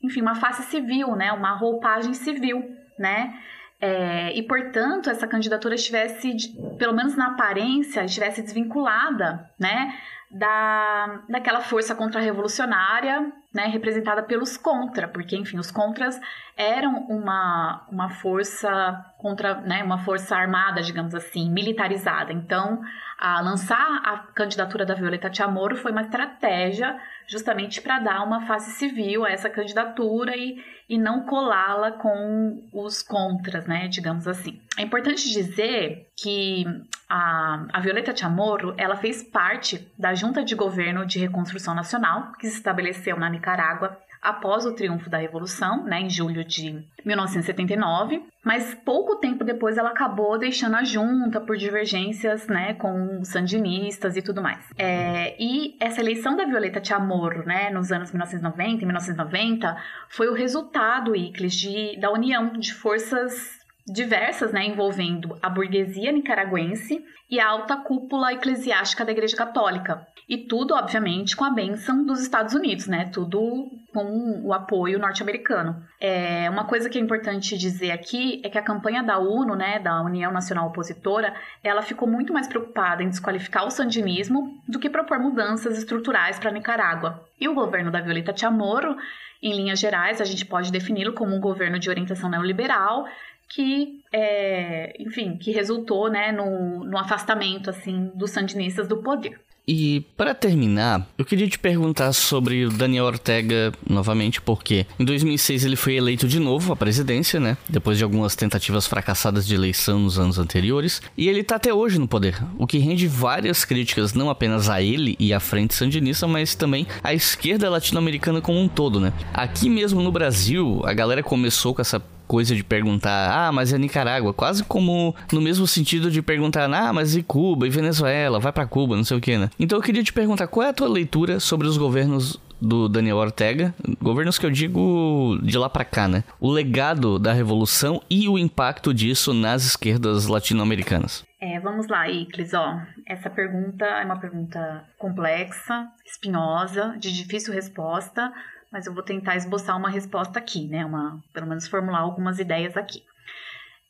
enfim, 0.01 0.23
uma 0.23 0.37
face 0.37 0.63
civil, 0.71 1.17
né, 1.17 1.33
uma 1.33 1.53
roupagem 1.53 2.15
civil, 2.15 2.65
né, 2.97 3.35
é, 3.81 4.37
e, 4.37 4.43
portanto, 4.45 5.11
essa 5.11 5.27
candidatura 5.27 5.75
estivesse, 5.75 6.33
pelo 6.79 6.93
menos 6.93 7.17
na 7.17 7.29
aparência, 7.29 8.05
estivesse 8.05 8.41
desvinculada, 8.41 9.51
né, 9.59 9.95
da, 10.31 11.23
daquela 11.29 11.61
força 11.61 11.95
contra-revolucionária, 11.95 13.33
né, 13.53 13.67
representada 13.67 14.23
pelos 14.23 14.57
contra, 14.59 15.09
porque, 15.09 15.37
enfim, 15.37 15.59
os 15.59 15.71
contras 15.71 16.21
eram 16.57 17.07
uma, 17.09 17.87
uma 17.91 18.11
força 18.11 19.05
contra, 19.17 19.55
né, 19.63 19.83
uma 19.83 19.99
força 19.99 20.37
armada, 20.37 20.83
digamos 20.83 21.15
assim, 21.15 21.51
militarizada. 21.51 22.33
Então, 22.33 22.81
a 23.19 23.41
lançar 23.41 24.03
a 24.05 24.19
candidatura 24.35 24.85
da 24.85 24.95
Violeta 24.95 25.33
Chamorro 25.33 25.77
foi 25.77 25.93
uma 25.93 26.03
estratégia 26.03 26.99
justamente 27.29 27.81
para 27.81 28.01
dar 28.01 28.25
uma 28.25 28.47
face 28.47 28.73
civil 28.73 29.25
a 29.25 29.31
essa 29.31 29.51
candidatura 29.51 30.35
e, 30.37 30.65
e 30.89 30.99
não 30.99 31.27
colá-la 31.27 31.93
com 31.93 32.65
os 32.73 33.03
contras, 33.03 33.67
né, 33.67 33.87
digamos 33.87 34.27
assim. 34.27 34.61
É 34.77 34.83
importante 34.83 35.31
dizer 35.31 36.09
que 36.17 36.65
a, 37.09 37.67
a 37.73 37.81
Violeta 37.81 38.17
Chamorro, 38.17 38.75
ela 38.77 38.97
fez 38.97 39.23
parte 39.23 39.87
da 39.99 40.15
Junta 40.15 40.43
de 40.43 40.55
Governo 40.55 41.07
de 41.07 41.19
Reconstrução 41.19 41.75
Nacional, 41.75 42.33
que 42.39 42.49
se 42.49 42.57
estabeleceu 42.57 43.19
na 43.19 43.29
Nicarágua 43.29 43.97
após 44.23 44.67
o 44.67 44.75
triunfo 44.75 45.09
da 45.09 45.19
Revolução, 45.19 45.85
né, 45.85 46.01
em 46.01 46.11
julho 46.11 46.45
de 46.45 46.83
1979, 47.05 48.23
mas 48.45 48.75
pouco 48.85 49.17
tempo 49.17 49.45
depois 49.45 49.77
ela 49.77 49.91
acabou 49.91 50.39
deixando 50.39 50.77
a 50.77 50.85
junta 50.85 51.41
por 51.41 51.57
divergências 51.57 52.47
né, 52.47 52.75
com 52.75 53.25
sandinistas 53.25 54.17
e 54.17 54.23
tudo 54.23 54.43
mais. 54.43 54.65
É, 54.77 55.37
e 55.39 55.77
essa 55.81 56.01
eleição 56.01 56.37
da 56.37 56.45
Violeta 56.45 56.83
Chamorro, 56.83 57.45
né, 57.45 57.71
nos 57.71 57.93
anos 57.93 58.11
1990 58.11 58.83
e 58.83 58.87
1990, 58.87 59.77
foi 60.09 60.29
o 60.29 60.35
resultado, 60.35 61.15
Icles, 61.15 61.55
de, 61.55 61.99
da 61.99 62.11
união 62.11 62.53
de 62.53 62.73
forças 62.75 63.58
diversas, 63.89 64.53
né, 64.53 64.67
envolvendo 64.67 65.39
a 65.43 65.49
burguesia 65.49 66.13
nicaragüense 66.13 67.05
e 67.31 67.41
a 67.41 67.49
alta 67.49 67.77
cúpula 67.77 68.33
eclesiástica 68.33 69.05
da 69.05 69.13
Igreja 69.13 69.37
Católica. 69.37 70.07
E 70.29 70.37
tudo, 70.37 70.75
obviamente, 70.75 71.35
com 71.35 71.43
a 71.43 71.51
bênção 71.51 72.05
dos 72.05 72.21
Estados 72.21 72.53
Unidos, 72.53 72.87
né? 72.87 73.09
Tudo 73.11 73.71
com 73.95 74.43
o 74.45 74.53
apoio 74.53 74.99
norte-americano. 74.99 75.83
É, 75.99 76.51
uma 76.51 76.65
coisa 76.65 76.91
que 76.91 76.99
é 76.99 77.01
importante 77.01 77.57
dizer 77.57 77.93
aqui 77.93 78.43
é 78.45 78.51
que 78.51 78.59
a 78.59 78.63
campanha 78.63 79.03
da 79.03 79.19
UNO, 79.19 79.57
né, 79.57 79.79
da 79.79 80.03
União 80.03 80.31
Nacional 80.31 80.69
Opositora, 80.69 81.35
ela 81.65 81.81
ficou 81.81 82.07
muito 82.07 82.31
mais 82.31 82.47
preocupada 82.47 83.03
em 83.03 83.09
desqualificar 83.09 83.67
o 83.67 83.71
sandinismo 83.71 84.63
do 84.69 84.79
que 84.79 84.91
propor 84.91 85.19
mudanças 85.19 85.79
estruturais 85.79 86.39
para 86.39 86.51
Nicarágua. 86.51 87.27
E 87.41 87.49
o 87.49 87.55
governo 87.55 87.91
da 87.91 88.03
Violeta 88.03 88.37
Chamorro, 88.37 88.99
em 89.43 89.57
linhas 89.57 89.79
gerais, 89.79 90.21
a 90.21 90.27
gente 90.27 90.45
pode 90.45 90.71
defini-lo 90.71 91.15
como 91.15 91.35
um 91.35 91.41
governo 91.41 91.79
de 91.79 91.89
orientação 91.89 92.29
neoliberal 92.29 93.07
que, 93.49 94.03
é, 94.13 94.95
enfim, 95.01 95.37
que 95.37 95.51
resultou 95.51 96.11
né, 96.11 96.33
no, 96.33 96.85
no 96.85 96.99
afastamento 96.99 97.71
assim 97.71 98.11
dos 98.15 98.31
sandinistas 98.31 98.87
do 98.87 98.99
poder. 98.99 99.41
E 99.71 100.01
para 100.17 100.35
terminar, 100.35 101.07
eu 101.19 101.27
queria 101.27 101.47
te 101.47 101.59
perguntar 101.59 102.15
sobre 102.15 102.65
o 102.65 102.71
Daniel 102.71 103.05
Ortega 103.05 103.71
novamente, 103.87 104.41
porque 104.41 104.87
em 104.99 105.05
2006 105.05 105.63
ele 105.67 105.77
foi 105.77 105.95
eleito 105.95 106.27
de 106.27 106.41
novo 106.41 106.73
à 106.73 106.77
presidência, 106.77 107.39
né? 107.39 107.55
Depois 107.69 107.99
de 107.99 108.05
algumas 108.05 108.35
tentativas 108.35 108.87
fracassadas 108.87 109.47
de 109.47 109.55
eleição 109.55 109.99
nos 109.99 110.19
anos 110.19 110.39
anteriores, 110.39 111.03
e 111.19 111.29
ele 111.29 111.45
tá 111.45 111.57
até 111.57 111.73
hoje 111.75 111.99
no 111.99 112.09
poder, 112.09 112.43
o 112.57 112.67
que 112.67 112.79
rende 112.79 113.07
várias 113.07 113.67
críticas 113.67 114.15
não 114.15 114.31
apenas 114.31 114.71
a 114.71 114.81
ele 114.81 115.15
e 115.19 115.35
à 115.35 115.41
frente 115.41 115.75
sandinista, 115.75 116.27
mas 116.27 116.55
também 116.55 116.87
à 117.05 117.13
esquerda 117.13 117.69
latino-americana 117.69 118.41
como 118.41 118.59
um 118.59 118.69
todo, 118.69 118.99
né? 118.99 119.13
Aqui 119.35 119.69
mesmo 119.69 120.01
no 120.01 120.11
Brasil, 120.11 120.81
a 120.87 120.95
galera 120.95 121.23
começou 121.23 121.75
com 121.75 121.83
essa 121.83 122.03
coisa 122.29 122.55
de 122.55 122.63
perguntar, 122.63 123.31
ah, 123.33 123.51
mas 123.51 123.73
é 123.73 123.79
Nicarágua, 123.79 124.35
quase 124.35 124.63
como 124.63 125.17
no 125.33 125.41
mesmo 125.41 125.67
sentido 125.67 126.11
de 126.11 126.21
perguntar, 126.21 126.71
ah, 126.73 126.93
mas 126.93 127.17
e 127.17 127.23
Cuba, 127.23 127.67
e 127.67 127.71
Venezuela, 127.71 128.39
vai 128.39 128.53
para 128.53 128.67
Cuba, 128.67 128.95
não 128.95 129.05
sei 129.05 129.17
o 129.17 129.21
que, 129.21 129.39
né? 129.39 129.49
Então 129.59 129.79
eu 129.79 129.83
queria 129.83 130.05
te 130.05 130.13
perguntar, 130.13 130.47
qual 130.47 130.67
é 130.67 130.69
a 130.69 130.75
tua 130.75 130.89
leitura 130.89 131.41
sobre 131.41 131.67
os 131.67 131.79
governos 131.79 132.39
do 132.61 132.89
Daniel 132.89 133.17
Ortega, 133.17 133.75
governos 134.03 134.39
que 134.39 134.45
eu 134.45 134.51
digo 134.51 135.39
de 135.43 135.57
lá 135.57 135.71
para 135.71 135.85
cá, 135.85 136.09
né? 136.09 136.25
O 136.41 136.51
legado 136.51 137.19
da 137.19 137.33
revolução 137.33 138.03
e 138.11 138.29
o 138.29 138.39
impacto 138.39 138.93
disso 138.93 139.33
nas 139.33 139.65
esquerdas 139.65 140.27
latino-americanas. 140.27 141.25
É, 141.41 141.61
vamos 141.61 141.87
lá, 141.87 142.09
Iclis, 142.11 142.53
ó. 142.53 142.81
Essa 143.07 143.31
pergunta 143.31 143.85
é 143.85 144.05
uma 144.05 144.19
pergunta 144.19 144.85
complexa, 144.99 145.87
espinhosa, 146.05 146.97
de 146.99 147.13
difícil 147.13 147.55
resposta, 147.55 148.33
mas 148.71 148.87
eu 148.87 148.95
vou 148.95 149.03
tentar 149.03 149.37
esboçar 149.37 149.77
uma 149.77 149.91
resposta 149.91 150.39
aqui, 150.39 150.67
né? 150.67 150.85
Uma, 150.85 151.23
pelo 151.33 151.47
menos 151.47 151.67
formular 151.67 152.01
algumas 152.01 152.39
ideias 152.39 152.77
aqui. 152.77 153.03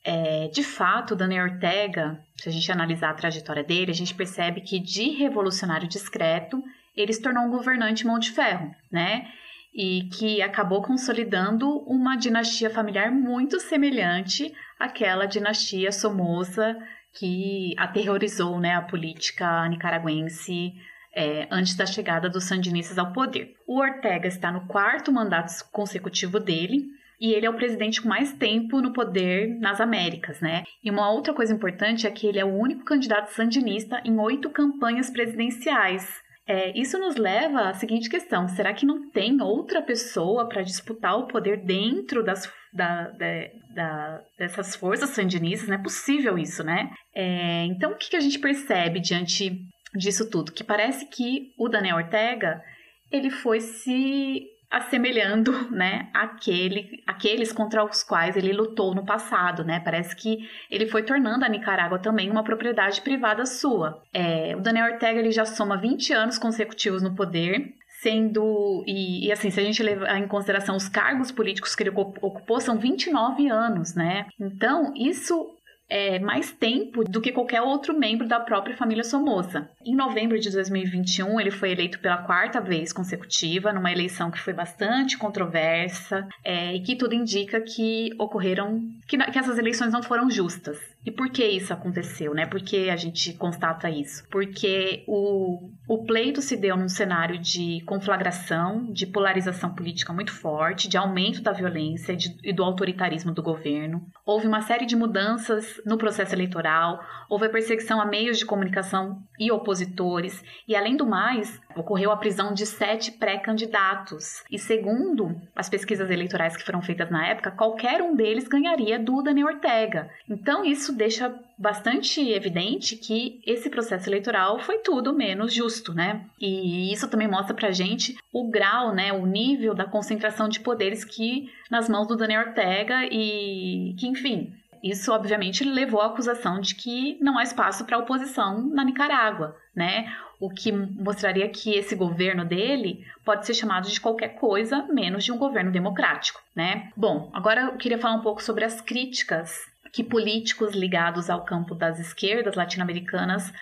É, 0.05 0.49
de 0.49 0.63
fato, 0.63 1.17
Daniel 1.17 1.45
Ortega, 1.45 2.19
se 2.37 2.49
a 2.49 2.53
gente 2.53 2.71
analisar 2.71 3.11
a 3.11 3.15
trajetória 3.15 3.65
dele, 3.65 3.91
a 3.91 3.95
gente 3.95 4.15
percebe 4.15 4.61
que 4.61 4.79
de 4.79 5.11
revolucionário 5.11 5.89
discreto, 5.89 6.63
ele 6.97 7.13
se 7.13 7.21
tornou 7.21 7.45
um 7.45 7.51
governante 7.51 8.07
mão 8.07 8.19
de 8.19 8.31
ferro, 8.31 8.75
né? 8.91 9.29
E 9.75 10.09
que 10.15 10.41
acabou 10.41 10.83
consolidando 10.83 11.69
uma 11.81 12.17
dinastia 12.17 12.71
familiar 12.71 13.11
muito 13.11 13.61
semelhante 13.61 14.53
àquela 14.79 15.27
dinastia 15.27 15.93
Somoza 15.93 16.77
que 17.19 17.75
aterrorizou 17.77 18.59
né, 18.59 18.75
a 18.75 18.83
política 18.83 19.69
nicaragüense 19.69 20.75
é, 21.19 21.49
antes 21.51 21.75
da 21.75 21.85
chegada 21.85 22.31
dos 22.31 22.45
sandinistas 22.45 22.97
ao 22.97 23.13
poder. 23.13 23.55
O 23.67 23.81
Ortega 23.81 24.29
está 24.29 24.53
no 24.53 24.69
quarto 24.69 25.11
mandato 25.11 25.53
consecutivo 25.73 26.39
dele 26.39 26.87
e 27.21 27.33
ele 27.33 27.45
é 27.45 27.51
o 27.51 27.57
presidente 27.57 28.01
com 28.01 28.09
mais 28.09 28.33
tempo 28.33 28.81
no 28.81 28.93
poder 28.93 29.49
nas 29.59 29.81
Américas, 29.81 30.41
né? 30.41 30.63
E 30.83 30.89
uma 30.89 31.11
outra 31.11 31.35
coisa 31.35 31.53
importante 31.53 32.07
é 32.07 32.11
que 32.13 32.25
ele 32.25 32.39
é 32.39 32.45
o 32.45 32.55
único 32.55 32.85
candidato 32.85 33.33
sandinista 33.33 34.01
em 34.05 34.17
oito 34.21 34.49
campanhas 34.49 35.11
presidenciais. 35.11 36.09
É, 36.47 36.73
isso 36.79 36.97
nos 36.99 37.17
leva 37.17 37.69
à 37.69 37.75
seguinte 37.75 38.09
questão: 38.09 38.47
será 38.47 38.73
que 38.73 38.87
não 38.87 39.11
tem 39.11 39.43
outra 39.43 39.83
pessoa 39.83 40.49
para 40.49 40.63
disputar 40.63 41.19
o 41.19 41.27
poder 41.27 41.59
dentro 41.59 42.23
das, 42.23 42.51
da, 42.73 43.09
da, 43.09 43.27
da, 43.75 44.23
dessas 44.39 44.77
forças 44.77 45.11
sandinistas? 45.11 45.69
Não 45.69 45.75
é 45.75 45.83
possível 45.83 46.39
isso, 46.39 46.63
né? 46.63 46.91
É, 47.13 47.65
então, 47.65 47.91
o 47.91 47.97
que, 47.97 48.11
que 48.11 48.17
a 48.17 48.21
gente 48.21 48.39
percebe 48.39 49.01
diante 49.01 49.61
disso 49.99 50.31
tudo, 50.31 50.53
que 50.53 50.65
parece 50.65 51.07
que 51.07 51.53
o 51.59 51.69
Daniel 51.69 51.97
Ortega 51.97 52.63
ele 53.11 53.31
foi 53.31 53.61
se 53.61 54.47
assemelhando, 54.71 55.71
né, 55.71 56.11
àquele, 56.13 57.03
àqueles 57.07 57.53
contra 57.53 57.83
os 57.83 58.03
quais 58.03 58.37
ele 58.37 58.53
lutou 58.53 58.95
no 58.95 59.05
passado, 59.05 59.65
né? 59.65 59.81
Parece 59.81 60.15
que 60.15 60.47
ele 60.71 60.87
foi 60.87 61.03
tornando 61.03 61.43
a 61.45 61.49
Nicarágua 61.49 61.99
também 61.99 62.31
uma 62.31 62.45
propriedade 62.45 63.01
privada 63.01 63.47
sua. 63.47 64.03
É, 64.13 64.55
o 64.55 64.61
Daniel 64.61 64.93
Ortega 64.93 65.19
ele 65.19 65.31
já 65.31 65.47
soma 65.47 65.79
20 65.79 66.13
anos 66.13 66.39
consecutivos 66.39 67.03
no 67.03 67.15
poder, 67.15 67.73
sendo 68.03 68.85
e, 68.87 69.27
e, 69.27 69.33
assim, 69.33 69.51
se 69.51 69.59
a 69.59 69.65
gente 69.65 69.83
levar 69.83 70.19
em 70.19 70.29
consideração 70.29 70.77
os 70.77 70.89
cargos 70.89 71.33
políticos 71.33 71.75
que 71.75 71.83
ele 71.83 71.91
ocupou, 71.91 72.61
são 72.61 72.79
29 72.79 73.49
anos, 73.49 73.95
né? 73.95 74.27
Então, 74.39 74.93
isso 74.95 75.58
é, 75.89 76.19
mais 76.19 76.53
tempo 76.53 77.05
do 77.05 77.21
que 77.21 77.33
qualquer 77.33 77.63
outro 77.63 77.99
membro 77.99 78.27
da 78.27 78.39
própria 78.39 78.77
família 78.77 79.05
Somoza. 79.05 79.69
Em 79.85 79.95
novembro 79.95 80.39
de 80.39 80.51
2021, 80.51 81.41
ele 81.41 81.51
foi 81.51 81.71
eleito 81.71 81.99
pela 81.99 82.19
quarta 82.19 82.61
vez 82.61 82.93
consecutiva, 82.93 83.73
numa 83.73 83.91
eleição 83.91 84.31
que 84.31 84.41
foi 84.41 84.53
bastante 84.53 85.17
controversa 85.17 86.29
é, 86.45 86.75
e 86.75 86.81
que 86.81 86.97
tudo 86.97 87.15
indica 87.15 87.61
que 87.61 88.11
ocorreram, 88.19 88.83
que, 89.07 89.17
que 89.17 89.39
essas 89.39 89.59
eleições 89.59 89.93
não 89.93 90.03
foram 90.03 90.31
justas. 90.31 90.79
E 91.05 91.11
por 91.11 91.31
que 91.31 91.45
isso 91.45 91.73
aconteceu, 91.73 92.35
né? 92.35 92.45
Por 92.45 92.61
que 92.61 92.91
a 92.91 92.97
gente 92.97 93.33
constata 93.35 93.89
isso? 93.89 94.27
Porque 94.31 95.05
o, 95.07 95.71
o 95.89 96.05
pleito 96.05 96.43
se 96.43 96.57
deu 96.57 96.77
num 96.77 96.89
cenário 96.89 97.39
de 97.39 97.83
conflagração, 97.87 98.93
de 98.93 99.07
polarização 99.07 99.75
política 99.75 100.13
muito 100.13 100.33
forte, 100.33 100.89
de 100.89 100.97
aumento 100.97 101.41
da 101.41 101.53
violência 101.53 102.15
de, 102.17 102.37
e 102.43 102.53
do 102.53 102.63
autoritarismo 102.63 103.33
do 103.33 103.43
governo. 103.43 104.03
Houve 104.27 104.47
uma 104.47 104.61
série 104.61 104.87
de 104.87 104.97
mudanças 104.97 105.81
no 105.87 105.97
processo 105.97 106.35
eleitoral, 106.35 107.01
houve 107.31 107.47
a 107.47 107.51
perseguição 107.51 108.01
a 108.01 108.07
meios 108.07 108.39
de 108.39 108.45
comunicação 108.45 109.23
e 109.39 109.51
opositores, 109.51 110.43
e 110.67 110.75
além 110.75 110.97
do 110.97 111.07
mais, 111.07 111.61
ocorreu 111.77 112.11
a 112.11 112.17
prisão 112.17 112.53
de 112.53 112.67
sete 112.67 113.13
pré-candidatos. 113.13 114.43
E 114.51 114.59
segundo 114.59 115.35
as 115.55 115.69
pesquisas 115.69 116.11
eleitorais 116.11 116.57
que 116.57 116.65
foram 116.65 116.83
feitas 116.83 117.11
na 117.11 117.27
época, 117.27 117.51
qualquer 117.51 118.03
um 118.03 118.15
deles 118.15 118.49
ganharia 118.49 118.99
do 118.99 119.23
Daniel 119.23 119.49
Ortega. 119.49 120.11
Então 120.29 120.65
isso 120.65 120.88
deixa 120.93 121.35
bastante 121.59 122.21
evidente 122.31 122.97
que 122.97 123.41
esse 123.47 123.69
processo 123.69 124.09
eleitoral 124.09 124.59
foi 124.61 124.79
tudo 124.79 125.13
menos 125.13 125.53
justo, 125.53 125.93
né? 125.93 126.25
E 126.41 126.93
isso 126.93 127.09
também 127.09 127.29
mostra 127.29 127.55
pra 127.55 127.71
gente 127.71 128.17
o 128.33 128.49
grau, 128.51 128.95
né, 128.95 129.13
o 129.13 129.27
nível 129.27 129.75
da 129.75 129.85
concentração 129.85 130.49
de 130.49 130.61
poderes 130.61 131.05
que 131.05 131.51
nas 131.71 131.89
mãos 131.89 132.07
do 132.07 132.17
Daniel 132.17 132.49
Ortega 132.49 133.05
e 133.11 133.95
que, 133.99 134.07
enfim, 134.07 134.53
isso 134.83 135.13
obviamente 135.13 135.65
levou 135.65 136.01
à 136.01 136.07
acusação 136.07 136.61
de 136.61 136.75
que 136.75 137.19
não 137.21 137.39
há 137.39 137.43
espaço 137.43 137.85
para 137.85 137.99
oposição 137.99 138.63
na 138.69 138.85
Nicarágua, 138.85 139.57
né? 139.75 140.13
O 140.41 140.49
que 140.49 140.71
mostraria 140.71 141.49
que 141.49 141.75
esse 141.75 141.97
governo 141.97 142.45
dele 142.45 143.05
pode 143.25 143.45
ser 143.45 143.55
chamado 143.55 143.89
de 143.89 144.01
qualquer 144.01 144.37
coisa 144.37 144.87
menos 144.93 145.25
de 145.25 145.33
um 145.33 145.39
governo 145.39 145.73
democrático, 145.73 146.41
né? 146.55 146.91
Bom, 146.97 147.29
agora 147.33 147.63
eu 147.63 147.77
queria 147.77 147.99
falar 147.99 148.15
um 148.15 148.23
pouco 148.23 148.43
sobre 148.43 148.65
as 148.65 148.81
críticas 148.81 149.67
que 149.93 150.05
políticos 150.05 150.75
ligados 150.75 151.29
ao 151.31 151.45
campo 151.45 151.75
das 151.75 151.99
esquerdas 151.99 152.55
latino-americanas 152.55 153.53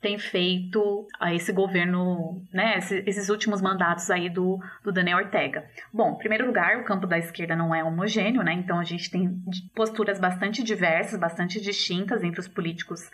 têm 0.00 0.18
feito 0.18 1.08
a 1.18 1.32
esse 1.32 1.50
governo, 1.50 2.42
né, 2.52 2.76
esses 2.76 3.30
últimos 3.30 3.62
mandatos 3.62 4.10
aí 4.10 4.28
do, 4.28 4.60
do 4.82 4.92
Daniel 4.92 5.16
Ortega. 5.16 5.64
Bom, 5.90 6.12
em 6.12 6.18
primeiro 6.18 6.46
lugar, 6.46 6.78
o 6.78 6.84
campo 6.84 7.06
da 7.06 7.18
esquerda 7.18 7.56
não 7.56 7.74
é 7.74 7.82
homogêneo, 7.82 8.42
né, 8.42 8.52
então 8.52 8.78
a 8.78 8.84
gente 8.84 9.10
tem 9.10 9.42
posturas 9.74 10.20
bastante 10.20 10.62
diversas, 10.62 11.18
bastante 11.18 11.58
distintas 11.58 12.22
entre 12.22 12.38
os 12.38 12.46
políticos 12.46 13.10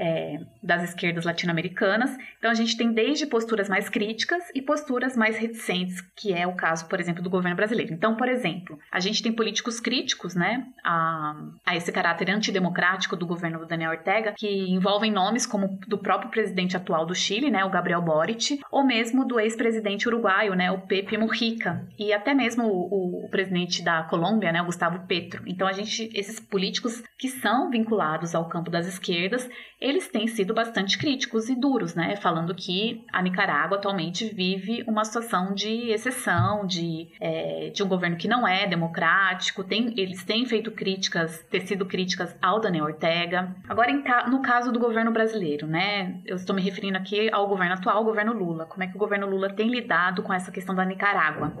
é, 0.00 0.40
das 0.62 0.82
esquerdas 0.82 1.26
latino-americanas. 1.26 2.16
Então 2.38 2.50
a 2.50 2.54
gente 2.54 2.74
tem 2.76 2.90
desde 2.90 3.26
posturas 3.26 3.68
mais 3.68 3.88
críticas 3.90 4.42
e 4.54 4.62
posturas 4.62 5.14
mais 5.14 5.36
reticentes, 5.36 6.00
que 6.16 6.32
é 6.32 6.46
o 6.46 6.54
caso, 6.54 6.88
por 6.88 6.98
exemplo, 6.98 7.22
do 7.22 7.28
governo 7.28 7.54
brasileiro. 7.54 7.92
Então, 7.92 8.16
por 8.16 8.26
exemplo, 8.26 8.78
a 8.90 8.98
gente 8.98 9.22
tem 9.22 9.30
políticos 9.30 9.78
críticos, 9.78 10.34
né, 10.34 10.66
a, 10.82 11.36
a 11.66 11.76
esse 11.76 11.92
caráter 11.92 12.30
antidemocrático 12.30 13.14
do 13.14 13.26
governo 13.26 13.58
do 13.58 13.66
Daniel 13.66 13.90
Ortega, 13.90 14.32
que 14.36 14.48
envolvem 14.70 15.12
nomes 15.12 15.44
como 15.44 15.78
do 15.86 15.98
próprio 15.98 16.30
presidente 16.30 16.76
atual 16.76 17.04
do 17.04 17.14
Chile, 17.14 17.50
né, 17.50 17.62
o 17.64 17.70
Gabriel 17.70 18.00
Boric, 18.00 18.60
ou 18.70 18.82
mesmo 18.82 19.26
do 19.26 19.38
ex-presidente 19.38 20.08
uruguaio, 20.08 20.54
né, 20.54 20.70
o 20.70 20.78
Pepe 20.78 21.18
Mujica, 21.18 21.86
e 21.98 22.12
até 22.12 22.32
mesmo 22.32 22.64
o, 22.64 23.26
o, 23.26 23.28
presidente 23.28 23.82
da 23.82 24.02
Colômbia, 24.04 24.50
né, 24.50 24.62
o 24.62 24.66
Gustavo 24.66 25.06
Petro. 25.06 25.42
Então 25.46 25.68
a 25.68 25.72
gente, 25.72 26.08
esses 26.14 26.40
políticos 26.40 27.02
que 27.18 27.28
são 27.28 27.70
vinculados 27.70 28.34
ao 28.34 28.48
campo 28.48 28.70
das 28.70 28.86
esquerdas, 28.86 29.48
eles 29.90 30.08
têm 30.08 30.26
sido 30.26 30.54
bastante 30.54 30.96
críticos 30.96 31.48
e 31.48 31.54
duros, 31.54 31.94
né? 31.94 32.16
Falando 32.16 32.54
que 32.54 33.04
a 33.12 33.22
Nicarágua 33.22 33.78
atualmente 33.78 34.24
vive 34.26 34.84
uma 34.86 35.04
situação 35.04 35.54
de 35.54 35.90
exceção, 35.90 36.66
de, 36.66 37.08
é, 37.20 37.70
de 37.70 37.82
um 37.82 37.88
governo 37.88 38.16
que 38.16 38.28
não 38.28 38.46
é 38.46 38.66
democrático. 38.66 39.64
Tem, 39.64 39.92
eles 39.96 40.24
têm 40.24 40.46
feito 40.46 40.70
críticas, 40.70 41.44
tecido 41.50 41.84
críticas 41.84 42.36
ao 42.40 42.60
Daniel 42.60 42.84
Ortega. 42.84 43.54
Agora, 43.68 43.90
em, 43.90 44.02
no 44.28 44.40
caso 44.42 44.72
do 44.72 44.78
governo 44.78 45.10
brasileiro, 45.10 45.66
né? 45.66 46.20
Eu 46.24 46.36
estou 46.36 46.54
me 46.54 46.62
referindo 46.62 46.96
aqui 46.96 47.28
ao 47.32 47.46
governo 47.48 47.74
atual, 47.74 48.02
o 48.02 48.04
governo 48.04 48.32
Lula. 48.32 48.66
Como 48.66 48.82
é 48.82 48.86
que 48.86 48.96
o 48.96 48.98
governo 48.98 49.28
Lula 49.28 49.50
tem 49.50 49.68
lidado 49.68 50.22
com 50.22 50.32
essa 50.32 50.50
questão 50.50 50.74
da 50.74 50.84
Nicarágua? 50.84 51.52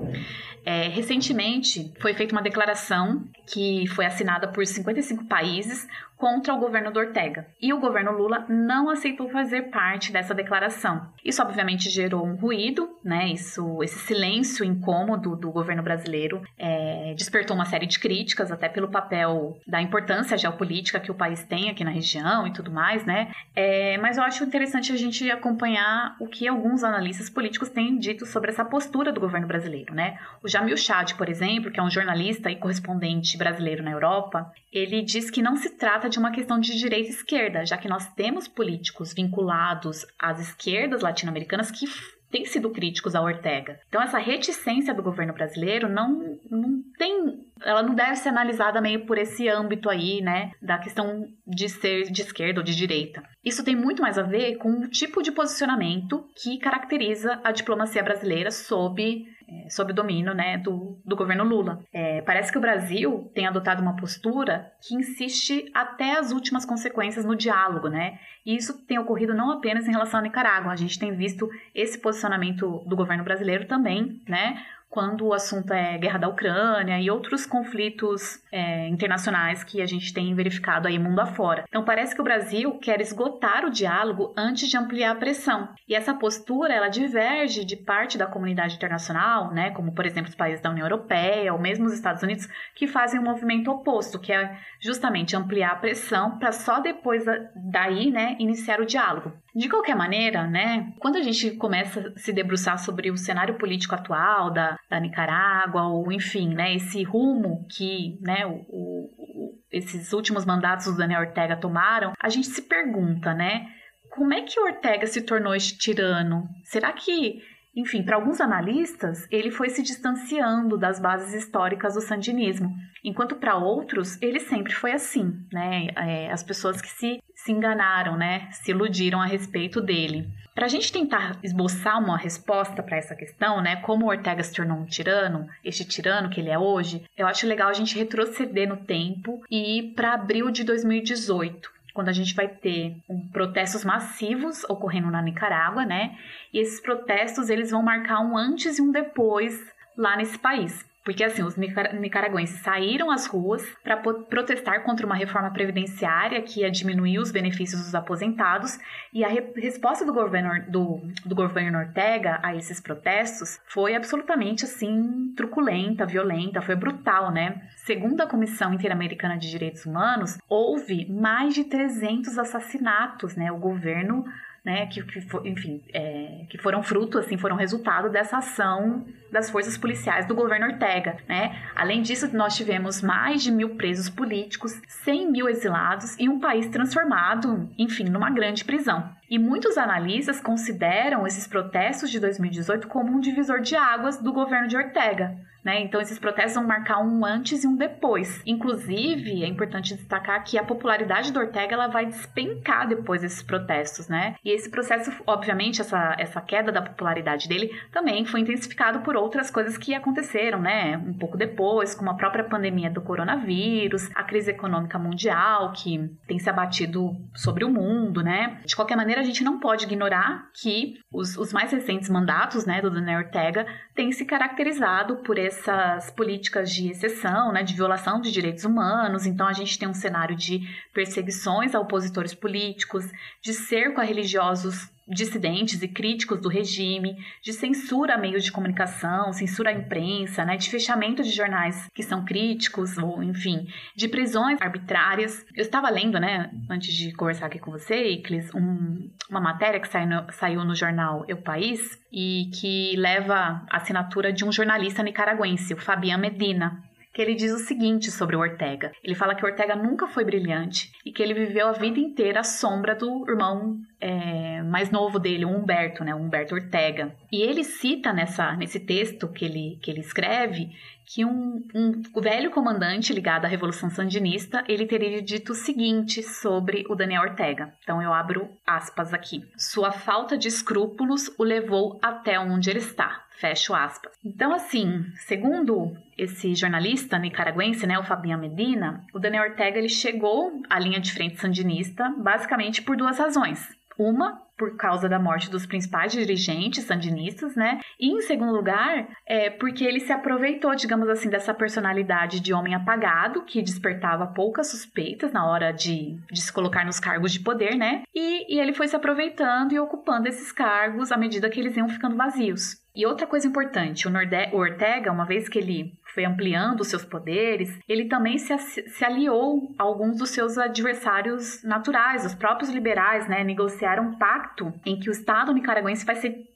É, 0.64 0.88
recentemente 0.88 1.92
foi 2.00 2.14
feita 2.14 2.34
uma 2.34 2.42
declaração 2.42 3.24
que 3.46 3.86
foi 3.88 4.06
assinada 4.06 4.48
por 4.48 4.64
55 4.66 5.24
países 5.24 5.88
contra 6.20 6.52
o 6.52 6.58
governo 6.58 6.92
do 6.92 7.00
Ortega. 7.00 7.46
E 7.58 7.72
o 7.72 7.80
governo 7.80 8.12
Lula 8.12 8.44
não 8.46 8.90
aceitou 8.90 9.30
fazer 9.30 9.70
parte 9.70 10.12
dessa 10.12 10.34
declaração. 10.34 11.08
Isso 11.24 11.40
obviamente 11.42 11.88
gerou 11.88 12.26
um 12.26 12.36
ruído, 12.36 12.90
né? 13.02 13.28
Isso, 13.28 13.82
esse 13.82 13.98
silêncio 14.00 14.62
incômodo 14.62 15.34
do 15.34 15.50
governo 15.50 15.82
brasileiro 15.82 16.42
é, 16.58 17.14
despertou 17.16 17.56
uma 17.56 17.64
série 17.64 17.86
de 17.86 17.98
críticas, 17.98 18.52
até 18.52 18.68
pelo 18.68 18.88
papel 18.88 19.58
da 19.66 19.80
importância 19.80 20.36
geopolítica 20.36 21.00
que 21.00 21.10
o 21.10 21.14
país 21.14 21.42
tem 21.44 21.70
aqui 21.70 21.82
na 21.82 21.90
região 21.90 22.46
e 22.46 22.52
tudo 22.52 22.70
mais, 22.70 23.06
né? 23.06 23.32
É, 23.56 23.96
mas 23.96 24.18
eu 24.18 24.22
acho 24.22 24.44
interessante 24.44 24.92
a 24.92 24.96
gente 24.96 25.30
acompanhar 25.30 26.16
o 26.20 26.26
que 26.26 26.46
alguns 26.46 26.84
analistas 26.84 27.30
políticos 27.30 27.70
têm 27.70 27.98
dito 27.98 28.26
sobre 28.26 28.50
essa 28.50 28.64
postura 28.64 29.10
do 29.10 29.20
governo 29.20 29.46
brasileiro, 29.46 29.94
né? 29.94 30.18
O 30.42 30.48
Jamil 30.48 30.76
Chad, 30.76 31.14
por 31.14 31.30
exemplo, 31.30 31.70
que 31.70 31.80
é 31.80 31.82
um 31.82 31.90
jornalista 31.90 32.50
e 32.50 32.56
correspondente 32.56 33.38
brasileiro 33.38 33.82
na 33.82 33.92
Europa, 33.92 34.52
ele 34.70 35.00
diz 35.00 35.30
que 35.30 35.40
não 35.40 35.56
se 35.56 35.78
trata 35.78 36.09
de 36.10 36.18
uma 36.18 36.32
questão 36.32 36.60
de 36.60 36.76
direita 36.76 37.08
e 37.08 37.12
esquerda, 37.12 37.64
já 37.64 37.78
que 37.78 37.88
nós 37.88 38.06
temos 38.14 38.46
políticos 38.46 39.14
vinculados 39.14 40.04
às 40.18 40.40
esquerdas 40.40 41.00
latino-americanas 41.00 41.70
que 41.70 41.86
têm 42.30 42.44
sido 42.44 42.70
críticos 42.70 43.14
a 43.14 43.20
Ortega. 43.20 43.80
Então 43.88 44.00
essa 44.00 44.18
reticência 44.18 44.94
do 44.94 45.02
governo 45.02 45.32
brasileiro 45.32 45.88
não, 45.88 46.38
não 46.48 46.82
tem, 46.96 47.40
ela 47.62 47.82
não 47.82 47.94
deve 47.94 48.16
ser 48.16 48.28
analisada 48.28 48.80
meio 48.80 49.04
por 49.04 49.18
esse 49.18 49.48
âmbito 49.48 49.90
aí, 49.90 50.20
né, 50.20 50.52
da 50.62 50.78
questão 50.78 51.26
de 51.46 51.68
ser 51.68 52.04
de 52.10 52.22
esquerda 52.22 52.60
ou 52.60 52.64
de 52.64 52.74
direita. 52.74 53.22
Isso 53.44 53.64
tem 53.64 53.74
muito 53.74 54.02
mais 54.02 54.16
a 54.16 54.22
ver 54.22 54.56
com 54.56 54.70
o 54.70 54.88
tipo 54.88 55.22
de 55.22 55.32
posicionamento 55.32 56.24
que 56.40 56.58
caracteriza 56.58 57.40
a 57.42 57.50
diplomacia 57.50 58.02
brasileira 58.02 58.50
sob 58.50 59.24
é, 59.50 59.68
sob 59.68 59.92
o 59.92 59.94
domínio 59.94 60.32
né, 60.32 60.58
do, 60.58 60.98
do 61.04 61.16
governo 61.16 61.44
Lula. 61.44 61.80
É, 61.92 62.20
parece 62.22 62.52
que 62.52 62.58
o 62.58 62.60
Brasil 62.60 63.30
tem 63.34 63.46
adotado 63.46 63.82
uma 63.82 63.96
postura 63.96 64.72
que 64.80 64.94
insiste 64.94 65.70
até 65.74 66.18
as 66.18 66.30
últimas 66.30 66.64
consequências 66.64 67.24
no 67.24 67.34
diálogo, 67.34 67.88
né? 67.88 68.18
E 68.46 68.56
isso 68.56 68.86
tem 68.86 68.98
ocorrido 68.98 69.34
não 69.34 69.50
apenas 69.50 69.86
em 69.86 69.90
relação 69.90 70.20
à 70.20 70.22
Nicarágua, 70.22 70.72
a 70.72 70.76
gente 70.76 70.98
tem 70.98 71.14
visto 71.14 71.48
esse 71.74 71.98
posicionamento 71.98 72.84
do 72.86 72.96
governo 72.96 73.24
brasileiro 73.24 73.66
também, 73.66 74.22
né? 74.28 74.62
Quando 74.90 75.26
o 75.26 75.32
assunto 75.32 75.72
é 75.72 75.96
guerra 75.96 76.18
da 76.18 76.28
Ucrânia 76.28 77.00
e 77.00 77.08
outros 77.08 77.46
conflitos 77.46 78.42
é, 78.50 78.88
internacionais 78.88 79.62
que 79.62 79.80
a 79.80 79.86
gente 79.86 80.12
tem 80.12 80.34
verificado 80.34 80.88
aí 80.88 80.98
mundo 80.98 81.20
afora. 81.20 81.64
Então 81.68 81.84
parece 81.84 82.14
que 82.14 82.20
o 82.20 82.24
Brasil 82.24 82.76
quer 82.78 83.00
esgotar 83.00 83.64
o 83.64 83.70
diálogo 83.70 84.34
antes 84.36 84.68
de 84.68 84.76
ampliar 84.76 85.12
a 85.12 85.14
pressão. 85.14 85.68
E 85.88 85.94
essa 85.94 86.12
postura 86.12 86.74
ela 86.74 86.88
diverge 86.88 87.64
de 87.64 87.76
parte 87.76 88.18
da 88.18 88.26
comunidade 88.26 88.74
internacional, 88.74 89.52
né, 89.52 89.70
como 89.70 89.94
por 89.94 90.04
exemplo 90.04 90.28
os 90.28 90.34
países 90.34 90.60
da 90.60 90.70
União 90.70 90.86
Europeia 90.86 91.52
ou 91.52 91.58
mesmo 91.58 91.86
os 91.86 91.92
Estados 91.92 92.22
Unidos, 92.22 92.48
que 92.74 92.88
fazem 92.88 93.20
um 93.20 93.24
movimento 93.24 93.70
oposto, 93.70 94.18
que 94.18 94.32
é 94.32 94.58
justamente 94.80 95.36
ampliar 95.36 95.70
a 95.70 95.76
pressão 95.76 96.36
para 96.38 96.50
só 96.50 96.80
depois 96.80 97.24
daí, 97.54 98.10
né, 98.10 98.36
iniciar 98.40 98.80
o 98.80 98.86
diálogo. 98.86 99.32
De 99.54 99.68
qualquer 99.68 99.96
maneira, 99.96 100.46
né, 100.46 100.92
quando 100.98 101.16
a 101.16 101.22
gente 101.22 101.52
começa 101.52 102.00
a 102.00 102.18
se 102.18 102.32
debruçar 102.32 102.78
sobre 102.78 103.10
o 103.10 103.16
cenário 103.16 103.58
político 103.58 103.94
atual 103.94 104.52
da, 104.52 104.78
da 104.88 105.00
Nicarágua, 105.00 105.88
ou 105.88 106.12
enfim, 106.12 106.54
né, 106.54 106.74
esse 106.74 107.02
rumo 107.02 107.66
que 107.68 108.18
né, 108.20 108.46
o, 108.46 108.64
o, 108.68 109.58
esses 109.72 110.12
últimos 110.12 110.44
mandatos 110.44 110.86
do 110.86 110.96
Daniel 110.96 111.22
Ortega 111.22 111.56
tomaram, 111.56 112.12
a 112.20 112.28
gente 112.28 112.46
se 112.46 112.62
pergunta, 112.62 113.34
né, 113.34 113.66
como 114.10 114.34
é 114.34 114.42
que 114.42 114.60
Ortega 114.60 115.06
se 115.06 115.22
tornou 115.22 115.54
este 115.54 115.78
tirano? 115.78 116.48
Será 116.64 116.92
que 116.92 117.40
enfim, 117.74 118.02
para 118.02 118.16
alguns 118.16 118.40
analistas, 118.40 119.26
ele 119.30 119.50
foi 119.50 119.68
se 119.70 119.82
distanciando 119.82 120.76
das 120.76 120.98
bases 120.98 121.34
históricas 121.34 121.94
do 121.94 122.00
sandinismo, 122.00 122.74
enquanto 123.04 123.36
para 123.36 123.56
outros 123.56 124.20
ele 124.20 124.40
sempre 124.40 124.72
foi 124.72 124.92
assim, 124.92 125.32
né? 125.52 125.88
É, 125.96 126.30
as 126.30 126.42
pessoas 126.42 126.80
que 126.80 126.88
se, 126.88 127.22
se 127.34 127.52
enganaram, 127.52 128.16
né? 128.16 128.48
Se 128.50 128.72
iludiram 128.72 129.20
a 129.20 129.26
respeito 129.26 129.80
dele. 129.80 130.28
Para 130.54 130.66
a 130.66 130.68
gente 130.68 130.92
tentar 130.92 131.38
esboçar 131.42 131.98
uma 131.98 132.18
resposta 132.18 132.82
para 132.82 132.96
essa 132.96 133.14
questão, 133.14 133.62
né? 133.62 133.76
Como 133.76 134.08
Ortega 134.08 134.42
se 134.42 134.52
tornou 134.52 134.78
um 134.78 134.84
tirano, 134.84 135.48
este 135.64 135.84
tirano 135.84 136.28
que 136.28 136.40
ele 136.40 136.50
é 136.50 136.58
hoje, 136.58 137.04
eu 137.16 137.26
acho 137.26 137.46
legal 137.46 137.68
a 137.68 137.72
gente 137.72 137.96
retroceder 137.96 138.68
no 138.68 138.76
tempo 138.76 139.40
e 139.50 139.78
ir 139.78 139.94
para 139.94 140.14
abril 140.14 140.50
de 140.50 140.64
2018 140.64 141.79
quando 141.92 142.08
a 142.08 142.12
gente 142.12 142.34
vai 142.34 142.48
ter 142.48 142.96
um, 143.08 143.28
protestos 143.28 143.84
massivos 143.84 144.64
ocorrendo 144.64 145.10
na 145.10 145.22
Nicarágua, 145.22 145.84
né? 145.84 146.16
E 146.52 146.58
esses 146.58 146.80
protestos 146.80 147.48
eles 147.48 147.70
vão 147.70 147.82
marcar 147.82 148.20
um 148.20 148.36
antes 148.36 148.78
e 148.78 148.82
um 148.82 148.90
depois 148.90 149.60
lá 149.96 150.16
nesse 150.16 150.38
país. 150.38 150.84
Porque 151.04 151.24
assim, 151.24 151.42
os 151.42 151.56
nicaragüenses 151.56 152.60
saíram 152.60 153.10
às 153.10 153.26
ruas 153.26 153.62
para 153.82 153.96
protestar 153.96 154.82
contra 154.84 155.06
uma 155.06 155.14
reforma 155.14 155.50
previdenciária 155.50 156.42
que 156.42 156.60
ia 156.60 156.70
diminuir 156.70 157.18
os 157.18 157.32
benefícios 157.32 157.82
dos 157.82 157.94
aposentados, 157.94 158.78
e 159.12 159.24
a 159.24 159.28
re 159.28 159.40
resposta 159.56 160.04
do 160.04 160.12
governo, 160.12 160.50
do, 160.68 161.00
do 161.24 161.34
governo 161.34 161.78
Ortega 161.78 162.38
a 162.42 162.54
esses 162.54 162.80
protestos 162.80 163.58
foi 163.66 163.94
absolutamente 163.94 164.64
assim 164.64 165.32
truculenta, 165.34 166.04
violenta, 166.04 166.60
foi 166.60 166.76
brutal, 166.76 167.32
né? 167.32 167.62
Segundo 167.76 168.20
a 168.20 168.26
Comissão 168.26 168.74
Interamericana 168.74 169.38
de 169.38 169.50
Direitos 169.50 169.86
Humanos, 169.86 170.38
houve 170.48 171.10
mais 171.10 171.54
de 171.54 171.64
300 171.64 172.38
assassinatos, 172.38 173.34
né? 173.36 173.50
O 173.50 173.58
governo 173.58 174.24
né, 174.64 174.86
que, 174.86 175.02
que 175.02 175.18
enfim, 175.44 175.82
é, 175.92 176.44
que 176.50 176.58
foram 176.58 176.82
fruto, 176.82 177.18
assim, 177.18 177.38
foram 177.38 177.56
resultado 177.56 178.10
dessa 178.10 178.38
ação 178.38 179.06
das 179.32 179.48
forças 179.48 179.78
policiais 179.78 180.26
do 180.26 180.34
governo 180.34 180.66
Ortega, 180.66 181.16
né? 181.28 181.56
Além 181.74 182.02
disso, 182.02 182.28
nós 182.36 182.56
tivemos 182.56 183.00
mais 183.00 183.42
de 183.42 183.50
mil 183.50 183.76
presos 183.76 184.10
políticos, 184.10 184.80
100 185.04 185.30
mil 185.30 185.48
exilados 185.48 186.16
e 186.18 186.28
um 186.28 186.40
país 186.40 186.68
transformado, 186.68 187.70
enfim, 187.78 188.04
numa 188.04 188.30
grande 188.30 188.64
prisão. 188.64 189.08
E 189.30 189.38
muitos 189.38 189.78
analistas 189.78 190.40
consideram 190.40 191.26
esses 191.26 191.46
protestos 191.46 192.10
de 192.10 192.18
2018 192.18 192.88
como 192.88 193.16
um 193.16 193.20
divisor 193.20 193.60
de 193.60 193.76
águas 193.76 194.20
do 194.20 194.32
governo 194.32 194.66
de 194.66 194.76
Ortega. 194.76 195.38
Né? 195.64 195.80
Então, 195.82 196.00
esses 196.00 196.18
protestos 196.18 196.54
vão 196.54 196.66
marcar 196.66 197.00
um 197.00 197.24
antes 197.24 197.64
e 197.64 197.66
um 197.66 197.76
depois. 197.76 198.42
Inclusive, 198.46 199.42
é 199.42 199.46
importante 199.46 199.94
destacar 199.94 200.42
que 200.42 200.58
a 200.58 200.64
popularidade 200.64 201.32
do 201.32 201.38
Ortega 201.38 201.74
ela 201.74 201.88
vai 201.88 202.06
despencar 202.06 202.88
depois 202.88 203.20
desses 203.20 203.42
protestos, 203.42 204.08
né? 204.08 204.36
E 204.44 204.50
esse 204.50 204.70
processo, 204.70 205.12
obviamente, 205.26 205.80
essa, 205.80 206.14
essa 206.18 206.40
queda 206.40 206.72
da 206.72 206.80
popularidade 206.80 207.48
dele 207.48 207.70
também 207.92 208.24
foi 208.24 208.40
intensificado 208.40 209.00
por 209.00 209.16
outras 209.16 209.50
coisas 209.50 209.76
que 209.76 209.94
aconteceram, 209.94 210.60
né? 210.60 210.96
Um 210.96 211.12
pouco 211.12 211.36
depois, 211.36 211.94
como 211.94 212.10
a 212.10 212.14
própria 212.14 212.44
pandemia 212.44 212.90
do 212.90 213.02
coronavírus, 213.02 214.08
a 214.14 214.22
crise 214.22 214.50
econômica 214.50 214.98
mundial 214.98 215.72
que 215.72 216.10
tem 216.26 216.38
se 216.38 216.48
abatido 216.48 217.16
sobre 217.34 217.64
o 217.64 217.70
mundo, 217.70 218.22
né? 218.22 218.60
De 218.64 218.74
qualquer 218.74 218.96
maneira, 218.96 219.20
a 219.20 219.24
gente 219.24 219.44
não 219.44 219.60
pode 219.60 219.84
ignorar 219.84 220.48
que 220.54 220.94
os, 221.12 221.36
os 221.36 221.52
mais 221.52 221.70
recentes 221.70 222.08
mandatos, 222.08 222.64
né, 222.64 222.80
do 222.80 222.90
Daniel 222.90 223.20
Ortega 223.20 223.66
têm 224.00 224.12
se 224.12 224.24
caracterizado 224.24 225.16
por 225.16 225.38
essas 225.38 226.10
políticas 226.10 226.72
de 226.72 226.88
exceção, 226.88 227.52
né, 227.52 227.62
de 227.62 227.74
violação 227.74 228.18
de 228.18 228.32
direitos 228.32 228.64
humanos. 228.64 229.26
Então, 229.26 229.46
a 229.46 229.52
gente 229.52 229.78
tem 229.78 229.86
um 229.86 229.92
cenário 229.92 230.34
de 230.34 230.66
perseguições 230.94 231.74
a 231.74 231.80
opositores 231.80 232.32
políticos, 232.34 233.04
de 233.42 233.52
cerco 233.52 234.00
a 234.00 234.04
religiosos 234.04 234.88
dissidentes 235.10 235.82
e 235.82 235.88
críticos 235.88 236.40
do 236.40 236.48
regime, 236.48 237.16
de 237.42 237.52
censura 237.52 238.14
a 238.14 238.18
meios 238.18 238.44
de 238.44 238.52
comunicação, 238.52 239.32
censura 239.32 239.70
à 239.70 239.72
imprensa, 239.72 240.44
né, 240.44 240.56
de 240.56 240.70
fechamento 240.70 241.22
de 241.22 241.30
jornais 241.30 241.88
que 241.94 242.02
são 242.02 242.24
críticos, 242.24 242.96
ou 242.96 243.22
enfim, 243.22 243.66
de 243.96 244.08
prisões 244.08 244.58
arbitrárias. 244.60 245.44
Eu 245.54 245.62
estava 245.62 245.90
lendo, 245.90 246.18
né, 246.20 246.50
antes 246.68 246.94
de 246.94 247.12
conversar 247.12 247.46
aqui 247.46 247.58
com 247.58 247.70
você, 247.70 248.10
Iclis, 248.10 248.54
um, 248.54 249.10
uma 249.28 249.40
matéria 249.40 249.80
que 249.80 249.88
saiu 249.88 250.06
no, 250.08 250.32
saiu 250.32 250.64
no 250.64 250.74
jornal 250.74 251.24
Eu 251.26 251.38
País 251.38 251.98
e 252.12 252.50
que 252.54 252.94
leva 252.96 253.64
a 253.68 253.76
assinatura 253.76 254.32
de 254.32 254.44
um 254.44 254.52
jornalista 254.52 255.02
nicaragüense, 255.02 255.74
o 255.74 255.76
Fabian 255.76 256.18
Medina 256.18 256.89
que 257.12 257.20
ele 257.20 257.34
diz 257.34 257.52
o 257.52 257.58
seguinte 257.58 258.10
sobre 258.10 258.36
o 258.36 258.40
Ortega. 258.40 258.92
Ele 259.02 259.14
fala 259.14 259.34
que 259.34 259.44
o 259.44 259.48
Ortega 259.48 259.74
nunca 259.74 260.06
foi 260.06 260.24
brilhante 260.24 260.92
e 261.04 261.12
que 261.12 261.22
ele 261.22 261.34
viveu 261.34 261.68
a 261.68 261.72
vida 261.72 261.98
inteira 261.98 262.40
à 262.40 262.44
sombra 262.44 262.94
do 262.94 263.28
irmão 263.28 263.78
é, 264.00 264.62
mais 264.62 264.90
novo 264.90 265.18
dele, 265.18 265.44
o 265.44 265.50
Humberto, 265.50 266.04
né, 266.04 266.14
o 266.14 266.18
Humberto 266.18 266.54
Ortega. 266.54 267.14
E 267.30 267.42
ele 267.42 267.64
cita 267.64 268.12
nessa, 268.12 268.56
nesse 268.56 268.80
texto 268.80 269.28
que 269.28 269.44
ele, 269.44 269.78
que 269.82 269.90
ele 269.90 270.00
escreve 270.00 270.70
que 271.12 271.24
um, 271.24 271.66
um 271.74 272.20
velho 272.20 272.52
comandante 272.52 273.12
ligado 273.12 273.44
à 273.44 273.48
Revolução 273.48 273.90
Sandinista, 273.90 274.64
ele 274.68 274.86
teria 274.86 275.20
dito 275.20 275.50
o 275.50 275.56
seguinte 275.56 276.22
sobre 276.22 276.84
o 276.88 276.94
Daniel 276.94 277.22
Ortega. 277.22 277.74
Então 277.82 278.00
eu 278.00 278.12
abro 278.12 278.48
aspas 278.64 279.12
aqui. 279.12 279.44
Sua 279.56 279.90
falta 279.90 280.38
de 280.38 280.46
escrúpulos 280.46 281.28
o 281.36 281.42
levou 281.42 281.98
até 282.00 282.38
onde 282.38 282.70
ele 282.70 282.78
está. 282.78 283.24
Fecho 283.40 283.74
aspas. 283.74 284.12
Então, 284.22 284.52
assim, 284.52 285.02
segundo 285.16 285.96
esse 286.16 286.54
jornalista 286.54 287.18
nicaragüense, 287.18 287.86
né, 287.86 287.98
o 287.98 288.04
Fabian 288.04 288.36
Medina, 288.36 289.02
o 289.14 289.18
Daniel 289.18 289.44
Ortega 289.44 289.78
ele 289.78 289.88
chegou 289.88 290.60
à 290.68 290.78
linha 290.78 291.00
de 291.00 291.10
frente 291.10 291.40
sandinista 291.40 292.14
basicamente 292.18 292.82
por 292.82 292.98
duas 292.98 293.18
razões. 293.18 293.66
Uma, 293.98 294.42
por 294.60 294.76
causa 294.76 295.08
da 295.08 295.18
morte 295.18 295.50
dos 295.50 295.64
principais 295.64 296.12
dirigentes 296.12 296.84
sandinistas, 296.84 297.56
né? 297.56 297.80
E 297.98 298.12
em 298.12 298.20
segundo 298.20 298.52
lugar, 298.52 299.08
é 299.26 299.48
porque 299.48 299.84
ele 299.84 300.00
se 300.00 300.12
aproveitou, 300.12 300.74
digamos 300.74 301.08
assim, 301.08 301.30
dessa 301.30 301.54
personalidade 301.54 302.40
de 302.40 302.52
homem 302.52 302.74
apagado, 302.74 303.42
que 303.42 303.62
despertava 303.62 304.26
poucas 304.26 304.70
suspeitas 304.70 305.32
na 305.32 305.46
hora 305.46 305.72
de, 305.72 306.18
de 306.30 306.40
se 306.42 306.52
colocar 306.52 306.84
nos 306.84 307.00
cargos 307.00 307.32
de 307.32 307.40
poder, 307.40 307.74
né? 307.74 308.02
E, 308.14 308.54
e 308.54 308.60
ele 308.60 308.74
foi 308.74 308.86
se 308.86 308.96
aproveitando 308.96 309.72
e 309.72 309.80
ocupando 309.80 310.28
esses 310.28 310.52
cargos 310.52 311.10
à 311.10 311.16
medida 311.16 311.48
que 311.48 311.58
eles 311.58 311.76
iam 311.76 311.88
ficando 311.88 312.16
vazios. 312.16 312.80
E 312.94 313.06
outra 313.06 313.26
coisa 313.26 313.46
importante, 313.46 314.08
o, 314.08 314.10
Norde 314.10 314.48
o 314.52 314.56
Ortega, 314.56 315.12
uma 315.12 315.24
vez 315.24 315.48
que 315.48 315.58
ele 315.58 315.94
foi 316.12 316.24
ampliando 316.24 316.84
seus 316.84 317.04
poderes, 317.04 317.78
ele 317.88 318.06
também 318.06 318.36
se, 318.36 318.56
se 318.58 319.04
aliou 319.04 319.72
a 319.78 319.84
alguns 319.84 320.18
dos 320.18 320.30
seus 320.30 320.58
adversários 320.58 321.62
naturais, 321.62 322.26
os 322.26 322.34
próprios 322.34 322.70
liberais, 322.70 323.28
né, 323.28 323.44
negociaram 323.44 324.08
um 324.08 324.18
pacto 324.18 324.72
em 324.84 324.98
que 324.98 325.08
o 325.08 325.12
Estado 325.12 325.52
nicaragüense 325.52 326.04
vai 326.04 326.16
ser 326.16 326.49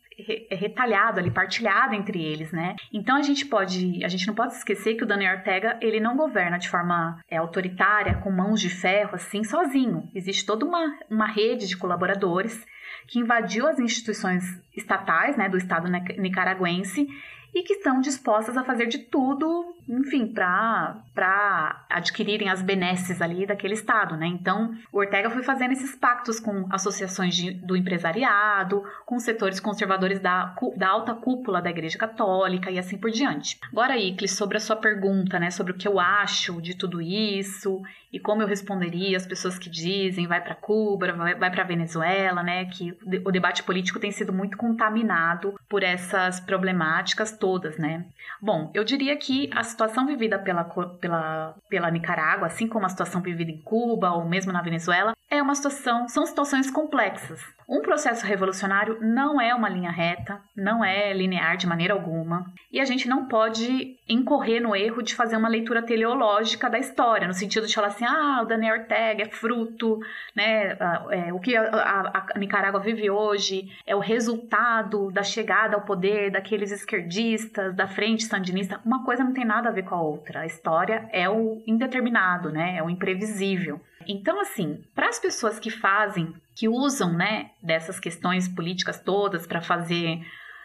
retalhado 0.51 1.19
ali, 1.19 1.31
partilhado 1.31 1.95
entre 1.95 2.23
eles, 2.23 2.53
né? 2.53 2.77
Então 2.93 3.17
a 3.17 3.23
gente 3.23 3.47
pode, 3.47 4.05
a 4.05 4.09
gente 4.09 4.27
não 4.27 4.35
pode 4.35 4.55
esquecer 4.55 4.95
que 4.95 5.05
o 5.05 5.07
Daniel 5.07 5.37
Ortega, 5.37 5.77
ele 5.81 6.01
não 6.01 6.17
governa 6.17 6.59
de 6.59 6.69
forma 6.69 7.21
é, 7.29 7.37
autoritária, 7.37 8.15
com 8.17 8.31
mãos 8.31 8.61
de 8.61 8.71
ferro, 8.71 9.15
assim, 9.15 9.43
sozinho. 9.43 10.09
Existe 10.15 10.47
toda 10.47 10.65
uma, 10.65 10.97
uma 11.11 11.27
rede 11.27 11.67
de 11.67 11.77
colaboradores 11.77 12.65
que 13.07 13.19
invadiu 13.19 13.67
as 13.67 13.79
instituições 13.79 14.45
estatais, 14.77 15.37
né, 15.37 15.49
do 15.49 15.59
Estado 15.59 15.91
nicaragüense 15.91 17.07
e 17.55 17.63
que 17.63 17.75
estão 17.75 18.01
dispostas 18.01 18.57
a 18.57 18.65
fazer 18.65 18.87
de 18.87 18.99
tudo, 18.99 19.77
enfim, 19.89 20.27
para 20.27 21.85
adquirirem 21.91 22.49
as 22.49 22.63
benesses 22.63 23.21
ali 23.21 23.47
daquele 23.47 23.75
Estado, 23.75 24.17
né? 24.17 24.27
Então, 24.27 24.75
o 24.93 24.99
Ortega 24.99 25.31
foi 25.31 25.43
fazendo 25.43 25.73
esses 25.73 25.95
pactos 25.95 26.41
com 26.41 26.67
associações 26.71 27.35
de, 27.35 27.53
do 27.53 27.77
empresariado, 27.77 28.83
com 29.05 29.19
setores 29.19 29.61
conservadores 29.61 30.21
da, 30.21 30.55
da 30.77 30.89
alta 30.89 31.15
cúpula 31.15 31.61
da 31.61 31.71
Igreja 31.71 31.99
Católica 31.99 32.71
e 32.71 32.79
assim 32.79 32.97
por 32.97 33.11
diante. 33.11 33.59
Agora, 33.71 33.97
Iclis, 33.97 34.33
sobre 34.33 34.57
a 34.57 34.61
sua 34.61 34.77
pergunta, 34.77 35.39
né, 35.39 35.51
sobre 35.51 35.73
o 35.73 35.77
que 35.77 35.89
eu 35.89 36.01
acho 36.01 36.61
de 36.61 36.77
tudo 36.77 37.01
isso 37.01 37.83
e 38.15 38.21
como 38.21 38.43
eu 38.43 38.47
responderia 38.47 39.17
as 39.17 39.27
pessoas 39.27 39.59
que 39.59 39.69
dizem 39.69 40.29
vai 40.29 40.41
para 40.41 40.55
Cuba, 40.55 41.13
vai, 41.13 41.35
vai 41.35 41.51
para 41.51 41.65
Venezuela, 41.65 42.45
né? 42.45 42.65
Que 42.67 42.97
o 43.25 43.33
debate 43.33 43.65
político 43.65 43.99
tem 43.99 44.13
sido 44.13 44.33
muito 44.33 44.57
contaminado 44.57 45.59
por 45.69 45.83
essas 45.83 46.39
problemáticas 46.39 47.37
todas, 47.37 47.77
né? 47.77 48.07
Bom, 48.41 48.71
eu 48.73 48.85
diria 48.85 49.17
que 49.17 49.51
a 49.53 49.65
situação 49.75 50.07
vivida 50.07 50.39
pela, 50.39 50.65
pela, 50.65 51.55
pela 51.69 51.91
Nicarágua, 51.91 52.47
assim 52.47 52.69
como 52.69 52.87
a 52.87 52.89
situação 52.89 53.21
vivida 53.21 53.51
em 53.51 53.61
Cuba 53.61 54.13
ou 54.13 54.25
mesmo 54.25 54.53
na 54.53 54.63
Venezuela, 54.63 55.15
é 55.29 55.43
uma 55.43 55.55
situação, 55.55 56.09
são 56.09 56.25
situações 56.25 56.71
complexas. 56.71 57.41
Um 57.69 57.81
processo 57.81 58.27
revolucionário 58.27 58.99
não 59.01 59.41
é 59.41 59.55
uma 59.55 59.71
linha 59.71 59.91
reta, 59.91 60.39
não 60.55 60.85
é 60.85 61.13
linear 61.13 61.57
de 61.57 61.67
maneira 61.67 61.95
alguma, 61.95 62.45
e 62.71 62.79
a 62.79 62.85
gente 62.85 63.09
não 63.09 63.27
pode 63.27 63.97
incorrer 64.07 64.61
no 64.61 64.77
erro 64.77 65.03
de 65.03 65.15
fazer 65.15 65.37
uma 65.37 65.49
leitura 65.49 65.83
teleológica 65.83 66.69
da 66.69 66.79
história, 66.79 67.27
no 67.27 67.33
sentido 67.33 67.67
de 67.67 67.75
falar 67.75 67.89
assim, 67.89 68.05
ah, 68.05 68.43
o 68.43 68.47
Daniel 68.47 68.81
Ortega 68.81 69.23
é 69.23 69.29
fruto, 69.29 69.99
né, 70.37 70.77
é, 71.11 71.33
o 71.33 71.41
que 71.41 71.57
a, 71.57 71.63
a, 71.63 72.27
a 72.35 72.39
Nicarágua 72.39 72.81
vive 72.81 73.09
hoje 73.09 73.71
é 73.87 73.97
o 73.97 74.01
resultado 74.01 75.11
da 75.11 75.23
chegada 75.23 75.75
ao 75.75 75.83
poder 75.83 76.31
daqueles 76.31 76.71
esquerdistas, 76.71 77.75
da 77.75 77.89
frente 77.89 78.25
sandinista. 78.25 78.79
Uma 78.85 79.05
coisa 79.05 79.25
não 79.25 79.33
tem 79.33 79.45
nada 79.45 79.64
a 79.69 79.73
ver 79.73 79.85
com 79.85 79.95
a 79.95 80.01
outra. 80.01 80.41
A 80.41 80.47
história 80.47 81.09
é 81.13 81.29
o 81.29 81.63
indeterminado, 81.67 82.51
né, 82.51 82.77
é 82.77 82.83
o 82.83 82.91
imprevisível. 82.91 83.81
Então, 84.07 84.41
assim, 84.41 84.83
para 84.95 85.09
as 85.09 85.19
pessoas 85.19 85.59
que 85.59 85.71
fazem, 85.71 86.35
que 86.55 86.69
usam, 86.69 87.13
né, 87.13 87.51
dessas 87.63 87.99
questões 87.99 88.49
políticas 88.49 89.01
todas 89.01 89.47
para 89.47 89.61
fazer, 89.61 90.21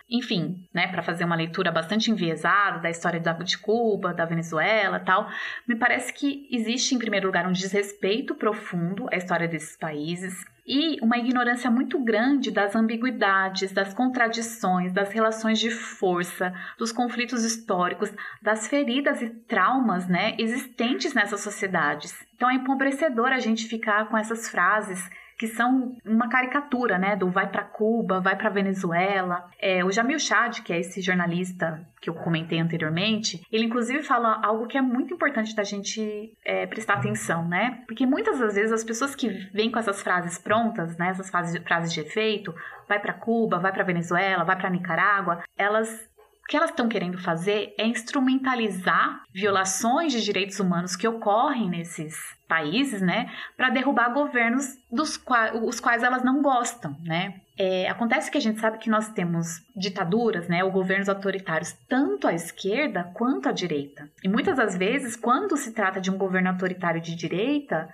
enfim, 0.10 0.68
né, 0.74 0.88
para 0.88 1.02
fazer 1.02 1.24
uma 1.24 1.36
leitura 1.36 1.72
bastante 1.72 2.12
enviesada 2.12 2.80
da 2.80 2.90
história 2.90 3.20
de 3.20 3.58
Cuba, 3.58 4.14
da 4.14 4.26
Venezuela, 4.26 5.00
tal, 5.00 5.30
me 5.68 5.76
parece 5.76 6.14
que 6.14 6.48
existe 6.52 6.94
em 6.94 7.00
primeiro 7.00 7.28
lugar 7.28 7.48
um 7.48 7.54
desrespeito 7.54 8.36
profundo 8.36 9.08
à 9.12 9.16
história 9.16 9.48
desses 9.48 9.78
países 9.78 10.44
e 10.70 11.00
uma 11.02 11.18
ignorância 11.18 11.72
muito 11.72 11.98
grande 11.98 12.52
das 12.52 12.76
ambiguidades, 12.76 13.72
das 13.72 13.92
contradições, 13.92 14.94
das 14.94 15.12
relações 15.12 15.58
de 15.58 15.72
força, 15.72 16.54
dos 16.78 16.92
conflitos 16.92 17.44
históricos, 17.44 18.12
das 18.40 18.68
feridas 18.68 19.20
e 19.20 19.30
traumas 19.30 20.08
né, 20.08 20.36
existentes 20.38 21.16
nessas 21.16 21.42
sociedades. 21.42 22.14
Então 22.36 22.48
é 22.48 22.54
empobrecedor 22.54 23.30
a 23.30 23.40
gente 23.40 23.68
ficar 23.68 24.08
com 24.10 24.18
essas 24.18 24.48
frases 24.48 25.10
que 25.40 25.48
são 25.48 25.96
uma 26.06 26.28
caricatura, 26.28 26.98
né, 26.98 27.16
do 27.16 27.32
vai 27.32 27.50
para 27.50 27.64
Cuba, 27.64 28.20
vai 28.20 28.36
para 28.36 28.50
Venezuela. 28.50 29.50
É, 29.58 29.86
o 29.86 29.92
Jamil 29.92 30.20
Chad, 30.20 30.60
que 30.60 30.74
é 30.74 30.80
esse 30.82 31.00
jornalista 31.00 31.82
que 32.02 32.10
eu 32.10 32.14
comentei 32.14 32.60
anteriormente, 32.60 33.42
ele 33.50 33.64
inclusive 33.64 34.04
fala 34.04 34.42
algo 34.44 34.68
que 34.68 34.78
é 34.78 34.82
muito 34.82 35.14
importante 35.14 35.56
da 35.56 35.64
gente 35.64 36.34
é, 36.44 36.68
prestar 36.68 36.96
atenção, 36.96 37.48
né? 37.48 37.84
Porque 37.88 38.06
muitas 38.06 38.38
das 38.40 38.56
vezes 38.56 38.74
as 38.74 38.84
pessoas 38.84 39.16
que 39.16 39.30
vêm 39.54 39.72
com 39.72 39.80
essas 39.80 40.02
frases 40.02 40.38
prontas, 40.38 40.98
né, 40.98 41.10
essas 41.10 41.30
frases, 41.30 41.58
frases 41.64 41.94
de 41.94 42.02
efeito, 42.02 42.54
vai 42.88 43.00
para 43.00 43.14
Cuba, 43.14 43.60
vai 43.60 43.72
para 43.72 43.84
Venezuela, 43.84 44.44
vai 44.44 44.58
para 44.58 44.70
Nicarágua, 44.70 45.42
elas 45.58 46.09
que 46.50 46.58
elas 46.58 46.72
estão 46.72 46.90
querendo 46.90 47.20
fazer 47.20 47.76
é 47.78 47.86
instrumentalizar 47.86 49.22
violações 49.32 50.12
de 50.12 50.24
direitos 50.24 50.60
humanos 50.60 50.96
que 50.96 51.08
ocorrem 51.08 51.70
nesses 51.70 52.18
países, 52.48 53.04
né, 53.04 53.32
para 53.56 53.70
derrubar 53.70 54.12
governos 54.12 54.76
dos 54.92 55.16
quais, 55.16 55.54
os 55.64 55.80
quais 55.80 56.02
elas 56.02 56.24
não 56.24 56.42
gostam, 56.42 56.98
né. 57.04 57.40
É, 57.56 57.88
acontece 57.88 58.32
que 58.32 58.38
a 58.40 58.42
gente 58.42 58.60
sabe 58.60 58.80
que 58.80 58.90
nós 58.90 59.10
temos 59.10 59.62
ditaduras, 59.76 60.48
né, 60.48 60.64
ou 60.64 60.72
governos 60.72 61.08
autoritários, 61.08 61.74
tanto 61.88 62.28
à 62.28 62.34
esquerda 62.34 63.04
quanto 63.14 63.48
à 63.48 63.52
direita. 63.52 64.10
E 64.24 64.28
muitas 64.28 64.58
das 64.58 64.76
vezes, 64.76 65.16
quando 65.16 65.56
se 65.56 65.72
trata 65.72 66.02
de 66.02 66.10
um 66.10 66.18
governo 66.18 66.50
autoritário 66.50 67.00
de 67.00 67.16
direita, 67.16 67.88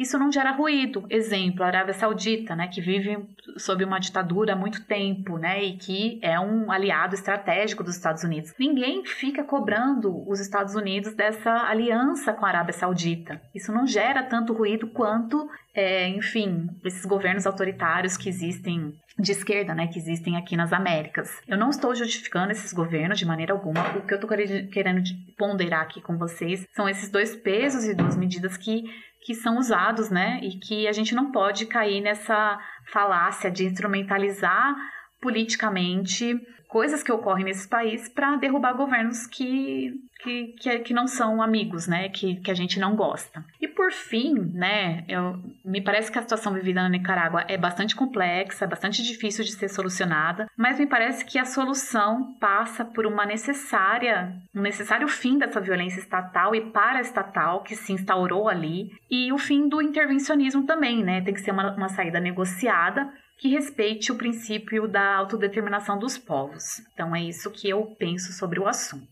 isso 0.00 0.18
não 0.18 0.32
gera 0.32 0.50
ruído. 0.50 1.04
Exemplo, 1.10 1.62
a 1.62 1.66
Arábia 1.66 1.92
Saudita, 1.92 2.56
né, 2.56 2.68
que 2.68 2.80
vive 2.80 3.18
sob 3.58 3.84
uma 3.84 4.00
ditadura 4.00 4.54
há 4.54 4.56
muito 4.56 4.82
tempo, 4.86 5.36
né, 5.36 5.62
e 5.62 5.76
que 5.76 6.18
é 6.22 6.40
um 6.40 6.72
aliado 6.72 7.14
estratégico 7.14 7.84
dos 7.84 7.96
Estados 7.96 8.24
Unidos. 8.24 8.54
Ninguém 8.58 9.04
fica 9.04 9.44
cobrando 9.44 10.26
os 10.26 10.40
Estados 10.40 10.74
Unidos 10.74 11.12
dessa 11.12 11.52
aliança 11.68 12.32
com 12.32 12.46
a 12.46 12.48
Arábia 12.48 12.72
Saudita. 12.72 13.42
Isso 13.54 13.70
não 13.70 13.86
gera 13.86 14.22
tanto 14.22 14.54
ruído 14.54 14.88
quanto, 14.88 15.46
é, 15.74 16.08
enfim, 16.08 16.70
esses 16.82 17.04
governos 17.04 17.46
autoritários 17.46 18.16
que 18.16 18.30
existem 18.30 18.94
de 19.18 19.32
esquerda, 19.32 19.74
né, 19.74 19.86
que 19.86 19.98
existem 19.98 20.38
aqui 20.38 20.56
nas 20.56 20.72
Américas. 20.72 21.30
Eu 21.46 21.58
não 21.58 21.68
estou 21.68 21.94
justificando 21.94 22.52
esses 22.52 22.72
governos 22.72 23.18
de 23.18 23.26
maneira 23.26 23.52
alguma. 23.52 23.98
O 23.98 24.06
que 24.06 24.14
eu 24.14 24.18
estou 24.18 24.30
querendo 24.30 25.02
ponderar 25.36 25.82
aqui 25.82 26.00
com 26.00 26.16
vocês 26.16 26.66
são 26.74 26.88
esses 26.88 27.10
dois 27.10 27.36
pesos 27.36 27.84
e 27.84 27.94
duas 27.94 28.16
medidas 28.16 28.56
que 28.56 28.84
que 29.22 29.34
são 29.34 29.58
usados, 29.58 30.10
né? 30.10 30.40
E 30.42 30.58
que 30.58 30.88
a 30.88 30.92
gente 30.92 31.14
não 31.14 31.30
pode 31.30 31.66
cair 31.66 32.00
nessa 32.00 32.58
falácia 32.86 33.50
de 33.50 33.66
instrumentalizar 33.66 34.74
politicamente 35.20 36.34
coisas 36.70 37.02
que 37.02 37.12
ocorrem 37.12 37.44
nesse 37.44 37.68
país 37.68 38.08
para 38.08 38.36
derrubar 38.36 38.72
governos 38.74 39.26
que, 39.26 39.92
que, 40.22 40.54
que, 40.58 40.78
que, 40.78 40.94
não 40.94 41.06
são 41.06 41.42
amigos, 41.42 41.88
né? 41.88 42.08
Que, 42.08 42.36
que 42.36 42.50
a 42.50 42.54
gente 42.54 42.78
não 42.78 42.94
gosta. 42.94 43.44
E 43.60 43.66
por 43.66 43.90
fim, 43.92 44.34
né? 44.54 45.04
Eu, 45.08 45.36
me 45.64 45.82
parece 45.82 46.10
que 46.10 46.18
a 46.18 46.22
situação 46.22 46.54
vivida 46.54 46.80
na 46.80 46.88
Nicarágua 46.88 47.44
é 47.48 47.58
bastante 47.58 47.96
complexa, 47.96 48.64
é 48.64 48.68
bastante 48.68 49.02
difícil 49.02 49.44
de 49.44 49.52
ser 49.52 49.68
solucionada, 49.68 50.46
mas 50.56 50.78
me 50.78 50.86
parece 50.86 51.24
que 51.24 51.38
a 51.38 51.44
solução 51.44 52.34
passa 52.40 52.84
por 52.84 53.04
uma 53.04 53.26
necessária, 53.26 54.32
um 54.54 54.62
necessário 54.62 55.08
fim 55.08 55.38
dessa 55.38 55.60
violência 55.60 55.98
estatal 55.98 56.54
e 56.54 56.70
paraestatal 56.70 57.62
que 57.62 57.74
se 57.74 57.92
instaurou 57.92 58.48
ali, 58.48 58.90
e 59.10 59.32
o 59.32 59.38
fim 59.38 59.68
do 59.68 59.82
intervencionismo 59.82 60.64
também, 60.64 61.02
né? 61.02 61.20
Tem 61.20 61.34
que 61.34 61.40
ser 61.40 61.50
uma, 61.50 61.72
uma 61.74 61.88
saída 61.88 62.20
negociada 62.20 63.10
que 63.40 63.48
respeite 63.48 64.12
o 64.12 64.16
princípio 64.16 64.86
da 64.86 65.16
autodeterminação 65.16 65.98
dos 65.98 66.18
povos. 66.18 66.82
Então 66.92 67.16
é 67.16 67.22
isso 67.22 67.50
que 67.50 67.70
eu 67.70 67.86
penso 67.98 68.34
sobre 68.34 68.60
o 68.60 68.68
assunto. 68.68 69.08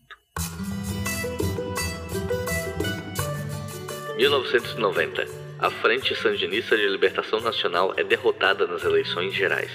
1990. 4.15 5.25
A 5.57 5.71
Frente 5.71 6.15
Sandinista 6.15 6.77
de 6.77 6.87
Libertação 6.87 7.41
Nacional 7.41 7.95
é 7.97 8.03
derrotada 8.03 8.67
nas 8.67 8.83
eleições 8.83 9.33
gerais. 9.33 9.71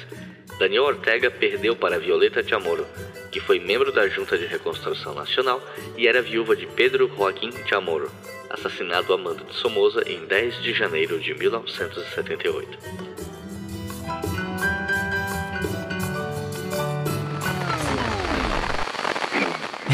Daniel 0.56 0.85
Ortega 0.85 1.32
perdeu 1.32 1.74
para 1.74 1.98
Violeta 1.98 2.40
Chamorro, 2.47 2.86
que 3.32 3.40
foi 3.40 3.59
membro 3.59 3.90
da 3.90 4.06
Junta 4.09 4.39
de 4.39 4.47
Reconstrução 4.47 5.14
Nacional 5.14 5.60
e 5.97 6.06
era 6.06 6.22
viúva 6.22 6.55
de 6.55 6.68
Pedro 6.68 7.09
Joaquim 7.09 7.51
Chamorro, 7.66 8.09
assassinado 8.48 9.12
a 9.12 9.18
mando 9.18 9.44
de 9.44 9.55
Somoza 9.55 10.09
em 10.09 10.24
10 10.24 10.62
de 10.62 10.72
janeiro 10.72 11.18
de 11.18 11.35
1978. 11.35 12.78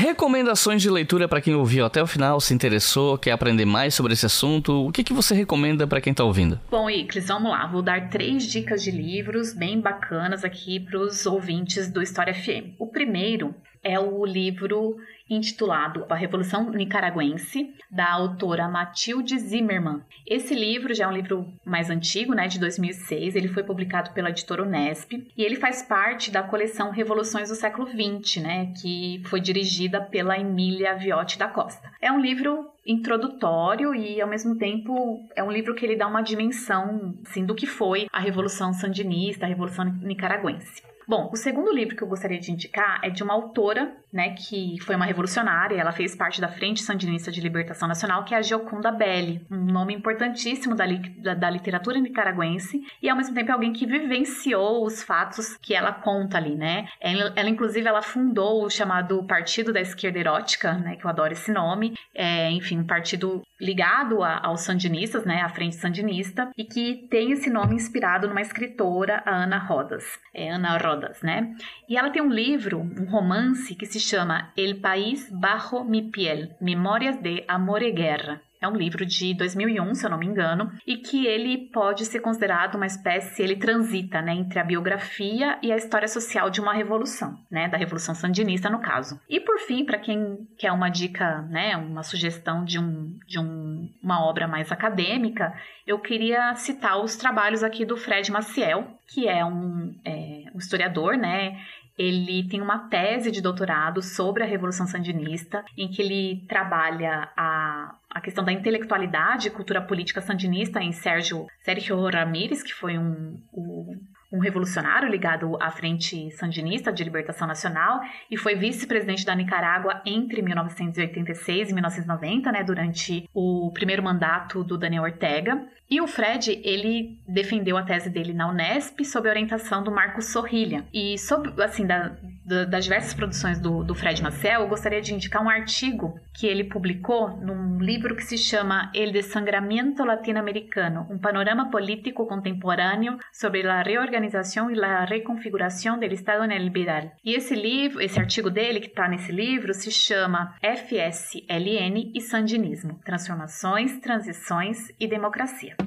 Recomendações 0.00 0.80
de 0.80 0.88
leitura 0.88 1.28
para 1.28 1.42
quem 1.42 1.54
ouviu 1.54 1.84
até 1.84 2.02
o 2.02 2.06
final, 2.06 2.40
se 2.40 2.54
interessou, 2.54 3.18
quer 3.18 3.32
aprender 3.32 3.66
mais 3.66 3.94
sobre 3.94 4.14
esse 4.14 4.24
assunto. 4.24 4.86
O 4.86 4.90
que, 4.90 5.04
que 5.04 5.12
você 5.12 5.34
recomenda 5.34 5.86
para 5.86 6.00
quem 6.00 6.12
está 6.12 6.24
ouvindo? 6.24 6.58
Bom, 6.70 6.88
Iclis, 6.88 7.28
vamos 7.28 7.50
lá. 7.50 7.66
Vou 7.66 7.82
dar 7.82 8.08
três 8.08 8.44
dicas 8.44 8.82
de 8.82 8.90
livros 8.90 9.52
bem 9.52 9.78
bacanas 9.78 10.42
aqui 10.42 10.80
para 10.80 10.98
os 10.98 11.26
ouvintes 11.26 11.92
do 11.92 12.00
História 12.00 12.32
FM. 12.32 12.76
O 12.78 12.86
primeiro 12.86 13.54
é 13.82 13.98
o 13.98 14.24
livro 14.24 14.96
intitulado 15.28 16.04
A 16.08 16.14
Revolução 16.14 16.70
Nicaragüense, 16.70 17.72
da 17.90 18.12
autora 18.12 18.68
Matilde 18.68 19.38
Zimmermann. 19.38 20.02
Esse 20.26 20.54
livro 20.54 20.92
já 20.92 21.04
é 21.04 21.08
um 21.08 21.12
livro 21.12 21.46
mais 21.64 21.88
antigo, 21.88 22.34
né, 22.34 22.48
de 22.48 22.58
2006. 22.58 23.36
Ele 23.36 23.48
foi 23.48 23.62
publicado 23.62 24.10
pela 24.10 24.30
editora 24.30 24.62
Unesp 24.62 25.12
e 25.36 25.42
ele 25.42 25.56
faz 25.56 25.82
parte 25.82 26.30
da 26.30 26.42
coleção 26.42 26.90
Revoluções 26.90 27.48
do 27.48 27.54
Século 27.54 27.86
XX, 27.86 28.42
né, 28.42 28.72
que 28.80 29.22
foi 29.26 29.40
dirigida 29.40 30.00
pela 30.00 30.38
Emília 30.38 30.94
Viotti 30.94 31.38
da 31.38 31.48
Costa. 31.48 31.90
É 32.00 32.10
um 32.10 32.20
livro 32.20 32.68
introdutório 32.84 33.94
e 33.94 34.20
ao 34.20 34.28
mesmo 34.28 34.56
tempo 34.56 35.20
é 35.36 35.42
um 35.44 35.52
livro 35.52 35.74
que 35.74 35.84
ele 35.86 35.96
dá 35.96 36.06
uma 36.06 36.22
dimensão 36.22 37.14
assim, 37.24 37.44
do 37.44 37.54
que 37.54 37.66
foi 37.66 38.06
a 38.12 38.18
Revolução 38.18 38.72
Sandinista, 38.72 39.46
a 39.46 39.48
Revolução 39.48 39.84
Nicaragüense. 39.84 40.89
Bom, 41.10 41.28
o 41.32 41.36
segundo 41.36 41.72
livro 41.72 41.96
que 41.96 42.04
eu 42.04 42.06
gostaria 42.06 42.38
de 42.38 42.52
indicar 42.52 43.00
é 43.02 43.10
de 43.10 43.20
uma 43.24 43.34
autora, 43.34 43.96
né, 44.12 44.30
que 44.30 44.76
foi 44.82 44.94
uma 44.94 45.04
revolucionária, 45.04 45.74
ela 45.74 45.90
fez 45.90 46.14
parte 46.14 46.40
da 46.40 46.46
Frente 46.46 46.82
Sandinista 46.82 47.32
de 47.32 47.40
Libertação 47.40 47.88
Nacional, 47.88 48.22
que 48.22 48.32
é 48.32 48.38
a 48.38 48.42
Gioconda 48.42 48.92
Belli, 48.92 49.44
um 49.50 49.56
nome 49.56 49.92
importantíssimo 49.92 50.72
da, 50.72 50.86
li 50.86 51.00
da, 51.20 51.34
da 51.34 51.50
literatura 51.50 51.98
nicaragüense 51.98 52.80
e 53.02 53.08
ao 53.08 53.16
mesmo 53.16 53.34
tempo 53.34 53.50
é 53.50 53.54
alguém 53.54 53.72
que 53.72 53.86
vivenciou 53.86 54.86
os 54.86 55.02
fatos 55.02 55.56
que 55.56 55.74
ela 55.74 55.92
conta 55.92 56.36
ali, 56.38 56.54
né? 56.54 56.86
Ela, 57.00 57.32
ela 57.34 57.50
inclusive, 57.50 57.88
ela 57.88 58.02
fundou 58.02 58.64
o 58.64 58.70
chamado 58.70 59.24
Partido 59.24 59.72
da 59.72 59.80
Esquerda 59.80 60.20
Erótica, 60.20 60.74
né, 60.74 60.94
que 60.94 61.04
eu 61.04 61.10
adoro 61.10 61.32
esse 61.32 61.50
nome, 61.50 61.94
é, 62.14 62.52
enfim, 62.52 62.78
um 62.78 62.86
partido 62.86 63.42
ligado 63.60 64.22
a, 64.22 64.46
aos 64.46 64.60
sandinistas, 64.60 65.24
né, 65.24 65.42
à 65.42 65.48
Frente 65.48 65.74
Sandinista, 65.74 66.48
e 66.56 66.64
que 66.64 67.08
tem 67.10 67.32
esse 67.32 67.50
nome 67.50 67.74
inspirado 67.74 68.28
numa 68.28 68.40
escritora, 68.40 69.24
a 69.26 69.42
Ana 69.42 69.58
Rodas. 69.58 70.04
É 70.32 70.50
Ana 70.50 70.78
Rodas 70.78 70.99
Rodas, 71.00 71.22
né? 71.22 71.54
E 71.88 71.96
ela 71.96 72.10
tem 72.10 72.22
um 72.22 72.30
livro, 72.30 72.78
um 72.78 73.06
romance 73.08 73.74
que 73.74 73.86
se 73.86 73.98
chama 73.98 74.52
El 74.56 74.80
País 74.80 75.30
Bajo 75.30 75.82
Mi 75.84 76.02
Piel, 76.10 76.50
Memórias 76.60 77.16
de 77.16 77.42
Amor 77.48 77.82
e 77.82 77.90
Guerra. 77.90 78.42
É 78.60 78.68
um 78.68 78.76
livro 78.76 79.06
de 79.06 79.32
2001, 79.34 79.94
se 79.94 80.04
eu 80.04 80.10
não 80.10 80.18
me 80.18 80.26
engano, 80.26 80.70
e 80.86 80.98
que 80.98 81.26
ele 81.26 81.70
pode 81.72 82.04
ser 82.04 82.20
considerado 82.20 82.74
uma 82.74 82.86
espécie, 82.86 83.42
ele 83.42 83.56
transita, 83.56 84.20
né, 84.20 84.34
entre 84.34 84.58
a 84.58 84.64
biografia 84.64 85.58
e 85.62 85.72
a 85.72 85.76
história 85.76 86.06
social 86.06 86.50
de 86.50 86.60
uma 86.60 86.74
revolução, 86.74 87.38
né, 87.50 87.68
da 87.68 87.78
revolução 87.78 88.14
sandinista 88.14 88.68
no 88.68 88.80
caso. 88.80 89.18
E 89.28 89.40
por 89.40 89.58
fim, 89.60 89.84
para 89.84 89.98
quem 89.98 90.46
quer 90.58 90.72
uma 90.72 90.90
dica, 90.90 91.42
né, 91.42 91.76
uma 91.76 92.02
sugestão 92.02 92.64
de 92.64 92.78
um 92.78 93.18
de 93.26 93.38
um, 93.38 93.90
uma 94.02 94.24
obra 94.24 94.46
mais 94.46 94.70
acadêmica, 94.70 95.54
eu 95.86 95.98
queria 95.98 96.54
citar 96.54 97.00
os 97.00 97.16
trabalhos 97.16 97.62
aqui 97.62 97.84
do 97.84 97.96
Fred 97.96 98.30
Maciel, 98.30 98.98
que 99.08 99.26
é 99.26 99.44
um, 99.44 99.94
é, 100.04 100.44
um 100.54 100.58
historiador, 100.58 101.16
né, 101.16 101.58
ele 102.00 102.48
tem 102.48 102.62
uma 102.62 102.88
tese 102.88 103.30
de 103.30 103.42
doutorado 103.42 104.00
sobre 104.00 104.42
a 104.42 104.46
Revolução 104.46 104.86
Sandinista, 104.86 105.62
em 105.76 105.88
que 105.88 106.00
ele 106.00 106.46
trabalha 106.48 107.28
a, 107.36 107.94
a 108.10 108.20
questão 108.20 108.44
da 108.44 108.52
intelectualidade 108.52 109.48
e 109.48 109.50
cultura 109.50 109.80
política 109.80 110.20
sandinista 110.20 110.80
em 110.80 110.92
Sérgio, 110.92 111.46
Sérgio 111.62 112.00
Ramírez, 112.08 112.62
que 112.62 112.74
foi 112.74 112.98
um, 112.98 113.40
um 113.52 114.00
um 114.32 114.38
revolucionário 114.38 115.08
ligado 115.08 115.56
à 115.60 115.70
Frente 115.70 116.30
Sandinista 116.32 116.92
de 116.92 117.02
Libertação 117.02 117.48
Nacional 117.48 118.00
e 118.30 118.36
foi 118.36 118.54
vice-presidente 118.54 119.24
da 119.24 119.34
Nicarágua 119.34 120.00
entre 120.06 120.40
1986 120.40 121.70
e 121.70 121.74
1990, 121.74 122.52
né, 122.52 122.62
durante 122.62 123.28
o 123.34 123.70
primeiro 123.72 124.02
mandato 124.02 124.62
do 124.62 124.78
Daniel 124.78 125.02
Ortega. 125.02 125.66
E 125.90 126.00
o 126.00 126.06
Fred, 126.06 126.60
ele 126.62 127.18
defendeu 127.26 127.76
a 127.76 127.82
tese 127.82 128.08
dele 128.08 128.32
na 128.32 128.48
Unesp 128.48 129.04
sob 129.04 129.28
a 129.28 129.32
orientação 129.32 129.82
do 129.82 129.90
Marcos 129.90 130.26
Sorrilha. 130.26 130.84
E 130.94 131.18
sob, 131.18 131.52
assim, 131.60 131.84
da, 131.84 132.16
da, 132.46 132.64
das 132.64 132.84
diversas 132.84 133.12
produções 133.12 133.58
do, 133.58 133.82
do 133.82 133.92
Fred 133.92 134.22
Marcel, 134.22 134.60
eu 134.60 134.68
gostaria 134.68 135.00
de 135.00 135.12
indicar 135.12 135.42
um 135.42 135.48
artigo 135.48 136.14
que 136.32 136.46
ele 136.46 136.62
publicou 136.62 137.36
num 137.38 137.78
livro 137.78 138.14
que 138.14 138.22
se 138.22 138.38
chama 138.38 138.92
El 138.94 139.10
Desangramento 139.10 140.04
Latino-Americano, 140.04 141.08
um 141.10 141.18
panorama 141.18 141.70
político 141.70 142.24
contemporâneo 142.24 143.18
sobre 143.32 143.66
a 143.66 143.82
reorganização 143.82 144.70
e 144.70 144.80
a 144.80 145.04
reconfiguração 145.04 145.98
do 145.98 146.04
Estado 146.04 146.46
neoliberal. 146.46 147.10
E 147.24 147.34
esse 147.34 147.54
livro, 147.54 148.00
esse 148.00 148.18
artigo 148.18 148.48
dele 148.48 148.78
que 148.78 148.86
está 148.86 149.08
nesse 149.08 149.32
livro, 149.32 149.74
se 149.74 149.90
chama 149.90 150.54
FSLN 150.62 152.12
e 152.14 152.20
Sandinismo: 152.20 153.00
Transformações, 153.04 153.98
Transições 153.98 154.92
e 154.98 155.08
Democracia. 155.08 155.79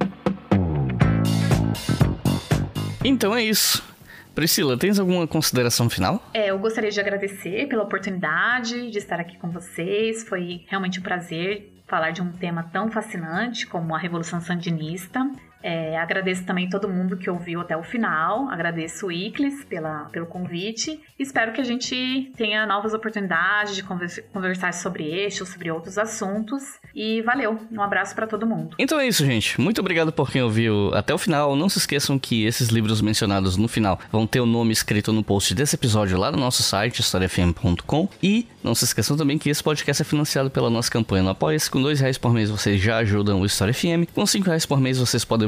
Então 3.03 3.35
é 3.35 3.43
isso. 3.43 3.83
Priscila, 4.33 4.77
tens 4.77 4.97
alguma 4.97 5.27
consideração 5.27 5.89
final? 5.89 6.23
É, 6.33 6.49
eu 6.49 6.57
gostaria 6.57 6.89
de 6.89 6.99
agradecer 6.99 7.67
pela 7.67 7.83
oportunidade 7.83 8.89
de 8.89 8.97
estar 8.97 9.19
aqui 9.19 9.37
com 9.37 9.51
vocês. 9.51 10.23
Foi 10.23 10.63
realmente 10.67 10.99
um 10.99 11.03
prazer 11.03 11.69
falar 11.85 12.11
de 12.11 12.21
um 12.21 12.31
tema 12.31 12.63
tão 12.63 12.89
fascinante 12.89 13.67
como 13.67 13.93
a 13.93 13.99
Revolução 13.99 14.39
Sandinista. 14.39 15.19
É, 15.63 15.97
agradeço 15.97 16.43
também 16.45 16.69
todo 16.69 16.89
mundo 16.89 17.15
que 17.15 17.29
ouviu 17.29 17.61
até 17.61 17.75
o 17.77 17.81
final. 17.81 18.49
Agradeço 18.49 19.07
o 19.07 19.11
Iclis 19.11 19.63
pela, 19.63 20.09
pelo 20.11 20.25
convite. 20.25 20.99
Espero 21.17 21.53
que 21.53 21.61
a 21.61 21.63
gente 21.63 22.31
tenha 22.35 22.65
novas 22.65 22.93
oportunidades 22.93 23.75
de 23.75 23.83
conversar 23.83 24.73
sobre 24.73 25.09
este 25.09 25.41
ou 25.41 25.47
sobre 25.47 25.71
outros 25.71 25.97
assuntos. 25.97 26.63
E 26.93 27.21
valeu. 27.21 27.57
Um 27.71 27.81
abraço 27.81 28.13
para 28.13 28.27
todo 28.27 28.45
mundo. 28.45 28.75
Então 28.77 28.99
é 28.99 29.07
isso, 29.07 29.25
gente. 29.25 29.59
Muito 29.59 29.79
obrigado 29.79 30.11
por 30.11 30.29
quem 30.29 30.41
ouviu 30.41 30.93
até 30.93 31.13
o 31.13 31.17
final. 31.17 31.55
Não 31.55 31.69
se 31.69 31.77
esqueçam 31.77 32.19
que 32.19 32.43
esses 32.45 32.67
livros 32.67 33.01
mencionados 33.01 33.55
no 33.55 33.67
final 33.67 33.99
vão 34.11 34.27
ter 34.27 34.41
o 34.41 34.45
nome 34.45 34.73
escrito 34.73 35.13
no 35.13 35.23
post 35.23 35.55
desse 35.55 35.75
episódio 35.75 36.17
lá 36.17 36.29
no 36.31 36.37
nosso 36.37 36.61
site, 36.61 36.99
historiafm.com. 36.99 38.09
E 38.21 38.47
não 38.61 38.75
se 38.75 38.83
esqueçam 38.83 39.15
também 39.15 39.37
que 39.37 39.49
esse 39.49 39.63
podcast 39.63 40.01
é 40.01 40.05
financiado 40.05 40.49
pela 40.49 40.69
nossa 40.69 40.91
campanha 40.91 41.23
no 41.23 41.29
Apoia-se. 41.29 41.71
Com 41.71 41.81
dois 41.81 42.01
reais 42.01 42.17
por 42.17 42.33
mês 42.33 42.49
vocês 42.49 42.81
já 42.81 42.97
ajudam 42.97 43.41
o 43.41 43.45
História 43.45 43.73
FM. 43.73 44.11
Com 44.13 44.25
cinco 44.25 44.47
reais 44.47 44.65
por 44.65 44.79
mês 44.81 44.97
vocês 44.97 45.23
podem 45.23 45.47